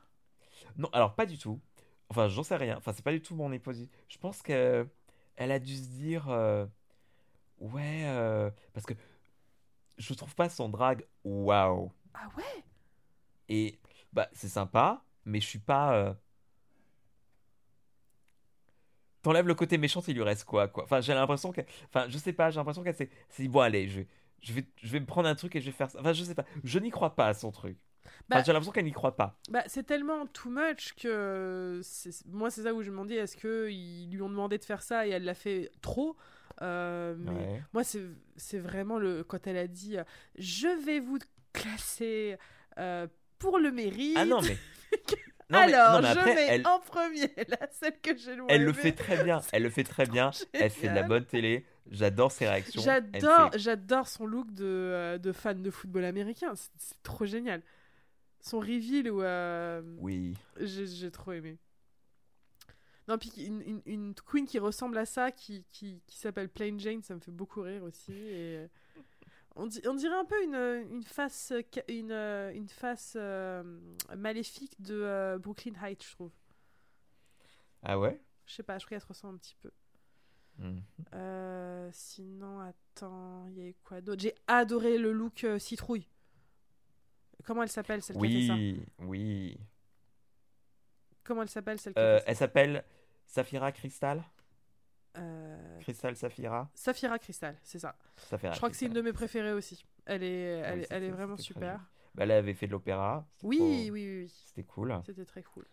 Non, 0.77 0.89
alors 0.93 1.15
pas 1.15 1.27
du 1.27 1.39
tout. 1.39 1.61
Enfin, 2.11 2.29
j'en 2.29 2.43
sais 2.43 2.57
rien. 2.57 2.77
Enfin, 2.79 2.93
c'est 2.93 3.05
pas 3.05 3.13
du 3.13 3.21
tout 3.23 3.35
mon 3.35 3.53
hypothèse. 3.53 3.89
Je 4.09 4.19
pense 4.19 4.43
que 4.43 4.87
elle 5.37 5.53
a 5.53 5.59
dû 5.61 5.77
se 5.77 5.89
dire, 5.89 6.29
euh, 6.31 6.67
ouais, 7.61 8.05
euh, 8.07 8.51
parce 8.75 8.87
que 8.87 8.95
je 9.99 10.15
trouve 10.15 10.35
pas 10.35 10.49
son 10.49 10.69
drag 10.69 11.05
waouh. 11.25 11.91
Ah 12.15 12.29
ouais? 12.37 12.65
Et 13.49 13.79
bah, 14.13 14.29
c'est 14.33 14.49
sympa, 14.49 15.03
mais 15.25 15.41
je 15.41 15.47
suis 15.47 15.59
pas. 15.59 15.95
euh, 15.97 16.15
T'enlèves 19.23 19.47
le 19.49 19.55
côté 19.55 19.79
méchant, 19.79 20.01
il 20.07 20.15
lui 20.15 20.23
reste 20.23 20.45
quoi, 20.45 20.69
quoi? 20.69 20.85
Enfin, 20.85 21.01
j'ai 21.01 21.13
l'impression 21.13 21.51
que, 21.53 21.61
enfin, 21.89 22.07
je 22.09 22.17
sais 22.19 22.33
pas, 22.33 22.51
j'ai 22.51 22.57
l'impression 22.57 22.83
qu'elle 22.85 22.95
s'est 22.95 23.11
s'est 23.29 23.43
dit 23.43 23.49
bon, 23.49 23.61
allez, 23.61 23.89
je 23.89 24.01
vais, 24.01 24.07
je 24.41 24.53
vais, 24.53 24.65
je 24.83 24.89
vais 24.93 25.01
me 25.01 25.07
prendre 25.07 25.29
un 25.29 25.35
truc 25.35 25.57
et 25.57 25.61
je 25.61 25.67
vais 25.67 25.73
faire 25.73 25.91
ça. 25.91 25.99
Enfin, 26.01 26.13
je 26.13 26.23
sais 26.25 26.35
pas, 26.35 26.45
je 26.65 26.79
n'y 26.79 26.91
crois 26.91 27.15
pas 27.17 27.27
à 27.29 27.35
son 27.35 27.51
truc. 27.51 27.77
Enfin, 28.09 28.25
Bah- 28.29 28.43
j'ai 28.45 28.53
l'impression 28.53 28.73
qu'elle 28.73 28.85
n'y 28.85 28.93
croit 28.93 29.17
pas. 29.17 29.39
Bah, 29.51 29.63
c'est 29.67 29.85
tellement 29.85 30.27
too 30.27 30.51
much 30.51 30.95
que 30.95 31.81
moi 32.27 32.51
c'est 32.51 32.63
ça 32.63 32.75
où 32.75 32.83
je 32.83 32.89
me 32.91 32.93
demandais 32.97 33.15
est-ce 33.17 33.37
que 33.37 33.69
ils 33.71 34.11
lui 34.11 34.23
ont 34.23 34.29
demandé 34.31 34.59
de 34.59 34.65
faire 34.65 34.83
ça 34.83 35.07
et 35.07 35.11
elle 35.11 35.25
l'a 35.25 35.35
fait 35.35 35.71
trop? 35.83 36.17
Euh, 36.63 37.15
mais 37.19 37.31
Ouais. 37.31 37.63
moi 37.73 37.85
c'est 37.85 38.03
c'est 38.37 38.59
vraiment 38.59 38.99
le 38.99 39.23
quand 39.23 39.47
elle 39.47 39.57
a 39.59 39.67
dit 39.69 39.97
je 40.37 40.67
vais 40.85 40.99
vous 41.01 41.19
classer 41.53 42.37
euh, 42.79 43.07
pour 43.39 43.59
le 43.59 43.71
mérite 43.71 44.17
Ah 44.19 44.25
non, 44.25 44.41
mais. 44.43 44.57
Non, 45.51 45.61
mais- 45.67 45.73
alors 45.73 45.93
non, 46.03 46.09
mais 46.09 46.13
je 46.15 46.19
après, 46.19 46.35
mets 46.35 46.47
elle, 46.47 46.67
en 46.67 46.79
premier 46.79 47.33
la 47.49 47.69
celle 47.71 47.99
que 48.03 48.15
j'ai 48.19 48.37
Elle 48.49 48.65
le 48.65 48.73
fait 48.75 48.93
très 48.93 49.25
bien. 49.25 49.41
Elle 49.53 49.63
le 49.63 49.71
fait 49.71 49.85
très 49.85 50.05
bien. 50.05 50.31
Elle 50.53 50.69
fait 50.71 50.91
de 50.91 50.95
la 50.95 51.05
bonne 51.05 51.25
télé. 51.25 51.65
J'adore 51.91 52.31
ses 52.33 52.47
réactions. 52.47 52.83
J'adore, 52.83 53.53
fait- 53.53 53.59
j'adore 53.59 54.09
son 54.09 54.27
look 54.27 54.53
de, 54.53 54.65
euh, 54.67 55.17
de 55.17 55.33
fan 55.33 55.63
de 55.63 55.71
football 55.71 56.05
américain. 56.05 56.53
C'est 56.77 57.03
trop 57.03 57.25
génial. 57.25 57.63
Son 58.41 58.61
reveal 58.61 59.11
où 59.11 59.23
euh, 59.23 59.83
Oui. 59.99 60.37
j'ai, 60.61 61.11
trop 61.11 61.33
aimé. 61.33 61.59
Non, 63.09 63.19
puis 63.19 63.31
une, 63.45 63.63
une, 63.63 63.83
une 63.87 64.15
queen 64.15 64.47
qui 64.47 64.59
ressemble 64.59 64.99
à 64.99 65.07
ça, 65.07 65.33
qui, 65.33 65.65
qui, 65.73 66.03
qui 66.07 66.19
s'appelle 66.19 66.49
Plain 66.49 66.77
Jane, 66.79 67.03
ça 67.03 67.15
me 67.15 67.21
fait 67.21 67.31
beaucoup 67.31 67.63
rire 67.63 67.83
aussi. 67.83 68.13
Et 68.13 68.57
euh, 68.59 68.69
on, 69.57 69.67
di- 69.67 69.81
on 69.87 69.95
dirait 69.95 70.17
un 70.17 70.25
peu 70.27 70.43
une, 70.45 70.55
une 70.93 71.03
face, 71.03 71.53
une, 71.89 72.13
euh, 72.13 72.53
une 72.53 72.69
face 72.69 73.15
euh, 73.19 73.63
maléfique 74.17 74.81
de 74.83 74.95
euh, 74.95 75.39
Brooklyn 75.39 75.73
Heights, 75.83 76.05
je 76.05 76.13
trouve. 76.13 76.31
Ah 77.83 77.99
ouais? 77.99 78.21
Je 78.47 78.55
sais 78.55 78.63
pas, 78.63 78.79
je 78.79 78.85
trouve 78.85 78.91
qu'elle 78.91 79.01
se 79.01 79.07
ressemble 79.07 79.35
un 79.37 79.39
petit 79.39 79.57
peu. 79.61 79.71
Euh, 81.15 81.89
sinon, 81.93 82.61
attends, 82.61 83.47
il 83.49 83.59
y 83.59 83.63
a 83.63 83.69
eu 83.69 83.75
quoi 83.85 84.01
d'autre? 84.01 84.21
J'ai 84.21 84.35
adoré 84.49 84.99
le 84.99 85.13
look 85.13 85.47
citrouille. 85.59 86.07
Comment 87.45 87.63
elle 87.63 87.69
s'appelle 87.69 88.03
celle 88.03 88.17
qui 88.17 88.25
a 88.27 88.29
fait 88.29 88.47
ça 88.47 88.55
Oui, 88.55 88.85
oui. 89.01 89.59
Comment 91.25 91.43
elle 91.43 91.49
s'appelle 91.49 91.79
celle 91.79 91.95
qui 91.95 92.01
a 92.01 92.03
Euh, 92.03 92.17
fait 92.19 92.21
ça 92.25 92.31
elle 92.31 92.37
s'appelle 92.37 92.85
Safira 93.27 93.73
Crystal 93.73 94.23
Euh, 95.17 95.79
Crystal 95.81 96.17
Safira 96.17 96.71
Saphira 96.75 97.19
Crystal, 97.19 97.57
c'est 97.63 97.79
ça. 97.79 97.97
Safira 98.17 98.53
Je 98.53 98.59
crois 98.59 98.71
que 98.71 98.77
c'est 98.77 98.87
une 98.87 98.93
de 98.93 99.01
mes 99.03 99.13
préférées 99.13 99.53
aussi. 99.53 99.85
Elle 100.07 100.23
est, 100.23 100.43
elle, 100.61 100.75
Oui, 100.79 100.83
est- 100.85 100.87
elle 100.91 101.05
est 101.05 101.11
vraiment 101.11 101.37
super. 101.37 101.81
Bah, 102.15 102.25
elle 102.25 102.31
avait 102.33 102.55
fait 102.55 102.67
de 102.67 102.73
l'opéra. 102.73 103.27
Oui, 103.43 103.59
trop- 103.59 103.67
oui, 103.67 103.91
oui, 103.91 104.21
oui. 104.23 104.35
C'était 104.47 104.65
cool. 104.65 104.99
C'était 105.05 105.25
très 105.25 105.43
cool. 105.43 105.67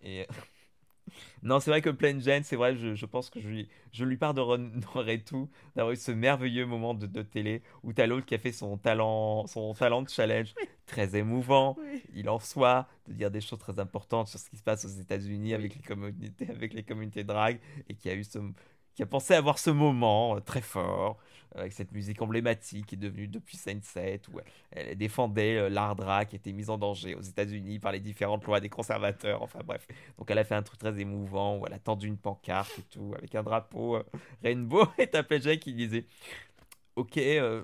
Et... 0.00 0.26
non, 1.42 1.58
c'est 1.60 1.70
vrai 1.70 1.80
que 1.80 1.90
Plain 1.90 2.18
Jane, 2.20 2.44
c'est 2.44 2.56
vrai, 2.56 2.76
je, 2.76 2.94
je 2.94 3.06
pense 3.06 3.30
que 3.30 3.40
je 3.40 3.48
lui, 3.48 3.68
je 3.92 4.04
lui 4.04 4.16
pardonnerai 4.16 5.22
tout 5.24 5.48
d'avoir 5.74 5.92
eu 5.92 5.96
ce 5.96 6.12
merveilleux 6.12 6.66
moment 6.66 6.94
de, 6.94 7.06
de 7.06 7.22
télé 7.22 7.62
où 7.82 7.92
t'as 7.92 8.06
l'autre 8.06 8.26
qui 8.26 8.34
a 8.34 8.38
fait 8.38 8.52
son 8.52 8.76
talent, 8.78 9.46
son 9.46 9.74
talent 9.74 10.02
de 10.02 10.08
challenge 10.08 10.54
très 10.86 11.16
émouvant. 11.16 11.76
Oui. 11.78 12.02
Il 12.14 12.28
en 12.28 12.38
soit 12.38 12.86
de 13.08 13.12
dire 13.12 13.30
des 13.30 13.40
choses 13.40 13.58
très 13.58 13.78
importantes 13.78 14.28
sur 14.28 14.38
ce 14.38 14.48
qui 14.50 14.56
se 14.56 14.62
passe 14.62 14.84
aux 14.84 15.00
États-Unis 15.00 15.54
avec 15.54 15.74
les 15.74 15.82
communautés, 15.82 16.48
avec 16.48 16.74
les 16.74 16.82
communautés 16.82 17.24
drag 17.24 17.58
et 17.88 17.94
qui 17.94 18.08
a 18.08 18.14
eu 18.14 18.24
ce, 18.24 18.38
qui 18.94 19.02
a 19.02 19.06
pensé 19.06 19.34
avoir 19.34 19.58
ce 19.58 19.70
moment 19.70 20.36
euh, 20.36 20.40
très 20.40 20.60
fort 20.62 21.18
avec 21.54 21.72
cette 21.72 21.92
musique 21.92 22.20
emblématique 22.22 22.86
qui 22.86 22.94
est 22.94 22.98
devenue 22.98 23.28
depuis 23.28 23.56
Sunset, 23.56 24.20
où 24.32 24.40
elle 24.70 24.96
défendait 24.96 25.56
euh, 25.56 25.68
l'art 25.68 25.96
drag 25.96 26.28
qui 26.28 26.36
était 26.36 26.52
mis 26.52 26.70
en 26.70 26.78
danger 26.78 27.14
aux 27.14 27.20
États-Unis 27.20 27.78
par 27.78 27.92
les 27.92 28.00
différentes 28.00 28.44
lois 28.44 28.60
des 28.60 28.68
conservateurs. 28.68 29.42
Enfin 29.42 29.60
bref, 29.64 29.86
donc 30.18 30.30
elle 30.30 30.38
a 30.38 30.44
fait 30.44 30.54
un 30.54 30.62
truc 30.62 30.78
très 30.78 30.98
émouvant 30.98 31.58
où 31.58 31.66
elle 31.66 31.74
a 31.74 31.78
tendu 31.78 32.06
une 32.06 32.16
pancarte 32.16 32.78
et 32.78 32.82
tout 32.82 33.14
avec 33.16 33.34
un 33.34 33.42
drapeau 33.42 33.96
euh, 33.96 34.02
rainbow 34.42 34.86
et 34.98 35.06
t'as 35.06 35.22
Jack 35.38 35.60
qui 35.60 35.74
disait 35.74 36.04
Ok, 36.96 37.16
euh, 37.16 37.62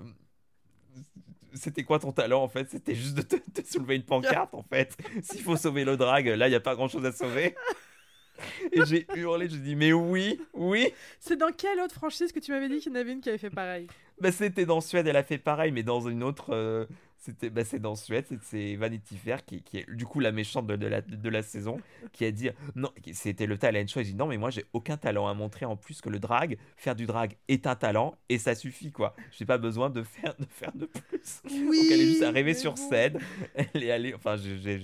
c'était 1.53 1.83
quoi 1.83 1.99
ton 1.99 2.11
talent 2.11 2.43
en 2.43 2.47
fait? 2.47 2.69
C'était 2.69 2.95
juste 2.95 3.15
de 3.15 3.21
te, 3.21 3.37
soulever 3.67 3.95
une 3.95 4.03
pancarte 4.03 4.53
en 4.53 4.63
fait. 4.63 4.95
S'il 5.23 5.41
faut 5.41 5.57
sauver 5.57 5.85
le 5.85 5.97
drag, 5.97 6.27
là 6.27 6.47
il 6.47 6.51
n'y 6.51 6.55
a 6.55 6.59
pas 6.59 6.75
grand 6.75 6.87
chose 6.87 7.05
à 7.05 7.11
sauver. 7.11 7.55
Et 8.71 8.85
j'ai 8.85 9.05
hurlé, 9.15 9.49
j'ai 9.49 9.57
dit 9.57 9.75
mais 9.75 9.91
oui, 9.91 10.39
oui. 10.53 10.93
C'est 11.19 11.35
dans 11.35 11.51
quelle 11.51 11.79
autre 11.81 11.95
franchise 11.95 12.31
que 12.31 12.39
tu 12.39 12.51
m'avais 12.51 12.69
dit 12.69 12.79
qu'il 12.79 12.93
y 12.93 12.95
en 12.95 12.99
avait 12.99 13.11
une 13.11 13.21
qui 13.21 13.29
avait 13.29 13.37
fait 13.37 13.49
pareil? 13.49 13.87
Bah 14.21 14.31
c'était 14.31 14.65
dans 14.65 14.81
Suède, 14.81 15.07
elle 15.07 15.17
a 15.17 15.23
fait 15.23 15.37
pareil, 15.37 15.71
mais 15.71 15.83
dans 15.83 16.07
une 16.07 16.23
autre. 16.23 16.53
Euh, 16.53 16.85
c'était, 17.19 17.49
bah, 17.49 17.65
c'est 17.65 17.79
dans 17.79 17.95
Suède, 17.95 18.25
c'est 18.41 18.75
Vanity 18.75 19.17
Fair 19.17 19.43
qui, 19.45 19.61
qui, 19.61 19.79
est 19.79 19.91
du 19.91 20.05
coup 20.05 20.19
la 20.19 20.31
méchante 20.31 20.67
de, 20.67 20.87
la, 20.87 21.01
de 21.01 21.29
la 21.29 21.43
saison, 21.43 21.79
qui 22.13 22.25
a 22.25 22.31
dit 22.31 22.49
non, 22.75 22.89
c'était 23.11 23.45
le 23.45 23.57
talent 23.57 23.85
show. 23.87 23.99
Elle 23.99 24.05
dit 24.05 24.15
non, 24.15 24.27
mais 24.27 24.37
moi 24.37 24.49
j'ai 24.49 24.65
aucun 24.73 24.97
talent 24.97 25.27
à 25.27 25.33
montrer 25.33 25.65
en 25.65 25.75
plus 25.75 26.01
que 26.01 26.09
le 26.09 26.19
drag. 26.19 26.57
Faire 26.77 26.95
du 26.95 27.05
drag 27.05 27.35
est 27.47 27.67
un 27.67 27.75
talent 27.75 28.15
et 28.29 28.37
ça 28.37 28.55
suffit 28.55 28.91
quoi. 28.91 29.15
J'ai 29.31 29.45
pas 29.45 29.57
besoin 29.57 29.89
de 29.89 30.01
faire 30.03 30.35
de 30.39 30.45
faire 30.45 30.71
de 30.73 30.85
plus. 30.85 31.41
Oui, 31.45 31.81
Donc 31.81 31.91
elle 31.91 32.01
est 32.01 32.05
juste 32.05 32.23
arrivée 32.23 32.53
sur 32.53 32.77
scène. 32.77 33.19
Elle 33.53 33.83
est 33.83 33.91
allée, 33.91 34.13
enfin 34.13 34.37
j'ai 34.37 34.79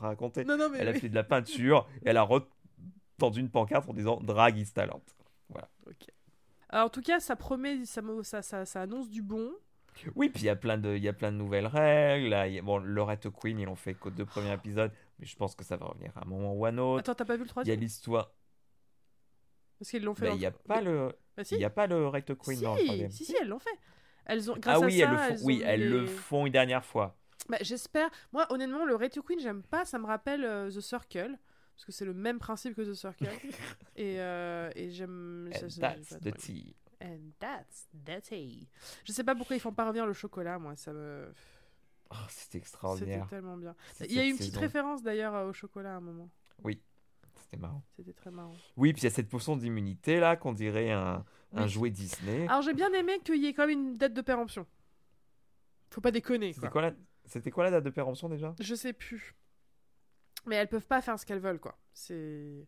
raconté. 0.00 0.44
Non, 0.44 0.56
non, 0.56 0.68
mais 0.70 0.78
elle 0.80 0.88
a 0.88 0.94
fait 0.94 1.08
de 1.08 1.14
la 1.14 1.24
peinture. 1.24 1.88
Et 2.04 2.10
elle 2.10 2.16
a 2.16 2.28
tendu 3.18 3.40
une 3.40 3.50
pancarte 3.50 3.88
en 3.88 3.94
disant 3.94 4.18
Drag 4.22 4.58
is 4.58 4.72
talent. 4.72 5.00
Voilà. 5.48 5.68
Alors, 6.74 6.86
en 6.86 6.90
tout 6.90 7.02
cas, 7.02 7.20
ça 7.20 7.36
promet, 7.36 7.84
ça, 7.84 8.02
ça, 8.42 8.64
ça, 8.64 8.80
annonce 8.80 9.08
du 9.08 9.22
bon. 9.22 9.52
Oui, 10.14 10.28
puis 10.28 10.42
il 10.42 10.46
y 10.46 10.50
a 10.50 10.56
plein 10.56 10.78
de, 10.78 10.96
il 10.96 11.02
y 11.02 11.08
a 11.08 11.12
plein 11.12 11.32
de 11.32 11.36
nouvelles 11.36 11.66
règles. 11.66 12.28
Là, 12.28 12.48
y 12.48 12.58
a, 12.58 12.62
bon, 12.62 12.82
Queen, 13.40 13.58
ils 13.58 13.64
l'ont 13.64 13.76
fait 13.76 13.94
qu'aux 13.94 14.10
deux 14.10 14.24
premiers 14.24 14.52
épisodes, 14.52 14.92
mais 15.18 15.26
je 15.26 15.36
pense 15.36 15.54
que 15.54 15.64
ça 15.64 15.76
va 15.76 15.86
revenir 15.86 16.12
à 16.16 16.22
un 16.22 16.28
moment 16.28 16.54
ou 16.54 16.64
à 16.64 16.70
un 16.70 16.78
autre. 16.78 17.00
Attends, 17.00 17.14
t'as 17.14 17.24
pas 17.24 17.36
vu 17.36 17.42
le 17.42 17.48
troisième 17.48 17.74
Il 17.74 17.76
y 17.76 17.80
a 17.80 17.80
l'histoire. 17.80 18.32
Parce 19.78 19.90
qu'ils 19.90 20.04
l'ont 20.04 20.14
fait. 20.14 20.32
Il 20.32 20.38
n'y 20.38 20.46
a 20.46 20.50
pas 20.50 20.80
le, 20.80 21.12
bah, 21.36 21.42
il 21.50 21.58
y 21.58 21.64
a 21.64 21.70
pas 21.70 21.86
le 21.86 22.10
Queen 22.34 22.56
si, 22.56 22.62
dans 22.62 22.74
le 22.74 22.84
troisième. 22.84 23.10
Si, 23.10 23.24
si, 23.24 23.36
elles 23.40 23.48
l'ont 23.48 23.58
fait. 23.58 23.78
Elles 24.26 24.50
ont, 24.50 24.56
grâce 24.56 24.78
ah 24.80 24.86
oui, 24.86 25.02
à 25.02 25.06
ça, 25.06 25.12
elles 25.12 25.32
le 25.32 25.36
font, 25.36 25.44
oui, 25.44 25.62
elles 25.64 25.90
le 25.90 26.06
font 26.06 26.46
une 26.46 26.52
dernière 26.52 26.84
fois. 26.84 27.16
Bah, 27.48 27.58
J'espère. 27.60 28.08
Moi, 28.32 28.46
honnêtement, 28.50 28.84
le 28.84 28.94
Red 28.94 29.20
Queen, 29.22 29.38
j'aime 29.38 29.62
pas. 29.62 29.84
Ça 29.84 29.98
me 29.98 30.06
rappelle 30.06 30.44
euh, 30.44 30.70
The 30.70 30.80
Circle 30.80 31.38
parce 31.74 31.84
que 31.84 31.92
c'est 31.92 32.04
le 32.04 32.14
même 32.14 32.38
principe 32.38 32.74
que 32.74 32.82
The 32.82 32.94
Circle. 32.94 33.26
et 33.96 34.20
euh, 34.20 34.70
et 34.76 34.90
j'aime. 34.90 35.50
And 35.54 35.80
that's 35.80 36.18
the 36.20 36.32
tea. 36.36 36.76
And 37.04 37.32
that's 37.38 37.86
tea. 38.22 38.66
Je 39.04 39.12
sais 39.12 39.24
pas 39.24 39.34
pourquoi 39.34 39.56
ils 39.56 39.60
font 39.60 39.74
pas 39.74 39.84
revenir 39.84 40.06
le 40.06 40.14
chocolat, 40.14 40.58
moi. 40.58 40.74
Ça 40.74 40.90
me. 40.94 41.34
Oh, 42.10 42.14
c'était 42.30 42.56
extraordinaire. 42.56 43.24
C'était 43.24 43.36
tellement 43.36 43.58
bien. 43.58 43.76
Il 44.00 44.12
y 44.12 44.18
a 44.18 44.24
eu 44.24 44.30
une 44.30 44.38
petite 44.38 44.56
référence 44.56 45.02
d'ailleurs 45.02 45.46
au 45.46 45.52
chocolat 45.52 45.94
à 45.94 45.96
un 45.96 46.00
moment. 46.00 46.30
Oui, 46.62 46.80
c'était 47.34 47.58
marrant. 47.58 47.82
C'était 47.94 48.14
très 48.14 48.30
marrant. 48.30 48.56
Oui, 48.78 48.94
puis 48.94 49.02
il 49.02 49.04
y 49.04 49.08
a 49.08 49.10
cette 49.10 49.28
potion 49.28 49.54
d'immunité 49.54 50.18
là 50.18 50.36
qu'on 50.36 50.54
dirait 50.54 50.92
un, 50.92 51.26
un 51.52 51.66
jouet 51.66 51.90
Disney. 51.90 52.48
Alors 52.48 52.62
j'ai 52.62 52.72
bien 52.72 52.92
aimé 52.94 53.20
qu'il 53.22 53.42
y 53.42 53.48
ait 53.48 53.52
quand 53.52 53.66
même 53.66 53.78
une 53.78 53.96
date 53.98 54.14
de 54.14 54.22
péremption. 54.22 54.66
Faut 55.90 56.00
pas 56.00 56.10
déconner. 56.10 56.54
C'était 56.54 56.70
quoi, 56.70 56.80
la... 56.80 57.50
quoi 57.50 57.64
la 57.64 57.70
date 57.70 57.84
de 57.84 57.90
péremption 57.90 58.30
déjà? 58.30 58.54
Je 58.58 58.74
sais 58.74 58.94
plus. 58.94 59.34
Mais 60.46 60.56
elles 60.56 60.68
peuvent 60.68 60.86
pas 60.86 61.02
faire 61.02 61.18
ce 61.18 61.26
qu'elles 61.26 61.38
veulent, 61.38 61.60
quoi. 61.60 61.78
C'est. 61.92 62.66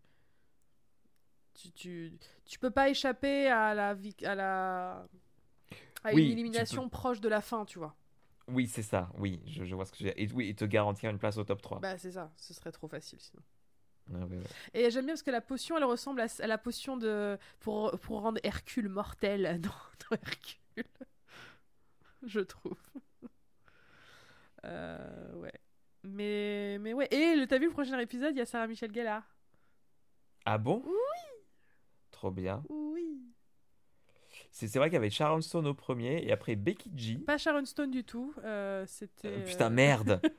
Tu, 1.57 1.73
tu, 1.73 2.13
tu, 2.45 2.59
peux 2.59 2.71
pas 2.71 2.91
échapper 2.91 3.49
à 3.49 3.75
la. 3.75 3.97
À 4.25 4.35
la... 4.35 5.07
À 6.05 6.13
une 6.13 6.19
élimination 6.19 6.89
proche 6.89 7.21
de 7.21 7.29
la 7.29 7.41
fin, 7.41 7.65
tu 7.65 7.79
vois. 7.79 7.97
Oui, 8.49 8.69
c'est 8.69 8.83
ça, 8.83 9.11
oui, 9.19 9.43
je, 9.47 9.65
je 9.65 9.75
vois 9.75 9.87
ce 9.87 9.93
que 9.93 9.99
j'ai. 9.99 10.23
Et 10.23 10.31
oui, 10.33 10.49
et 10.49 10.55
te 10.55 10.65
garantir 10.65 11.11
une 11.11 11.19
place 11.19 11.37
au 11.37 11.43
top 11.45 11.61
3. 11.63 11.81
Bah, 11.81 11.99
c'est 11.99 12.13
ça, 12.13 12.31
ce 12.37 12.55
serait 12.55 12.71
trop 12.71 12.87
facile 12.87 13.19
sinon. 13.21 13.43
Ah, 14.15 14.27
Et 14.73 14.91
j'aime 14.91 15.07
bien 15.07 15.15
parce 15.15 15.25
que 15.25 15.33
la 15.33 15.41
potion, 15.41 15.77
elle 15.77 15.85
ressemble 15.85 16.21
à, 16.21 16.27
à, 16.39 16.47
la 16.47 16.59
potion 16.59 16.97
de. 16.97 17.39
Pour, 17.59 17.99
pour 17.99 18.21
rendre 18.21 18.39
Hercule 18.45 18.89
mortel 18.89 19.61
dans, 19.63 19.71
dans 19.71 20.17
Hercule. 20.23 20.85
je 22.23 22.41
trouve. 22.41 22.79
euh, 24.65 25.33
ouais. 25.35 25.53
Mais, 26.05 26.79
mais 26.81 26.93
ouais. 26.93 27.09
Et 27.11 27.47
t'as 27.49 27.59
vu 27.59 27.67
le 27.67 27.73
prochain 27.73 27.99
épisode? 27.99 28.33
Il 28.33 28.39
y 28.39 28.43
a 28.43 28.47
Sarah 28.47 28.69
Michel 28.69 28.95
Gellar. 28.95 29.25
Ah 30.45 30.59
bon? 30.59 30.83
Oui 30.87 31.36
Trop 32.17 32.31
bien. 32.31 32.63
Oui. 32.71 33.21
C'est 34.51 34.75
vrai 34.77 34.89
qu'il 34.89 34.95
y 34.95 34.97
avait 34.97 35.11
Sharon 35.11 35.43
Stone 35.43 35.67
au 35.67 35.75
premier 35.75 36.27
et 36.27 36.33
après 36.33 36.57
Becky 36.57 36.91
G. 36.97 37.19
Pas 37.19 37.37
Sharon 37.37 37.67
Stone 37.67 37.91
du 37.91 38.05
tout. 38.05 38.33
Euh, 38.43 38.87
C'était. 38.87 39.29
Euh, 39.29 39.45
putain, 39.45 39.69
merde 39.69 40.23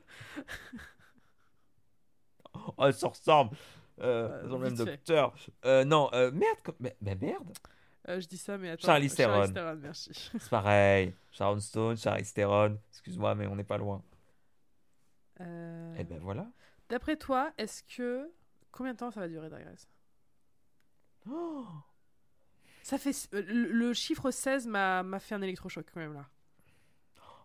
Oh, 2.52 2.72
elle 2.84 2.94
se 2.94 3.06
ressemble 3.06 3.56
euh, 4.00 4.48
dans 4.48 4.58
le 4.58 4.64
même 4.64 4.74
docteur. 4.74 5.32
Euh, 5.64 5.84
non, 5.84 6.10
euh, 6.14 6.32
merde. 6.32 6.58
Mais, 6.80 6.96
merde 7.00 7.52
je 8.08 8.26
dis 8.26 8.38
ça, 8.38 8.58
mais 8.58 8.70
attends. 8.70 8.86
Charlie 8.86 9.10
Theron. 9.10 9.76
merci. 9.80 10.10
C'est 10.32 10.50
pareil. 10.50 11.14
Sharon 11.30 11.60
Stone, 11.60 11.96
Charlie 11.96 12.24
Theron. 12.24 12.76
Excuse-moi, 12.90 13.36
mais 13.36 13.46
on 13.46 13.54
n'est 13.54 13.62
pas 13.62 13.78
loin. 13.78 14.02
Euh... 15.40 15.94
Et 15.94 16.00
eh 16.00 16.04
ben 16.04 16.18
voilà. 16.18 16.50
D'après 16.88 17.16
toi, 17.16 17.52
est-ce 17.56 17.84
que. 17.84 18.28
Combien 18.72 18.94
de 18.94 18.98
temps 18.98 19.12
ça 19.12 19.20
va 19.20 19.28
durer 19.28 19.48
Drag 19.48 19.64
oh 21.30 21.66
Ça 22.82 22.98
fait. 22.98 23.28
Euh, 23.34 23.42
le, 23.46 23.92
chiffre 23.92 24.30
16 24.30 24.66
m'a 24.66 25.18
fait 25.18 25.34
un 25.34 25.42
électrochoc 25.42 25.86
quand 25.92 26.00
même 26.00 26.14
là. 26.14 26.28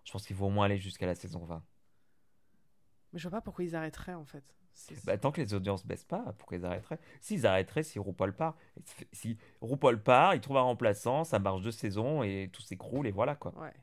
Je 0.03 0.11
pense 0.11 0.25
qu'il 0.25 0.35
faut 0.35 0.45
au 0.45 0.49
moins 0.49 0.65
aller 0.65 0.77
jusqu'à 0.77 1.05
la 1.05 1.15
saison 1.15 1.45
20. 1.45 1.63
Mais 3.13 3.19
je 3.19 3.29
vois 3.29 3.37
pas 3.37 3.41
pourquoi 3.41 3.63
ils 3.63 3.75
arrêteraient 3.75 4.15
en 4.15 4.25
fait. 4.25 4.43
Bah, 5.05 5.17
tant 5.17 5.31
que 5.31 5.39
les 5.39 5.53
audiences 5.53 5.85
baissent 5.85 6.03
pas, 6.03 6.33
pourquoi 6.37 6.57
ils 6.57 6.65
arrêteraient? 6.65 6.99
S'ils 7.21 7.45
arrêteraient, 7.45 7.83
si 7.83 7.99
RuPaul 7.99 8.35
part. 8.35 8.57
Si 9.11 9.37
RuPaul 9.61 10.01
part, 10.01 10.33
il 10.35 10.41
trouve 10.41 10.57
un 10.57 10.61
remplaçant, 10.61 11.23
ça 11.23 11.39
marche 11.39 11.61
deux 11.61 11.71
saisons 11.71 12.23
et 12.23 12.49
tout 12.51 12.61
s'écroule 12.61 13.07
et 13.07 13.11
voilà 13.11 13.35
quoi. 13.35 13.53
Ouais. 13.59 13.73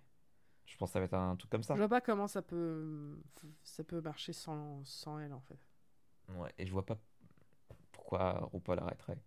Je 0.67 0.77
pense 0.77 0.91
que 0.91 0.93
ça 0.95 0.99
va 0.99 1.05
être 1.07 1.15
un 1.15 1.37
truc 1.37 1.51
comme 1.51 1.63
ça. 1.63 1.75
Je 1.75 1.79
vois 1.79 1.89
pas 1.89 2.01
comment 2.01 2.27
ça 2.27 2.43
peut, 2.43 3.19
ça 3.63 3.85
peut 3.85 4.01
marcher 4.01 4.33
sans, 4.33 4.85
sans 4.85 5.19
elle 5.21 5.33
en 5.33 5.41
fait. 5.41 5.59
Ouais, 6.29 6.53
et 6.59 6.67
je 6.67 6.73
vois 6.73 6.87
pas 6.87 6.99
pourquoi 7.93 8.49
RuPaul 8.53 8.79
arrêterait. 8.79 9.19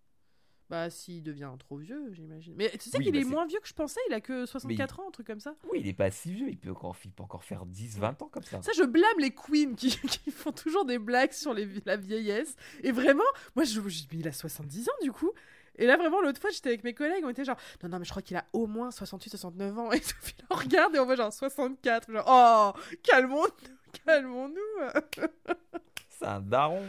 Bah, 0.73 0.89
s'il 0.89 1.21
devient 1.21 1.51
trop 1.59 1.77
vieux, 1.77 2.11
j'imagine. 2.13 2.55
Mais 2.57 2.71
tu 2.71 2.89
sais 2.89 2.97
qu'il 2.97 3.11
bah, 3.11 3.19
est, 3.19 3.23
moins 3.25 3.45
vieux 3.45 3.59
que 3.59 3.67
je 3.67 3.75
pensais, 3.75 3.99
il 4.09 4.13
a 4.15 4.21
que 4.21 4.47
64 4.47 5.01
ans, 5.01 5.03
un 5.07 5.11
truc 5.11 5.27
comme 5.27 5.39
ça. 5.39 5.53
Oui, 5.71 5.81
il 5.81 5.87
est 5.87 5.93
pas 5.93 6.09
si 6.09 6.33
vieux, 6.33 6.49
il 6.49 6.57
peut 6.57 6.71
encore, 6.71 6.95
encore 7.19 7.43
faire 7.43 7.67
10, 7.67 7.99
20 7.99 8.19
ans 8.23 8.27
comme 8.27 8.41
ça. 8.41 8.59
Ça, 8.63 8.71
je 8.75 8.81
blâme 8.81 9.19
les 9.19 9.29
queens 9.29 9.75
qui, 9.75 9.95
qui 10.07 10.31
font 10.31 10.51
toujours 10.51 10.85
des 10.85 10.97
blagues 10.97 11.31
sur 11.31 11.53
les, 11.53 11.69
la 11.85 11.95
vieillesse. 11.95 12.55
Et 12.81 12.91
vraiment, 12.91 13.23
moi, 13.55 13.65
je, 13.65 13.87
je, 13.87 14.05
il 14.13 14.27
a 14.27 14.31
70 14.31 14.89
ans 14.89 14.93
du 15.03 15.11
coup. 15.11 15.29
Et 15.75 15.85
là, 15.85 15.95
vraiment, 15.95 16.21
l'autre 16.21 16.41
fois, 16.41 16.49
j'étais 16.49 16.69
avec 16.69 16.83
mes 16.83 16.95
collègues, 16.95 17.23
on 17.23 17.29
était 17.29 17.45
genre, 17.45 17.59
non, 17.83 17.89
non, 17.89 17.99
mais 17.99 18.05
je 18.05 18.09
crois 18.09 18.23
qu'il 18.23 18.37
a 18.37 18.45
au 18.51 18.65
moins 18.65 18.89
68, 18.89 19.29
69 19.29 19.77
ans. 19.77 19.91
Et 19.91 20.01
Sophie 20.01 20.33
on 20.49 20.55
regarde 20.55 20.95
et 20.95 20.99
on 20.99 21.05
voit 21.05 21.17
genre 21.17 21.31
64. 21.31 22.11
Genre, 22.11 22.25
oh, 22.27 22.95
calmons-nous, 23.03 23.99
calmons-nous. 24.03 25.21
C'est 26.09 26.25
un 26.25 26.41
daron. 26.41 26.81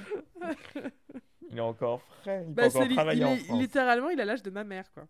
Il 1.54 1.58
est 1.58 1.62
encore 1.62 2.02
frais. 2.02 2.44
Il 2.48 2.54
peut 2.54 2.62
bah, 2.62 2.66
encore 2.66 2.88
travailler 2.88 3.24
en 3.24 3.36
France. 3.36 3.60
Littéralement, 3.60 4.10
il 4.10 4.20
a 4.20 4.24
l'âge 4.24 4.42
de 4.42 4.50
ma 4.50 4.64
mère, 4.64 4.92
quoi. 4.92 5.06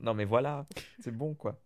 Non, 0.00 0.14
mais 0.14 0.24
voilà, 0.24 0.66
c'est 0.98 1.14
bon, 1.14 1.34
quoi. 1.34 1.60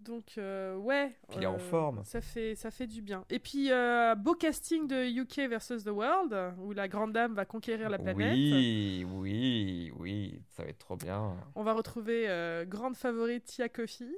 Donc, 0.00 0.36
euh, 0.36 0.76
ouais. 0.76 1.16
il 1.34 1.42
est 1.42 1.46
en 1.46 1.54
euh, 1.54 1.58
forme. 1.58 2.04
Ça 2.04 2.20
fait, 2.20 2.54
ça 2.54 2.70
fait 2.70 2.86
du 2.86 3.00
bien. 3.00 3.24
Et 3.30 3.38
puis, 3.38 3.72
euh, 3.72 4.14
beau 4.14 4.34
casting 4.34 4.86
de 4.86 5.02
UK 5.04 5.48
versus 5.48 5.84
The 5.84 5.88
World, 5.88 6.54
où 6.58 6.72
la 6.72 6.88
grande 6.88 7.12
dame 7.12 7.34
va 7.34 7.46
conquérir 7.46 7.88
la 7.88 7.98
planète. 7.98 8.34
Oui, 8.34 9.06
oui, 9.08 9.90
oui. 9.96 10.42
Ça 10.50 10.62
va 10.62 10.68
être 10.68 10.78
trop 10.78 10.96
bien. 10.96 11.36
On 11.54 11.62
va 11.62 11.72
retrouver 11.72 12.26
grande 12.68 12.96
favorite 12.96 13.44
Tia 13.44 13.70
Coffee. 13.70 14.14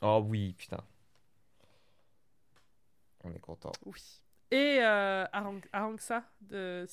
Oh 0.00 0.24
oui, 0.24 0.54
putain. 0.56 0.80
On 3.24 3.32
est 3.32 3.40
content. 3.40 3.72
Oui. 3.84 4.21
Et 4.52 4.80
euh, 4.82 5.24
Arangsa, 5.32 6.24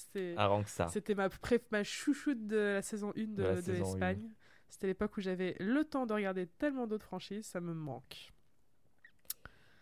c'était 0.08 1.14
ma, 1.14 1.28
ma 1.72 1.84
chouchoute 1.84 2.48
de 2.48 2.56
la 2.76 2.82
saison 2.82 3.12
1 3.18 3.24
de, 3.26 3.72
l'Espagne. 3.74 4.30
C'était 4.70 4.88
l'époque 4.88 5.18
où 5.18 5.22
j'avais 5.22 5.58
le 5.60 5.84
temps 5.84 6.06
de 6.06 6.14
regarder 6.14 6.48
tellement 6.48 6.88
d'autres 6.88 7.04
franchises, 7.04 7.48
ça 7.48 7.60
me 7.60 7.74
manque. 7.74 8.32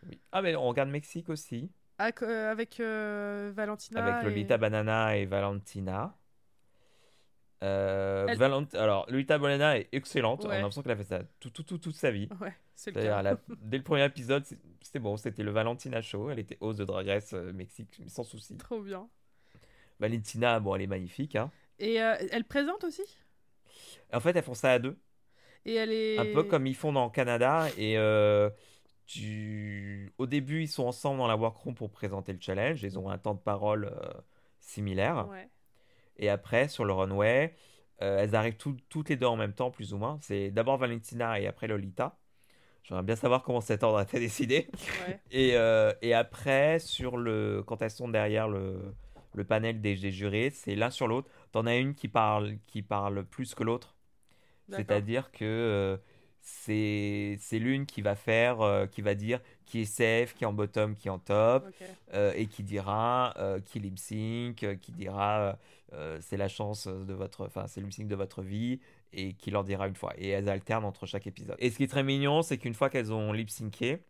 Oui. 0.09 0.19
Ah, 0.31 0.41
mais 0.41 0.55
on 0.55 0.67
regarde 0.67 0.89
Mexique 0.89 1.29
aussi. 1.29 1.69
avec 1.99 2.79
euh, 2.79 3.51
Valentina. 3.55 4.03
Avec 4.03 4.27
Lolita 4.27 4.57
Banana 4.57 5.15
et 5.15 5.27
Valentina. 5.27 6.15
Euh, 7.63 8.27
Alors, 8.73 9.09
Lolita 9.09 9.37
Banana 9.37 9.77
est 9.79 9.89
excellente. 9.91 10.45
On 10.45 10.49
a 10.49 10.57
l'impression 10.57 10.83
qu'elle 10.83 10.91
a 10.91 10.97
fait 10.97 11.03
ça 11.03 11.21
tout, 11.39 11.49
tout, 11.49 11.63
tout, 11.63 11.77
toute 11.77 11.95
sa 11.95 12.11
vie. 12.11 12.29
Ouais, 12.39 12.53
c'est 12.75 12.95
le 12.95 13.01
cas. 13.01 13.37
Dès 13.61 13.77
le 13.77 13.83
premier 13.83 14.05
épisode, 14.05 14.43
c'était 14.81 14.99
bon. 14.99 15.17
C'était 15.17 15.43
le 15.43 15.51
Valentina 15.51 16.01
Show. 16.01 16.29
Elle 16.29 16.39
était 16.39 16.57
hausse 16.61 16.77
de 16.77 16.85
Drag 16.85 17.07
Race 17.07 17.33
Mexique, 17.33 18.01
sans 18.07 18.23
souci. 18.23 18.57
Trop 18.57 18.81
bien. 18.81 19.07
Valentina, 19.99 20.59
bon, 20.59 20.75
elle 20.75 20.83
est 20.83 20.87
magnifique. 20.87 21.35
Hein. 21.35 21.51
Et 21.79 22.01
euh, 22.01 22.15
elle 22.31 22.43
présente 22.43 22.83
aussi? 22.83 23.03
En 24.13 24.19
fait, 24.19 24.35
elles 24.35 24.43
font 24.43 24.53
ça 24.53 24.71
à 24.71 24.79
deux. 24.79 24.97
Et 25.65 25.75
elle 25.75 25.91
est. 25.91 26.17
Un 26.17 26.33
peu 26.33 26.43
comme 26.43 26.67
ils 26.67 26.75
font 26.75 26.93
dans 26.93 27.05
le 27.05 27.11
Canada. 27.11 27.67
Et 27.77 27.97
euh, 27.97 28.49
tu... 29.05 30.13
au 30.17 30.25
début, 30.25 30.63
ils 30.63 30.67
sont 30.67 30.85
ensemble 30.85 31.19
dans 31.19 31.27
la 31.27 31.35
workroom 31.35 31.75
pour 31.75 31.91
présenter 31.91 32.33
le 32.33 32.39
challenge. 32.39 32.83
Ils 32.83 32.97
ont 32.97 33.09
un 33.09 33.17
temps 33.17 33.33
de 33.33 33.39
parole 33.39 33.85
euh, 33.85 34.13
similaire. 34.59 35.27
Ouais. 35.29 35.49
Et 36.17 36.29
après, 36.29 36.67
sur 36.67 36.85
le 36.85 36.93
runway, 36.93 37.53
euh, 38.01 38.19
elles 38.19 38.35
arrivent 38.35 38.57
tout- 38.57 38.77
toutes 38.89 39.09
les 39.09 39.15
deux 39.17 39.25
en 39.27 39.35
même 39.37 39.53
temps, 39.53 39.71
plus 39.71 39.93
ou 39.93 39.97
moins. 39.97 40.19
C'est 40.21 40.51
d'abord 40.51 40.77
Valentina 40.77 41.39
et 41.39 41.47
après 41.47 41.67
Lolita. 41.67 42.17
J'aimerais 42.83 43.03
bien 43.03 43.15
savoir 43.17 43.43
comment 43.43 43.61
cet 43.61 43.83
ordre 43.83 43.97
a 43.99 44.03
été 44.03 44.19
décidé. 44.19 44.69
Ouais. 44.99 45.19
Et, 45.31 45.55
euh, 45.57 45.93
et 46.01 46.13
après, 46.13 46.79
sur 46.79 47.17
le... 47.17 47.63
quand 47.67 47.81
elles 47.81 47.91
sont 47.91 48.07
derrière 48.09 48.47
le, 48.47 48.95
le 49.33 49.43
panel 49.43 49.81
des, 49.81 49.95
des 49.95 50.11
jurés, 50.11 50.51
c'est 50.51 50.75
l'un 50.75 50.89
sur 50.89 51.07
l'autre. 51.07 51.29
T'en 51.51 51.65
as 51.67 51.75
une 51.77 51.95
qui 51.95 52.07
parle, 52.07 52.57
qui 52.67 52.81
parle 52.81 53.25
plus 53.25 53.55
que 53.55 53.63
l'autre. 53.63 53.95
C'est-à-dire 54.69 55.31
que 55.31 55.45
euh, 55.45 55.97
c'est 56.41 57.37
c'est 57.39 57.59
l'une 57.59 57.85
qui 57.85 58.01
va 58.01 58.15
faire, 58.15 58.61
euh, 58.61 58.85
qui 58.87 59.01
va 59.01 59.15
dire 59.15 59.41
qui 59.67 59.81
est 59.81 59.85
safe, 59.85 60.33
qui 60.33 60.45
est 60.45 60.47
en 60.47 60.53
bottom, 60.53 60.95
qui 60.95 61.09
est 61.09 61.11
en 61.11 61.19
top, 61.19 61.67
euh, 62.13 62.33
et 62.35 62.47
qui 62.47 62.63
dira 62.63 63.33
euh, 63.37 63.59
qui 63.59 63.79
lip 63.79 63.99
sync, 63.99 64.63
euh, 64.63 64.75
qui 64.75 64.91
dira 64.93 65.57
euh, 65.93 66.17
c'est 66.21 66.37
la 66.37 66.47
chance 66.47 66.87
de 66.87 67.13
votre, 67.13 67.45
enfin 67.45 67.67
c'est 67.67 67.81
le 67.81 67.91
sync 67.91 68.07
de 68.07 68.15
votre 68.15 68.41
vie, 68.41 68.79
et 69.13 69.33
qui 69.33 69.51
leur 69.51 69.63
dira 69.63 69.87
une 69.87 69.95
fois. 69.95 70.13
Et 70.17 70.29
elles 70.29 70.49
alternent 70.49 70.85
entre 70.85 71.05
chaque 71.05 71.27
épisode. 71.27 71.57
Et 71.59 71.69
ce 71.69 71.77
qui 71.77 71.83
est 71.83 71.87
très 71.87 72.03
mignon, 72.03 72.41
c'est 72.41 72.57
qu'une 72.57 72.73
fois 72.73 72.89
qu'elles 72.89 73.13
ont 73.13 73.33
lip 73.33 73.49
synché, 73.49 74.03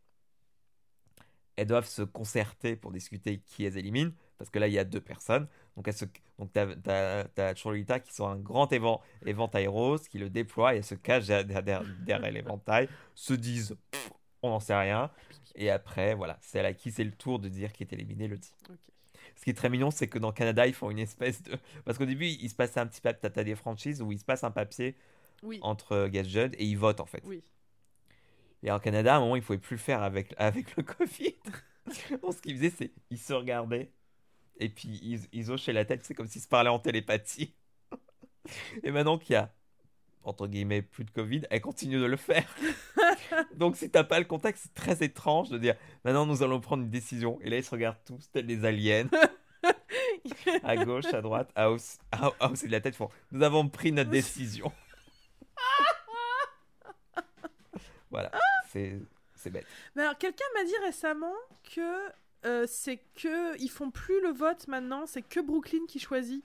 elles 1.56 1.68
doivent 1.68 1.88
se 1.88 2.04
concerter 2.04 2.76
pour 2.76 2.92
discuter 2.92 3.40
qui 3.40 3.66
elles 3.66 3.78
éliminent, 3.78 4.12
parce 4.38 4.52
que 4.52 4.60
là 4.60 4.68
il 4.68 4.74
y 4.74 4.80
a 4.80 4.84
deux 4.84 5.02
personnes. 5.02 5.48
Donc, 5.76 5.88
elles 5.88 5.96
se... 5.96 6.06
Donc 6.38 6.52
t'as, 6.54 8.00
qui 8.00 8.14
sont 8.14 8.28
un 8.28 8.36
grand 8.38 8.72
évent, 8.72 9.02
éventail 9.26 9.66
rose, 9.66 10.08
qui 10.08 10.20
le 10.20 10.30
déploie 10.30 10.76
et 10.76 10.78
elles 10.78 10.84
se 10.84 10.94
cachent 10.94 11.26
derrière, 11.26 11.64
derrière- 11.64 11.84
derrière 12.06 12.32
l'éventail, 12.32 12.88
se 13.16 13.34
disent 13.34 13.76
Pff, 13.90 14.12
on 14.42 14.50
n'en 14.50 14.60
sait 14.60 14.76
rien. 14.76 15.12
Et 15.56 15.70
après, 15.70 16.14
voilà, 16.14 16.38
c'est 16.42 16.60
à 16.60 16.74
qui 16.74 16.92
c'est 16.92 17.04
le 17.04 17.12
tour 17.12 17.40
de 17.40 17.50
dire 17.50 17.74
qui 17.74 17.84
est 17.84 17.94
éliminé 17.94 18.28
le 18.28 18.38
dit. 18.38 18.54
Ce 19.36 19.44
qui 19.44 19.50
est 19.50 19.54
très 19.54 19.70
mignon, 19.70 19.92
c'est 19.92 20.08
que 20.08 20.20
dans 20.20 20.30
le 20.30 20.34
Canada, 20.34 20.66
ils 20.68 20.74
font 20.74 20.90
une 20.90 21.00
espèce 21.00 21.44
de. 21.44 21.58
Parce 21.86 21.98
qu'au 21.98 22.06
début, 22.06 22.28
il 22.28 22.50
se 22.50 22.56
passe 22.56 22.78
un 22.78 22.88
petit 22.88 23.02
papier, 23.02 23.30
t'as 23.30 23.44
des 23.44 23.56
franchises 23.56 24.02
où 24.02 24.12
il 24.12 24.20
se 24.20 24.26
passe 24.26 24.44
un 24.44 24.52
papier 24.52 24.96
Oui. 25.44 25.60
entre 25.62 26.10
judge 26.12 26.54
et 26.58 26.66
ils 26.66 26.78
votent 26.78 27.00
en 27.02 27.06
fait. 27.06 27.22
Oui. 27.26 27.44
Et 28.64 28.72
en 28.72 28.80
Canada, 28.80 29.14
à 29.14 29.18
un 29.18 29.20
moment, 29.20 29.36
il 29.36 29.40
ne 29.42 29.46
pouvait 29.46 29.60
plus 29.60 29.76
le 29.76 29.82
faire 29.82 30.02
avec, 30.02 30.34
avec 30.38 30.76
le 30.76 30.84
Covid. 30.84 31.36
Ce 31.92 32.42
qu'ils 32.42 32.58
faisaient, 32.58 32.74
c'est 32.76 32.92
ils 33.10 33.20
se 33.20 33.34
regardaient 33.34 33.92
et 34.60 34.70
puis 34.70 35.00
ils, 35.04 35.22
ils 35.32 35.52
hochaient 35.52 35.74
la 35.74 35.86
tête, 35.86 36.04
c'est 36.04 36.14
comme 36.14 36.28
s'ils 36.28 36.42
se 36.42 36.48
parlaient 36.48 36.70
en 36.70 36.80
télépathie. 36.80 37.54
Et 38.84 38.92
maintenant 38.92 39.18
qu'il 39.18 39.34
y 39.34 39.36
a, 39.36 39.54
entre 40.28 40.48
guillemets, 40.48 40.82
plus 40.82 41.06
de 41.06 41.12
Covid, 41.12 41.44
elle 41.50 41.62
continue 41.62 42.00
de 42.00 42.06
le 42.06 42.18
faire. 42.18 42.54
Donc, 43.56 43.78
si 43.78 43.90
t'as 43.90 44.04
pas 44.04 44.20
le 44.20 44.26
contexte, 44.26 44.64
c'est 44.64 44.74
très 44.74 45.04
étrange 45.04 45.50
de 45.50 45.58
dire 45.58 45.76
maintenant 46.04 46.26
nous 46.26 46.44
allons 46.44 46.60
prendre 46.60 46.84
une 46.84 46.90
décision. 46.90 47.40
Et 47.42 47.50
là, 47.50 47.58
ils 47.58 47.64
se 47.64 47.72
regardent 47.72 48.04
tous, 48.06 48.30
tels 48.32 48.46
des 48.46 48.66
aliens, 48.66 49.10
à 50.64 50.76
gauche, 50.76 51.14
à 51.14 51.22
droite, 51.22 51.50
à 51.56 51.72
hausse, 51.72 51.98
à, 52.12 52.50
hausser 52.50 52.68
de 52.68 52.74
la 52.74 52.82
tête. 52.82 52.96
font 52.96 53.10
nous 53.32 53.42
avons 53.42 53.70
pris 53.70 53.92
notre 53.92 54.10
décision. 54.10 54.72
voilà, 58.12 58.32
c'est 58.70 59.00
bête. 59.50 59.66
Mais 59.96 60.02
alors, 60.02 60.18
quelqu'un 60.18 60.46
m'a 60.56 60.66
dit 60.66 60.78
récemment 60.84 61.36
que 61.74 62.12
euh, 62.46 62.66
c'est 62.68 62.98
que 63.16 63.58
ils 63.62 63.70
font 63.70 63.92
plus 63.92 64.22
le 64.22 64.30
vote 64.30 64.68
maintenant, 64.68 65.06
c'est 65.06 65.22
que 65.22 65.40
Brooklyn 65.40 65.86
qui 65.88 66.00
choisit. 66.00 66.44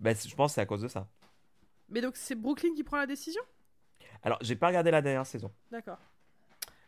Ben, 0.00 0.16
je 0.16 0.34
pense 0.34 0.52
que 0.52 0.54
c'est 0.54 0.60
à 0.62 0.66
cause 0.66 0.82
de 0.82 0.88
ça. 0.88 1.06
Mais 1.94 2.00
donc 2.00 2.16
c'est 2.16 2.34
Brooklyn 2.34 2.74
qui 2.74 2.82
prend 2.82 2.96
la 2.96 3.06
décision? 3.06 3.40
Alors, 4.24 4.38
j'ai 4.40 4.56
pas 4.56 4.66
regardé 4.66 4.90
la 4.90 5.00
dernière 5.00 5.24
saison. 5.24 5.52
D'accord. 5.70 5.98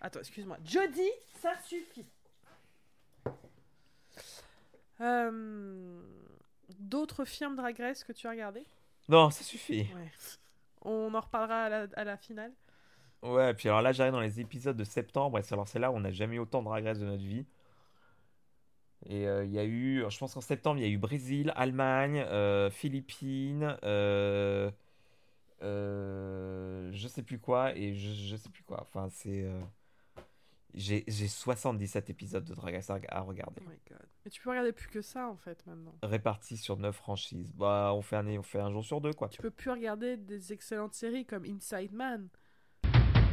Attends, 0.00 0.18
excuse-moi. 0.18 0.59
Jody, 0.64 1.09
ça 1.40 1.52
suffit. 1.64 2.04
Euh, 5.00 6.02
D'autres 6.80 7.24
films 7.24 7.54
Drag 7.54 7.78
Race 7.78 8.02
que 8.02 8.12
tu 8.12 8.26
as 8.26 8.30
regardé 8.30 8.66
Non, 9.09 9.30
ça 9.30 9.44
suffit. 9.44 9.82
Ouais. 9.94 10.11
On 10.82 11.14
en 11.14 11.20
reparlera 11.20 11.64
à 11.64 11.68
la, 11.68 11.86
à 11.94 12.02
la 12.02 12.16
finale. 12.16 12.52
Ouais, 13.22 13.54
puis 13.54 13.68
alors 13.68 13.82
là, 13.82 13.92
j'arrive 13.92 14.12
dans 14.12 14.20
les 14.20 14.40
épisodes 14.40 14.76
de 14.76 14.84
septembre, 14.84 15.38
et 15.38 15.42
c'est 15.42 15.52
alors 15.52 15.68
c'est 15.68 15.78
là 15.78 15.92
où 15.92 15.94
on 15.94 16.00
n'a 16.00 16.11
jamais 16.11 16.36
eu 16.36 16.40
autant 16.40 16.62
de 16.62 16.64
Drag 16.64 16.84
Race 16.84 16.98
de 16.98 17.07
notre 17.07 17.22
vie. 17.22 17.46
Et 19.04 19.28
euh, 19.28 19.44
il 19.44 19.52
y 19.52 19.59
a 19.61 19.64
eu, 19.64 20.04
je 20.09 20.18
pense 20.18 20.34
qu'en 20.34 20.40
septembre, 20.40 20.80
il 20.80 20.82
y 20.82 20.86
a 20.86 20.90
eu 20.90 20.98
Brésil, 20.98 21.52
Allemagne, 21.54 22.24
euh, 22.28 22.70
Philippines, 22.70 23.76
euh, 23.84 24.70
euh, 25.62 26.90
je 26.92 27.09
sais 27.09 27.22
plus 27.22 27.38
quoi, 27.38 27.74
et 27.76 27.94
je, 27.94 28.12
je 28.12 28.36
sais 28.36 28.48
plus 28.50 28.62
quoi. 28.62 28.80
Enfin, 28.82 29.09
c'est. 29.11 29.42
euh, 29.42 29.61
j'ai 30.74 31.04
j'ai 31.09 31.26
77 31.28 32.11
épisodes 32.11 32.44
de 32.44 32.54
Drag 32.54 32.74
Race 32.74 32.90
à, 32.90 33.20
regarder, 33.20 33.62
Oh 33.64 33.70
my 33.70 33.78
god. 33.88 34.07
Mais 34.24 34.30
tu 34.30 34.42
peux 34.42 34.50
regarder 34.50 34.72
plus 34.72 34.88
que 34.88 35.00
ça 35.00 35.26
en 35.28 35.36
fait 35.36 35.64
maintenant. 35.66 35.94
répartis 36.02 36.59
sur 36.59 36.76
9 36.76 36.94
franchises. 36.94 37.50
Bah, 37.54 37.92
on 37.94 38.02
fait 38.02 38.16
un, 38.16 38.26
on 38.26 38.42
fait 38.42 38.61
un 38.61 38.70
jour 38.70 38.84
sur 38.84 39.00
deux, 39.00 39.14
quoi. 39.14 39.28
Tu 39.28 39.40
peux 39.40 39.50
plus 39.50 39.70
regarder 39.70 40.16
des 40.18 40.52
excellentes 40.52 40.92
séries 40.94 41.24
comme 41.24 41.44
Inside 41.46 41.92
Man. 41.92 42.28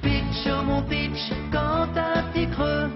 Pitch 0.01 0.47
mon 0.65 0.83
pitch, 0.87 1.31
quand 1.51 1.91
t'as 1.93 2.19
un 2.21 2.31
petit 2.31 2.49
creux, 2.49 2.89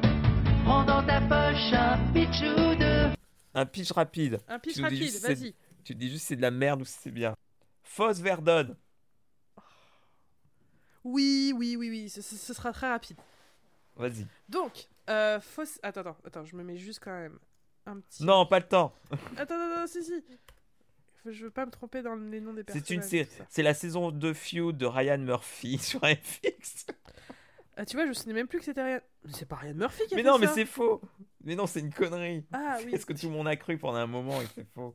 prends 0.63 0.84
dans 0.86 1.05
ta 1.05 1.19
poche 1.21 1.73
un 1.73 1.97
pitch 2.13 2.41
ou 2.41 2.75
deux. 2.78 3.13
Un 3.53 3.65
pitch 3.65 3.91
rapide. 3.91 4.39
Un 4.47 4.59
pitch 4.59 4.80
rapide, 4.80 5.13
vas-y. 5.21 5.55
Tu 5.84 5.93
te 5.93 5.99
dis 5.99 6.09
juste 6.09 6.25
c'est 6.28 6.36
de 6.36 6.41
la 6.41 6.51
merde 6.51 6.82
ou 6.82 6.86
c'est 6.86 7.11
bien. 7.11 7.36
Fausse 7.84 8.19
Verdun. 8.19 8.75
Oui, 11.08 11.53
oui, 11.55 11.78
oui, 11.78 11.89
oui, 11.89 12.10
ce, 12.10 12.22
sera 12.22 12.74
très 12.74 12.89
rapide. 12.89 13.16
Vas-y. 13.95 14.28
Donc, 14.49 14.88
euh, 15.10 15.39
fausse... 15.39 15.80
Attends, 15.82 16.01
attends, 16.01 16.18
attends, 16.26 16.43
je 16.43 16.53
me 16.58 16.64
mets 16.64 16.76
juste 16.76 16.99
quand 17.01 17.18
même 17.18 17.39
un 17.86 18.01
petit... 18.01 18.26
Non, 18.26 18.45
pas 18.45 18.60
le 18.60 18.68
temps. 18.68 18.93
Attends, 19.38 19.55
attends, 19.55 19.72
attends, 19.72 19.88
si, 19.88 20.03
si. 20.03 20.22
Je 21.26 21.45
veux 21.45 21.49
pas 21.49 21.66
me 21.66 21.72
tromper 21.72 22.01
dans 22.01 22.16
les 22.16 22.41
noms 22.41 22.53
des 22.53 22.66
personnages. 22.66 23.05
C'est 23.05 23.18
une 23.18 23.26
ça. 23.26 23.45
C'est 23.47 23.64
la 23.64 23.74
saison 23.74 24.12
2 24.12 24.34
Feud 24.34 24.78
de 24.78 24.86
Ryan 24.86 25.18
Murphy 25.18 25.78
sur 25.82 26.01
FX. 26.01 26.88
Ah, 27.78 27.86
tu 27.86 27.95
vois, 27.95 28.03
je 28.03 28.10
me 28.10 28.14
souvenais 28.14 28.34
même 28.34 28.47
plus 28.47 28.60
que 28.60 28.66
c'était 28.66 28.84
Ryan... 28.84 28.99
Mais 29.24 29.32
c'est 29.32 29.45
pas 29.45 29.55
Ryan 29.55 29.76
Murphy 29.76 30.03
qui 30.08 30.14
a 30.14 30.18
Mais 30.18 30.24
fait 30.24 30.30
non, 30.30 30.38
mais 30.39 30.47
ça. 30.47 30.55
c'est 30.55 30.66
faux. 30.66 31.01
Mais 31.45 31.55
non, 31.55 31.68
c'est 31.68 31.80
une 31.80 31.93
connerie. 31.93 32.45
Ah 32.51 32.80
oui. 32.84 32.91
C'est 32.91 32.97
ce 32.97 33.05
que 33.05 33.14
tout 33.14 33.28
le 33.28 33.34
monde 33.34 33.47
a 33.47 33.55
cru 33.55 33.78
pendant 33.78 33.99
un 33.99 34.08
moment 34.08 34.41
et 34.41 34.47
c'est 34.53 34.68
faux. 34.74 34.93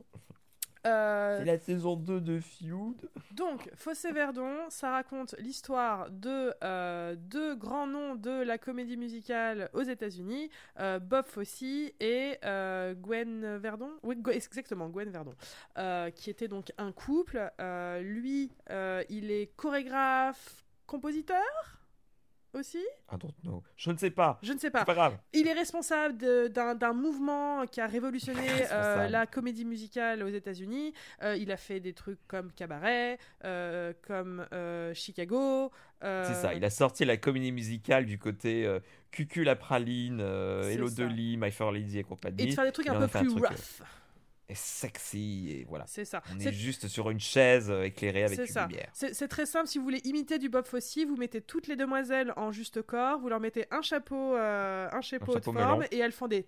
Euh, 0.86 1.38
C'est 1.38 1.44
la 1.44 1.58
saison 1.58 1.94
2 1.96 2.20
de 2.20 2.40
Feud. 2.40 3.08
Donc, 3.30 3.70
Fossé 3.76 4.10
Verdon, 4.12 4.52
ça 4.68 4.90
raconte 4.90 5.34
l'histoire 5.38 6.10
de 6.10 6.52
euh, 6.64 7.14
deux 7.16 7.54
grands 7.54 7.86
noms 7.86 8.14
de 8.16 8.42
la 8.42 8.58
comédie 8.58 8.96
musicale 8.96 9.70
aux 9.74 9.82
États-Unis, 9.82 10.50
euh, 10.80 10.98
Bob 10.98 11.26
Fosse 11.26 11.62
et 11.62 12.38
Gwen 13.00 13.58
Verdon. 13.58 13.90
Oui, 14.02 14.16
Gwen- 14.16 14.34
exactement, 14.34 14.88
Gwen 14.88 15.10
Verdon, 15.10 15.34
qui 16.16 16.30
était 16.30 16.48
donc 16.48 16.72
un 16.78 16.90
couple. 16.92 17.50
Lui, 18.00 18.50
il 19.08 19.30
est 19.30 19.52
chorégraphe, 19.56 20.64
compositeur? 20.86 21.42
Aussi 22.54 22.78
I 23.12 23.16
don't 23.18 23.32
know. 23.44 23.62
Je 23.76 23.90
ne 23.90 23.96
sais 23.96 24.10
pas. 24.10 24.38
Je 24.42 24.52
ne 24.52 24.58
sais 24.58 24.70
pas. 24.70 24.84
pas 24.84 24.94
grave. 24.94 25.18
Il 25.32 25.46
est 25.48 25.52
responsable 25.52 26.16
de- 26.18 26.48
d'un 26.48 26.92
mouvement 26.92 27.66
qui 27.66 27.80
a 27.80 27.86
révolutionné 27.86 28.46
euh, 28.70 29.08
la 29.08 29.26
comédie 29.26 29.64
musicale 29.64 30.22
aux 30.22 30.28
États-Unis. 30.28 30.92
Euh, 31.22 31.36
il 31.36 31.50
a 31.52 31.56
fait 31.56 31.80
des 31.80 31.92
trucs 31.92 32.18
comme 32.26 32.52
Cabaret, 32.52 33.18
euh, 33.44 33.92
comme 34.06 34.46
Chicago. 34.94 35.70
C'est 36.00 36.34
ça. 36.34 36.54
Il 36.54 36.64
a 36.64 36.70
sorti 36.70 37.04
la 37.04 37.16
comédie 37.16 37.52
musicale 37.52 38.06
du 38.06 38.18
côté 38.18 38.66
euh, 38.66 38.80
Cucu 39.10 39.44
la 39.44 39.56
praline, 39.56 40.20
Hello 40.20 40.88
ça. 40.88 40.94
Dolly, 40.96 41.36
My 41.36 41.50
Fair 41.50 41.70
Lady 41.70 41.98
et 41.98 42.02
compagnie. 42.02 42.42
Et 42.42 42.46
de 42.46 42.52
faire 42.52 42.64
des 42.64 42.72
trucs 42.72 42.86
Il 42.86 42.92
un 42.92 42.94
peu 42.98 43.04
un 43.04 43.08
plus 43.20 43.28
truc, 43.28 43.46
rough. 43.46 43.82
Et 44.48 44.54
sexy 44.54 45.50
et 45.50 45.64
voilà. 45.68 45.84
C'est 45.86 46.04
ça. 46.04 46.22
On 46.32 46.38
est 46.38 46.52
juste 46.52 46.88
sur 46.88 47.10
une 47.10 47.20
chaise 47.20 47.70
euh, 47.70 47.84
éclairée 47.84 48.24
avec 48.24 48.38
une 48.38 48.46
ça. 48.46 48.66
lumière. 48.66 48.90
C'est 48.92 49.28
très 49.28 49.46
simple. 49.46 49.68
Si 49.68 49.78
vous 49.78 49.84
voulez 49.84 50.00
imiter 50.04 50.38
du 50.38 50.48
Bob 50.48 50.66
Fosse, 50.66 50.98
vous 51.06 51.16
mettez 51.16 51.40
toutes 51.40 51.68
les 51.68 51.76
demoiselles 51.76 52.32
en 52.36 52.52
juste 52.52 52.82
corps, 52.82 53.18
vous 53.20 53.28
leur 53.28 53.40
mettez 53.40 53.66
un 53.70 53.82
chapeau, 53.82 54.34
euh, 54.36 54.88
un 54.92 55.00
chapeau, 55.00 55.34
chapeau 55.34 55.52
de 55.52 55.58
forme, 55.58 55.84
et 55.90 55.98
elles 55.98 56.12
font 56.12 56.28
des. 56.28 56.44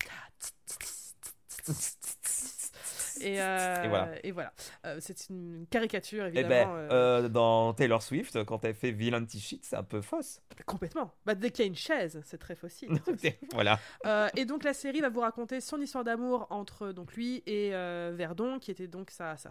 Et, 3.21 3.41
euh, 3.41 3.83
Et 3.85 3.89
voilà. 3.89 4.09
et 4.25 4.31
voilà. 4.33 4.53
Euh, 4.87 4.99
c'est 5.01 5.29
une 5.31 5.67
caricature, 5.71 6.25
Eh 6.27 6.29
évidemment. 6.39 6.49
ben, 6.49 6.69
euh, 6.71 6.89
euh, 7.25 7.29
dans 7.29 7.73
Taylor 7.75 8.03
Swift, 8.03 8.45
quand 8.45 8.65
elle 8.65 8.75
fait 8.75 8.91
Villain 8.91 9.25
Shit, 9.29 9.65
c'est 9.65 9.77
un 9.77 9.83
peu 9.83 10.01
fausse. 10.01 10.41
Complètement. 10.67 11.11
Bah, 11.25 11.35
dès 11.35 11.51
qu'il 11.51 11.65
y 11.65 11.67
a 11.67 11.69
une 11.69 11.77
chaise, 11.77 12.21
c'est 12.25 12.39
très 12.39 12.55
facile. 12.55 12.91
voilà. 13.53 13.79
Et 14.37 14.45
donc 14.45 14.65
la 14.65 14.75
série 14.75 15.01
va 15.01 15.09
vous 15.09 15.21
raconter 15.21 15.61
son 15.61 15.81
histoire 15.81 16.05
d'amour 16.05 16.47
entre 16.51 16.93
donc 16.93 17.15
lui 17.15 17.43
et 17.47 17.71
Verdon, 17.71 18.59
qui 18.59 18.71
était 18.71 18.89
donc 18.89 19.11
sa, 19.11 19.37
sa 19.37 19.51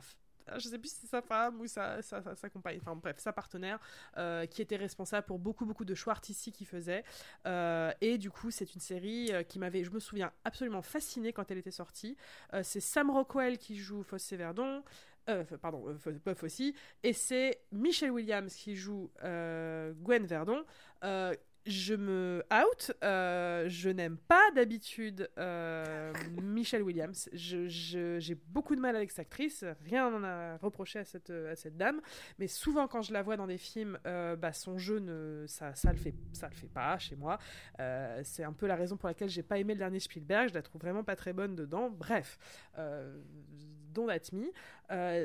je 0.57 0.67
sais 0.67 0.77
plus 0.79 0.89
si 0.89 0.95
c'est 1.01 1.07
sa 1.07 1.21
femme 1.21 1.59
ou 1.61 1.67
sa, 1.67 2.01
sa, 2.01 2.21
sa- 2.21 2.35
sa 2.35 2.49
compagne, 2.49 2.79
enfin 2.81 2.95
bref, 2.95 3.17
sa 3.19 3.33
partenaire, 3.33 3.79
euh, 4.17 4.45
qui 4.45 4.61
était 4.61 4.75
responsable 4.75 5.25
pour 5.27 5.39
beaucoup 5.39 5.65
beaucoup 5.65 5.85
de 5.85 5.95
choix 5.95 6.13
artistiques 6.13 6.55
qu'il 6.55 6.67
faisait. 6.67 7.03
Euh, 7.45 7.91
et 8.01 8.17
du 8.17 8.29
coup, 8.31 8.51
c'est 8.51 8.73
une 8.75 8.81
série 8.81 9.31
euh, 9.33 9.43
qui 9.43 9.59
m'avait, 9.59 9.83
je 9.83 9.91
me 9.91 9.99
souviens, 9.99 10.31
absolument 10.43 10.81
fascinée 10.81 11.33
quand 11.33 11.49
elle 11.51 11.57
était 11.57 11.71
sortie. 11.71 12.15
C'est 12.63 12.79
Sam 12.79 13.09
Rockwell 13.09 13.57
qui 13.57 13.77
joue 13.77 14.03
Fosse 14.03 14.31
Verdon. 14.33 14.83
pardon, 15.61 15.93
F- 15.93 16.19
Buff 16.25 16.43
aussi, 16.43 16.75
et 17.03 17.13
c'est 17.13 17.61
Michelle 17.71 18.11
Williams 18.11 18.53
qui 18.53 18.75
joue 18.75 19.09
Gwen 19.21 20.25
Verdon. 20.25 20.63
Je 21.65 21.93
me 21.95 22.43
out, 22.51 22.91
euh, 23.05 23.69
je 23.69 23.89
n'aime 23.89 24.17
pas 24.17 24.51
d'habitude 24.53 25.29
euh, 25.37 26.11
Michelle 26.43 26.83
Williams. 26.83 27.29
Je- 27.31 27.69
je- 27.69 28.19
J'ai 28.19 28.35
beaucoup 28.35 28.75
de 28.75 28.81
mal 28.81 28.97
avec 28.97 29.11
cette 29.11 29.19
actrice, 29.19 29.63
rien 29.85 30.23
à 30.25 30.57
reprocher 30.57 30.99
à 30.99 31.05
cette, 31.05 31.29
à 31.29 31.55
cette 31.55 31.77
dame, 31.77 32.01
mais 32.37 32.47
souvent 32.47 32.89
quand 32.89 33.01
je 33.01 33.13
la 33.13 33.21
vois 33.21 33.37
dans 33.37 33.47
des 33.47 33.57
films, 33.57 33.97
euh, 34.05 34.35
bah, 34.35 34.51
son 34.51 34.77
jeu, 34.77 34.99
ne, 34.99 35.45
ça, 35.47 35.73
ça, 35.73 35.91
le 35.93 35.97
fait, 35.97 36.13
ça 36.33 36.49
le 36.49 36.55
fait 36.55 36.67
pas 36.67 36.97
chez 36.97 37.15
moi. 37.15 37.37
C'est 38.23 38.43
un 38.43 38.53
peu 38.53 38.67
la 38.67 38.75
raison 38.75 38.97
pour 38.97 39.07
laquelle 39.07 39.29
j'ai 39.29 39.43
pas 39.43 39.57
aimé 39.57 39.73
le 39.73 39.79
dernier 39.79 39.99
Spielberg, 40.01 40.49
je 40.49 40.53
la 40.55 40.61
trouve 40.63 40.81
vraiment 40.81 41.03
pas 41.05 41.15
très 41.15 41.31
bonne 41.31 41.55
dedans. 41.55 41.89
Bref, 41.89 42.37
don't 43.93 44.09
at 44.09 44.33
me. 44.33 44.51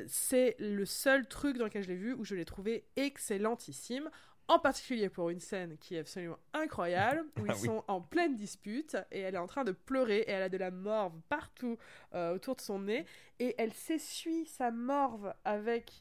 C'est 0.07 0.55
le 0.61 0.85
seul 0.85 1.27
truc 1.27 1.59
dans 1.59 1.65
lequel 1.65 1.83
je 1.83 1.89
l'ai 1.89 1.97
vu 1.97 2.13
où 2.15 2.25
je 2.25 2.35
l'ai 2.37 2.45
trouvé 2.45 2.85
excellentissime. 2.97 4.09
En 4.49 4.59
particulier 4.59 5.11
pour 5.11 5.29
une 5.29 5.41
scène 5.41 5.77
qui 5.79 5.95
est 5.97 5.99
absolument 5.99 6.39
incroyable, 6.55 7.27
où 7.39 7.47
ils 7.47 7.53
Ah 7.53 7.57
oui. 7.61 7.67
sont 7.67 7.85
en 7.87 8.01
pleine 8.01 8.35
dispute 8.35 8.97
et 9.13 9.21
elle 9.21 9.35
est 9.35 9.39
en 9.39 9.47
train 9.47 9.65
de 9.65 9.73
pleurer 9.73 10.21
et 10.21 10.31
elle 10.31 10.43
a 10.43 10.49
de 10.49 10.57
la 10.57 10.71
morve 10.71 11.13
partout 11.29 11.77
euh, 12.15 12.35
autour 12.35 12.57
de 12.57 12.63
son 12.63 12.79
nez 12.81 13.05
et 13.39 13.55
elle 13.59 13.73
s'essuie 13.75 14.47
sa 14.47 14.71
morve 14.71 15.35
avec. 15.45 15.93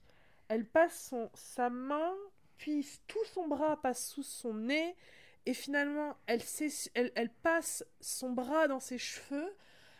Elle 0.47 0.65
passe 0.65 1.09
son, 1.09 1.29
sa 1.33 1.69
main, 1.69 2.13
puis 2.57 2.87
tout 3.07 3.23
son 3.33 3.47
bras 3.49 3.81
passe 3.81 4.07
sous 4.07 4.23
son 4.23 4.53
nez 4.53 4.95
et 5.45 5.53
finalement 5.53 6.15
elle, 6.25 6.41
elle, 6.93 7.11
elle 7.15 7.29
passe 7.29 7.83
son 7.99 8.31
bras 8.31 8.69
dans 8.69 8.79
ses 8.79 8.97
cheveux. 8.97 9.53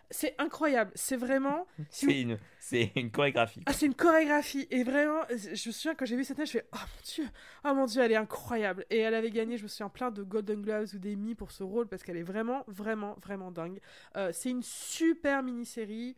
C'est 0.10 0.36
incroyable, 0.38 0.92
c'est 0.96 1.18
vraiment. 1.18 1.68
C'est 1.90 2.22
une, 2.22 2.40
c'est 2.60 2.92
une 2.96 3.12
chorégraphie. 3.12 3.62
Ah, 3.66 3.74
c'est 3.74 3.86
une 3.86 3.96
chorégraphie. 3.96 4.68
Et 4.72 4.84
vraiment, 4.84 5.22
je 5.30 5.50
me 5.70 5.74
souviens 5.74 5.96
quand 5.96 6.06
j'ai 6.06 6.16
vu 6.16 6.24
cette 6.24 6.38
scène, 6.38 6.46
je 6.46 6.52
fais 6.52 6.68
Oh 6.74 6.78
mon 6.78 7.02
dieu, 7.04 7.26
oh 7.66 7.74
mon 7.74 7.86
dieu, 7.86 8.02
elle 8.02 8.12
est 8.14 8.18
incroyable. 8.18 8.86
Et 8.90 9.00
elle 9.00 9.14
avait 9.16 9.32
gagné, 9.32 9.58
je 9.58 9.64
me 9.64 9.68
souviens, 9.68 9.90
plein 9.90 10.12
de 10.12 10.24
Golden 10.24 10.62
Gloves 10.62 10.94
ou 10.96 10.98
d'Emmy 11.00 11.36
pour 11.36 11.52
ce 11.52 11.64
rôle 11.64 11.88
parce 11.88 12.04
qu'elle 12.04 12.18
est 12.18 12.24
vraiment, 12.24 12.64
vraiment, 12.68 13.16
vraiment 13.22 13.52
dingue. 13.52 13.80
Euh, 14.16 14.32
c'est 14.34 14.50
une 14.50 14.64
super 14.64 15.44
mini-série 15.44 16.16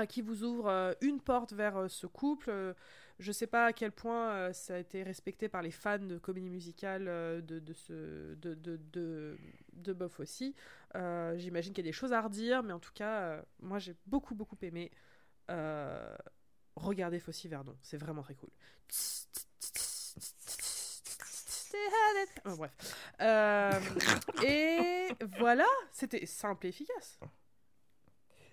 euh, 0.00 0.06
qui 0.06 0.22
vous 0.22 0.42
ouvre 0.42 0.68
euh, 0.68 0.92
une 1.00 1.20
porte 1.20 1.52
vers 1.52 1.76
euh, 1.76 1.88
ce 1.88 2.06
couple. 2.06 2.50
Euh, 2.50 2.74
je 3.20 3.30
sais 3.30 3.46
pas 3.46 3.66
à 3.66 3.72
quel 3.72 3.92
point 3.92 4.30
euh, 4.30 4.52
ça 4.52 4.74
a 4.74 4.78
été 4.78 5.04
respecté 5.04 5.48
par 5.48 5.62
les 5.62 5.70
fans 5.70 5.98
de 6.00 6.18
comédie 6.18 6.50
musicale 6.50 7.06
euh, 7.06 7.40
de, 7.40 7.60
de, 7.60 7.72
ce, 7.72 8.34
de, 8.34 8.54
de, 8.54 8.80
de, 8.92 9.38
de 9.72 9.92
Buff 9.92 10.18
aussi. 10.18 10.56
Euh, 10.96 11.36
J'imagine 11.38 11.72
qu'il 11.72 11.84
y 11.84 11.88
a 11.88 11.90
des 11.90 11.92
choses 11.96 12.12
à 12.12 12.20
redire, 12.20 12.62
mais 12.62 12.72
en 12.72 12.78
tout 12.80 12.92
cas, 12.92 13.20
euh, 13.22 13.42
moi 13.60 13.78
j'ai 13.78 13.96
beaucoup, 14.06 14.34
beaucoup 14.34 14.56
aimé. 14.62 14.90
Euh, 15.50 16.16
regardez 16.76 17.18
Fossi 17.20 17.48
Verdon, 17.48 17.76
c'est 17.82 17.96
vraiment 17.98 18.22
très 18.22 18.34
cool. 18.34 18.50
Oh, 22.46 22.56
bref. 22.56 22.72
Euh, 23.20 23.80
et 24.44 25.08
voilà, 25.38 25.66
c'était 25.92 26.24
simple 26.26 26.66
et 26.66 26.68
efficace. 26.68 27.18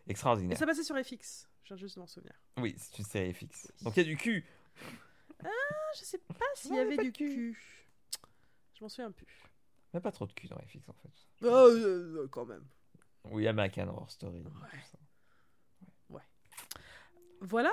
Et 0.07 0.11
Extraordinaire. 0.11 0.57
ça 0.57 0.65
passait 0.65 0.83
sur 0.83 0.95
FX, 0.97 1.47
je 1.63 1.67
viens 1.69 1.77
juste 1.77 1.97
m'en 1.97 2.07
souvenir. 2.07 2.33
Oui, 2.57 2.75
c'est 2.77 2.97
une 2.97 3.05
série 3.05 3.33
fixe. 3.33 3.71
Donc 3.83 3.95
il 3.95 3.99
y 3.99 4.05
a 4.05 4.09
du 4.09 4.17
cul. 4.17 4.45
Ah, 5.43 5.49
je 5.95 6.03
sais 6.03 6.17
pas 6.17 6.45
s'il 6.55 6.73
y 6.75 6.79
avait 6.79 6.97
du 6.97 7.11
cul. 7.11 7.29
cul. 7.53 7.63
Je 8.75 8.83
m'en 8.83 8.89
souviens 8.89 9.11
plus. 9.11 9.43
Mais 9.93 9.99
pas 9.99 10.11
trop 10.11 10.25
de 10.25 10.33
cul 10.33 10.47
dans 10.47 10.57
les 10.57 10.65
fixes 10.67 10.87
en 10.89 10.93
fait. 10.93 11.11
Oh, 11.43 11.47
euh, 11.47 12.27
quand 12.31 12.45
même. 12.45 12.65
Oui, 13.25 13.47
American 13.47 13.87
Horror 13.89 14.09
Story. 14.09 14.43
tout 14.43 14.51
ça. 14.91 14.97
Voilà, 17.43 17.71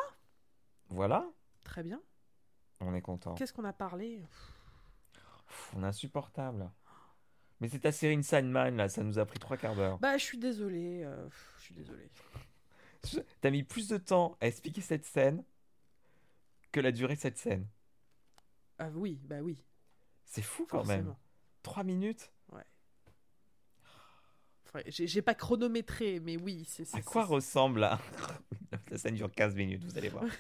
Voilà, 0.89 1.31
très 1.63 1.83
bien. 1.83 2.01
on 2.81 2.95
est 2.95 3.03
content. 3.03 3.35
Qu'est-ce 3.35 3.53
qu'on 3.53 3.65
a 3.67 3.73
parlé? 3.75 4.23
Pff, 5.47 5.75
On 5.77 5.83
est 5.83 5.87
insupportable. 5.87 6.71
Mais 7.61 7.69
c'est 7.69 7.81
ta 7.81 7.93
série 7.93 8.15
Inside 8.15 8.47
Man 8.47 8.77
là, 8.79 8.89
ça 8.89 9.03
nous 9.05 9.19
a 9.19 9.27
pris 9.27 9.39
trois 9.39 9.59
quarts 9.59 9.75
d'heure. 9.77 9.99
Bah, 9.99 10.17
je 10.17 10.25
suis 10.25 10.39
désolée. 10.39 11.03
euh, 11.05 11.29
je 11.59 11.63
suis 11.65 11.75
désolée. 11.75 12.09
T'as 13.43 13.51
mis 13.51 13.63
plus 13.63 13.89
de 13.89 13.99
temps 13.99 14.39
à 14.41 14.47
expliquer 14.47 14.81
cette 14.81 15.05
scène 15.05 15.45
que 16.73 16.81
la 16.81 16.91
durée 16.93 17.17
de 17.17 17.21
cette 17.21 17.37
scène. 17.37 17.67
Ah 18.79 18.89
oui, 18.95 19.21
bah 19.25 19.41
oui, 19.43 19.63
C'est 20.25 20.41
fou 20.43 20.67
quand 20.67 20.87
même. 20.87 21.15
Forcément. 21.69 21.73
Trois 21.73 21.85
minutes 21.85 22.33
Enfin, 24.67 24.81
J'ai 24.87 25.23
pas 25.23 25.35
chronométré, 25.35 26.21
mais 26.21 26.37
oui, 26.37 26.67
c'est. 26.69 26.85
c'est- 26.85 26.99
À 26.99 27.01
quoi 27.03 27.25
ressemble 27.25 27.81
la... 27.81 27.99
la 28.91 28.99
scène 28.99 29.15
dure 29.15 29.31
15 29.33 29.55
minutes, 29.55 29.83
vous 29.85 29.97
allez 29.97 30.11
voir. 30.11 30.25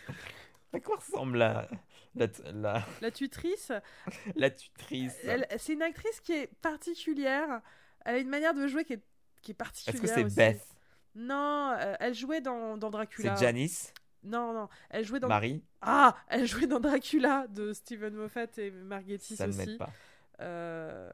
À 0.74 0.80
quoi 0.80 0.96
ressemble 0.96 1.38
la, 1.38 1.66
la, 2.14 2.26
la, 2.52 2.84
La 3.00 3.10
tutrice, 3.10 3.72
la 4.36 4.50
tutrice 4.50 5.16
c'est 5.56 5.72
une 5.72 5.80
actrice 5.80 6.20
qui 6.20 6.32
est 6.32 6.46
particulière. 6.60 7.62
Elle 8.04 8.16
a 8.16 8.18
une 8.18 8.28
manière 8.28 8.52
de 8.52 8.66
jouer 8.68 8.84
qui 8.84 8.92
est, 8.92 9.02
qui 9.40 9.52
est 9.52 9.54
particulière. 9.54 9.94
Est-ce 9.94 10.02
que 10.12 10.14
c'est 10.14 10.24
aussi. 10.26 10.36
Beth? 10.36 10.60
Non, 11.14 11.70
euh, 11.78 11.94
elle 12.00 12.12
jouait 12.12 12.42
dans, 12.42 12.76
dans 12.76 12.90
Dracula. 12.90 13.34
C'est 13.34 13.46
Janice? 13.46 13.94
Non, 14.22 14.52
non, 14.52 14.68
elle 14.90 15.06
jouait 15.06 15.20
dans. 15.20 15.28
Marie? 15.28 15.64
Ah, 15.80 16.14
elle 16.28 16.44
jouait 16.46 16.66
dans 16.66 16.80
Dracula 16.80 17.46
de 17.48 17.72
Steven 17.72 18.12
Moffat 18.12 18.48
et 18.58 18.70
Marguerite 18.70 19.22
Ça 19.22 19.46
ne 19.46 19.52
aussi. 19.54 19.58
m'aide 19.66 19.78
pas. 19.78 19.90
Euh, 20.40 21.10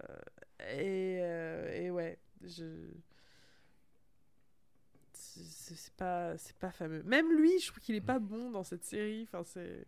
et, 0.61 1.19
euh, 1.21 1.73
et 1.73 1.91
ouais, 1.91 2.19
je. 2.43 2.65
C'est 5.13 5.95
pas, 5.95 6.35
pas 6.61 6.71
fameux. 6.71 7.03
Même 7.03 7.33
lui, 7.37 7.59
je 7.59 7.69
trouve 7.69 7.81
qu'il 7.81 7.97
est 7.97 8.01
pas 8.01 8.19
bon 8.19 8.51
dans 8.51 8.63
cette 8.63 8.85
série. 8.85 9.25
Enfin, 9.25 9.43
c'est. 9.45 9.85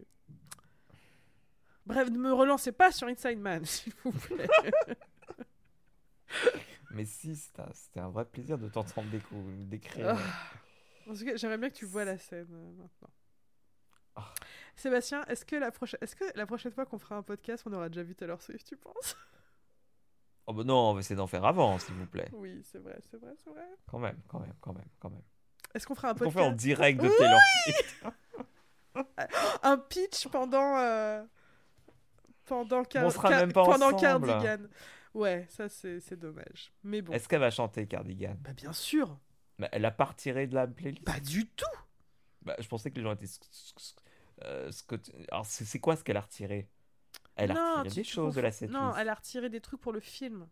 Bref, 1.85 2.11
ne 2.11 2.19
me 2.19 2.33
relancez 2.33 2.73
pas 2.73 2.91
sur 2.91 3.07
Inside 3.07 3.39
Man, 3.39 3.65
s'il 3.65 3.93
vous 4.03 4.13
plaît. 4.13 4.49
Mais 6.91 7.05
si, 7.05 7.37
c'était 7.37 8.01
un, 8.01 8.09
vrai 8.09 8.25
plaisir 8.25 8.59
de 8.59 8.69
t'entendre 8.69 9.09
décrire. 9.69 10.17
En 11.09 11.15
tout 11.15 11.25
cas, 11.25 11.37
j'aimerais 11.37 11.59
bien 11.59 11.71
que 11.71 11.77
tu 11.77 11.85
vois 11.85 12.05
la 12.05 12.19
scène 12.19 12.49
euh, 12.51 12.73
maintenant. 12.73 13.11
Ah. 14.17 14.35
Sébastien, 14.77 15.25
est-ce 15.25 15.45
que, 15.45 15.57
la 15.57 15.71
prochaine... 15.71 15.99
est-ce 16.03 16.15
que 16.15 16.25
la 16.35 16.47
prochaine 16.47 16.71
fois 16.73 16.85
qu'on 16.87 16.99
fera 16.99 17.17
un 17.17 17.23
podcast, 17.23 17.65
on 17.67 17.73
aura 17.73 17.89
déjà 17.89 18.03
vu 18.03 18.15
Taylor 18.15 18.41
Swift, 18.43 18.67
tu 18.67 18.77
penses? 18.77 19.17
Oh 20.47 20.53
bah 20.53 20.63
non, 20.65 20.91
on 20.91 20.95
va 20.95 21.01
essayer 21.01 21.17
d'en 21.17 21.27
faire 21.27 21.45
avant, 21.45 21.79
s'il 21.79 21.95
vous 21.95 22.07
plaît. 22.07 22.29
Oui, 22.33 22.61
c'est 22.63 22.79
vrai, 22.79 22.97
c'est 23.11 23.17
vrai, 23.17 23.33
c'est 23.43 23.51
vrai. 23.51 23.65
Quand 23.87 23.99
même, 23.99 24.21
quand 24.29 24.39
même, 24.39 24.55
quand 24.61 24.73
même, 24.75 24.89
quand 25.01 25.11
même. 25.11 25.23
Est-ce 25.75 25.87
qu'on 25.87 25.95
fera 25.95 26.11
un 26.11 26.15
podcast 26.15 26.37
fait 26.39 26.45
en 26.45 26.53
direct 26.53 27.01
de 27.01 27.09
Oui 27.09 27.15
Taylor 27.19 27.41
Swift. 27.65 28.05
un 29.63 29.79
pitch 29.79 30.29
pendant 30.29 30.79
euh, 30.79 31.25
pendant 32.45 32.85
car- 32.85 33.05
On 33.07 33.11
sera 33.11 33.29
car- 33.29 33.41
même 33.41 33.53
pas 33.53 33.65
pendant 33.65 33.93
ensemble. 33.93 34.29
Cardigan. 34.29 34.67
Ouais, 35.15 35.47
ça 35.51 35.69
c'est 35.69 36.01
c'est 36.01 36.17
dommage. 36.17 36.73
Mais 36.85 37.03
bon. 37.03 37.13
Est-ce 37.13 37.29
qu'elle 37.29 37.41
va 37.41 37.51
chanter 37.51 37.87
Cardigan? 37.87 38.37
Bah 38.41 38.53
bien 38.53 38.73
sûr. 38.73 39.19
Bah, 39.59 39.69
Elle 39.73 39.85
a 39.85 39.91
pas 39.91 40.05
retiré 40.05 40.47
de 40.47 40.55
la 40.55 40.67
playlist? 40.67 41.05
Pas 41.05 41.19
du 41.21 41.47
tout. 41.49 41.65
Bah, 42.43 42.55
Je 42.61 42.69
pensais 42.69 42.91
que 42.91 42.97
les 42.97 43.03
gens 43.03 43.13
étaient... 43.15 43.27
euh, 44.45 44.71
scot- 44.71 45.11
Alors 45.31 45.47
c'est 45.47 45.81
quoi 45.81 45.97
ce 45.97 46.05
qu'elle 46.05 46.17
a 46.17 46.21
retiré? 46.21 46.69
Elle 47.37 47.51
a 47.51 47.55
non, 47.55 47.83
retiré 47.83 48.03
des 48.03 48.05
choses 48.05 48.35
de 48.35 48.41
la 48.41 48.53
setlist. 48.53 48.81
Non, 48.81 48.97
elle 48.97 49.09
a 49.09 49.15
retiré 49.15 49.49
des 49.49 49.61
trucs 49.61 49.81
pour 49.81 49.93
le 49.93 50.01
film. 50.01 50.49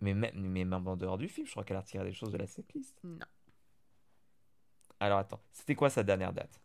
Mais 0.00 0.14
même, 0.14 0.32
mais 0.34 0.64
même 0.64 0.86
en 0.86 0.96
dehors 0.96 1.18
du 1.18 1.28
film, 1.28 1.46
je 1.46 1.52
crois 1.52 1.64
qu'elle 1.64 1.76
a 1.76 1.80
retiré 1.80 2.04
des 2.04 2.12
choses 2.12 2.32
de 2.32 2.38
la 2.38 2.46
setlist. 2.46 2.98
Non. 3.04 3.26
Alors 4.98 5.18
attends, 5.18 5.40
c'était 5.50 5.74
quoi 5.74 5.90
sa 5.90 6.02
dernière 6.02 6.32
date? 6.32 6.60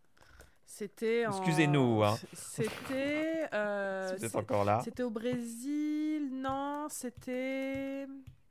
C'était 0.66 1.26
en... 1.26 1.32
Excusez-nous, 1.32 2.04
hein. 2.04 2.18
C'était 2.34 3.48
euh, 3.54 4.18
encore 4.34 4.66
là, 4.66 4.82
C'était 4.84 5.04
au 5.04 5.12
Brésil, 5.12 6.30
non, 6.34 6.88
c'était 6.90 8.08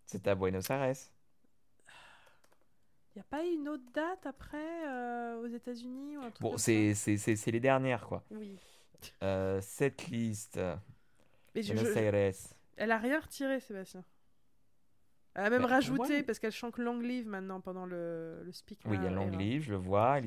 c'était 0.07 0.31
à 0.31 0.35
Buenos 0.35 0.71
Aires. 0.71 0.95
Il 3.15 3.21
a 3.21 3.25
pas 3.25 3.45
une 3.45 3.69
autre 3.69 3.85
date 3.93 4.27
après 4.27 4.87
euh, 4.89 5.41
aux 5.43 5.47
États-Unis 5.47 6.17
ou 6.17 6.21
un 6.21 6.31
truc 6.31 6.41
Bon, 6.41 6.57
c'est 6.57 6.95
c'est- 6.95 7.17
c'est- 7.17 7.37
c'est 7.37 7.51
les 7.51 7.61
dernières, 7.61 8.07
quoi. 8.07 8.25
Oui. 8.31 8.57
Euh, 9.23 9.61
setlist, 9.61 10.57
euh, 10.57 10.75
Mais 11.55 11.63
je- 11.63 11.73
Buenos 11.75 11.93
je- 11.93 11.99
Aires. 11.99 12.35
Elle 12.77 12.91
a 12.91 12.99
rien 12.99 13.21
retiré, 13.21 13.61
Sébastien. 13.61 14.03
Elle 15.37 15.45
a 15.47 15.51
même 15.51 15.63
Bah, 15.63 15.69
rajouté, 15.69 16.01
ouais. 16.19 16.23
parce 16.23 16.39
qu'elle 16.39 16.53
chante 16.53 16.79
Long 16.79 17.01
Live 17.01 17.27
maintenant 17.27 17.61
pendant 17.61 17.87
le, 17.87 18.43
le 18.45 18.53
speak. 18.53 18.81
Oui, 18.87 18.97
il 18.97 19.03
y 19.03 19.07
a 19.07 19.11
now 19.11 19.17
Long 19.17 19.29
era. 19.33 19.37
Live, 19.37 19.63
je 19.65 19.71
le 19.73 19.77
vois. 19.79 20.19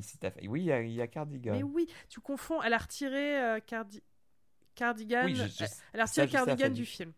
Oui, 0.48 0.62
il 0.62 0.66
y 0.66 0.72
a, 0.72 0.82
il 0.82 0.92
y 0.92 1.02
a 1.02 1.08
Cardigan. 1.08 1.54
Mais 1.54 1.64
oui, 1.64 1.88
tu 2.10 2.20
confonds. 2.20 2.62
Elle 2.62 2.74
a 2.74 2.78
retiré 2.78 3.42
euh, 3.42 3.60
Cardi- 3.62 4.04
Cardigan. 4.76 5.24
Oui, 5.26 5.34
je- 5.36 5.48
je- 5.48 5.64
elle- 5.94 6.02
a 6.02 6.08
ça, 6.08 6.24
retiré 6.24 6.28
je 6.28 6.32
sais 6.32 6.46
Cardigan 6.46 6.70
du 6.70 6.86
film. 6.86 7.14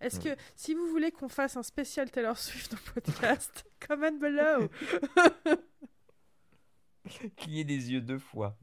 Est-ce 0.00 0.18
Oui. 0.18 0.24
que, 0.24 0.36
si 0.56 0.74
vous 0.74 0.86
voulez 0.88 1.10
qu'on 1.12 1.28
fasse 1.28 1.56
un 1.56 1.62
spécial 1.62 2.10
Taylor 2.10 2.36
Swift 2.38 2.74
au 2.74 2.92
podcast, 2.92 3.64
comment 3.88 4.12
below 4.12 4.68
Cligner 7.36 7.64
des 7.64 7.92
yeux 7.92 8.00
deux 8.00 8.18
fois. 8.18 8.56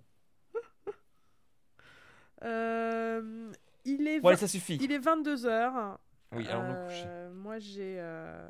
Euh, 2.43 3.51
il, 3.85 4.07
est 4.07 4.19
Bon, 4.19 4.29
allez, 4.29 4.35
vingt- 4.35 4.39
ça 4.41 4.47
suffit. 4.47 4.77
il 4.81 4.91
est 4.91 4.99
22h. 4.99 5.97
Oui, 6.33 6.47
allons 6.47 6.67
nous 6.67 6.87
coucher. 6.87 7.29
Moi, 7.35 7.59
j'ai 7.59 7.97
euh, 7.99 8.49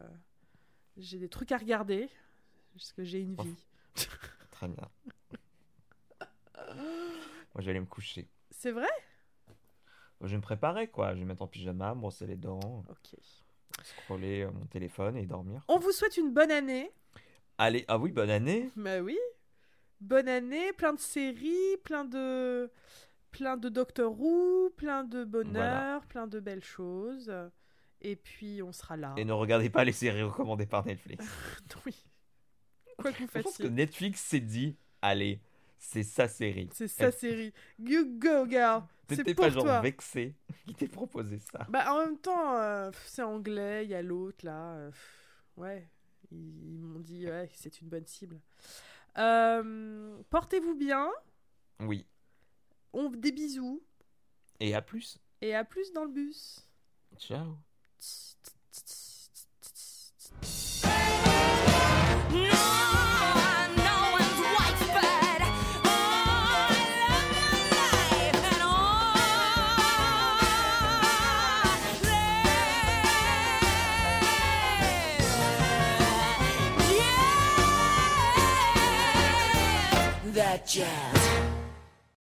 j'ai 0.98 1.18
des 1.18 1.28
trucs 1.30 1.52
à 1.52 1.58
regarder, 1.58 2.10
parce 2.74 2.94
que 2.94 3.04
j'ai 3.04 3.20
une 3.20 3.36
Oh. 3.38 3.44
vie. 3.44 3.56
Très 4.52 4.68
bien. 4.68 4.88
Moi, 7.54 7.60
j'allais 7.60 7.80
me 7.82 7.86
coucher. 7.86 8.28
C'est 8.52 8.72
vrai? 8.72 8.88
Je 10.24 10.28
vais 10.32 10.38
me 10.38 10.42
préparer, 10.42 10.88
quoi. 10.88 11.14
Je 11.14 11.20
vais 11.20 11.26
mettre 11.26 11.42
en 11.42 11.48
pyjama, 11.48 11.94
brosser 11.96 12.28
les 12.28 12.36
dents, 12.38 12.84
Ok. 12.90 13.20
scroller 13.84 14.42
euh, 14.42 14.52
mon 14.52 14.66
téléphone 14.66 15.18
et 15.18 15.26
dormir. 15.26 15.64
On 15.68 15.80
vous 15.80 15.92
souhaite 15.92 16.18
une 16.18 16.32
bonne 16.34 16.52
année. 16.52 16.92
Allez, 17.58 17.86
ah 17.88 17.98
oui, 17.98 18.12
bonne 18.12 18.30
année. 18.30 18.70
Bah 18.76 19.00
oui. 19.00 19.18
Bonne 20.00 20.28
année, 20.28 20.74
plein 20.74 20.94
de 20.94 21.00
séries, 21.00 21.78
plein 21.84 22.06
de 22.06 22.72
plein 23.32 23.56
de 23.56 23.70
Doctor 23.70 24.20
Who, 24.20 24.72
plein 24.76 25.04
de 25.04 25.24
bonheur, 25.24 26.06
plein 26.08 26.28
de 26.28 26.40
belles 26.40 26.64
choses. 26.64 27.32
Et 28.02 28.16
puis 28.16 28.62
on 28.64 28.72
sera 28.72 28.98
là. 28.98 29.14
Et 29.18 29.26
ne 29.26 29.32
regardez 29.34 29.70
pas 29.70 29.84
les 29.84 29.92
séries 29.92 30.24
recommandées 30.24 30.66
par 30.66 30.86
Netflix. 30.86 31.24
oui. 31.86 31.96
Quoi 32.98 33.12
que 33.12 33.20
vous 33.20 33.28
Je 33.28 33.32
pense 33.42 33.44
que 33.44 33.50
fassiez. 33.64 33.70
Netflix 33.70 34.22
s'est 34.22 34.40
dit, 34.40 34.76
allez, 35.02 35.40
c'est 35.84 36.04
sa 36.04 36.28
série. 36.28 36.70
C'est 36.72 36.88
sa 36.88 37.12
série. 37.12 37.52
You 37.80 38.06
go, 38.20 38.48
girl. 38.48 38.84
C'est 39.10 39.18
T'étais 39.18 39.34
pas 39.36 39.50
genre 39.50 39.64
toi. 39.64 39.82
vexé 39.82 40.36
qui 40.68 40.74
t'ait 40.76 40.88
proposé 40.88 41.40
ça. 41.40 41.66
Bah 41.70 41.92
en 41.94 42.06
même 42.06 42.18
temps, 42.18 42.56
euh, 42.58 42.92
c'est 43.08 43.24
anglais, 43.24 43.84
il 43.84 43.90
y 43.90 43.96
a 43.96 44.02
l'autre 44.02 44.46
là. 44.46 44.76
euh, 44.76 44.92
ouais, 45.58 45.90
ils, 46.32 46.38
ils 46.76 46.80
m'ont 46.80 47.00
dit 47.00 47.26
ouais, 47.28 47.50
c'est 47.54 47.82
une 47.82 47.90
bonne 47.90 48.06
cible. 48.06 48.40
Euh, 49.18 50.18
Portez-vous 50.30 50.76
bien. 50.76 51.10
Oui. 51.82 52.06
On 52.94 53.10
des 53.10 53.32
bisous 53.32 53.82
Et 54.62 54.74
à 54.76 54.82
plus. 54.82 55.18
et 55.42 55.56
à 55.56 55.66
plus 55.66 55.92
dans 55.94 56.06
le 56.06 56.12
bus. 56.12 56.66
Ciao. 57.18 57.58
No 62.32 62.81
jazz. 80.72 81.21